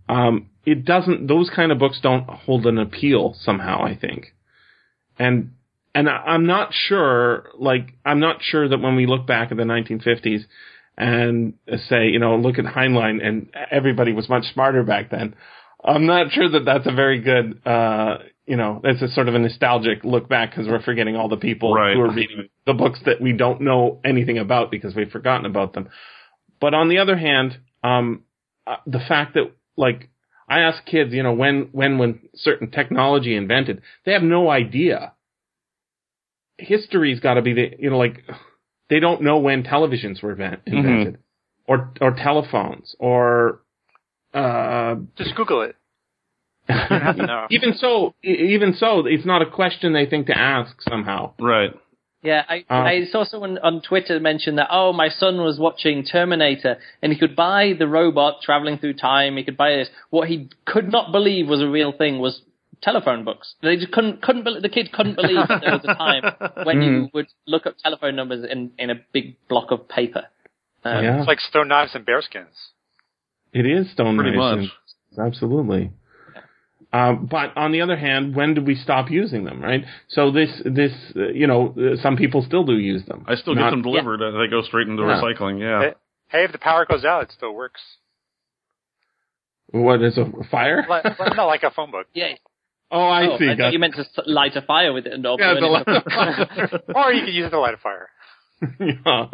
Um, 0.07 0.49
it 0.65 0.85
doesn't; 0.85 1.27
those 1.27 1.51
kind 1.55 1.71
of 1.71 1.77
books 1.77 1.99
don't 2.01 2.27
hold 2.27 2.65
an 2.65 2.79
appeal 2.79 3.35
somehow. 3.39 3.83
I 3.83 3.95
think, 3.95 4.33
and 5.19 5.51
and 5.99 6.09
I- 6.09 6.23
I'm 6.33 6.45
not 6.45 6.73
sure. 6.73 7.49
Like, 7.57 7.93
I'm 8.05 8.19
not 8.19 8.41
sure 8.41 8.67
that 8.67 8.79
when 8.79 8.95
we 8.95 9.05
look 9.05 9.25
back 9.27 9.51
at 9.51 9.57
the 9.57 9.63
1950s 9.65 10.45
and 10.97 11.53
uh, 11.71 11.77
say, 11.77 12.09
you 12.09 12.19
know, 12.19 12.35
look 12.37 12.57
at 12.59 12.65
Heinlein, 12.65 13.25
and 13.25 13.49
everybody 13.71 14.13
was 14.13 14.29
much 14.29 14.45
smarter 14.53 14.83
back 14.83 15.09
then. 15.09 15.35
I'm 15.83 16.05
not 16.05 16.31
sure 16.31 16.49
that 16.49 16.65
that's 16.65 16.87
a 16.87 16.91
very 16.91 17.19
good, 17.21 17.65
uh, 17.65 18.17
you 18.45 18.57
know, 18.57 18.81
it's 18.83 19.01
a 19.01 19.07
sort 19.09 19.27
of 19.29 19.35
a 19.35 19.39
nostalgic 19.39 20.03
look 20.03 20.27
back 20.27 20.51
because 20.51 20.67
we're 20.67 20.81
forgetting 20.81 21.15
all 21.15 21.29
the 21.29 21.37
people 21.37 21.73
Right. 21.73 21.95
who 21.95 22.01
are 22.01 22.11
reading 22.13 22.49
the 22.65 22.73
books 22.73 22.99
that 23.05 23.21
we 23.21 23.31
don't 23.33 23.61
know 23.61 23.99
anything 24.03 24.37
about 24.37 24.71
because 24.71 24.95
we've 24.95 25.11
forgotten 25.11 25.45
about 25.45 25.73
them. 25.73 25.89
But 26.59 26.73
on 26.73 26.89
the 26.89 26.97
other 26.99 27.15
hand, 27.17 27.57
um, 27.83 28.23
uh, 28.67 28.77
the 28.85 28.99
fact 28.99 29.35
that 29.35 29.51
like 29.77 30.09
I 30.49 30.59
ask 30.61 30.83
kids, 30.85 31.13
you 31.13 31.23
know, 31.23 31.33
when 31.33 31.69
when 31.71 31.97
when 31.97 32.19
certain 32.35 32.71
technology 32.71 33.35
invented, 33.35 33.81
they 34.05 34.13
have 34.13 34.23
no 34.23 34.49
idea. 34.49 35.13
History's 36.59 37.19
got 37.19 37.35
to 37.35 37.41
be 37.41 37.53
the 37.53 37.71
you 37.79 37.89
know 37.89 37.97
like 37.97 38.23
they 38.89 38.99
don't 38.99 39.21
know 39.21 39.37
when 39.39 39.63
televisions 39.63 40.21
were 40.21 40.31
invent- 40.31 40.61
invented, 40.65 41.17
or 41.67 41.91
or 42.01 42.11
telephones, 42.11 42.95
or 42.99 43.61
uh, 44.33 44.95
Just 45.17 45.35
Google 45.35 45.61
it. 45.63 45.75
You 46.69 46.75
don't 46.89 47.01
have 47.01 47.15
to 47.17 47.25
know. 47.25 47.47
even 47.49 47.73
so, 47.77 48.13
e- 48.23 48.53
even 48.53 48.75
so, 48.75 49.05
it's 49.07 49.25
not 49.25 49.41
a 49.41 49.49
question 49.49 49.93
they 49.93 50.05
think 50.05 50.27
to 50.27 50.37
ask 50.37 50.79
somehow. 50.87 51.33
right. 51.39 51.71
Yeah, 52.21 52.43
I, 52.49 52.57
Um, 52.69 52.85
I 52.85 53.05
saw 53.09 53.23
someone 53.23 53.57
on 53.59 53.81
Twitter 53.81 54.19
mention 54.19 54.57
that, 54.57 54.67
oh, 54.69 54.91
my 54.91 55.07
son 55.07 55.37
was 55.37 55.57
watching 55.57 56.03
Terminator 56.03 56.77
and 57.01 57.13
he 57.13 57.17
could 57.17 57.33
buy 57.33 57.71
the 57.79 57.87
robot 57.87 58.41
traveling 58.43 58.77
through 58.77 58.95
time. 58.95 59.37
He 59.37 59.43
could 59.45 59.55
buy 59.55 59.71
this. 59.77 59.87
What 60.09 60.27
he 60.27 60.49
could 60.65 60.91
not 60.91 61.13
believe 61.13 61.47
was 61.47 61.61
a 61.61 61.67
real 61.69 61.93
thing 61.93 62.19
was 62.19 62.41
telephone 62.81 63.23
books. 63.25 63.55
They 63.61 63.75
just 63.77 63.91
couldn't, 63.91 64.21
couldn't, 64.21 64.43
bel 64.43 64.59
the 64.61 64.69
kid 64.69 64.91
couldn't 64.91 65.15
believe 65.15 65.47
that 65.47 65.61
there 65.61 65.71
was 65.73 65.81
a 65.83 65.95
time 65.95 66.23
when 66.65 66.81
you 66.81 67.09
would 67.13 67.27
look 67.47 67.65
up 67.65 67.75
telephone 67.83 68.15
numbers 68.15 68.45
in, 68.49 68.71
in 68.77 68.89
a 68.89 68.95
big 69.13 69.35
block 69.47 69.71
of 69.71 69.87
paper. 69.89 70.23
Um, 70.83 71.03
yeah, 71.03 71.19
It's 71.19 71.27
like 71.27 71.39
stone 71.41 71.67
knives 71.67 71.93
and 71.95 72.05
bearskins. 72.05 72.55
it 73.53 73.65
is 73.65 73.91
stone 73.91 74.17
Pretty 74.17 74.35
knives 74.37 74.61
much. 74.67 74.71
and- 75.17 75.27
Absolutely. 75.27 75.91
Um, 76.93 77.27
but 77.29 77.55
on 77.55 77.71
the 77.71 77.81
other 77.81 77.97
hand, 77.97 78.35
when 78.35 78.53
did 78.55 78.65
we 78.65 78.73
stop 78.75 79.11
using 79.11 79.43
them? 79.43 79.61
Right. 79.61 79.83
So 80.07 80.31
this, 80.31 80.49
this, 80.65 80.91
uh, 81.15 81.27
you 81.27 81.45
know, 81.45 81.75
uh, 81.77 82.01
some 82.01 82.15
people 82.17 82.41
still 82.47 82.63
do 82.63 82.77
use 82.79 83.05
them. 83.05 83.25
I 83.27 83.35
still 83.35 83.53
Not- 83.53 83.65
get 83.65 83.69
them 83.71 83.81
delivered. 83.83 84.21
uh 84.23 84.39
They 84.39 84.47
go 84.49 84.61
straight 84.63 84.87
into 84.87 85.03
Yeah. 85.03 85.21
recycling. 85.21 85.59
Yeah. 85.59 85.81
Hey, 85.81 85.93
hey, 86.29 86.43
if 86.45 86.51
the 86.51 86.57
power 86.57 86.85
goes 86.89 87.05
out, 87.05 87.23
it 87.23 87.31
still 87.31 87.53
works. 87.53 87.81
What 89.71 90.01
is 90.01 90.17
a 90.17 90.25
fire? 90.49 90.85
Like, 90.89 91.03
well, 91.19 91.35
not 91.35 91.45
like 91.45 91.61
a 91.63 91.69
phone 91.71 91.91
book. 91.91 92.07
yeah. 92.13 92.33
Oh, 92.91 93.07
I 93.07 93.27
oh, 93.27 93.37
see. 93.37 93.45
I 93.45 93.55
Got- 93.55 93.65
thought 93.65 93.73
you 93.73 93.79
meant 93.79 93.95
to 93.95 94.05
light 94.25 94.55
a 94.55 94.61
fire 94.61 94.93
with 94.93 95.05
it 95.05 95.13
and 95.13 95.25
all 95.25 95.37
Yeah, 95.39 95.53
the 95.53 95.65
it. 95.65 95.69
light- 95.69 96.81
Or 96.95 97.13
you 97.13 97.23
could 97.25 97.33
use 97.33 97.47
it 97.47 97.51
to 97.51 97.59
light 97.59 97.75
a 97.75 97.77
fire. 97.77 98.09
yeah. 98.79 99.27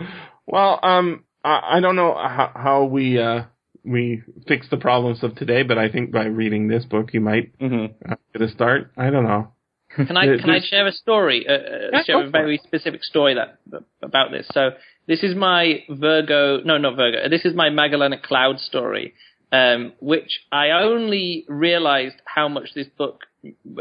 Well, 0.45 0.79
um, 0.83 1.23
I, 1.43 1.77
I 1.77 1.79
don't 1.79 1.95
know 1.95 2.13
how, 2.13 2.51
how 2.53 2.83
we 2.85 3.19
uh, 3.19 3.43
we 3.83 4.21
fix 4.47 4.67
the 4.69 4.77
problems 4.77 5.23
of 5.23 5.35
today, 5.35 5.63
but 5.63 5.77
I 5.77 5.89
think 5.89 6.11
by 6.11 6.25
reading 6.25 6.67
this 6.67 6.85
book, 6.85 7.13
you 7.13 7.21
might 7.21 7.53
hmm 7.59 7.85
uh, 8.09 8.15
get 8.33 8.41
a 8.41 8.49
start. 8.49 8.91
I 8.97 9.09
don't 9.09 9.23
know. 9.23 9.51
Can 9.95 10.17
I 10.17 10.25
can 10.37 10.49
I 10.49 10.59
share 10.61 10.85
a 10.87 10.91
story? 10.91 11.45
Uh, 11.47 11.53
uh, 11.53 11.57
Yeah, 11.93 12.03
share 12.03 12.23
a 12.25 12.29
very 12.29 12.59
specific 12.63 13.03
story 13.03 13.35
that 13.35 13.59
about 14.01 14.31
this. 14.31 14.45
So 14.51 14.71
this 15.07 15.23
is 15.23 15.35
my 15.35 15.83
Virgo. 15.89 16.61
No, 16.65 16.77
not 16.77 16.97
Virgo. 16.97 17.29
This 17.29 17.45
is 17.45 17.53
my 17.55 17.69
Magellanic 17.69 18.21
Cloud 18.23 18.59
story, 18.59 19.13
um, 19.55 19.93
which 20.01 20.31
I 20.51 20.71
only 20.71 21.45
realized 21.47 22.15
how 22.25 22.47
much 22.49 22.69
this 22.75 22.87
book, 23.01 23.17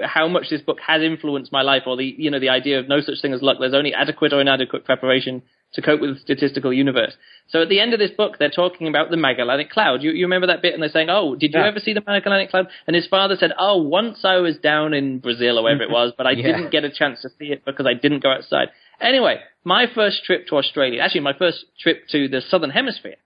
how 0.02 0.28
much 0.28 0.46
this 0.50 0.60
book 0.68 0.78
has 0.86 1.02
influenced 1.02 1.50
my 1.52 1.62
life, 1.62 1.82
or 1.86 1.96
the 1.96 2.14
you 2.24 2.30
know 2.30 2.38
the 2.40 2.50
idea 2.60 2.78
of 2.80 2.88
no 2.88 3.00
such 3.00 3.20
thing 3.22 3.32
as 3.32 3.42
luck. 3.42 3.56
There's 3.60 3.74
only 3.74 3.94
adequate 3.94 4.32
or 4.32 4.40
inadequate 4.40 4.84
preparation 4.84 5.42
to 5.74 5.82
cope 5.82 6.00
with 6.00 6.10
the 6.14 6.20
statistical 6.20 6.72
universe. 6.72 7.14
So 7.48 7.62
at 7.62 7.68
the 7.68 7.80
end 7.80 7.92
of 7.94 7.98
this 7.98 8.12
book, 8.12 8.32
they're 8.38 8.58
talking 8.62 8.86
about 8.86 9.10
the 9.10 9.16
Magellanic 9.16 9.70
Cloud. 9.70 10.02
You, 10.04 10.12
you 10.12 10.24
remember 10.26 10.46
that 10.46 10.62
bit? 10.62 10.74
And 10.74 10.82
they're 10.82 10.90
saying, 10.98 11.08
"Oh, 11.10 11.34
did 11.34 11.52
you 11.52 11.60
Yeah. 11.60 11.66
ever 11.72 11.80
see 11.80 11.94
the 11.94 12.04
Magellanic 12.06 12.50
Cloud?" 12.50 12.68
And 12.86 12.94
his 12.94 13.08
father 13.08 13.36
said, 13.36 13.52
"Oh, 13.58 13.78
once 14.00 14.18
I 14.24 14.36
was 14.36 14.56
down 14.58 14.94
in 14.94 15.18
Brazil 15.18 15.58
or 15.58 15.62
wherever 15.64 15.82
it 15.82 15.90
was, 16.00 16.12
but 16.16 16.26
I 16.26 16.32
Yeah. 16.32 16.46
didn't 16.48 16.70
get 16.70 16.84
a 16.84 16.90
chance 16.90 17.22
to 17.22 17.28
see 17.38 17.48
it 17.54 17.64
because 17.64 17.86
I 17.86 17.94
didn't 17.94 18.22
go 18.22 18.30
outside." 18.30 18.68
Anyway, 19.00 19.36
my 19.64 19.86
first 19.98 20.24
trip 20.24 20.46
to 20.48 20.56
Australia, 20.56 21.00
actually 21.00 21.22
my 21.32 21.32
first 21.32 21.64
trip 21.80 22.06
to 22.14 22.28
the 22.28 22.40
Southern 22.42 22.70
Hemisphere, 22.70 23.16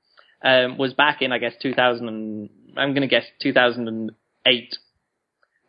um, 0.43 0.79
was 0.79 0.95
back 0.95 1.23
in 1.23 1.33
I 1.33 1.39
guess 1.39 1.55
2000 1.61 2.09
and 2.09 2.51
I'm 2.77 2.95
going 2.95 3.03
to 3.03 3.09
guess 3.09 3.25
2008 3.43 4.77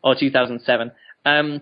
or 0.04 0.16
2007. 0.16 0.91
Um, 1.26 1.62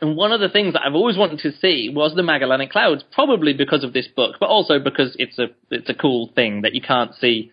and 0.00 0.16
one 0.16 0.32
of 0.32 0.40
the 0.40 0.48
things 0.48 0.74
that 0.74 0.82
I've 0.84 0.94
always 0.94 1.16
wanted 1.16 1.40
to 1.40 1.52
see 1.52 1.90
was 1.92 2.14
the 2.14 2.22
Magellanic 2.22 2.70
Clouds, 2.70 3.04
probably 3.12 3.52
because 3.54 3.82
of 3.82 3.92
this 3.92 4.06
book, 4.06 4.36
but 4.38 4.48
also 4.48 4.78
because 4.78 5.16
it's 5.18 5.38
a 5.38 5.46
it's 5.70 5.88
a 5.88 5.94
cool 5.94 6.30
thing 6.34 6.62
that 6.62 6.74
you 6.74 6.82
can't 6.82 7.14
see 7.14 7.50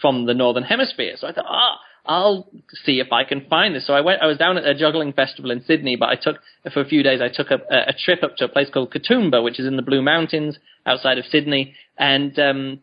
from 0.00 0.26
the 0.26 0.34
northern 0.34 0.62
hemisphere. 0.62 1.14
So 1.16 1.26
I 1.26 1.32
thought, 1.32 1.46
ah, 1.48 1.78
I'll 2.04 2.48
see 2.84 3.00
if 3.00 3.12
I 3.12 3.24
can 3.24 3.46
find 3.48 3.74
this. 3.74 3.86
So 3.86 3.94
I 3.94 4.00
went. 4.00 4.22
I 4.22 4.26
was 4.26 4.38
down 4.38 4.58
at 4.58 4.66
a 4.66 4.74
juggling 4.74 5.12
festival 5.12 5.50
in 5.50 5.64
Sydney, 5.64 5.96
but 5.96 6.08
I 6.08 6.14
took 6.14 6.36
for 6.72 6.80
a 6.80 6.88
few 6.88 7.02
days. 7.02 7.20
I 7.20 7.28
took 7.28 7.50
a, 7.50 7.58
a 7.70 7.92
trip 7.92 8.22
up 8.22 8.36
to 8.36 8.44
a 8.44 8.48
place 8.48 8.70
called 8.72 8.92
Katoomba, 8.92 9.42
which 9.42 9.58
is 9.58 9.66
in 9.66 9.76
the 9.76 9.82
Blue 9.82 10.02
Mountains 10.02 10.58
outside 10.84 11.18
of 11.18 11.24
Sydney, 11.26 11.74
and 11.98 12.38
um, 12.38 12.82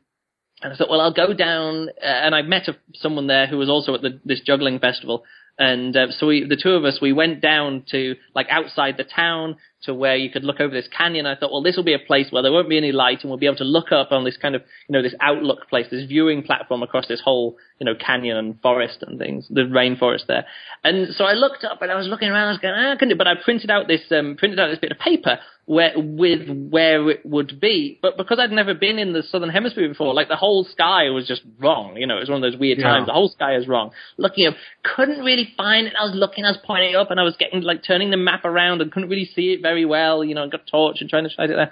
and 0.63 0.73
I 0.73 0.75
thought, 0.75 0.89
well, 0.89 1.01
I'll 1.01 1.13
go 1.13 1.33
down. 1.33 1.89
Uh, 1.89 2.05
and 2.05 2.33
I 2.33 2.41
met 2.41 2.67
a, 2.67 2.77
someone 2.95 3.27
there 3.27 3.47
who 3.47 3.57
was 3.57 3.69
also 3.69 3.95
at 3.95 4.01
the, 4.01 4.19
this 4.25 4.41
juggling 4.41 4.79
festival, 4.79 5.23
and 5.57 5.95
uh, 5.95 6.07
so 6.11 6.27
we, 6.27 6.45
the 6.47 6.55
two 6.61 6.71
of 6.71 6.85
us, 6.85 6.99
we 7.01 7.13
went 7.13 7.41
down 7.41 7.85
to 7.91 8.15
like 8.33 8.47
outside 8.49 8.97
the 8.97 9.03
town 9.03 9.57
to 9.83 9.93
where 9.93 10.15
you 10.15 10.29
could 10.29 10.43
look 10.43 10.59
over 10.59 10.73
this 10.73 10.87
canyon. 10.87 11.25
I 11.25 11.35
thought, 11.35 11.51
well, 11.51 11.61
this 11.61 11.75
will 11.75 11.83
be 11.83 11.93
a 11.93 11.99
place 11.99 12.27
where 12.31 12.41
there 12.41 12.51
won't 12.51 12.69
be 12.69 12.77
any 12.77 12.91
light, 12.91 13.21
and 13.21 13.29
we'll 13.29 13.39
be 13.39 13.45
able 13.45 13.57
to 13.57 13.63
look 13.63 13.91
up 13.91 14.11
on 14.11 14.23
this 14.23 14.37
kind 14.37 14.55
of, 14.55 14.61
you 14.87 14.93
know, 14.93 15.01
this 15.01 15.15
outlook 15.19 15.69
place, 15.69 15.87
this 15.91 16.05
viewing 16.05 16.43
platform 16.43 16.83
across 16.83 17.07
this 17.07 17.21
whole, 17.21 17.57
you 17.79 17.85
know, 17.85 17.95
canyon 17.95 18.37
and 18.37 18.61
forest 18.61 19.03
and 19.05 19.19
things, 19.19 19.47
the 19.49 19.61
rainforest 19.61 20.27
there. 20.27 20.45
And 20.83 21.13
so 21.15 21.25
I 21.25 21.33
looked 21.33 21.63
up 21.63 21.81
and 21.81 21.91
I 21.91 21.95
was 21.95 22.07
looking 22.07 22.29
around, 22.29 22.47
I 22.47 22.51
was 22.51 22.59
going, 22.59 22.73
ah, 22.75 22.93
I 22.93 22.95
can 22.95 23.09
do, 23.09 23.15
but 23.15 23.27
I 23.27 23.35
printed 23.35 23.69
out 23.69 23.87
this, 23.87 24.01
um, 24.11 24.35
printed 24.37 24.59
out 24.59 24.69
this 24.69 24.79
bit 24.79 24.91
of 24.91 24.99
paper 24.99 25.39
where 25.65 25.93
with 25.95 26.49
where 26.49 27.09
it 27.09 27.25
would 27.25 27.59
be. 27.59 27.97
But 28.01 28.17
because 28.17 28.37
I'd 28.39 28.51
never 28.51 28.73
been 28.73 28.99
in 28.99 29.13
the 29.13 29.23
southern 29.23 29.49
hemisphere 29.49 29.87
before, 29.87 30.13
like 30.13 30.27
the 30.27 30.35
whole 30.35 30.65
sky 30.65 31.09
was 31.09 31.25
just 31.25 31.41
wrong. 31.57 31.95
You 31.95 32.05
know, 32.05 32.17
it 32.17 32.21
was 32.21 32.29
one 32.29 32.43
of 32.43 32.51
those 32.51 32.59
weird 32.59 32.79
Yeah. 32.79 32.89
times. 32.89 33.07
The 33.07 33.13
whole 33.13 33.29
sky 33.29 33.55
is 33.55 33.67
wrong. 33.67 33.91
Looking 34.17 34.47
up, 34.47 34.55
couldn't 34.83 35.23
really 35.23 35.53
find 35.55 35.87
it. 35.87 35.93
I 35.97 36.03
was 36.03 36.15
looking, 36.15 36.43
I 36.43 36.49
was 36.51 36.59
pointing 36.65 36.95
up, 36.95 37.11
and 37.11 37.19
I 37.19 37.23
was 37.23 37.37
getting 37.37 37.61
like 37.61 37.81
turning 37.83 38.09
the 38.11 38.17
map 38.17 38.43
around 38.43 38.81
and 38.81 38.91
couldn't 38.91 39.09
really 39.09 39.25
see 39.25 39.53
it 39.53 39.61
very 39.61 39.72
well. 39.81 40.23
You 40.23 40.35
know, 40.35 40.47
got 40.49 40.61
a 40.67 40.71
torch 40.71 40.97
and 41.01 41.09
trying 41.09 41.23
to 41.23 41.29
shine 41.29 41.51
it 41.51 41.55
there. 41.55 41.71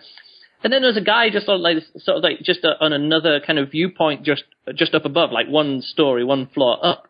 And 0.64 0.72
then 0.72 0.82
there 0.82 0.90
was 0.90 0.98
a 0.98 1.02
guy 1.02 1.30
just 1.30 1.46
sort 1.46 1.56
of 1.56 1.62
like 1.62 1.78
sort 1.98 2.18
of 2.18 2.24
like 2.24 2.40
just 2.42 2.64
uh 2.64 2.76
on 2.80 2.94
another 2.94 3.40
kind 3.40 3.60
of 3.60 3.72
viewpoint, 3.72 4.24
just 4.24 4.44
just 4.76 4.94
up 4.94 5.06
above, 5.06 5.32
like 5.32 5.48
one 5.48 5.82
story, 5.82 6.24
one 6.24 6.48
floor 6.48 6.84
up. 6.86 7.08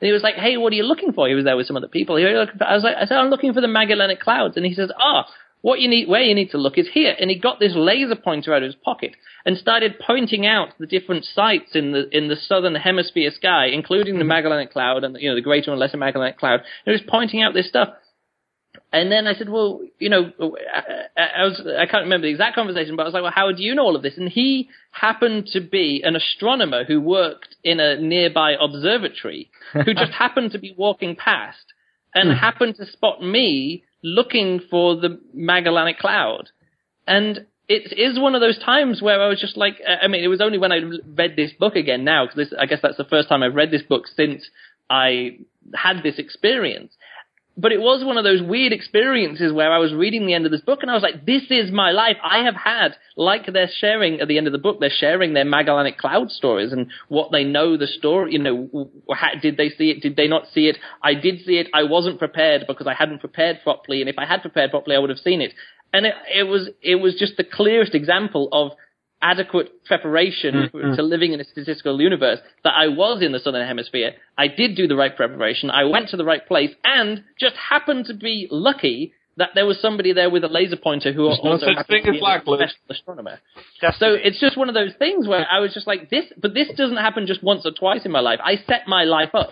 And 0.00 0.06
he 0.06 0.12
was 0.12 0.22
like, 0.22 0.34
"Hey, 0.34 0.56
what 0.56 0.72
are 0.72 0.76
you 0.76 0.84
looking 0.84 1.12
for?" 1.12 1.28
He 1.28 1.34
was 1.34 1.44
there 1.44 1.56
with 1.56 1.66
some 1.66 1.76
other 1.76 1.88
people. 1.88 2.16
He 2.16 2.24
was 2.24 2.34
looking 2.34 2.58
for, 2.58 2.64
I 2.64 2.74
was 2.74 2.84
like, 2.84 2.96
"I 2.96 3.06
said 3.06 3.18
I'm 3.18 3.30
looking 3.30 3.52
for 3.52 3.60
the 3.60 3.68
Magellanic 3.68 4.20
Clouds," 4.20 4.56
and 4.56 4.64
he 4.64 4.74
says, 4.74 4.90
"Ah." 4.98 5.26
what 5.64 5.80
you 5.80 5.88
need, 5.88 6.06
where 6.06 6.20
you 6.20 6.34
need 6.34 6.50
to 6.50 6.58
look 6.58 6.76
is 6.76 6.90
here. 6.92 7.16
And 7.18 7.30
he 7.30 7.38
got 7.38 7.58
this 7.58 7.72
laser 7.74 8.16
pointer 8.16 8.52
out 8.52 8.62
of 8.62 8.66
his 8.66 8.74
pocket 8.74 9.16
and 9.46 9.56
started 9.56 9.94
pointing 9.98 10.44
out 10.44 10.68
the 10.78 10.84
different 10.84 11.24
sites 11.24 11.74
in 11.74 11.92
the 11.92 12.06
in 12.14 12.28
the 12.28 12.36
southern 12.36 12.74
hemisphere 12.74 13.30
sky, 13.34 13.68
including 13.72 14.18
the 14.18 14.26
Magellanic 14.26 14.72
Cloud 14.74 15.04
and 15.04 15.16
you 15.18 15.30
know 15.30 15.34
the 15.34 15.40
Greater 15.40 15.70
and 15.70 15.80
Lesser 15.80 15.96
Magellanic 15.96 16.36
Cloud. 16.36 16.60
And 16.60 16.66
he 16.84 16.90
was 16.92 17.08
pointing 17.08 17.42
out 17.42 17.54
this 17.54 17.66
stuff. 17.66 17.94
And 18.94 19.10
then 19.10 19.26
I 19.26 19.34
said, 19.34 19.48
well, 19.48 19.80
you 19.98 20.08
know, 20.08 20.30
I, 21.16 21.40
I 21.40 21.42
was, 21.42 21.60
I 21.60 21.84
can't 21.86 22.04
remember 22.04 22.28
the 22.28 22.30
exact 22.30 22.54
conversation, 22.54 22.94
but 22.94 23.02
I 23.02 23.06
was 23.06 23.12
like, 23.12 23.24
well, 23.24 23.32
how 23.34 23.50
do 23.50 23.60
you 23.60 23.74
know 23.74 23.82
all 23.82 23.96
of 23.96 24.02
this? 24.02 24.16
And 24.16 24.28
he 24.28 24.68
happened 24.92 25.48
to 25.48 25.60
be 25.60 26.02
an 26.04 26.14
astronomer 26.14 26.84
who 26.84 27.00
worked 27.00 27.56
in 27.64 27.80
a 27.80 28.00
nearby 28.00 28.52
observatory 28.52 29.50
who 29.72 29.94
just 29.98 30.12
happened 30.12 30.52
to 30.52 30.60
be 30.60 30.76
walking 30.78 31.16
past 31.16 31.72
and 32.14 32.28
hmm. 32.28 32.36
happened 32.36 32.76
to 32.76 32.86
spot 32.86 33.20
me 33.20 33.82
looking 34.04 34.60
for 34.70 34.94
the 34.94 35.20
Magellanic 35.34 35.98
Cloud. 35.98 36.50
And 37.04 37.46
it 37.66 37.98
is 37.98 38.16
one 38.16 38.36
of 38.36 38.40
those 38.40 38.60
times 38.60 39.02
where 39.02 39.20
I 39.20 39.26
was 39.26 39.40
just 39.40 39.56
like, 39.56 39.80
I 39.84 40.06
mean, 40.06 40.22
it 40.22 40.28
was 40.28 40.40
only 40.40 40.58
when 40.58 40.70
I 40.70 40.82
read 41.16 41.34
this 41.34 41.50
book 41.58 41.74
again 41.74 42.04
now, 42.04 42.26
because 42.26 42.54
I 42.56 42.66
guess 42.66 42.78
that's 42.80 42.96
the 42.96 43.04
first 43.04 43.28
time 43.28 43.42
I've 43.42 43.56
read 43.56 43.72
this 43.72 43.82
book 43.82 44.04
since 44.06 44.48
I 44.88 45.38
had 45.74 46.04
this 46.04 46.20
experience. 46.20 46.92
But 47.56 47.70
it 47.70 47.80
was 47.80 48.04
one 48.04 48.18
of 48.18 48.24
those 48.24 48.42
weird 48.42 48.72
experiences 48.72 49.52
where 49.52 49.72
I 49.72 49.78
was 49.78 49.94
reading 49.94 50.26
the 50.26 50.34
end 50.34 50.44
of 50.44 50.50
this 50.50 50.60
book 50.60 50.80
and 50.82 50.90
I 50.90 50.94
was 50.94 51.04
like, 51.04 51.24
this 51.24 51.42
is 51.50 51.70
my 51.70 51.92
life. 51.92 52.16
I 52.22 52.44
have 52.44 52.56
had, 52.56 52.96
like 53.16 53.46
they're 53.52 53.70
sharing 53.78 54.20
at 54.20 54.26
the 54.26 54.38
end 54.38 54.48
of 54.48 54.52
the 54.52 54.58
book, 54.58 54.80
they're 54.80 54.90
sharing 54.90 55.34
their 55.34 55.44
Magellanic 55.44 55.96
Cloud 55.96 56.32
stories 56.32 56.72
and 56.72 56.88
what 57.08 57.30
they 57.30 57.44
know 57.44 57.76
the 57.76 57.86
story, 57.86 58.32
you 58.32 58.40
know, 58.40 58.90
how, 59.14 59.28
did 59.40 59.56
they 59.56 59.68
see 59.68 59.90
it? 59.90 60.02
Did 60.02 60.16
they 60.16 60.26
not 60.26 60.48
see 60.52 60.66
it? 60.66 60.78
I 61.00 61.14
did 61.14 61.44
see 61.44 61.58
it. 61.58 61.68
I 61.72 61.84
wasn't 61.84 62.18
prepared 62.18 62.64
because 62.66 62.88
I 62.88 62.94
hadn't 62.94 63.20
prepared 63.20 63.60
properly. 63.62 64.00
And 64.00 64.10
if 64.10 64.18
I 64.18 64.26
had 64.26 64.42
prepared 64.42 64.72
properly, 64.72 64.96
I 64.96 64.98
would 64.98 65.10
have 65.10 65.18
seen 65.20 65.40
it. 65.40 65.52
And 65.92 66.06
it, 66.06 66.14
it 66.34 66.42
was, 66.44 66.70
it 66.82 66.96
was 66.96 67.14
just 67.14 67.36
the 67.36 67.44
clearest 67.44 67.94
example 67.94 68.48
of 68.50 68.72
adequate 69.32 69.68
preparation 69.84 70.54
Mm-hmm. 70.54 70.94
to 70.96 71.02
living 71.02 71.32
in 71.32 71.40
a 71.40 71.44
statistical 71.44 72.00
universe 72.00 72.40
that 72.64 72.74
I 72.76 72.86
was 72.88 73.22
in 73.22 73.32
the 73.32 73.38
southern 73.44 73.66
hemisphere. 73.66 74.12
I 74.38 74.46
did 74.48 74.76
do 74.76 74.86
the 74.86 74.96
right 75.02 75.14
preparation. 75.16 75.70
I 75.70 75.84
went 75.84 76.10
to 76.10 76.16
the 76.16 76.24
right 76.32 76.44
place 76.46 76.72
and 76.84 77.24
just 77.40 77.56
happened 77.56 78.04
to 78.06 78.14
be 78.14 78.36
lucky 78.50 79.12
that 79.36 79.50
there 79.56 79.66
was 79.66 79.80
somebody 79.80 80.12
there 80.12 80.30
with 80.30 80.44
a 80.44 80.48
laser 80.58 80.76
pointer 80.76 81.12
who 81.12 81.24
There's 81.26 81.40
no 81.42 81.50
also 81.52 81.66
such 81.66 81.76
happened 81.76 81.94
thing 81.94 82.04
to 82.04 82.10
as 82.10 82.14
be 82.14 82.18
a 82.18 82.20
blacklisted. 82.20 82.70
astronomer. 82.90 83.36
Destiny. 83.80 83.98
So 83.98 84.06
it's 84.26 84.38
just 84.40 84.56
one 84.56 84.68
of 84.68 84.74
those 84.80 84.92
things 84.98 85.26
where 85.26 85.44
I 85.50 85.58
was 85.64 85.72
just 85.74 85.86
like 85.88 86.08
this, 86.10 86.26
but 86.40 86.54
this 86.54 86.68
doesn't 86.76 86.98
happen 86.98 87.26
just 87.26 87.42
once 87.42 87.62
or 87.66 87.72
twice 87.72 88.04
in 88.04 88.12
my 88.12 88.20
life. 88.20 88.40
I 88.44 88.54
set 88.68 88.82
my 88.86 89.04
life 89.04 89.30
up 89.34 89.50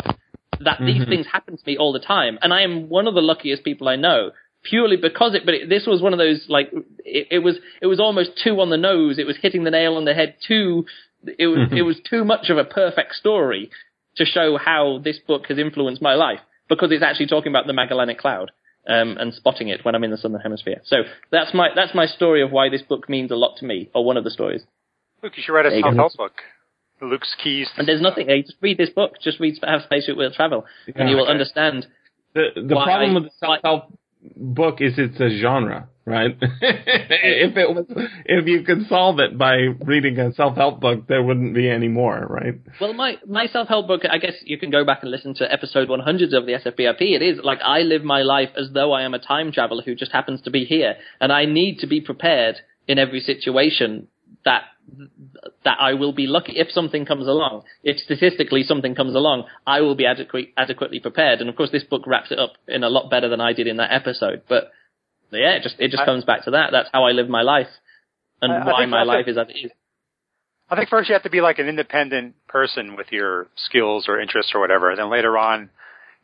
that 0.61 0.79
these 0.87 1.05
things 1.09 1.27
happen 1.27 1.57
to 1.57 1.63
me 1.67 1.77
all 1.77 1.93
the 1.93 1.99
time, 2.17 2.39
and 2.43 2.53
I 2.55 2.61
am 2.63 2.89
one 2.89 3.07
of 3.09 3.15
the 3.15 3.21
luckiest 3.23 3.65
people 3.65 3.89
I 3.89 3.97
know 3.97 4.31
purely 4.63 4.97
because 4.97 5.35
it. 5.35 5.45
But 5.45 5.55
it, 5.55 5.69
this 5.69 5.87
was 5.87 6.01
one 6.03 6.13
of 6.13 6.19
those 6.19 6.47
like 6.49 6.71
it, 7.05 7.29
it 7.31 7.39
was 7.39 7.57
it 7.81 7.87
was 7.87 8.01
almost 8.01 8.31
too 8.43 8.61
on 8.61 8.71
the 8.71 8.77
nose. 8.77 9.19
It 9.19 9.27
was 9.27 9.37
hitting 9.41 9.65
the 9.65 9.71
nail 9.71 9.97
on 9.97 10.05
the 10.05 10.15
head 10.15 10.37
too. 10.47 10.87
It 11.39 11.47
was 11.47 11.69
it 11.73 11.83
was 11.83 12.01
too 12.09 12.25
much 12.25 12.51
of 12.51 12.59
a 12.59 12.65
perfect 12.65 13.15
story 13.15 13.71
to 14.17 14.25
show 14.25 14.59
how 14.59 14.99
this 15.03 15.19
book 15.19 15.47
has 15.49 15.59
influenced 15.59 16.03
my 16.03 16.15
life 16.15 16.41
because 16.69 16.91
it's 16.93 17.03
actually 17.03 17.27
talking 17.29 17.53
about 17.53 17.67
the 17.67 17.73
Magellanic 17.73 18.19
Cloud. 18.19 18.51
Um, 18.85 19.17
and 19.17 19.33
spotting 19.33 19.69
it 19.69 19.85
when 19.85 19.95
I'm 19.95 20.03
in 20.03 20.11
the 20.11 20.17
southern 20.17 20.41
hemisphere. 20.41 20.81
So 20.83 21.05
that's 21.31 21.55
my 21.55 21.69
that's 21.73 21.95
my 21.95 22.07
story 22.07 22.43
of 22.43 22.51
why 22.51 22.69
this 22.69 22.83
book 22.83 23.09
means 23.09 23.31
a 23.31 23.37
lot 23.37 23.59
to 23.59 23.65
me, 23.65 23.89
or 23.95 24.05
one 24.05 24.17
of 24.17 24.25
the 24.25 24.31
stories. 24.31 24.63
Luke, 25.23 25.35
you 25.37 25.43
should 25.47 25.53
write 25.53 25.67
a 25.67 25.69
There 25.71 25.79
you 25.79 25.85
self-help 25.85 26.17
book. 26.17 26.33
Luke's 27.01 27.35
keys. 27.43 27.69
And 27.77 27.87
there's 27.87 28.01
nothing. 28.01 28.27
Hey, 28.27 28.43
just 28.43 28.57
read 28.61 28.79
this 28.79 28.91
book. 28.91 29.21
Just 29.23 29.39
read 29.39 29.57
Have 29.63 29.83
Spacesuit 29.83 30.17
Will 30.17 30.33
Travel, 30.33 30.65
and 30.97 31.09
you 31.09 31.15
will 31.15 31.25
okay. 31.25 31.31
understand. 31.31 31.87
The 32.35 32.49
the 32.57 32.75
problem 32.75 33.11
I- 33.11 33.15
with 33.15 33.25
the 33.25 33.31
self 33.39 33.59
help 33.63 33.99
book 34.37 34.81
is 34.81 34.95
it's 34.99 35.21
a 35.21 35.41
genre, 35.41 35.89
right? 36.05 36.37
if 36.41 37.57
it 37.57 37.75
was, 37.75 37.87
if 38.25 38.47
you 38.47 38.63
could 38.63 38.87
solve 38.89 39.19
it 39.21 39.37
by 39.37 39.55
reading 39.85 40.19
a 40.19 40.33
self 40.33 40.57
help 40.57 40.81
book, 40.81 41.07
there 41.09 41.23
wouldn't 41.23 41.55
be 41.55 41.69
any 41.69 41.89
more, 41.89 42.27
right? 42.29 42.55
Well, 42.81 42.93
my 42.93 43.19
my 43.27 43.47
self 43.47 43.69
help 43.69 43.87
book. 43.87 44.03
I 44.09 44.19
guess 44.19 44.35
you 44.45 44.59
can 44.59 44.71
go 44.71 44.85
back 44.85 45.01
and 45.03 45.11
listen 45.11 45.35
to 45.37 45.53
episode 45.53 45.89
100 45.89 46.35
of 46.35 46.47
the 46.47 46.53
SFBRP. 46.53 47.01
It 47.01 47.23
is 47.23 47.41
like 47.43 47.61
I 47.65 47.81
live 47.81 48.05
my 48.05 48.23
life 48.23 48.51
as 48.57 48.71
though 48.73 48.93
I 48.93 49.03
am 49.03 49.15
a 49.15 49.19
time 49.19 49.53
traveler 49.53 49.83
who 49.83 49.95
just 49.95 50.13
happens 50.13 50.43
to 50.43 50.51
be 50.51 50.65
here, 50.65 50.97
and 51.21 51.33
I 51.33 51.45
need 51.45 51.79
to 51.81 51.87
be 51.87 52.01
prepared 52.01 52.57
in 52.89 52.99
every 52.99 53.21
situation 53.21 54.09
that 54.45 54.63
that 55.65 55.77
I 55.81 55.95
will 55.95 56.13
be 56.13 56.27
lucky 56.27 56.55
if 56.57 56.71
something 56.71 57.07
comes 57.07 57.27
along. 57.27 57.63
If 57.83 57.99
statistically 57.99 58.65
something 58.65 58.95
comes 58.95 59.15
along, 59.15 59.45
I 59.67 59.81
will 59.81 59.95
be 59.95 60.07
adequate, 60.07 60.53
adequately 60.57 60.99
prepared. 60.99 61.41
And 61.41 61.49
of 61.49 61.57
course, 61.57 61.71
this 61.71 61.85
book 61.85 62.03
wraps 62.07 62.33
it 62.33 62.39
up 62.39 62.55
in 62.67 62.83
a 62.83 62.89
lot 62.89 63.11
better 63.11 63.29
than 63.29 63.41
I 63.41 63.53
did 63.53 63.67
in 63.67 63.77
that 63.77 63.93
episode. 63.93 64.43
But 64.49 64.71
yeah, 65.31 65.53
it 65.53 65.63
just 65.63 65.77
it 65.79 65.91
just 65.91 66.03
I- 66.03 66.07
comes 66.07 66.25
back 66.25 66.45
to 66.45 66.53
that. 66.53 66.71
That's 66.73 66.89
how 66.93 67.05
I 67.05 67.13
live 67.13 67.29
my 67.29 67.43
life, 67.43 67.69
and 68.41 68.53
I- 68.53 68.67
why 68.67 68.87
my 68.87 69.05
life 69.05 69.29
is 69.29 69.39
as 69.39 69.49
it 69.49 69.67
is. 69.67 69.71
I 70.69 70.77
think 70.77 70.89
first 70.89 71.09
you 71.09 71.15
have 71.15 71.25
to 71.25 71.31
be 71.31 71.43
like 71.43 71.59
an 71.59 71.69
independent 71.69 72.35
person 72.49 72.97
with 72.97 73.13
your 73.13 73.49
skills 73.57 74.07
or 74.09 74.19
interests 74.19 74.53
or 74.55 74.61
whatever. 74.61 74.89
And 74.89 74.99
then 74.99 75.11
later 75.11 75.37
on, 75.37 75.69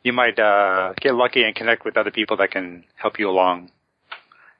you 0.02 0.14
might 0.14 0.38
uh, 0.38 0.94
get 1.00 1.14
lucky 1.14 1.42
and 1.42 1.54
connect 1.54 1.84
with 1.84 1.98
other 1.98 2.10
people 2.10 2.38
that 2.38 2.50
can 2.50 2.84
help 2.96 3.18
you 3.18 3.28
along 3.28 3.70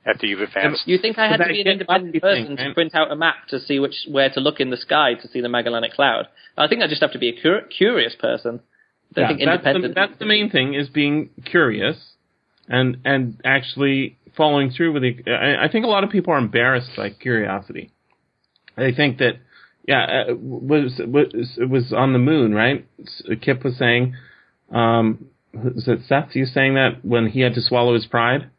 after 0.07 0.27
you've 0.27 0.41
advanced. 0.41 0.83
You 0.87 0.99
think 0.99 1.19
I 1.19 1.29
had 1.29 1.39
to 1.39 1.49
be 1.49 1.61
an 1.61 1.67
independent 1.67 2.21
person 2.21 2.57
thing, 2.57 2.69
to 2.69 2.75
print 2.75 2.95
out 2.95 3.11
a 3.11 3.17
map 3.17 3.49
to 3.49 3.61
see 3.61 3.79
which 3.79 3.95
where 4.09 4.31
to 4.31 4.41
look 4.41 4.61
in 4.61 4.71
the 4.71 4.77
sky 4.77 5.15
to 5.15 5.29
see 5.29 5.41
the 5.41 5.49
Magellanic 5.49 5.93
Cloud? 5.93 6.29
I 6.57 6.69
think 6.69 6.83
I 6.83 6.87
just 6.87 7.03
have 7.03 7.13
to 7.13 7.19
be 7.19 7.29
a 7.29 7.41
cur- 7.41 7.67
curious 7.77 8.15
person. 8.19 8.61
I 9.17 9.21
don't 9.21 9.39
that's, 9.39 9.65
the, 9.65 9.93
that's 9.95 10.19
the 10.19 10.27
main 10.27 10.51
thing 10.51 10.75
is 10.75 10.89
being 10.89 11.31
curious 11.45 11.97
and 12.69 12.99
and 13.05 13.41
actually 13.45 14.19
following 14.37 14.71
through 14.71 14.93
with 14.93 15.05
it. 15.05 15.29
I, 15.29 15.65
I 15.65 15.69
think 15.71 15.85
a 15.85 15.89
lot 15.89 16.05
of 16.05 16.11
people 16.11 16.33
are 16.33 16.39
embarrassed 16.39 16.91
by 16.97 17.11
curiosity. 17.11 17.91
They 18.77 18.93
think 18.93 19.19
that 19.19 19.39
yeah, 19.87 20.25
uh, 20.29 20.35
was 20.35 21.01
was 21.05 21.57
it 21.57 21.69
was 21.69 21.93
on 21.95 22.13
the 22.13 22.19
moon, 22.19 22.55
right? 22.55 22.87
Kip 23.41 23.65
was 23.65 23.79
saying, 23.79 24.15
um, 24.71 25.27
was 25.55 25.89
it 25.89 26.01
Seth? 26.07 26.35
You 26.37 26.45
saying 26.45 26.75
that 26.75 27.03
when 27.03 27.29
he 27.29 27.41
had 27.41 27.55
to 27.55 27.63
swallow 27.63 27.95
his 27.95 28.05
pride, 28.05 28.51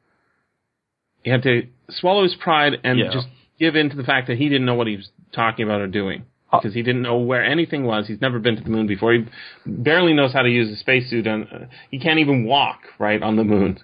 he 1.23 1.29
had 1.31 1.43
to 1.43 1.67
swallow 1.89 2.23
his 2.23 2.35
pride 2.35 2.73
and 2.83 2.99
Yeah. 2.99 3.11
just 3.11 3.27
give 3.59 3.75
in 3.75 3.89
to 3.89 3.95
the 3.95 4.03
fact 4.03 4.27
that 4.27 4.37
he 4.37 4.47
didn't 4.49 4.65
know 4.65 4.75
what 4.75 4.87
he 4.87 4.95
was 4.95 5.09
talking 5.33 5.65
about 5.65 5.81
or 5.81 5.87
doing 5.87 6.23
because 6.51 6.73
he 6.73 6.81
didn't 6.81 7.01
know 7.03 7.17
where 7.17 7.43
anything 7.43 7.83
was. 7.85 8.07
He's 8.07 8.21
never 8.21 8.39
been 8.39 8.55
to 8.55 8.63
the 8.63 8.69
moon 8.69 8.87
before. 8.87 9.13
He 9.13 9.25
barely 9.65 10.13
knows 10.13 10.33
how 10.33 10.41
to 10.41 10.49
use 10.49 10.69
a 10.71 10.77
spacesuit, 10.77 11.27
and 11.27 11.43
uh, 11.51 11.57
he 11.91 11.99
can't 11.99 12.19
even 12.19 12.45
walk 12.45 12.79
right 12.97 13.21
on 13.21 13.35
the 13.35 13.43
moon. 13.43 13.77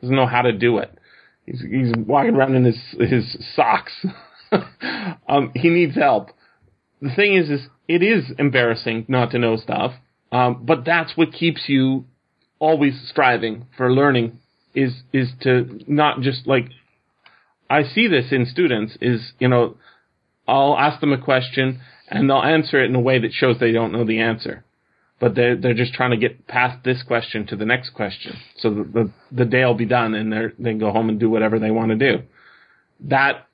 Doesn't 0.00 0.14
know 0.14 0.26
how 0.26 0.42
to 0.42 0.52
do 0.52 0.78
it. 0.78 0.90
He's 1.46 1.60
he's 1.62 1.92
walking 1.96 2.34
around 2.34 2.54
in 2.56 2.64
his 2.64 2.78
his 2.98 3.36
socks. 3.54 3.92
um, 5.28 5.52
he 5.54 5.68
needs 5.70 5.94
help. 5.94 6.30
The 7.00 7.14
thing 7.14 7.34
is, 7.34 7.48
is 7.50 7.60
it 7.88 8.02
is 8.02 8.24
embarrassing 8.38 9.06
not 9.08 9.30
to 9.30 9.38
know 9.38 9.56
stuff, 9.56 9.92
Um, 10.32 10.64
but 10.66 10.84
that's 10.84 11.16
what 11.16 11.32
keeps 11.32 11.68
you 11.68 12.04
always 12.58 12.94
striving 13.08 13.66
for 13.76 13.92
learning 13.92 14.38
is 14.76 14.92
is 15.12 15.28
to 15.40 15.80
not 15.88 16.20
just 16.20 16.46
like 16.46 16.68
I 17.68 17.82
see 17.82 18.06
this 18.06 18.26
in 18.30 18.46
students 18.46 18.96
is 19.00 19.32
you 19.40 19.48
know 19.48 19.76
I'll 20.46 20.78
ask 20.78 21.00
them 21.00 21.12
a 21.12 21.20
question 21.20 21.80
and 22.08 22.30
they'll 22.30 22.42
answer 22.42 22.80
it 22.80 22.88
in 22.88 22.94
a 22.94 23.00
way 23.00 23.18
that 23.18 23.32
shows 23.32 23.58
they 23.58 23.72
don't 23.72 23.90
know 23.90 24.04
the 24.04 24.20
answer. 24.20 24.64
But 25.18 25.34
they're 25.34 25.56
they're 25.56 25.74
just 25.74 25.94
trying 25.94 26.10
to 26.10 26.18
get 26.18 26.46
past 26.46 26.84
this 26.84 27.02
question 27.02 27.46
to 27.46 27.56
the 27.56 27.64
next 27.64 27.90
question. 27.90 28.36
So 28.58 28.70
the 28.70 28.84
the, 28.84 29.12
the 29.32 29.44
day 29.46 29.64
will 29.64 29.74
be 29.74 29.86
done 29.86 30.14
and 30.14 30.30
they 30.30 30.46
they 30.58 30.74
go 30.74 30.92
home 30.92 31.08
and 31.08 31.18
do 31.18 31.30
whatever 31.30 31.58
they 31.58 31.70
want 31.70 31.90
to 31.90 31.96
do. 31.96 32.22
That 33.00 33.48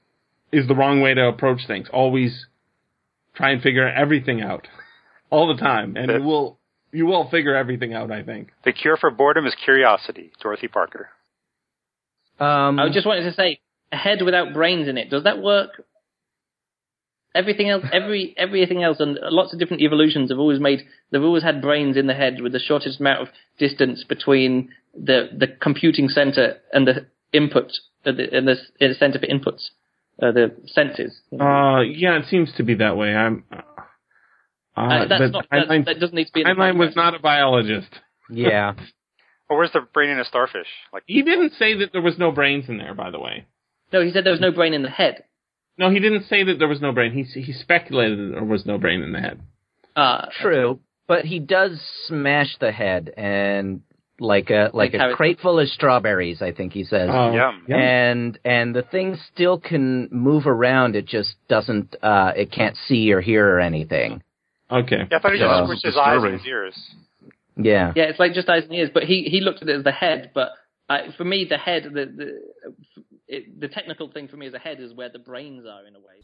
is 0.51 0.67
the 0.67 0.75
wrong 0.75 1.01
way 1.01 1.15
to 1.15 1.29
approach 1.29 1.61
things. 1.67 1.89
Always 1.93 2.47
try 3.35 3.53
and 3.53 3.63
figure 3.63 3.89
everything 3.89 4.43
out. 4.43 4.67
All 5.31 5.55
the 5.55 5.63
time. 5.63 5.97
And 5.97 6.11
you 6.11 6.23
will 6.23 6.59
you 6.93 7.07
will 7.07 7.29
figure 7.31 7.55
everything 7.57 7.95
out 7.95 8.11
i 8.11 8.23
think 8.23 8.51
The 8.65 8.73
cure 8.73 8.97
for 8.97 9.11
boredom 9.11 9.47
is 9.47 9.55
curiosity. 9.65 10.33
Dorothy 10.41 10.69
Parker. 10.69 11.09
Um, 12.39 12.79
I 12.79 12.89
just 12.93 13.07
wanted 13.07 13.25
to 13.25 13.33
say, 13.35 13.61
a 13.93 13.97
head 13.97 14.23
without 14.23 14.53
brains 14.53 14.89
in 14.89 14.99
it, 14.99 15.11
does 15.11 15.25
that 15.25 15.41
work? 15.41 15.85
Everything 17.35 17.71
else, 17.71 17.85
every 17.93 18.35
everything 18.37 18.83
else, 18.83 19.01
and 19.01 19.19
lots 19.23 19.55
of 19.55 19.59
different 19.59 19.83
evolutions 19.83 20.31
have 20.31 20.39
always 20.39 20.61
made. 20.61 20.83
They've 21.11 21.23
always 21.23 21.43
had 21.43 21.63
brains 21.63 21.97
in 21.97 22.07
the 22.07 22.15
head 22.15 22.43
with 22.43 22.53
the 22.53 22.59
shortest 22.59 23.01
amount 23.01 23.23
of 23.23 23.29
distance 23.59 24.05
between 24.05 24.69
the 24.95 25.31
the 25.35 25.47
computing 25.47 26.09
center 26.09 26.59
and 26.75 26.87
the 26.87 27.07
input, 27.33 27.73
uh, 28.05 28.13
the, 28.13 28.37
and 28.37 28.47
the, 28.47 28.53
uh, 28.53 28.89
the 28.89 28.95
center 28.95 29.19
for 29.19 29.27
inputs, 29.27 29.71
uh, 30.23 30.31
the 30.33 30.55
senses. 30.67 31.21
Uh, 31.33 31.81
yeah, 31.81 32.19
it 32.19 32.27
seems 32.29 32.53
to 32.59 32.63
be 32.63 32.75
that 32.75 32.99
way. 32.99 33.15
I'm. 33.15 33.45
Uh, 34.77 34.81
Uh, 34.81 35.07
that's 35.09 35.21
but 35.21 35.31
not, 35.33 35.47
that, 35.51 35.69
Heinlein, 35.69 35.85
that 35.87 36.01
doesn't 36.01 36.15
need 36.15 36.27
to 36.27 36.33
be. 36.33 36.41
In 36.43 36.49
the 36.49 36.55
Heinlein 36.55 36.79
was 36.79 36.97
not 36.97 37.15
a 37.15 37.19
biologist. 37.19 37.89
yeah. 38.31 38.75
Or 39.49 39.59
where's 39.59 39.73
the 39.73 39.81
brain 39.93 40.11
in 40.11 40.19
a 40.19 40.25
starfish? 40.25 40.69
Like 40.93 41.03
He 41.07 41.23
didn't 41.23 41.53
say 41.59 41.75
that 41.79 41.93
there 41.93 42.01
was 42.01 42.17
no 42.19 42.31
brains 42.33 42.69
in 42.69 42.79
there. 42.79 42.95
By 42.95 43.11
the 43.11 43.21
way, 43.21 43.47
No, 43.93 44.03
he 44.03 44.11
said 44.11 44.25
there 44.25 44.33
was 44.33 44.41
no 44.41 44.53
brain 44.53 44.73
in 44.75 44.83
the 44.83 44.89
head. 44.91 45.25
no, 45.77 45.91
he 45.91 46.01
didn't 46.01 46.25
say 46.25 46.43
that 46.45 46.59
there 46.59 46.69
was 46.69 46.81
no 46.81 46.93
brain. 46.93 47.13
He 47.13 47.25
he 47.41 47.53
speculated 47.53 48.19
that 48.19 48.33
there 48.33 48.45
was 48.45 48.65
no 48.65 48.79
brain 48.79 49.03
in 49.03 49.13
the 49.13 49.21
head. 49.21 49.41
Uh, 49.95 50.27
True, 50.41 50.81
but 51.07 51.27
he 51.27 51.39
does 51.39 51.79
smash 52.07 52.57
the 52.61 52.73
head 52.73 53.13
and 53.17 53.83
like 54.19 54.49
a 54.51 54.71
like 54.73 54.95
Like 54.95 55.13
a 55.13 55.15
crate 55.15 55.41
full 55.41 55.59
of 55.59 55.69
strawberries. 55.69 56.41
I 56.41 56.53
think 56.53 56.73
he 56.73 56.85
says. 56.85 57.11
Oh, 57.13 57.33
Yum. 57.33 57.67
And 57.71 58.39
and 58.45 58.75
the 58.75 58.83
thing 58.83 59.19
still 59.35 59.59
can 59.59 60.09
move 60.11 60.47
around. 60.47 60.97
It 60.97 61.07
just 61.07 61.35
doesn't. 61.49 61.97
Uh, 62.03 62.33
it 62.37 62.53
can't 62.53 62.77
see 62.87 63.13
or 63.13 63.21
hear 63.21 63.47
or 63.47 63.61
anything. 63.61 64.23
Okay. 64.73 65.07
yeah, 65.11 65.17
I 65.17 65.21
thought 65.21 65.33
he 65.33 65.39
Yeah. 65.41 65.59
just 65.61 65.67
switched 65.69 65.85
his 65.87 65.97
eyes 65.97 66.23
and 66.23 66.33
his 66.35 66.47
ears. 66.47 66.75
Yeah. 67.57 67.93
Yeah, 67.95 68.05
it's 68.05 68.19
like 68.19 68.33
just 68.35 68.49
eyes 68.49 68.65
and 68.65 68.73
ears. 68.75 68.91
But 68.93 69.05
he, 69.05 69.25
he 69.31 69.41
looked 69.41 69.63
at 69.63 69.69
it 69.69 69.77
as 69.77 69.85
the 69.85 69.93
head. 69.93 70.31
But 70.35 70.51
I, 70.89 71.13
for 71.17 71.25
me, 71.25 71.45
the 71.49 71.59
head, 71.59 71.85
the 71.85 72.07
the, 72.07 72.41
it, 73.29 73.61
the 73.61 73.69
technical 73.69 74.09
thing 74.11 74.27
for 74.29 74.37
me 74.37 74.47
as 74.47 74.55
a 74.55 74.59
head 74.59 74.81
is 74.81 74.93
where 74.95 75.09
the 75.11 75.19
brains 75.19 75.65
are 75.67 75.87
in 75.87 75.95
a 75.95 76.01
way. 76.01 76.21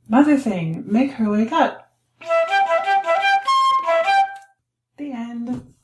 Mother 0.07 0.37
thing, 0.37 0.83
make 0.85 1.11
her 1.13 1.29
wake 1.31 1.51
up. 1.51 1.91
The 4.97 5.11
end. 5.11 5.74